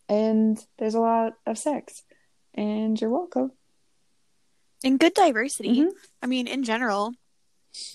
and 0.10 0.58
there's 0.80 0.96
a 0.96 1.00
lot 1.00 1.34
of 1.46 1.56
sex, 1.56 2.02
and 2.56 3.00
you're 3.00 3.12
welcome. 3.12 3.52
And 4.84 5.00
good 5.00 5.14
diversity. 5.14 5.82
Mhm. 5.82 5.92
I 6.20 6.26
mean, 6.26 6.48
in 6.48 6.64
general, 6.64 7.14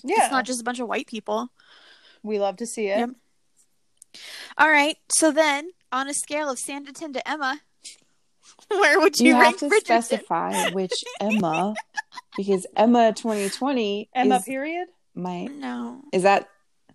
Yeah, 0.03 0.23
it's 0.23 0.31
not 0.31 0.45
just 0.45 0.61
a 0.61 0.63
bunch 0.63 0.79
of 0.79 0.87
white 0.87 1.07
people. 1.07 1.49
we 2.23 2.39
love 2.39 2.55
to 2.57 2.65
see 2.65 2.87
it. 2.87 2.99
Yep. 2.99 3.09
All 4.57 4.69
right. 4.71 4.95
So 5.13 5.29
then, 5.31 5.71
on 5.91 6.07
a 6.07 6.13
scale 6.13 6.49
of 6.49 6.57
Sanditon 6.57 7.11
to 7.13 7.27
Emma, 7.29 7.59
where 8.69 8.99
would 8.99 9.19
you, 9.19 9.27
You 9.29 9.35
have 9.35 9.57
to 9.57 9.65
Bridgerton? 9.67 9.79
specify 10.03 10.69
which 10.71 11.03
Emma, 11.19 11.73
because 12.37 12.65
Emma 12.75 13.13
2020 13.13 14.09
Emma, 14.13 14.35
is 14.37 14.43
period. 14.43 14.87
my 15.15 15.45
No, 15.45 16.01
is 16.13 16.23
that 16.23 16.49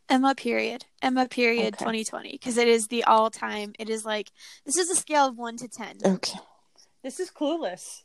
Emma 0.09 0.35
period. 0.35 0.85
Emma 1.03 1.27
period 1.29 1.75
Okay. 1.75 1.85
2020 1.85 2.33
because 2.33 2.57
it 2.59 2.69
is 2.69 2.87
the 2.87 3.05
all 3.05 3.31
time. 3.31 3.73
It 3.79 3.91
is 3.91 4.05
like 4.05 4.31
this 4.65 4.77
is 4.77 4.89
a 4.91 4.95
scale 4.97 5.27
of 5.27 5.37
one 5.37 5.57
to 5.59 5.69
ten. 5.69 5.97
okay? 6.05 6.39
This 7.03 7.19
is 7.21 7.31
clueless. 7.31 8.03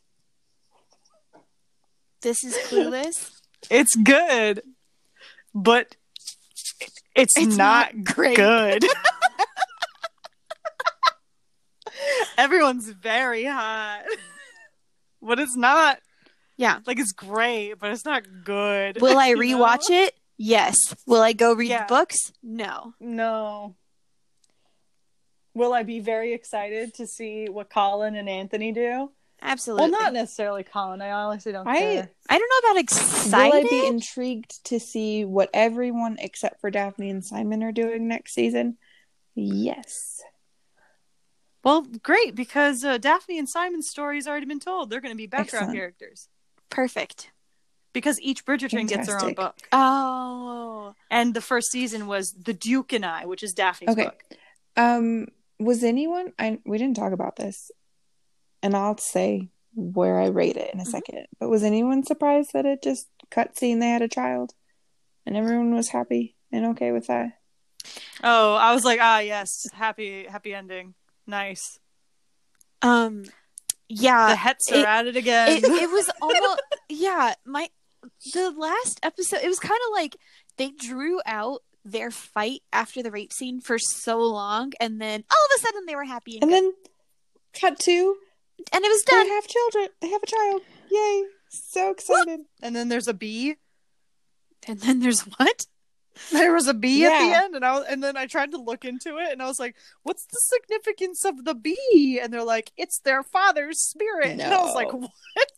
This 2.22 2.44
is 2.44 2.56
clueless. 2.70 3.32
It's 3.70 3.96
good, 3.96 4.64
but 5.54 5.96
it's, 7.16 7.38
It's 7.38 7.56
not, 7.58 7.94
not 7.96 8.04
great. 8.04 8.36
good. 8.36 8.84
Everyone's 12.38 12.90
very 12.90 13.44
hot, 13.45 14.03
but 15.22 15.40
it's 15.40 15.56
not 15.56 15.99
Yeah. 16.57 16.80
like 16.86 16.99
it's 16.99 17.11
great, 17.11 17.76
but 17.80 17.91
it's 17.91 18.06
not 18.06 18.23
good. 18.44 19.02
Will 19.02 19.18
I 19.18 19.34
rewatch 19.36 19.90
know? 19.90 20.03
it? 20.06 20.15
Yes. 20.38 20.76
Will 21.06 21.22
I 21.22 21.34
go 21.34 21.53
read 21.53 21.69
Yeah. 21.69 21.86
the 21.86 21.94
books? 21.94 22.32
No. 22.41 22.94
No. 22.99 23.76
Will 25.53 25.73
I 25.73 25.84
be 25.84 25.99
very 25.99 26.34
excited 26.34 26.94
to 26.95 27.06
see 27.06 27.48
what 27.49 27.69
Colin 27.69 28.15
and 28.15 28.30
Anthony 28.30 28.72
do? 28.72 29.11
Absolutely. 29.44 29.90
Well, 29.90 30.02
not 30.02 30.14
necessarily 30.14 30.64
Colin. 30.64 31.02
I 31.02 31.11
honestly 31.11 31.52
don't 31.52 31.68
I- 31.68 31.78
care. 31.80 32.10
I 32.30 32.38
don't 32.40 32.49
know 32.64 32.69
about 32.72 32.80
excited. 32.80 33.53
Will 33.53 33.65
I 33.65 33.69
be 33.69 33.86
intrigued 33.88 34.64
to 34.65 34.80
see 34.80 35.26
what 35.26 35.49
everyone 35.53 36.18
except 36.19 36.61
for 36.61 36.69
Daphne 36.72 37.10
and 37.10 37.26
Simon 37.26 37.64
are 37.64 37.72
doing 37.72 38.07
next 38.07 38.34
season? 38.34 38.78
Yes. 39.36 40.22
Well, 41.64 41.84
great 42.04 42.34
because 42.36 42.84
uh, 42.84 42.98
Daphne 42.98 43.38
and 43.38 43.48
Simon's 43.50 43.88
story 43.90 44.16
has 44.18 44.28
already 44.28 44.46
been 44.48 44.60
told. 44.60 44.90
They're 44.90 45.02
going 45.02 45.14
to 45.14 45.18
be 45.18 45.28
background 45.28 45.66
Excellent. 45.66 45.78
characters 45.78 46.28
Perfect. 46.70 47.32
because 47.94 48.20
each 48.22 48.46
Bridgerton 48.46 48.88
gets 48.88 49.08
their 49.08 49.20
own 49.24 49.34
book. 49.34 49.56
Oh. 49.72 50.96
And 51.12 51.34
the 51.34 51.42
first 51.42 51.72
season 51.72 52.08
was 52.08 52.34
The 52.34 52.54
Duke 52.54 52.94
and 52.94 53.06
I, 53.06 53.26
which 53.26 53.44
is 53.44 53.54
Daphne's 53.54 53.92
Okay. 53.92 54.06
book. 54.06 54.24
Um, 54.76 55.28
was 55.60 55.84
anyone? 55.84 56.34
I 56.40 56.60
we 56.66 56.78
didn't 56.78 56.96
talk 56.96 57.12
about 57.14 57.36
this, 57.36 57.70
and 58.64 58.76
I'll 58.76 58.98
say 58.98 59.50
where 59.76 60.20
I 60.20 60.28
rate 60.28 60.58
it 60.58 60.74
in 60.74 60.80
a 60.80 60.84
Mhm. 60.84 60.88
second. 60.88 61.28
But 61.40 61.50
was 61.50 61.64
anyone 61.64 62.04
surprised 62.04 62.54
that 62.54 62.66
it 62.66 62.82
just 62.82 63.08
cut 63.30 63.58
scene 63.58 63.80
they 63.80 63.90
had 63.90 64.02
a 64.02 64.08
child, 64.08 64.54
and 65.26 65.38
everyone 65.38 65.76
was 65.76 65.90
happy 65.90 66.36
and 66.52 66.66
okay 66.68 66.92
with 66.92 67.08
that? 67.08 67.38
Oh, 68.24 68.56
I 68.56 68.74
was 68.74 68.84
like, 68.86 69.00
ah, 69.02 69.20
yes, 69.20 69.68
happy, 69.74 70.26
happy 70.26 70.54
ending, 70.54 70.94
nice. 71.27 71.80
Um 72.81 73.23
yeah. 73.88 74.30
the 74.30 74.35
Hets 74.35 74.72
are 74.72 74.76
it- 74.76 74.85
at 74.85 75.07
it 75.07 75.15
again. 75.18 75.49
it, 75.57 75.64
it 75.64 75.89
was 75.89 76.10
almost 76.22 76.61
yeah 76.89 77.34
my 77.45 77.69
the 78.34 78.49
last 78.52 78.99
episode 79.03 79.41
it 79.43 79.48
was 79.48 79.60
kind 79.60 79.80
of 79.88 79.93
like 79.93 80.15
they 80.57 80.72
drew 80.72 81.19
out 81.26 81.61
their 81.85 82.10
fight 82.11 82.61
after 82.73 83.02
the 83.03 83.11
rape 83.11 83.31
scene 83.34 83.60
for 83.61 83.77
so 83.80 84.19
long 84.19 84.72
and 84.80 84.99
then 85.02 85.23
all 85.31 85.45
of 85.45 85.52
a 85.57 85.60
sudden 85.61 85.85
they 85.88 85.95
were 85.95 86.03
happy 86.06 86.35
and, 86.35 86.43
And 86.43 86.52
then 86.52 86.73
cut 87.60 87.80
to 87.80 88.15
and 88.72 88.84
it 88.85 88.88
was 88.88 89.02
done. 89.03 89.27
they 89.27 89.34
have 89.34 89.48
children. 89.48 89.88
They 90.02 90.10
have 90.10 90.22
a 90.22 90.27
child. 90.27 90.61
Yay! 90.91 91.23
So 91.49 91.89
excited. 91.91 92.41
and 92.61 92.76
then 92.76 92.89
there's 92.89 93.07
a 93.07 93.14
bee. 93.14 93.56
and 94.68 94.80
then 94.80 94.99
there's 94.99 95.22
what 95.22 95.65
There 96.32 96.54
was 96.54 96.68
a 96.68 96.74
bee 96.74 97.06
at 97.06 97.10
the 97.10 97.38
end, 97.44 97.56
and 97.56 97.64
I 97.66 97.74
was, 97.74 97.86
and 97.90 98.04
then 98.04 98.18
I 98.18 98.26
tried 98.26 98.52
to 98.52 98.58
look 98.58 98.86
into 98.86 99.18
it, 99.18 99.32
and 99.32 99.42
I 99.42 99.48
was 99.48 99.60
like, 99.60 99.76
"What's 100.04 100.26
the 100.26 100.38
significance 100.40 101.24
of 101.26 101.46
the 101.46 101.56
bee?" 101.56 102.20
And 102.22 102.32
they're 102.34 102.44
like, 102.44 102.72
"It's 102.78 103.00
their 103.00 103.24
father's 103.24 103.80
spirit." 103.82 104.28
And 104.32 104.42
I 104.42 104.62
was 104.64 104.76
like, 104.76 104.92
No. 104.94 105.08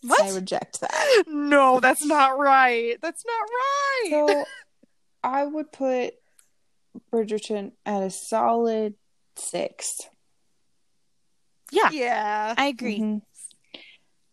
"What? 0.04 0.22
I 0.22 0.30
reject 0.32 0.82
that. 0.82 1.24
No, 1.28 1.80
that's 1.80 2.06
not 2.06 2.38
right. 2.38 2.98
That's 3.02 3.24
not 3.26 3.42
right." 3.42 4.08
So 4.12 4.46
I 5.24 5.46
would 5.46 5.72
put 5.72 6.14
Bridgerton 7.12 7.72
at 7.86 8.04
a 8.04 8.10
solid 8.12 8.94
six. 9.36 10.02
yeah 11.72 11.90
yeah, 11.92 12.54
i 12.58 12.68
agree 12.68 13.00
Mhm. 13.00 13.22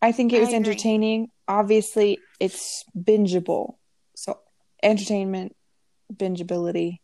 I 0.03 0.11
think 0.11 0.33
it 0.33 0.39
was 0.39 0.53
entertaining. 0.53 1.29
Obviously, 1.47 2.17
it's 2.39 2.83
bingeable. 2.97 3.75
So, 4.15 4.39
entertainment, 4.81 5.55
bingeability, 6.11 6.99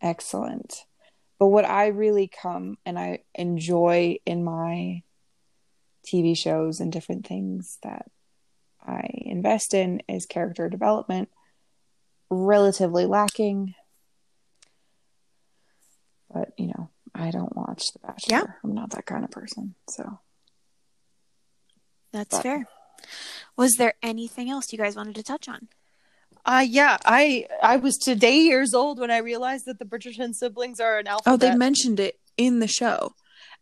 excellent. 0.00 0.84
But 1.38 1.48
what 1.48 1.64
I 1.64 1.88
really 1.88 2.28
come 2.28 2.78
and 2.84 2.98
I 2.98 3.20
enjoy 3.34 4.18
in 4.26 4.42
my 4.44 5.02
TV 6.06 6.36
shows 6.36 6.80
and 6.80 6.92
different 6.92 7.26
things 7.26 7.78
that 7.82 8.10
I 8.84 9.08
invest 9.14 9.74
in 9.74 10.02
is 10.08 10.26
character 10.26 10.68
development. 10.68 11.28
Relatively 12.30 13.06
lacking. 13.06 13.74
But, 16.32 16.52
you 16.58 16.66
know, 16.66 16.90
I 17.14 17.30
don't 17.30 17.56
watch 17.56 17.92
The 17.92 18.00
Bachelor. 18.00 18.36
Yeah. 18.36 18.44
I'm 18.62 18.74
not 18.74 18.90
that 18.90 19.06
kind 19.06 19.24
of 19.24 19.30
person. 19.30 19.74
So, 19.88 20.18
that's 22.12 22.36
But- 22.36 22.42
fair 22.42 22.68
was 23.56 23.74
there 23.74 23.94
anything 24.02 24.50
else 24.50 24.72
you 24.72 24.78
guys 24.78 24.96
wanted 24.96 25.14
to 25.14 25.22
touch 25.22 25.48
on 25.48 25.68
uh, 26.48 26.64
yeah. 26.66 26.96
I 27.04 27.46
I 27.62 27.76
was 27.76 27.96
today 27.96 28.38
years 28.38 28.72
old 28.74 28.98
when 28.98 29.10
I 29.10 29.18
realized 29.18 29.66
that 29.66 29.78
the 29.78 29.84
Bridgerton 29.84 30.34
siblings 30.34 30.80
are 30.80 30.98
an 30.98 31.06
alphabet. 31.06 31.34
Oh, 31.34 31.36
they 31.36 31.54
mentioned 31.54 32.00
it 32.00 32.18
in 32.36 32.58
the 32.60 32.66
show, 32.66 33.12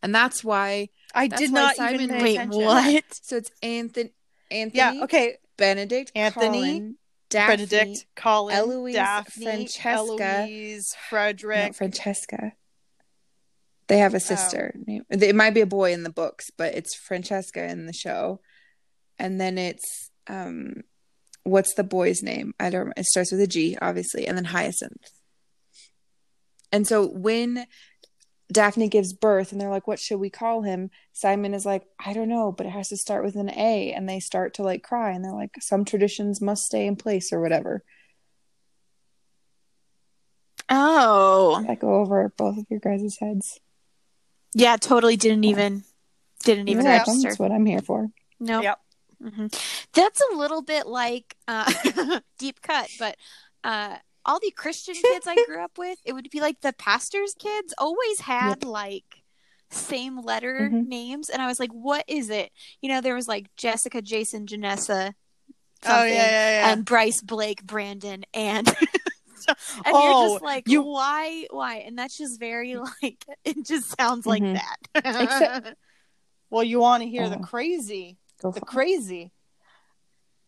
and 0.01 0.15
that's 0.15 0.43
why. 0.43 0.89
I 1.13 1.27
that's 1.27 1.41
did 1.41 1.51
why 1.51 1.61
not 1.61 1.75
Simon 1.75 2.01
even 2.01 2.21
wait 2.21 2.35
attention. 2.35 2.63
what 2.63 3.03
So 3.21 3.37
it's 3.37 3.51
Anthony, 3.61 4.13
Anthony, 4.49 4.77
Yeah. 4.77 5.03
Okay. 5.03 5.37
Benedict, 5.57 6.11
Anthony, 6.15 6.61
Colin, 6.61 6.95
Daphne, 7.29 7.65
Benedict, 7.65 8.05
Colin, 8.15 8.55
Eloise, 8.55 8.95
Daphne, 8.95 9.43
Francesca. 9.43 10.23
Eloise, 10.23 10.95
Frederick. 11.09 11.67
no, 11.67 11.73
Francesca. 11.73 12.53
They 13.87 13.99
have 13.99 14.13
a 14.13 14.19
sister. 14.19 14.73
name 14.85 15.03
It 15.09 15.35
might 15.35 15.53
be 15.53 15.61
a 15.61 15.65
boy 15.65 15.93
in 15.93 16.03
the 16.03 16.11
books, 16.11 16.51
but 16.55 16.75
it's 16.75 16.93
Francesca 16.93 17.63
in 17.69 17.85
the 17.85 17.93
show. 17.93 18.41
And 19.17 19.39
then 19.41 19.57
it's 19.57 20.11
um, 20.27 20.83
what's 21.47 21.73
the 21.73 21.83
boy's 21.83 22.21
name? 22.23 22.53
I 22.59 22.69
don't. 22.69 22.93
It 22.97 23.05
starts 23.05 23.31
with 23.31 23.41
a 23.41 23.47
G, 23.47 23.77
obviously, 23.81 24.27
and 24.27 24.37
then 24.37 24.45
Hyacinth. 24.45 25.09
And 26.71 26.85
so 26.85 27.07
when 27.07 27.65
Daphne 28.51 28.87
gives 28.89 29.13
birth 29.13 29.51
and 29.51 29.59
they're 29.59 29.69
like, 29.69 29.87
what 29.87 29.99
should 29.99 30.19
we 30.19 30.29
call 30.29 30.61
him? 30.61 30.89
Simon 31.13 31.53
is 31.53 31.65
like, 31.65 31.83
I 31.99 32.13
don't 32.13 32.29
know, 32.29 32.51
but 32.51 32.65
it 32.65 32.71
has 32.71 32.89
to 32.89 32.97
start 32.97 33.23
with 33.23 33.35
an 33.35 33.49
A. 33.49 33.93
And 33.93 34.07
they 34.07 34.19
start 34.19 34.53
to 34.55 34.63
like 34.63 34.83
cry 34.83 35.11
and 35.11 35.23
they're 35.23 35.33
like, 35.33 35.51
some 35.61 35.85
traditions 35.85 36.41
must 36.41 36.63
stay 36.63 36.85
in 36.87 36.95
place 36.95 37.31
or 37.33 37.41
whatever. 37.41 37.83
oh 40.69 41.65
I 41.67 41.75
go 41.75 41.95
over 41.95 42.31
both 42.37 42.57
of 42.57 42.65
your 42.69 42.79
guys' 42.79 43.17
heads. 43.19 43.59
yeah 44.53 44.75
totally 44.77 45.15
didn't 45.15 45.45
even 45.45 45.83
didn't 46.43 46.67
even 46.67 46.83
You're 46.83 46.93
register 46.93 47.29
That's 47.29 47.39
what 47.39 47.51
I'm 47.51 47.65
here 47.65 47.81
for. 47.81 48.07
no 48.39 48.61
Yep. 48.61 48.79
Hmm 49.21 49.47
That's 49.93 50.21
a 50.31 50.35
little 50.35 50.61
bit 50.61 50.87
like 50.87 51.35
uh, 51.47 51.71
deep 52.37 52.61
cut, 52.61 52.89
but 52.99 53.15
uh, 53.63 53.97
all 54.25 54.39
the 54.39 54.51
Christian 54.51 54.95
kids 54.95 55.27
I 55.27 55.37
grew 55.45 55.63
up 55.63 55.77
with, 55.77 55.99
it 56.05 56.13
would 56.13 56.29
be 56.29 56.41
like 56.41 56.61
the 56.61 56.73
pastor's 56.73 57.33
kids 57.33 57.73
always 57.77 58.19
had 58.21 58.63
like 58.63 59.23
same 59.69 60.19
letter 60.21 60.69
Mhm. 60.71 60.87
names, 60.87 61.29
and 61.29 61.41
I 61.41 61.47
was 61.47 61.59
like, 61.59 61.71
"What 61.71 62.05
is 62.07 62.29
it?" 62.29 62.51
You 62.81 62.89
know, 62.89 63.01
there 63.01 63.15
was 63.15 63.27
like 63.27 63.47
Jessica, 63.57 64.01
Jason, 64.01 64.45
Janessa, 64.45 65.13
Oh 65.85 66.03
yeah, 66.03 66.13
yeah, 66.13 66.49
yeah. 66.49 66.71
and 66.73 66.85
Bryce, 66.85 67.21
Blake, 67.21 67.63
Brandon, 67.63 68.23
and. 68.33 68.67
And 69.85 69.95
Oh, 69.95 70.03
you're 70.03 70.29
just 70.29 70.43
like, 70.43 70.67
you- 70.67 70.81
why, 70.81 71.45
why? 71.51 71.75
And 71.77 71.97
that's 71.97 72.17
just 72.17 72.37
very 72.37 72.75
like, 73.03 73.23
it 73.45 73.65
just 73.65 73.95
sounds 73.97 74.25
like 74.25 74.43
Mhm. 74.43 74.59
that. 74.59 74.77
Except- 75.05 75.77
well, 76.49 76.63
you 76.63 76.79
want 76.79 77.03
to 77.03 77.09
hear 77.09 77.29
the 77.29 77.37
Oh. 77.37 77.43
crazy, 77.43 78.17
Go 78.41 78.51
the 78.51 78.59
for 78.59 78.65
it. 78.65 78.67
crazy. 78.67 79.31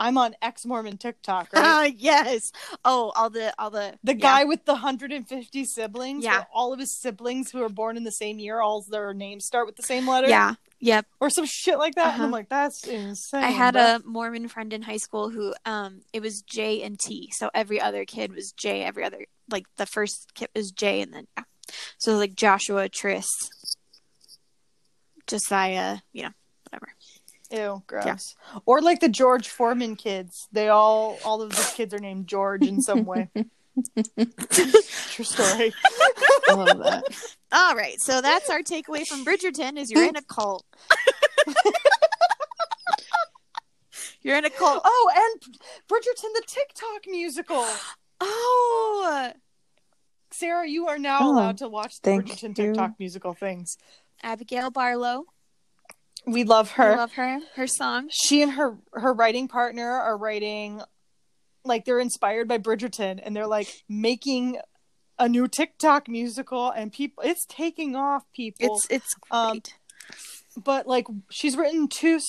I'm 0.01 0.17
on 0.17 0.33
ex 0.41 0.65
Mormon 0.65 0.97
TikTok, 0.97 1.49
right? 1.53 1.63
Ah, 1.63 1.83
yes. 1.83 2.51
Oh, 2.85 3.11
all 3.15 3.29
the, 3.29 3.53
all 3.59 3.69
the, 3.69 3.97
the 4.03 4.13
yeah. 4.13 4.19
guy 4.19 4.43
with 4.45 4.63
the 4.65 4.73
150 4.73 5.65
siblings. 5.65 6.23
Yeah. 6.23 6.45
all 6.53 6.71
of 6.71 6.79
his 6.79 6.97
siblings 6.97 7.51
who 7.51 7.61
are 7.63 7.69
born 7.69 7.97
in 7.97 8.05
the 8.05 8.11
same 8.11 8.39
year, 8.39 8.61
all 8.61 8.81
their 8.81 9.13
names 9.13 9.45
start 9.45 9.65
with 9.65 9.75
the 9.75 9.83
same 9.83 10.07
letter. 10.07 10.29
Yeah. 10.29 10.53
Yep. 10.81 11.07
or 11.19 11.29
some 11.29 11.45
shit 11.45 11.77
like 11.77 11.95
that. 11.95 12.07
Uh-huh. 12.13 12.23
I'm 12.23 12.31
like, 12.31 12.47
that's 12.47 12.87
insane. 12.87 13.43
I 13.43 13.49
had 13.49 13.75
a 13.75 14.01
Mormon 14.05 14.47
friend 14.47 14.71
in 14.71 14.81
high 14.81 14.97
school 14.97 15.29
who 15.29 15.53
um 15.65 15.99
it 16.13 16.21
was 16.21 16.41
J 16.41 16.83
and 16.83 16.97
T. 16.97 17.31
So 17.33 17.49
every 17.53 17.81
other 17.81 18.05
kid 18.05 18.33
was 18.33 18.53
J, 18.53 18.83
every 18.83 19.03
other 19.03 19.25
like 19.49 19.65
the 19.75 19.85
first 19.85 20.33
kid 20.35 20.47
was 20.55 20.71
J 20.71 21.01
and 21.01 21.13
then 21.13 21.27
yeah. 21.37 21.43
So 21.97 22.15
like 22.15 22.33
Joshua, 22.33 22.87
Tris, 22.87 23.27
Josiah, 25.27 25.97
you 26.13 26.23
know. 26.23 26.31
Ew, 27.51 27.81
gross. 27.88 28.35
Or 28.65 28.81
like 28.81 28.99
the 28.99 29.09
George 29.09 29.49
Foreman 29.49 29.95
kids. 29.95 30.47
They 30.51 30.69
all 30.69 31.17
all 31.26 31.41
of 31.41 31.49
these 31.49 31.71
kids 31.73 31.93
are 31.93 31.99
named 31.99 32.27
George 32.27 32.65
in 32.65 32.81
some 32.81 33.05
way. 33.05 33.30
True 33.35 35.26
story. 35.26 35.73
I 36.49 36.53
love 36.53 36.77
that. 36.80 37.03
All 37.51 37.76
right, 37.76 37.99
so 37.99 38.21
that's 38.21 38.49
our 38.49 38.59
takeaway 38.61 39.07
from 39.07 39.23
Bridgerton: 39.26 39.77
is 39.77 39.89
you're 39.89 40.05
in 40.05 40.15
a 40.17 40.21
cult. 40.21 40.65
you're 44.21 44.38
in 44.38 44.45
a 44.45 44.49
cult. 44.49 44.81
Oh, 44.84 45.11
and 45.15 45.41
Bridgerton 45.88 46.34
the 46.34 46.43
TikTok 46.45 47.01
musical. 47.07 47.65
Oh, 48.21 49.31
Sarah, 50.31 50.67
you 50.67 50.89
are 50.89 50.99
now 50.99 51.19
Oh, 51.21 51.31
allowed 51.31 51.59
to 51.59 51.69
watch 51.69 52.01
the 52.01 52.09
thank 52.09 52.26
Bridgerton 52.26 52.57
you. 52.57 52.65
TikTok 52.65 52.99
musical 52.99 53.34
things. 53.34 53.77
Abigail 54.21 54.71
Barlow. 54.71 55.23
We 56.31 56.43
love 56.43 56.72
her. 56.72 56.95
love 56.95 57.14
her. 57.14 57.39
Her 57.56 57.68
song. 57.68 58.10
she 58.11 58.41
and 58.41 58.53
her 58.53 58.77
her 58.93 59.14
writing 59.14 59.47
partner 59.47 59.89
are 59.89 60.18
writing 60.18 60.81
like 61.65 61.85
they're 61.85 61.99
inspired 61.99 62.47
by 62.47 62.57
Bridgerton 62.57 63.19
and 63.23 63.35
they're 63.35 63.47
like 63.47 63.84
making 63.88 64.57
a 65.18 65.27
new 65.27 65.47
TikTok 65.47 66.07
musical 66.07 66.69
and 66.69 66.91
people 66.91 67.23
it's 67.26 67.45
taking 67.47 67.95
off 67.95 68.23
people. 68.34 68.76
It's 68.76 68.88
it's 68.89 69.15
um, 69.31 69.51
great. 69.51 69.76
But 70.57 70.88
like 70.88 71.05
she's 71.30 71.55
written 71.55 71.88
two 71.88 72.19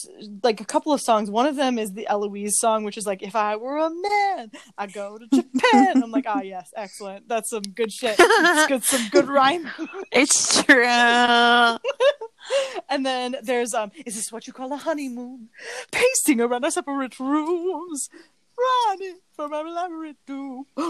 like 0.43 0.61
a 0.61 0.65
couple 0.65 0.93
of 0.93 1.01
songs. 1.01 1.31
One 1.31 1.47
of 1.47 1.57
them 1.57 1.79
is 1.79 1.93
the 1.93 2.07
eloise 2.07 2.59
song 2.59 2.85
which 2.85 2.97
is 2.97 3.07
like 3.07 3.23
if 3.23 3.35
i 3.35 3.57
were 3.57 3.79
a 3.79 3.91
man 3.91 4.51
i'd 4.79 4.93
go 4.93 5.19
to 5.19 5.27
japan. 5.29 6.03
I'm 6.03 6.11
like 6.11 6.27
ah 6.27 6.43
yes 6.43 6.71
excellent. 6.77 7.29
That's 7.29 7.51
some 7.51 7.63
good 7.63 7.93
shit. 7.93 8.17
It's 8.19 8.67
good 8.67 8.85
some 8.85 9.09
good 9.11 9.29
rhyme. 9.29 9.69
It's 10.13 10.63
true. 10.65 10.85
and 12.89 13.07
then 13.07 13.37
there's 13.43 13.75
um 13.75 13.93
is 14.05 14.17
this 14.17 14.33
what 14.33 14.47
you 14.47 14.53
call 14.53 14.73
a 14.73 14.77
honeymoon? 14.77 15.49
Pacing 15.93 16.41
around 16.41 16.65
our 16.65 16.71
separate 16.71 17.19
rooms 17.21 18.09
running 18.89 19.19
from 19.33 19.53
elaborate 19.55 20.17
do 20.27 20.67
we 20.77 20.85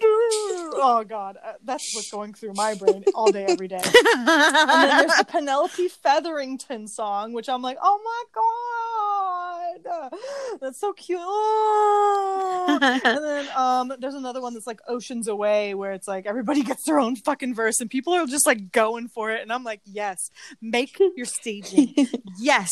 do. 0.00 0.72
Oh 0.78 1.04
god. 1.08 1.38
Uh, 1.42 1.52
that's 1.64 1.94
what's 1.94 2.10
going 2.10 2.34
through 2.34 2.52
my 2.54 2.74
brain 2.74 3.04
all 3.14 3.30
day 3.32 3.44
every 3.48 3.68
day. 3.68 3.80
And 3.82 4.28
then 4.28 4.88
there's 5.06 5.18
the 5.18 5.24
Penelope 5.28 5.88
Featherington 5.88 6.88
song, 6.88 7.32
which 7.32 7.48
I'm 7.48 7.62
like, 7.62 7.78
oh 7.82 8.00
my 8.04 8.24
god, 8.34 9.15
that's 10.60 10.80
so 10.80 10.92
cute. 10.92 11.20
and 11.20 13.02
then 13.24 13.48
um, 13.56 13.92
there's 13.98 14.14
another 14.14 14.40
one 14.40 14.54
that's 14.54 14.66
like 14.66 14.80
Oceans 14.88 15.28
Away, 15.28 15.74
where 15.74 15.92
it's 15.92 16.08
like 16.08 16.26
everybody 16.26 16.62
gets 16.64 16.84
their 16.84 16.98
own 16.98 17.16
fucking 17.16 17.54
verse, 17.54 17.80
and 17.80 17.90
people 17.90 18.12
are 18.12 18.26
just 18.26 18.46
like 18.46 18.72
going 18.72 19.08
for 19.08 19.30
it. 19.30 19.42
And 19.42 19.52
I'm 19.52 19.64
like, 19.64 19.80
yes, 19.84 20.30
make 20.60 20.98
your 21.16 21.26
staging. 21.26 21.94
yes, 22.38 22.70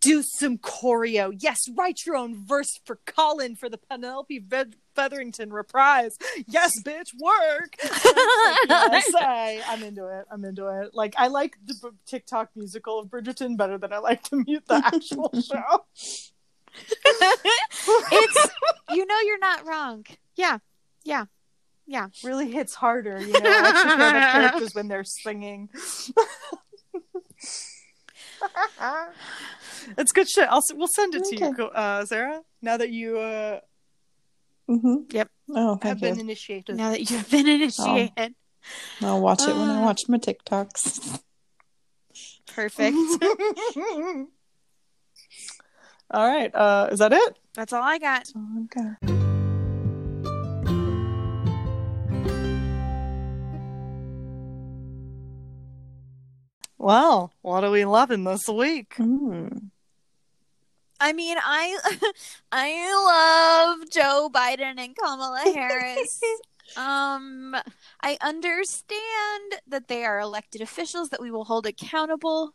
do 0.00 0.22
some 0.22 0.58
choreo. 0.58 1.32
Yes, 1.38 1.58
write 1.76 2.04
your 2.06 2.16
own 2.16 2.44
verse 2.46 2.78
for 2.84 2.98
Colin 3.06 3.56
for 3.56 3.68
the 3.68 3.78
Penelope 3.78 4.40
Fe- 4.50 4.64
Featherington 4.94 5.52
reprise. 5.52 6.16
Yes, 6.48 6.72
bitch, 6.84 7.08
work. 7.20 7.76
Like, 7.82 8.92
yes, 8.92 9.14
I, 9.14 9.62
I'm 9.68 9.82
into 9.82 10.06
it. 10.08 10.24
I'm 10.30 10.44
into 10.44 10.66
it. 10.68 10.94
Like, 10.94 11.14
I 11.18 11.28
like 11.28 11.56
the 11.64 11.74
b- 11.82 11.96
TikTok 12.06 12.50
musical 12.56 12.98
of 12.98 13.08
Bridgerton 13.08 13.56
better 13.56 13.78
than 13.78 13.92
I 13.92 13.98
like 13.98 14.22
to 14.24 14.36
mute 14.46 14.64
the 14.66 14.76
actual 14.84 15.30
show. 15.40 15.84
it's 18.12 18.50
you 18.94 19.06
know 19.06 19.18
you're 19.24 19.38
not 19.38 19.66
wrong. 19.66 20.04
Yeah, 20.36 20.58
yeah, 21.04 21.26
yeah. 21.86 22.08
really 22.22 22.50
hits 22.50 22.74
harder, 22.74 23.18
you 23.20 23.32
know. 23.32 23.38
I 23.50 23.68
actually 23.68 23.96
hear 23.96 24.12
the 24.12 24.20
characters 24.32 24.74
when 24.74 24.88
they're 24.88 25.04
singing. 25.04 25.68
it's 29.98 30.12
good 30.12 30.28
shit. 30.28 30.48
I'll 30.50 30.62
we'll 30.74 30.88
send 30.88 31.14
it 31.14 31.24
to 31.24 31.36
you, 31.36 31.64
uh, 31.66 32.04
Sarah. 32.04 32.42
Now 32.62 32.76
that 32.76 32.90
you 32.90 33.18
uh, 33.18 33.60
hmm 34.68 34.96
Yep. 35.10 35.28
Oh, 35.54 35.70
have 35.74 35.80
thank 35.82 36.00
been 36.00 36.14
you. 36.16 36.20
initiated. 36.22 36.76
Now 36.76 36.90
that 36.90 37.08
you've 37.10 37.30
been 37.30 37.46
initiated, 37.48 38.34
I'll 39.00 39.20
watch 39.20 39.42
it 39.42 39.54
when 39.56 39.68
I 39.70 39.76
Ah. 39.76 39.84
watch 39.84 40.08
my 40.08 40.18
TikToks. 40.18 41.20
perfect. 42.46 42.96
All 46.10 46.26
right. 46.26 46.54
Uh, 46.54 46.88
is 46.92 46.98
that 47.00 47.12
it? 47.12 47.38
That's 47.54 47.72
all 47.72 47.82
I 47.82 47.98
got. 47.98 48.32
Okay. 48.64 49.16
Well, 56.78 57.32
what 57.42 57.64
are 57.64 57.70
we 57.70 57.84
loving 57.84 58.24
this 58.24 58.48
week? 58.48 58.94
Mm. 58.96 59.70
I 61.00 61.12
mean, 61.12 61.36
I 61.42 61.78
I 62.52 63.76
love 63.78 63.90
Joe 63.90 64.30
Biden 64.32 64.78
and 64.78 64.96
Kamala 64.96 65.40
Harris. 65.54 66.20
um, 66.76 67.56
I 68.02 68.16
understand 68.20 69.60
that 69.66 69.88
they 69.88 70.04
are 70.04 70.20
elected 70.20 70.60
officials 70.60 71.08
that 71.10 71.20
we 71.20 71.30
will 71.30 71.44
hold 71.44 71.66
accountable. 71.66 72.54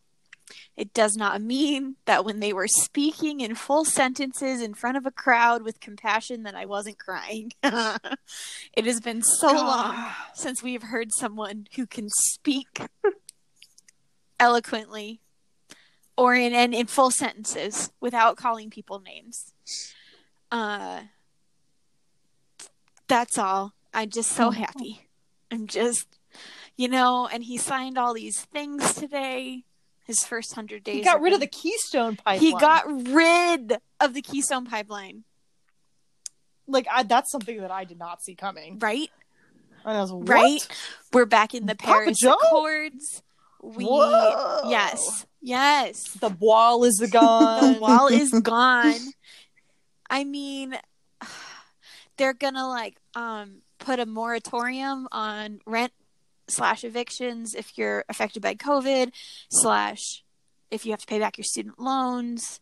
It 0.76 0.94
does 0.94 1.16
not 1.16 1.42
mean 1.42 1.96
that 2.06 2.26
when 2.26 2.40
they 2.40 2.54
were 2.54 2.68
speaking 2.68 3.42
in 3.42 3.56
full 3.56 3.86
sentences 3.86 4.62
in 4.62 4.74
front 4.74 4.98
of 4.98 5.06
a 5.06 5.12
crowd 5.12 5.64
with 5.64 5.80
compassion 5.80 6.44
that 6.44 6.56
I 6.56 6.66
wasn't 6.66 7.00
crying. 7.00 7.52
it 7.64 8.86
has 8.86 9.00
been 9.00 9.22
so 9.22 9.54
long 9.54 10.12
since 10.34 10.64
we've 10.64 10.84
heard 10.84 11.10
someone 11.14 11.68
who 11.76 11.86
can 11.86 12.10
speak 12.10 12.82
eloquently 14.40 15.22
or 16.18 16.36
in 16.36 16.54
and 16.54 16.74
in 16.74 16.88
full 16.88 17.12
sentences 17.12 17.92
without 18.00 18.38
calling 18.38 18.70
people 18.70 19.00
names. 19.00 19.54
Uh 20.52 21.02
that's 23.08 23.38
all. 23.38 23.74
I'm 23.94 24.10
just 24.10 24.32
so 24.32 24.52
happy. 24.52 25.08
I'm 25.52 25.68
just 25.68 26.18
you 26.78 26.88
know, 26.88 27.28
and 27.32 27.44
he 27.44 27.58
signed 27.58 27.98
all 27.98 28.14
these 28.14 28.42
things 28.42 28.94
today. 28.94 29.66
His 30.12 30.26
first 30.26 30.54
hundred 30.54 30.84
days. 30.84 30.96
He 30.96 31.02
got 31.04 31.22
rid 31.22 31.32
of 31.32 31.40
the 31.40 31.48
Keystone 31.48 32.18
pipeline. 32.18 32.40
He 32.40 32.52
got 32.52 32.84
rid 33.14 33.78
of 34.02 34.14
the 34.14 34.22
Keystone 34.22 34.66
pipeline, 34.66 35.24
like 36.68 36.86
I, 36.92 37.04
that's 37.04 37.32
something 37.32 37.62
that 37.62 37.72
I 37.72 37.86
did 37.86 37.98
not 37.98 38.22
see 38.22 38.36
coming. 38.36 38.78
right? 38.80 39.10
Was? 39.86 40.12
Right? 40.12 40.68
We're 41.14 41.26
back 41.26 41.56
in 41.56 41.66
the 41.66 41.76
Paris 41.76 42.22
Accords. 42.24 43.24
We 43.64 43.86
Whoa. 43.86 44.70
yes, 44.70 45.26
yes. 45.42 46.04
The 46.20 46.30
wall 46.30 46.84
is 46.84 47.00
gone. 47.12 47.74
the 47.76 47.80
wall 47.80 48.08
is 48.08 48.32
gone. 48.44 49.00
I 50.10 50.24
mean, 50.26 50.78
they're 52.18 52.34
gonna 52.34 52.68
like 52.68 52.98
um 53.16 53.62
put 53.80 54.00
a 54.00 54.06
moratorium 54.06 55.08
on 55.12 55.62
rent 55.66 55.94
slash 56.52 56.84
evictions 56.84 57.56
if 57.56 57.78
you're 57.78 58.04
affected 58.10 58.42
by 58.42 58.56
COVID 58.56 59.12
slash 59.50 60.24
if 60.70 60.86
you 60.86 60.92
have 60.92 61.02
to 61.02 61.08
pay 61.08 61.20
back 61.20 61.38
your 61.38 61.46
student 61.46 61.80
loans. 61.80 62.60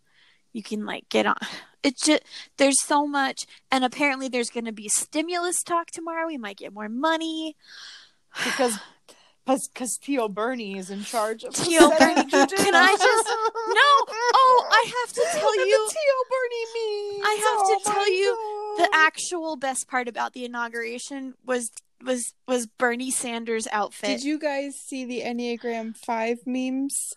You 0.52 0.64
can 0.64 0.86
like 0.86 1.10
get 1.10 1.26
on. 1.26 1.36
It's 1.82 2.06
just 2.06 2.24
there's 2.58 2.82
so 2.82 3.08
much, 3.08 3.46
and 3.72 3.86
apparently 3.86 4.28
there's 4.28 4.50
gonna 4.50 4.74
be 4.74 4.90
stimulus 4.90 5.64
talk 5.64 5.92
tomorrow. 5.92 6.28
We 6.28 6.38
might 6.38 6.58
get 6.58 6.74
more 6.74 6.90
money. 6.90 7.56
because 8.44 8.78
because 9.46 9.70
because 9.74 9.98
Theo 10.04 10.28
Bernie 10.28 10.78
is 10.78 10.90
in 10.90 11.04
charge 11.06 11.46
of 11.46 11.56
Theo 11.56 11.90
Bernie, 11.98 12.26
can 12.26 12.76
I 12.76 12.96
just 13.00 13.28
no? 13.30 14.14
Oh, 14.34 14.68
I 14.70 14.92
have 15.06 15.14
to 15.14 15.26
tell 15.40 15.56
you. 15.66 15.90
Theo 15.90 16.18
Bernie 16.30 16.66
memes. 16.76 17.26
I 17.26 17.34
have 17.34 17.68
to 17.68 17.76
Oh 17.76 17.82
my 17.86 17.94
tell 17.94 18.12
you 18.12 18.76
God. 18.78 18.84
the 18.84 18.98
actual 18.98 19.56
best 19.56 19.88
part 19.88 20.10
about 20.10 20.34
the 20.34 20.44
inauguration 20.44 21.36
was 21.46 21.72
was 22.04 22.34
was 22.48 22.66
Bernie 22.68 23.12
Sanders' 23.12 23.68
outfit. 23.72 24.10
Did 24.10 24.24
you 24.24 24.40
guys 24.40 24.76
see 24.76 25.06
the 25.06 25.22
Enneagram 25.22 25.96
5 25.98 26.40
memes 26.46 27.14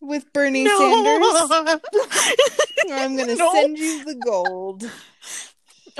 with 0.00 0.32
Bernie 0.32 0.64
No. 0.64 0.78
Sanders? 0.78 1.80
I'm 2.92 3.16
going 3.16 3.28
to 3.28 3.36
No. 3.36 3.52
send 3.52 3.78
you 3.78 4.04
the 4.04 4.14
gold. 4.16 4.90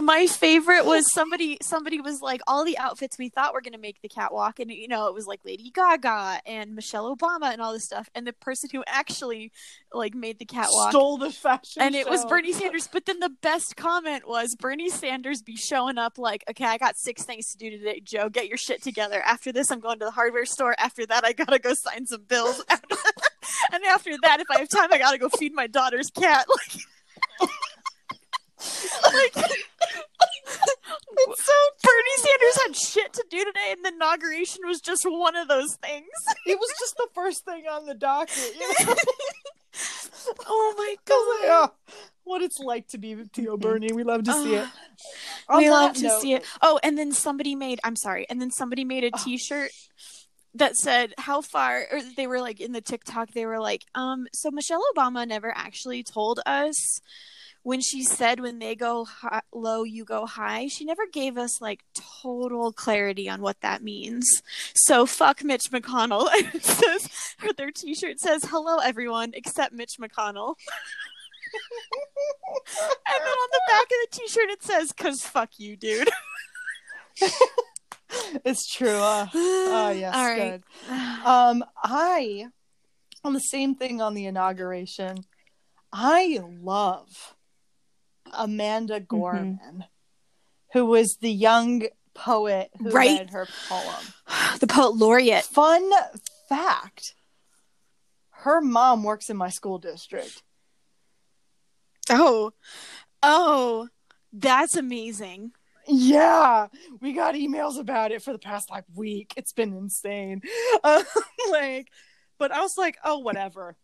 My 0.01 0.27
favorite 0.27 0.85
was 0.85 1.13
somebody 1.13 1.59
somebody 1.63 2.01
was 2.01 2.21
like 2.21 2.41
all 2.47 2.65
the 2.65 2.79
outfits 2.79 3.19
we 3.19 3.29
thought 3.29 3.53
were 3.53 3.61
going 3.61 3.75
to 3.75 3.79
make 3.79 4.01
the 4.03 4.09
catwalk 4.09 4.59
and 4.59 4.71
you 4.71 4.89
know 4.89 5.07
it 5.07 5.15
was 5.15 5.27
like 5.27 5.41
Lady 5.45 5.71
Gaga 5.71 6.41
and 6.47 6.75
Michelle 6.75 7.15
Obama 7.15 7.53
and 7.53 7.61
all 7.61 7.73
this 7.73 7.85
stuff 7.85 8.09
and 8.15 8.27
the 8.27 8.33
person 8.33 8.71
who 8.73 8.83
actually 8.87 9.53
like 9.93 10.15
made 10.15 10.39
the 10.39 10.45
catwalk 10.45 10.91
stole 10.91 11.19
the 11.19 11.31
fashion 11.31 11.83
and 11.83 11.95
it 11.95 12.09
was. 12.09 12.25
Bernie 12.25 12.53
Sanders. 12.53 12.89
But 12.91 13.05
then 13.07 13.21
the 13.21 13.29
best 13.43 13.77
comment 13.77 14.27
was 14.27 14.55
Bernie 14.55 14.89
Sanders 14.89 15.43
be 15.43 15.57
showing 15.57 15.99
up 15.99 16.17
like, 16.19 16.45
okay, 16.49 16.65
I 16.65 16.79
got 16.79 16.97
six 16.97 17.25
things 17.25 17.53
to 17.53 17.59
do 17.59 17.71
today, 17.71 18.01
Joe. 18.01 18.29
Get 18.29 18.49
your 18.49 18.57
shit 18.57 18.83
together. 18.83 19.21
After 19.25 19.53
this, 19.53 19.71
I'm 19.71 19.81
going 19.81 19.99
to 19.99 20.07
the 20.07 20.11
hardware 20.11 20.47
store. 20.47 20.75
After 20.79 21.05
that, 21.07 21.25
I 21.25 21.33
gotta 21.33 21.59
go 21.59 21.75
sign 21.75 22.07
some 22.07 22.23
bills. 22.23 22.65
and 23.73 23.85
after 23.85 24.13
that, 24.23 24.41
if 24.41 24.47
I 24.51 24.61
have 24.61 24.69
time, 24.69 24.93
I 24.93 24.99
gotta 24.99 25.19
go 25.19 25.29
feed 25.29 25.55
my 25.55 25.67
daughter's 25.67 26.11
cat. 26.11 26.47
Like, 27.41 27.51
like 29.13 29.35
It's 31.15 31.45
so 31.45 31.53
Bernie 31.83 32.17
Sanders 32.17 32.63
had 32.67 32.77
shit 32.77 33.13
to 33.15 33.25
do 33.31 33.45
today, 33.45 33.73
and 33.73 33.85
the 33.85 33.89
inauguration 33.95 34.61
was 34.67 34.81
just 34.81 35.05
one 35.05 35.37
of 35.37 35.49
those 35.49 35.75
things. 35.77 36.09
it 36.47 36.59
was 36.59 36.71
just 36.79 36.97
the 36.97 37.09
first 37.15 37.45
thing 37.45 37.65
on 37.71 37.87
the 37.87 37.95
docket. 37.95 38.55
You 38.59 38.87
know? 38.87 38.95
oh 40.47 40.75
my 40.77 40.97
god! 41.05 41.15
like, 41.15 41.51
oh, 41.51 41.73
what 42.25 42.43
it's 42.43 42.59
like 42.59 42.89
to 42.89 42.99
be 42.99 43.15
Theo 43.33 43.57
Bernie. 43.57 43.93
We 43.93 44.05
love 44.05 44.25
to 44.25 44.33
see 44.33 44.55
it. 44.55 44.69
On 45.49 45.59
we 45.59 45.71
love 45.71 45.95
to 45.97 46.03
note- 46.05 46.21
see 46.23 46.35
it. 46.35 46.45
Oh, 46.61 46.79
and 46.83 46.97
then 46.97 47.13
somebody 47.13 47.55
made 47.55 47.81
I'm 47.85 47.97
sorry, 47.97 48.27
and 48.29 48.41
then 48.41 48.51
somebody 48.51 48.85
made 48.85 49.05
a 49.05 49.11
Oh. 49.13 49.19
t-shirt 49.25 49.71
that 50.55 50.77
said 50.77 51.15
how 51.19 51.41
far 51.41 51.87
or 51.91 52.01
they 52.17 52.27
were 52.27 52.41
like 52.41 52.61
in 52.61 52.73
the 52.73 52.81
TikTok 52.81 53.33
they 53.33 53.47
were 53.47 53.61
like, 53.61 53.85
um 53.95 54.27
so 54.33 54.51
Michelle 54.51 54.83
Obama 54.95 55.27
never 55.27 55.53
actually 55.55 56.03
told 56.03 56.41
us 56.47 57.01
when 57.63 57.81
she 57.81 58.03
said 58.03 58.41
when 58.41 58.59
they 58.59 58.75
go 58.75 59.05
hi- 59.05 59.43
low 59.53 59.85
you 59.85 60.05
go 60.05 60.27
high, 60.27 60.67
she 60.67 60.85
never 60.85 61.07
gave 61.07 61.39
us 61.39 61.61
like 61.61 61.85
total 61.95 62.73
clarity 62.73 63.29
on 63.29 63.41
what 63.41 63.61
that 63.61 63.83
means. 63.83 64.43
So 64.75 65.07
fuck 65.07 65.45
Mitch 65.45 65.71
McConnell. 65.71 66.29
It 66.55 66.65
says 66.65 67.09
or 67.43 67.53
their 67.53 67.71
t-shirt 67.71 68.21
says 68.21 68.45
hello 68.45 68.79
everyone 68.79 69.33
except 69.35 69.73
Mitch 69.73 69.97
McConnell. 70.01 70.57
And 72.55 73.21
then 73.21 73.29
on 73.29 73.49
the 73.53 73.61
back 73.69 73.83
of 73.83 73.89
the 73.89 74.09
t-shirt 74.11 74.51
it 74.51 74.63
says 74.63 74.93
cuz 74.93 75.23
fuck 75.23 75.51
you, 75.59 75.77
dude. 75.77 76.09
It's 78.45 78.71
true. 78.71 78.89
Uh, 78.89 79.27
oh, 79.35 79.91
yes. 79.91 80.15
All 80.15 80.27
right. 80.27 80.61
Good. 80.89 81.27
Um, 81.27 81.65
I, 81.83 82.47
on 83.25 83.33
the 83.33 83.41
same 83.41 83.75
thing 83.75 84.01
on 84.01 84.15
the 84.15 84.27
inauguration, 84.27 85.25
I 85.93 86.41
love 86.61 87.35
Amanda 88.33 89.01
Gorman, 89.01 89.85
who 90.73 90.87
was 90.87 91.17
the 91.17 91.33
young 91.33 91.85
poet 92.15 92.71
who 92.79 92.91
Right. 92.91 93.21
read 93.21 93.31
her 93.31 93.47
poem. 93.69 94.15
the 94.61 94.67
poet 94.67 94.97
laureate. 94.97 95.45
Fun 95.45 95.91
fact 96.49 97.15
her 98.43 98.61
mom 98.61 99.05
works 99.05 99.31
in 99.31 99.37
my 99.37 99.49
school 99.49 99.79
district. 99.79 100.43
Oh, 102.11 102.53
oh, 103.23 103.89
that's 104.33 104.77
amazing. 104.77 105.53
Yeah, 105.87 106.69
we 107.01 107.13
got 107.13 107.35
emails 107.35 107.79
about 107.79 108.11
it 108.13 108.23
for 108.23 108.33
the 108.33 108.39
past 108.39 108.71
like 108.71 108.85
week. 108.95 109.33
It's 109.37 109.53
been 109.53 109.73
insane. 109.73 110.43
Um, 110.85 111.05
like, 111.51 111.87
but 112.39 112.51
I 112.51 112.61
was 112.61 112.77
like, 112.77 112.97
oh, 113.05 113.19
whatever. 113.19 113.77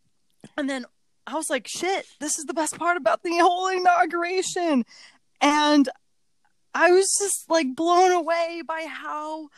And 0.57 0.69
then 0.69 0.85
I 1.29 1.35
was 1.35 1.51
like, 1.51 1.69
shit, 1.69 2.07
this 2.21 2.39
is 2.39 2.47
the 2.47 2.55
best 2.55 2.79
part 2.79 2.97
about 2.97 3.23
the 3.23 3.37
whole 3.39 3.69
inauguration. 3.69 4.85
And 5.41 5.89
I 6.75 6.91
was 6.93 7.15
just 7.19 7.51
like 7.51 7.75
blown 7.77 8.13
away 8.13 8.63
by 8.67 8.87
how 8.89 9.49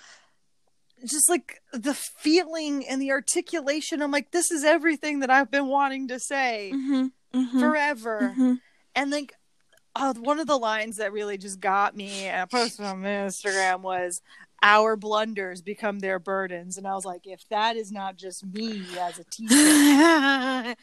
just 1.04 1.30
like 1.30 1.62
the 1.72 1.94
feeling 1.94 2.86
and 2.86 3.00
the 3.00 3.10
articulation. 3.12 4.02
I'm 4.02 4.10
like, 4.10 4.32
this 4.32 4.50
is 4.50 4.64
everything 4.64 5.20
that 5.20 5.30
I've 5.30 5.50
been 5.50 5.66
wanting 5.68 6.08
to 6.08 6.18
say 6.18 6.72
Mm-hmm. 7.32 7.60
forever. 7.60 8.34
And 8.96 9.10
like 9.12 9.32
uh, 9.94 10.14
one 10.14 10.40
of 10.40 10.46
the 10.48 10.56
lines 10.58 10.96
that 10.96 11.12
really 11.12 11.38
just 11.38 11.60
got 11.60 11.96
me 11.96 12.24
and 12.24 12.42
I 12.42 12.44
posted 12.46 12.84
on 12.84 13.02
Instagram 13.02 13.80
was 13.82 14.20
our 14.62 14.96
blunders 14.96 15.62
become 15.62 16.00
their 16.00 16.18
burdens. 16.18 16.76
And 16.76 16.86
I 16.86 16.94
was 16.94 17.04
like, 17.04 17.22
if 17.24 17.48
that 17.48 17.76
is 17.76 17.90
not 17.90 18.16
just 18.16 18.44
me 18.44 18.84
as 18.98 19.18
a 19.18 19.24
teacher, 19.24 19.54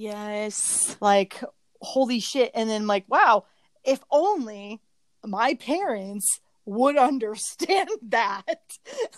yes. 0.00 0.96
like 1.00 1.42
holy 1.80 2.20
shit. 2.20 2.50
And 2.54 2.68
then 2.68 2.86
like, 2.86 3.04
wow, 3.08 3.44
if 3.84 4.00
only 4.10 4.80
my 5.24 5.54
parents 5.54 6.40
would 6.64 6.96
understand 6.96 7.90
that. 8.08 8.60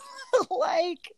like 0.50 1.12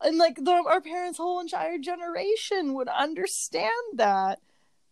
and 0.00 0.16
like 0.16 0.36
the, 0.36 0.52
our 0.52 0.80
parents' 0.80 1.18
whole 1.18 1.40
entire 1.40 1.78
generation 1.78 2.74
would 2.74 2.88
understand 2.88 3.72
that. 3.94 4.40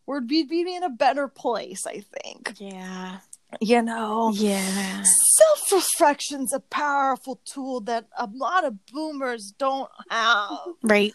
We'd 0.06 0.28
be, 0.28 0.44
be 0.44 0.76
in 0.76 0.84
a 0.84 0.88
better 0.88 1.26
place, 1.26 1.84
I 1.84 2.00
think. 2.00 2.54
Yeah. 2.58 3.18
You 3.60 3.82
know? 3.82 4.32
Yeah. 4.34 5.02
Self 5.02 5.72
reflection's 5.72 6.52
a 6.52 6.60
powerful 6.60 7.40
tool 7.44 7.80
that 7.82 8.06
a 8.16 8.28
lot 8.32 8.64
of 8.64 8.86
boomers 8.86 9.52
don't 9.58 9.90
have. 10.08 10.58
Right. 10.82 11.12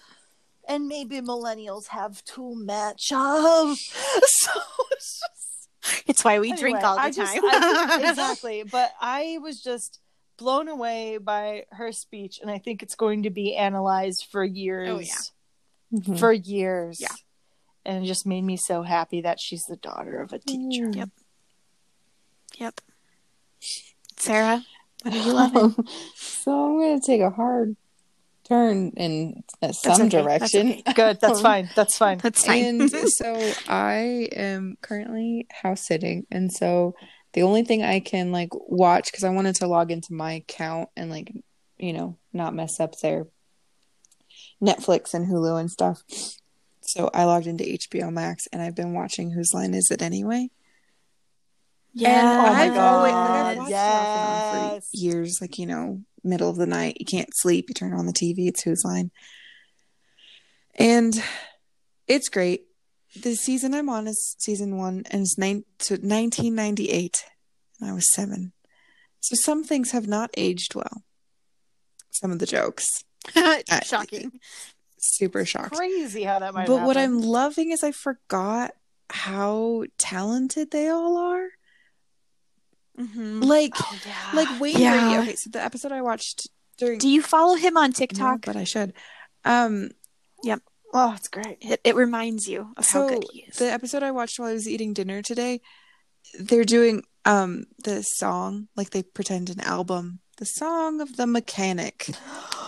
And 0.68 0.88
maybe 0.88 1.20
millennials 1.22 1.88
have 1.88 2.24
too 2.24 2.56
much 2.56 3.12
of. 3.14 3.78
So 4.24 4.52
it's 4.92 5.20
just. 5.20 6.08
It's 6.08 6.24
why 6.24 6.40
we 6.40 6.54
drink 6.54 6.84
all 6.84 6.96
the 6.96 7.02
I 7.02 7.12
just- 7.12 7.34
time. 7.34 7.44
I 7.46 7.98
just- 8.00 8.10
exactly. 8.10 8.64
But 8.64 8.92
I 9.02 9.40
was 9.42 9.62
just 9.62 10.00
blown 10.38 10.68
away 10.68 11.18
by 11.18 11.66
her 11.72 11.92
speech, 11.92 12.40
and 12.42 12.50
I 12.50 12.58
think 12.60 12.82
it's 12.84 12.96
going 12.96 13.24
to 13.24 13.30
be 13.30 13.56
analyzed 13.56 14.28
for 14.32 14.44
years. 14.44 14.90
Oh, 14.90 15.00
yeah. 15.00 16.00
Mhm. 16.00 16.20
For 16.20 16.32
years. 16.32 17.00
Yeah. 17.02 17.08
And 17.86 18.04
it 18.04 18.08
just 18.08 18.26
made 18.28 18.44
me 18.44 18.58
so 18.58 18.84
happy 18.84 19.22
that 19.22 19.40
she's 19.40 19.64
the 19.66 19.76
daughter 19.76 20.20
of 20.22 20.32
a 20.34 20.40
teacher. 20.40 20.86
Mm. 20.88 20.96
Yep. 20.96 21.10
Yep. 22.58 22.82
Sarah, 24.18 24.64
what 25.04 25.14
are 25.14 25.18
you 25.18 25.34
loving? 25.34 25.76
So 26.16 26.52
I'm 26.66 26.78
going 26.80 27.00
to 27.00 27.06
take 27.06 27.22
a 27.22 27.30
hard 27.30 27.76
turn 28.52 28.92
in 28.98 29.44
uh, 29.62 29.68
That's 29.68 29.82
some 29.82 29.94
okay. 29.94 30.02
That's 30.02 30.12
direction. 30.52 30.68
okay. 30.72 30.94
Good. 30.94 31.20
That's 31.22 31.42
fine. 31.50 31.70
That's 31.76 31.98
fine. 31.98 32.18
That's 32.18 32.46
fine. 32.46 32.82
And 32.82 32.92
so 32.92 33.54
I 33.68 34.30
am 34.36 34.78
currently 34.82 35.48
house 35.52 35.86
sitting, 35.88 36.26
and 36.32 36.52
so 36.52 36.96
the 37.34 37.44
only 37.44 37.64
thing 37.64 37.82
I 37.84 38.00
can 38.00 38.32
like 38.32 38.50
watch 38.54 39.12
because 39.12 39.24
I 39.24 39.30
wanted 39.30 39.56
to 39.56 39.68
log 39.68 39.92
into 39.92 40.14
my 40.14 40.34
account 40.34 40.90
and 40.98 41.10
like 41.10 41.32
you 41.78 41.94
know 41.94 42.18
not 42.34 42.54
mess 42.54 42.80
up 42.80 43.00
their 43.00 43.28
Netflix 44.62 45.14
and 45.14 45.28
Hulu 45.28 45.60
and 45.60 45.72
stuff. 45.72 46.04
So 46.82 47.10
I 47.14 47.24
logged 47.26 47.48
into 47.48 47.64
HBO 47.64 48.12
Max 48.12 48.48
and 48.52 48.62
I've 48.62 48.76
been 48.76 48.94
watching 48.94 49.32
Whose 49.32 49.54
Line 49.54 49.74
Is 49.74 49.92
It 49.92 50.02
Anyway? 50.02 50.50
yeah. 51.94 52.10
And 52.20 52.28
Oh 52.28 52.52
my 52.54 52.62
I've 52.64 52.78
always 52.78 53.14
like, 53.14 53.32
I've 53.32 53.58
watched 53.58 53.82
it 53.86 53.92
off 53.92 54.18
and 54.18 54.20
on 54.20 54.70
for 54.70 54.76
yes. 54.76 54.90
years, 54.94 55.40
like 55.42 55.58
you 55.60 55.68
know, 55.68 56.02
middle 56.24 56.50
of 56.50 56.56
the 56.58 56.66
night, 56.68 56.98
you 57.00 57.06
can't 57.06 57.30
sleep, 57.34 57.66
you 57.68 57.74
turn 57.74 57.94
on 57.94 58.06
the 58.06 58.14
TV, 58.14 58.48
it's 58.48 58.64
Whose 58.64 58.84
Line, 58.86 59.12
and 60.76 61.14
it's 62.08 62.30
great. 62.30 62.66
The 63.22 63.36
season 63.36 63.74
I'm 63.74 63.90
on 63.90 64.08
is 64.08 64.36
season 64.40 64.78
one, 64.78 65.04
and 65.12 65.22
it's 65.24 65.38
nine 65.38 65.66
to 65.80 65.96
1998, 65.96 67.26
and 67.80 67.90
I 67.90 67.94
was 67.94 68.14
seven. 68.14 68.54
So 69.20 69.36
some 69.36 69.64
things 69.64 69.92
have 69.92 70.08
not 70.08 70.30
aged 70.38 70.74
well. 70.76 71.04
Some 72.12 72.32
of 72.32 72.40
the 72.40 72.46
jokes, 72.46 72.86
Shocking. 73.84 74.40
super 75.00 75.46
shocked. 75.46 75.76
Crazy 75.76 76.24
how 76.24 76.40
that 76.40 76.54
might 76.54 76.68
But 76.68 76.82
what. 76.86 76.98
I'm 76.98 77.22
loving 77.22 77.72
is 77.72 77.84
I 77.84 77.92
forgot 77.92 78.72
how 79.10 79.84
talented 79.98 80.72
they 80.72 80.88
all 80.88 81.18
are. 81.18 81.48
Hmm 82.98 83.42
Like, 83.42 83.74
Oh, 83.80 83.98
yeah. 84.06 84.32
like 84.34 84.50
Wayne 84.60 84.80
Yeah. 84.80 84.92
Brady. 84.92 85.30
Okay, 85.30 85.36
so 85.36 85.50
the 85.50 85.62
episode 85.64 85.92
I 85.92 86.02
watched 86.02 86.50
during 86.78 87.00
Do 87.00 87.08
you 87.10 87.22
follow 87.22 87.56
him 87.56 87.78
on 87.78 87.90
No, 87.90 87.96
TikTok? 87.96 88.46
but 88.46 88.56
I 88.56 88.64
should. 88.64 88.94
Um, 89.46 89.90
Yep. 90.44 90.62
oh, 90.94 91.14
it's 91.16 91.28
great. 91.28 91.58
It, 91.62 91.82
it 91.84 91.96
reminds 91.96 92.48
you 92.48 92.74
of 92.78 92.88
how 92.88 93.08
so 93.08 93.10
good 93.10 93.26
he 93.32 93.42
is. 93.48 93.58
the 93.58 93.72
episode 93.72 94.04
I 94.04 94.12
watched 94.12 94.40
while 94.40 94.50
I 94.50 94.54
was 94.54 94.68
eating 94.68 94.94
dinner 94.94 95.22
today, 95.22 95.62
they're 96.40 96.64
doing 96.64 97.04
um 97.26 97.66
the 97.84 98.02
song 98.02 98.68
like 98.76 98.90
they 98.90 99.04
pretend 99.04 99.50
an 99.52 99.60
album, 99.60 100.20
the 100.38 100.46
song 100.46 101.02
of 101.02 101.18
the 101.18 101.28
mechanic, 101.28 102.10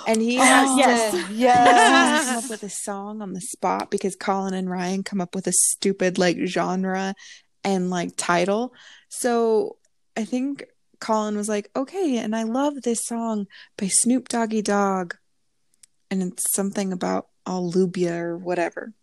and 0.06 0.22
he 0.22 0.38
has 0.38 0.70
Oh, 0.70 0.76
to. 0.76 0.80
yes, 0.80 1.14
He 1.28 1.40
yes. 1.40 1.90
has 1.90 2.20
to 2.22 2.26
come 2.28 2.44
up 2.44 2.50
with 2.50 2.64
a 2.64 2.70
song 2.70 3.22
on 3.22 3.34
the 3.34 3.42
spot 3.42 3.90
because 3.90 4.16
Colin 4.16 4.54
and 4.54 4.70
Ryan 4.70 5.02
come 5.04 5.22
up 5.22 5.34
with 5.34 5.48
a 5.48 5.54
stupid 5.54 6.18
like 6.20 6.38
genre 6.46 7.16
and 7.64 7.90
like 7.90 8.12
title. 8.18 8.74
So 9.10 9.78
I 10.16 10.26
think 10.26 10.64
Colin 11.00 11.36
was 11.36 11.50
like, 11.50 11.70
okay, 11.76 12.18
and 12.18 12.36
I 12.36 12.44
love 12.44 12.82
this 12.82 13.02
song 13.06 13.48
by 13.78 13.88
Snoop 13.88 14.30
Doggy 14.30 14.62
Dogg. 14.62 15.16
And 16.10 16.22
it's 16.22 16.44
something 16.56 16.94
about 16.94 17.28
Alubia 17.48 18.20
or 18.20 18.38
whatever. 18.38 18.94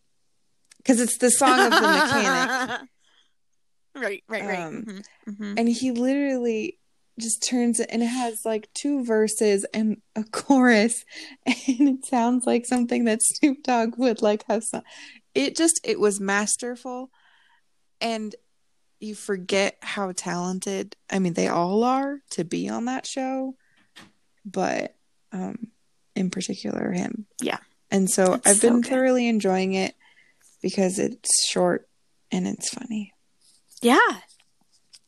Because 0.76 1.00
it's 1.00 1.18
the 1.18 1.30
song 1.30 1.58
of 1.60 1.70
the 1.72 1.80
mechanic. 1.80 2.80
right, 3.96 4.22
right, 4.28 4.44
right. 4.44 4.58
Um, 4.60 4.84
Mhm, 4.84 5.04
mhm. 5.28 5.54
And 5.58 5.68
he 5.68 5.90
literally 5.90 6.78
just 7.18 7.46
turns 7.46 7.80
it 7.80 7.88
and 7.92 8.02
it 8.02 8.06
has 8.06 8.38
like 8.46 8.68
two 8.72 9.04
verses 9.04 9.66
and 9.74 10.00
a 10.16 10.24
chorus 10.24 11.04
and 11.46 11.88
it 11.88 12.06
sounds 12.06 12.46
like 12.46 12.64
something 12.64 13.04
that 13.04 13.20
Snoop 13.20 13.62
Dogg 13.62 13.98
would 13.98 14.22
like 14.22 14.44
have 14.48 14.64
sung. 14.64 14.82
It 15.34 15.54
just 15.56 15.80
it 15.84 16.00
was 16.00 16.18
masterful 16.18 17.10
and 18.00 18.34
you 19.00 19.14
forget 19.14 19.76
how 19.80 20.12
talented 20.12 20.94
I 21.10 21.18
mean 21.18 21.32
they 21.32 21.48
all 21.48 21.82
are 21.84 22.20
to 22.30 22.44
be 22.44 22.68
on 22.68 22.84
that 22.84 23.06
show 23.06 23.56
but 24.44 24.94
um 25.32 25.68
in 26.16 26.30
particular 26.30 26.92
him. 26.92 27.26
Yeah. 27.40 27.58
And 27.90 28.10
so 28.10 28.34
It's 28.34 28.46
I've 28.46 28.56
so 28.56 28.68
been 28.68 28.80
good. 28.82 28.90
thoroughly 28.90 29.26
enjoying 29.28 29.72
it 29.74 29.94
because 30.62 30.98
it's 30.98 31.46
short 31.48 31.88
and 32.30 32.46
it's 32.46 32.68
funny. 32.68 33.12
Yeah. 33.82 33.98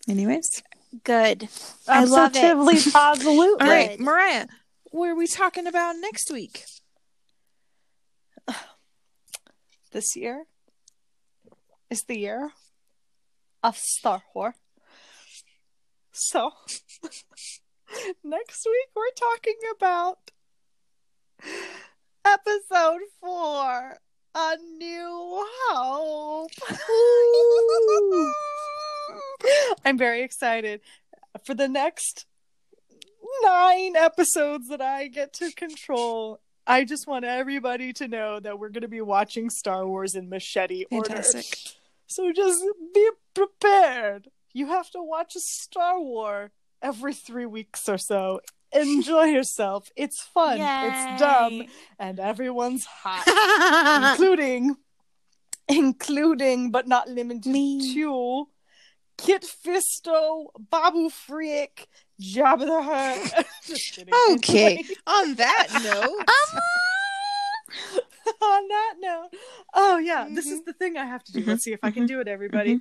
Anyways, 0.09 0.63
Good. 1.05 1.49
I 1.89 2.05
love 2.05 2.35
it. 2.37 2.43
Absolutely, 2.43 2.93
absolutely. 2.95 3.67
All 3.67 3.73
right, 3.73 3.91
Good. 3.97 4.01
Mariah, 4.01 4.47
what 4.91 5.09
are 5.11 5.15
we 5.17 5.27
talking 5.27 5.67
about 5.67 5.97
next 5.99 6.31
week? 6.31 6.65
This 9.93 10.17
year 10.17 10.45
is 11.91 12.03
the 12.09 12.19
year 12.19 12.51
of 13.63 13.77
Star 13.77 14.23
Wars. 14.35 14.55
So, 16.13 16.53
next 18.25 18.67
week 18.67 18.89
we're 18.95 19.11
talking 19.17 19.57
about 19.77 20.31
episode 22.25 23.01
four 23.21 23.99
A 24.35 24.57
New 24.79 25.47
Hope. 25.69 26.51
I'm 29.85 29.99
very 29.99 30.23
excited 30.23 30.81
for 31.45 31.55
the 31.55 31.69
next 31.69 32.27
nine 33.43 33.97
episodes 33.97 34.69
that 34.69 34.81
I 34.81 35.09
get 35.09 35.33
to 35.35 35.51
control. 35.53 36.41
I 36.67 36.85
just 36.85 37.07
want 37.07 37.25
everybody 37.25 37.93
to 37.95 38.07
know 38.07 38.39
that 38.39 38.59
we're 38.59 38.69
going 38.69 38.83
to 38.83 38.89
be 38.89 39.01
watching 39.01 39.51
Star 39.51 39.87
Wars 39.87 40.15
in 40.15 40.29
machete 40.29 40.85
order. 40.91 41.23
Fantastic. 42.17 42.25
So 42.25 42.33
just 42.33 42.65
be 42.95 43.09
prepared. 43.35 44.29
You 44.53 44.67
have 44.67 44.91
to 44.91 45.03
watch 45.03 45.35
a 45.37 45.41
Star 45.41 46.01
Wars 46.01 46.51
every 46.83 47.15
three 47.15 47.47
weeks 47.47 47.89
or 47.89 47.99
so. 47.99 48.41
Enjoy 48.73 49.25
yourself. 49.39 49.91
It's 49.97 50.21
fun. 50.23 50.59
It's 50.61 51.21
dumb, 51.21 51.65
and 51.99 52.19
everyone's 52.21 52.87
hot, 52.87 54.11
including, 54.13 54.77
including 55.69 56.71
but 56.71 56.87
not 56.89 57.09
limited 57.09 57.47
Me. 57.51 57.95
to 57.95 58.49
Kit 59.19 59.43
Fisto, 59.45 60.47
Babu 60.71 61.11
Frick, 61.11 61.87
Jabba 62.21 62.67
the 62.67 62.83
Hutt. 62.83 63.47
Just 63.67 63.95
kidding. 63.95 64.15
Okay. 64.33 64.77
Anyway, 64.79 64.95
On 65.07 65.35
that 65.35 65.69
note, 65.85 66.27
on 68.43 68.69
that 68.69 68.95
note, 69.01 69.29
oh 69.75 69.99
yeah, 69.99 70.27
this 70.31 70.47
Mm-hmm. 70.47 70.55
is 70.55 70.65
the 70.65 70.73
thing 70.73 70.97
I 70.97 71.05
have 71.07 71.25
to 71.25 71.33
do. 71.33 71.45
Let's 71.45 71.65
see 71.65 71.73
if 71.73 71.81
I 71.83 71.91
can 71.91 72.07
do 72.07 72.21
it, 72.21 72.29
everybody. 72.29 72.81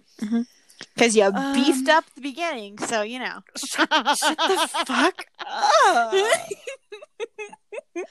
Because 0.95 1.15
you 1.15 1.23
Um, 1.25 1.53
beefed 1.53 1.89
up 1.89 2.05
the 2.15 2.21
beginning, 2.21 2.77
so 2.79 3.01
you 3.03 3.19
know. 3.19 3.41
Shut 3.57 3.89
the 3.89 4.69
fuck 4.87 5.25
up. 5.45 6.13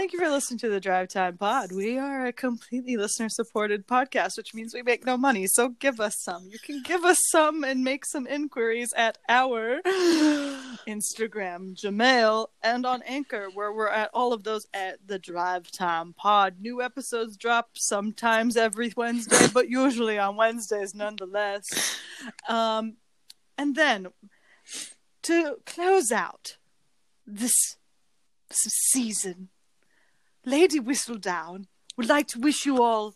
Thank 0.00 0.14
you 0.14 0.18
for 0.18 0.30
listening 0.30 0.58
to 0.60 0.70
the 0.70 0.80
Drive 0.80 1.08
Time 1.08 1.36
Pod. 1.36 1.72
We 1.72 1.98
are 1.98 2.24
a 2.24 2.32
completely 2.32 2.96
listener 2.96 3.28
supported 3.28 3.86
podcast, 3.86 4.38
which 4.38 4.54
means 4.54 4.72
we 4.72 4.80
make 4.80 5.04
no 5.04 5.18
money. 5.18 5.46
So 5.46 5.68
give 5.78 6.00
us 6.00 6.16
some. 6.20 6.48
You 6.50 6.58
can 6.58 6.82
give 6.82 7.04
us 7.04 7.18
some 7.30 7.64
and 7.64 7.84
make 7.84 8.06
some 8.06 8.26
inquiries 8.26 8.94
at 8.96 9.18
our 9.28 9.82
Instagram, 10.88 11.74
Gmail, 11.78 12.46
and 12.62 12.86
on 12.86 13.02
Anchor, 13.02 13.48
where 13.52 13.74
we're 13.74 13.90
at 13.90 14.08
all 14.14 14.32
of 14.32 14.42
those 14.42 14.66
at 14.72 15.06
the 15.06 15.18
Drive 15.18 15.70
Time 15.70 16.14
Pod. 16.14 16.54
New 16.60 16.80
episodes 16.80 17.36
drop 17.36 17.72
sometimes 17.74 18.56
every 18.56 18.94
Wednesday, 18.96 19.48
but 19.52 19.68
usually 19.68 20.18
on 20.18 20.34
Wednesdays 20.34 20.94
nonetheless. 20.94 21.66
Um, 22.48 22.96
and 23.58 23.76
then 23.76 24.06
to 25.24 25.56
close 25.66 26.10
out 26.10 26.56
this, 27.26 27.76
this 28.48 28.62
season, 28.92 29.50
Lady 30.44 30.80
Whistledown 30.80 31.66
would 31.96 32.08
like 32.08 32.26
to 32.28 32.40
wish 32.40 32.64
you 32.64 32.82
all 32.82 33.14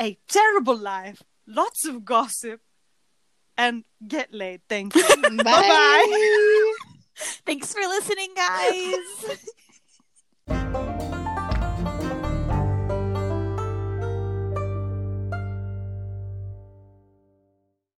a 0.00 0.18
terrible 0.28 0.76
life, 0.76 1.22
lots 1.46 1.86
of 1.86 2.04
gossip, 2.04 2.60
and 3.56 3.84
get 4.06 4.32
laid. 4.32 4.62
Thank 4.68 4.94
you. 4.94 5.02
bye. 5.22 5.42
Bye. 5.44 6.72
Thanks 7.46 7.72
for 7.72 7.80
listening, 7.80 8.34
guys. 8.34 9.38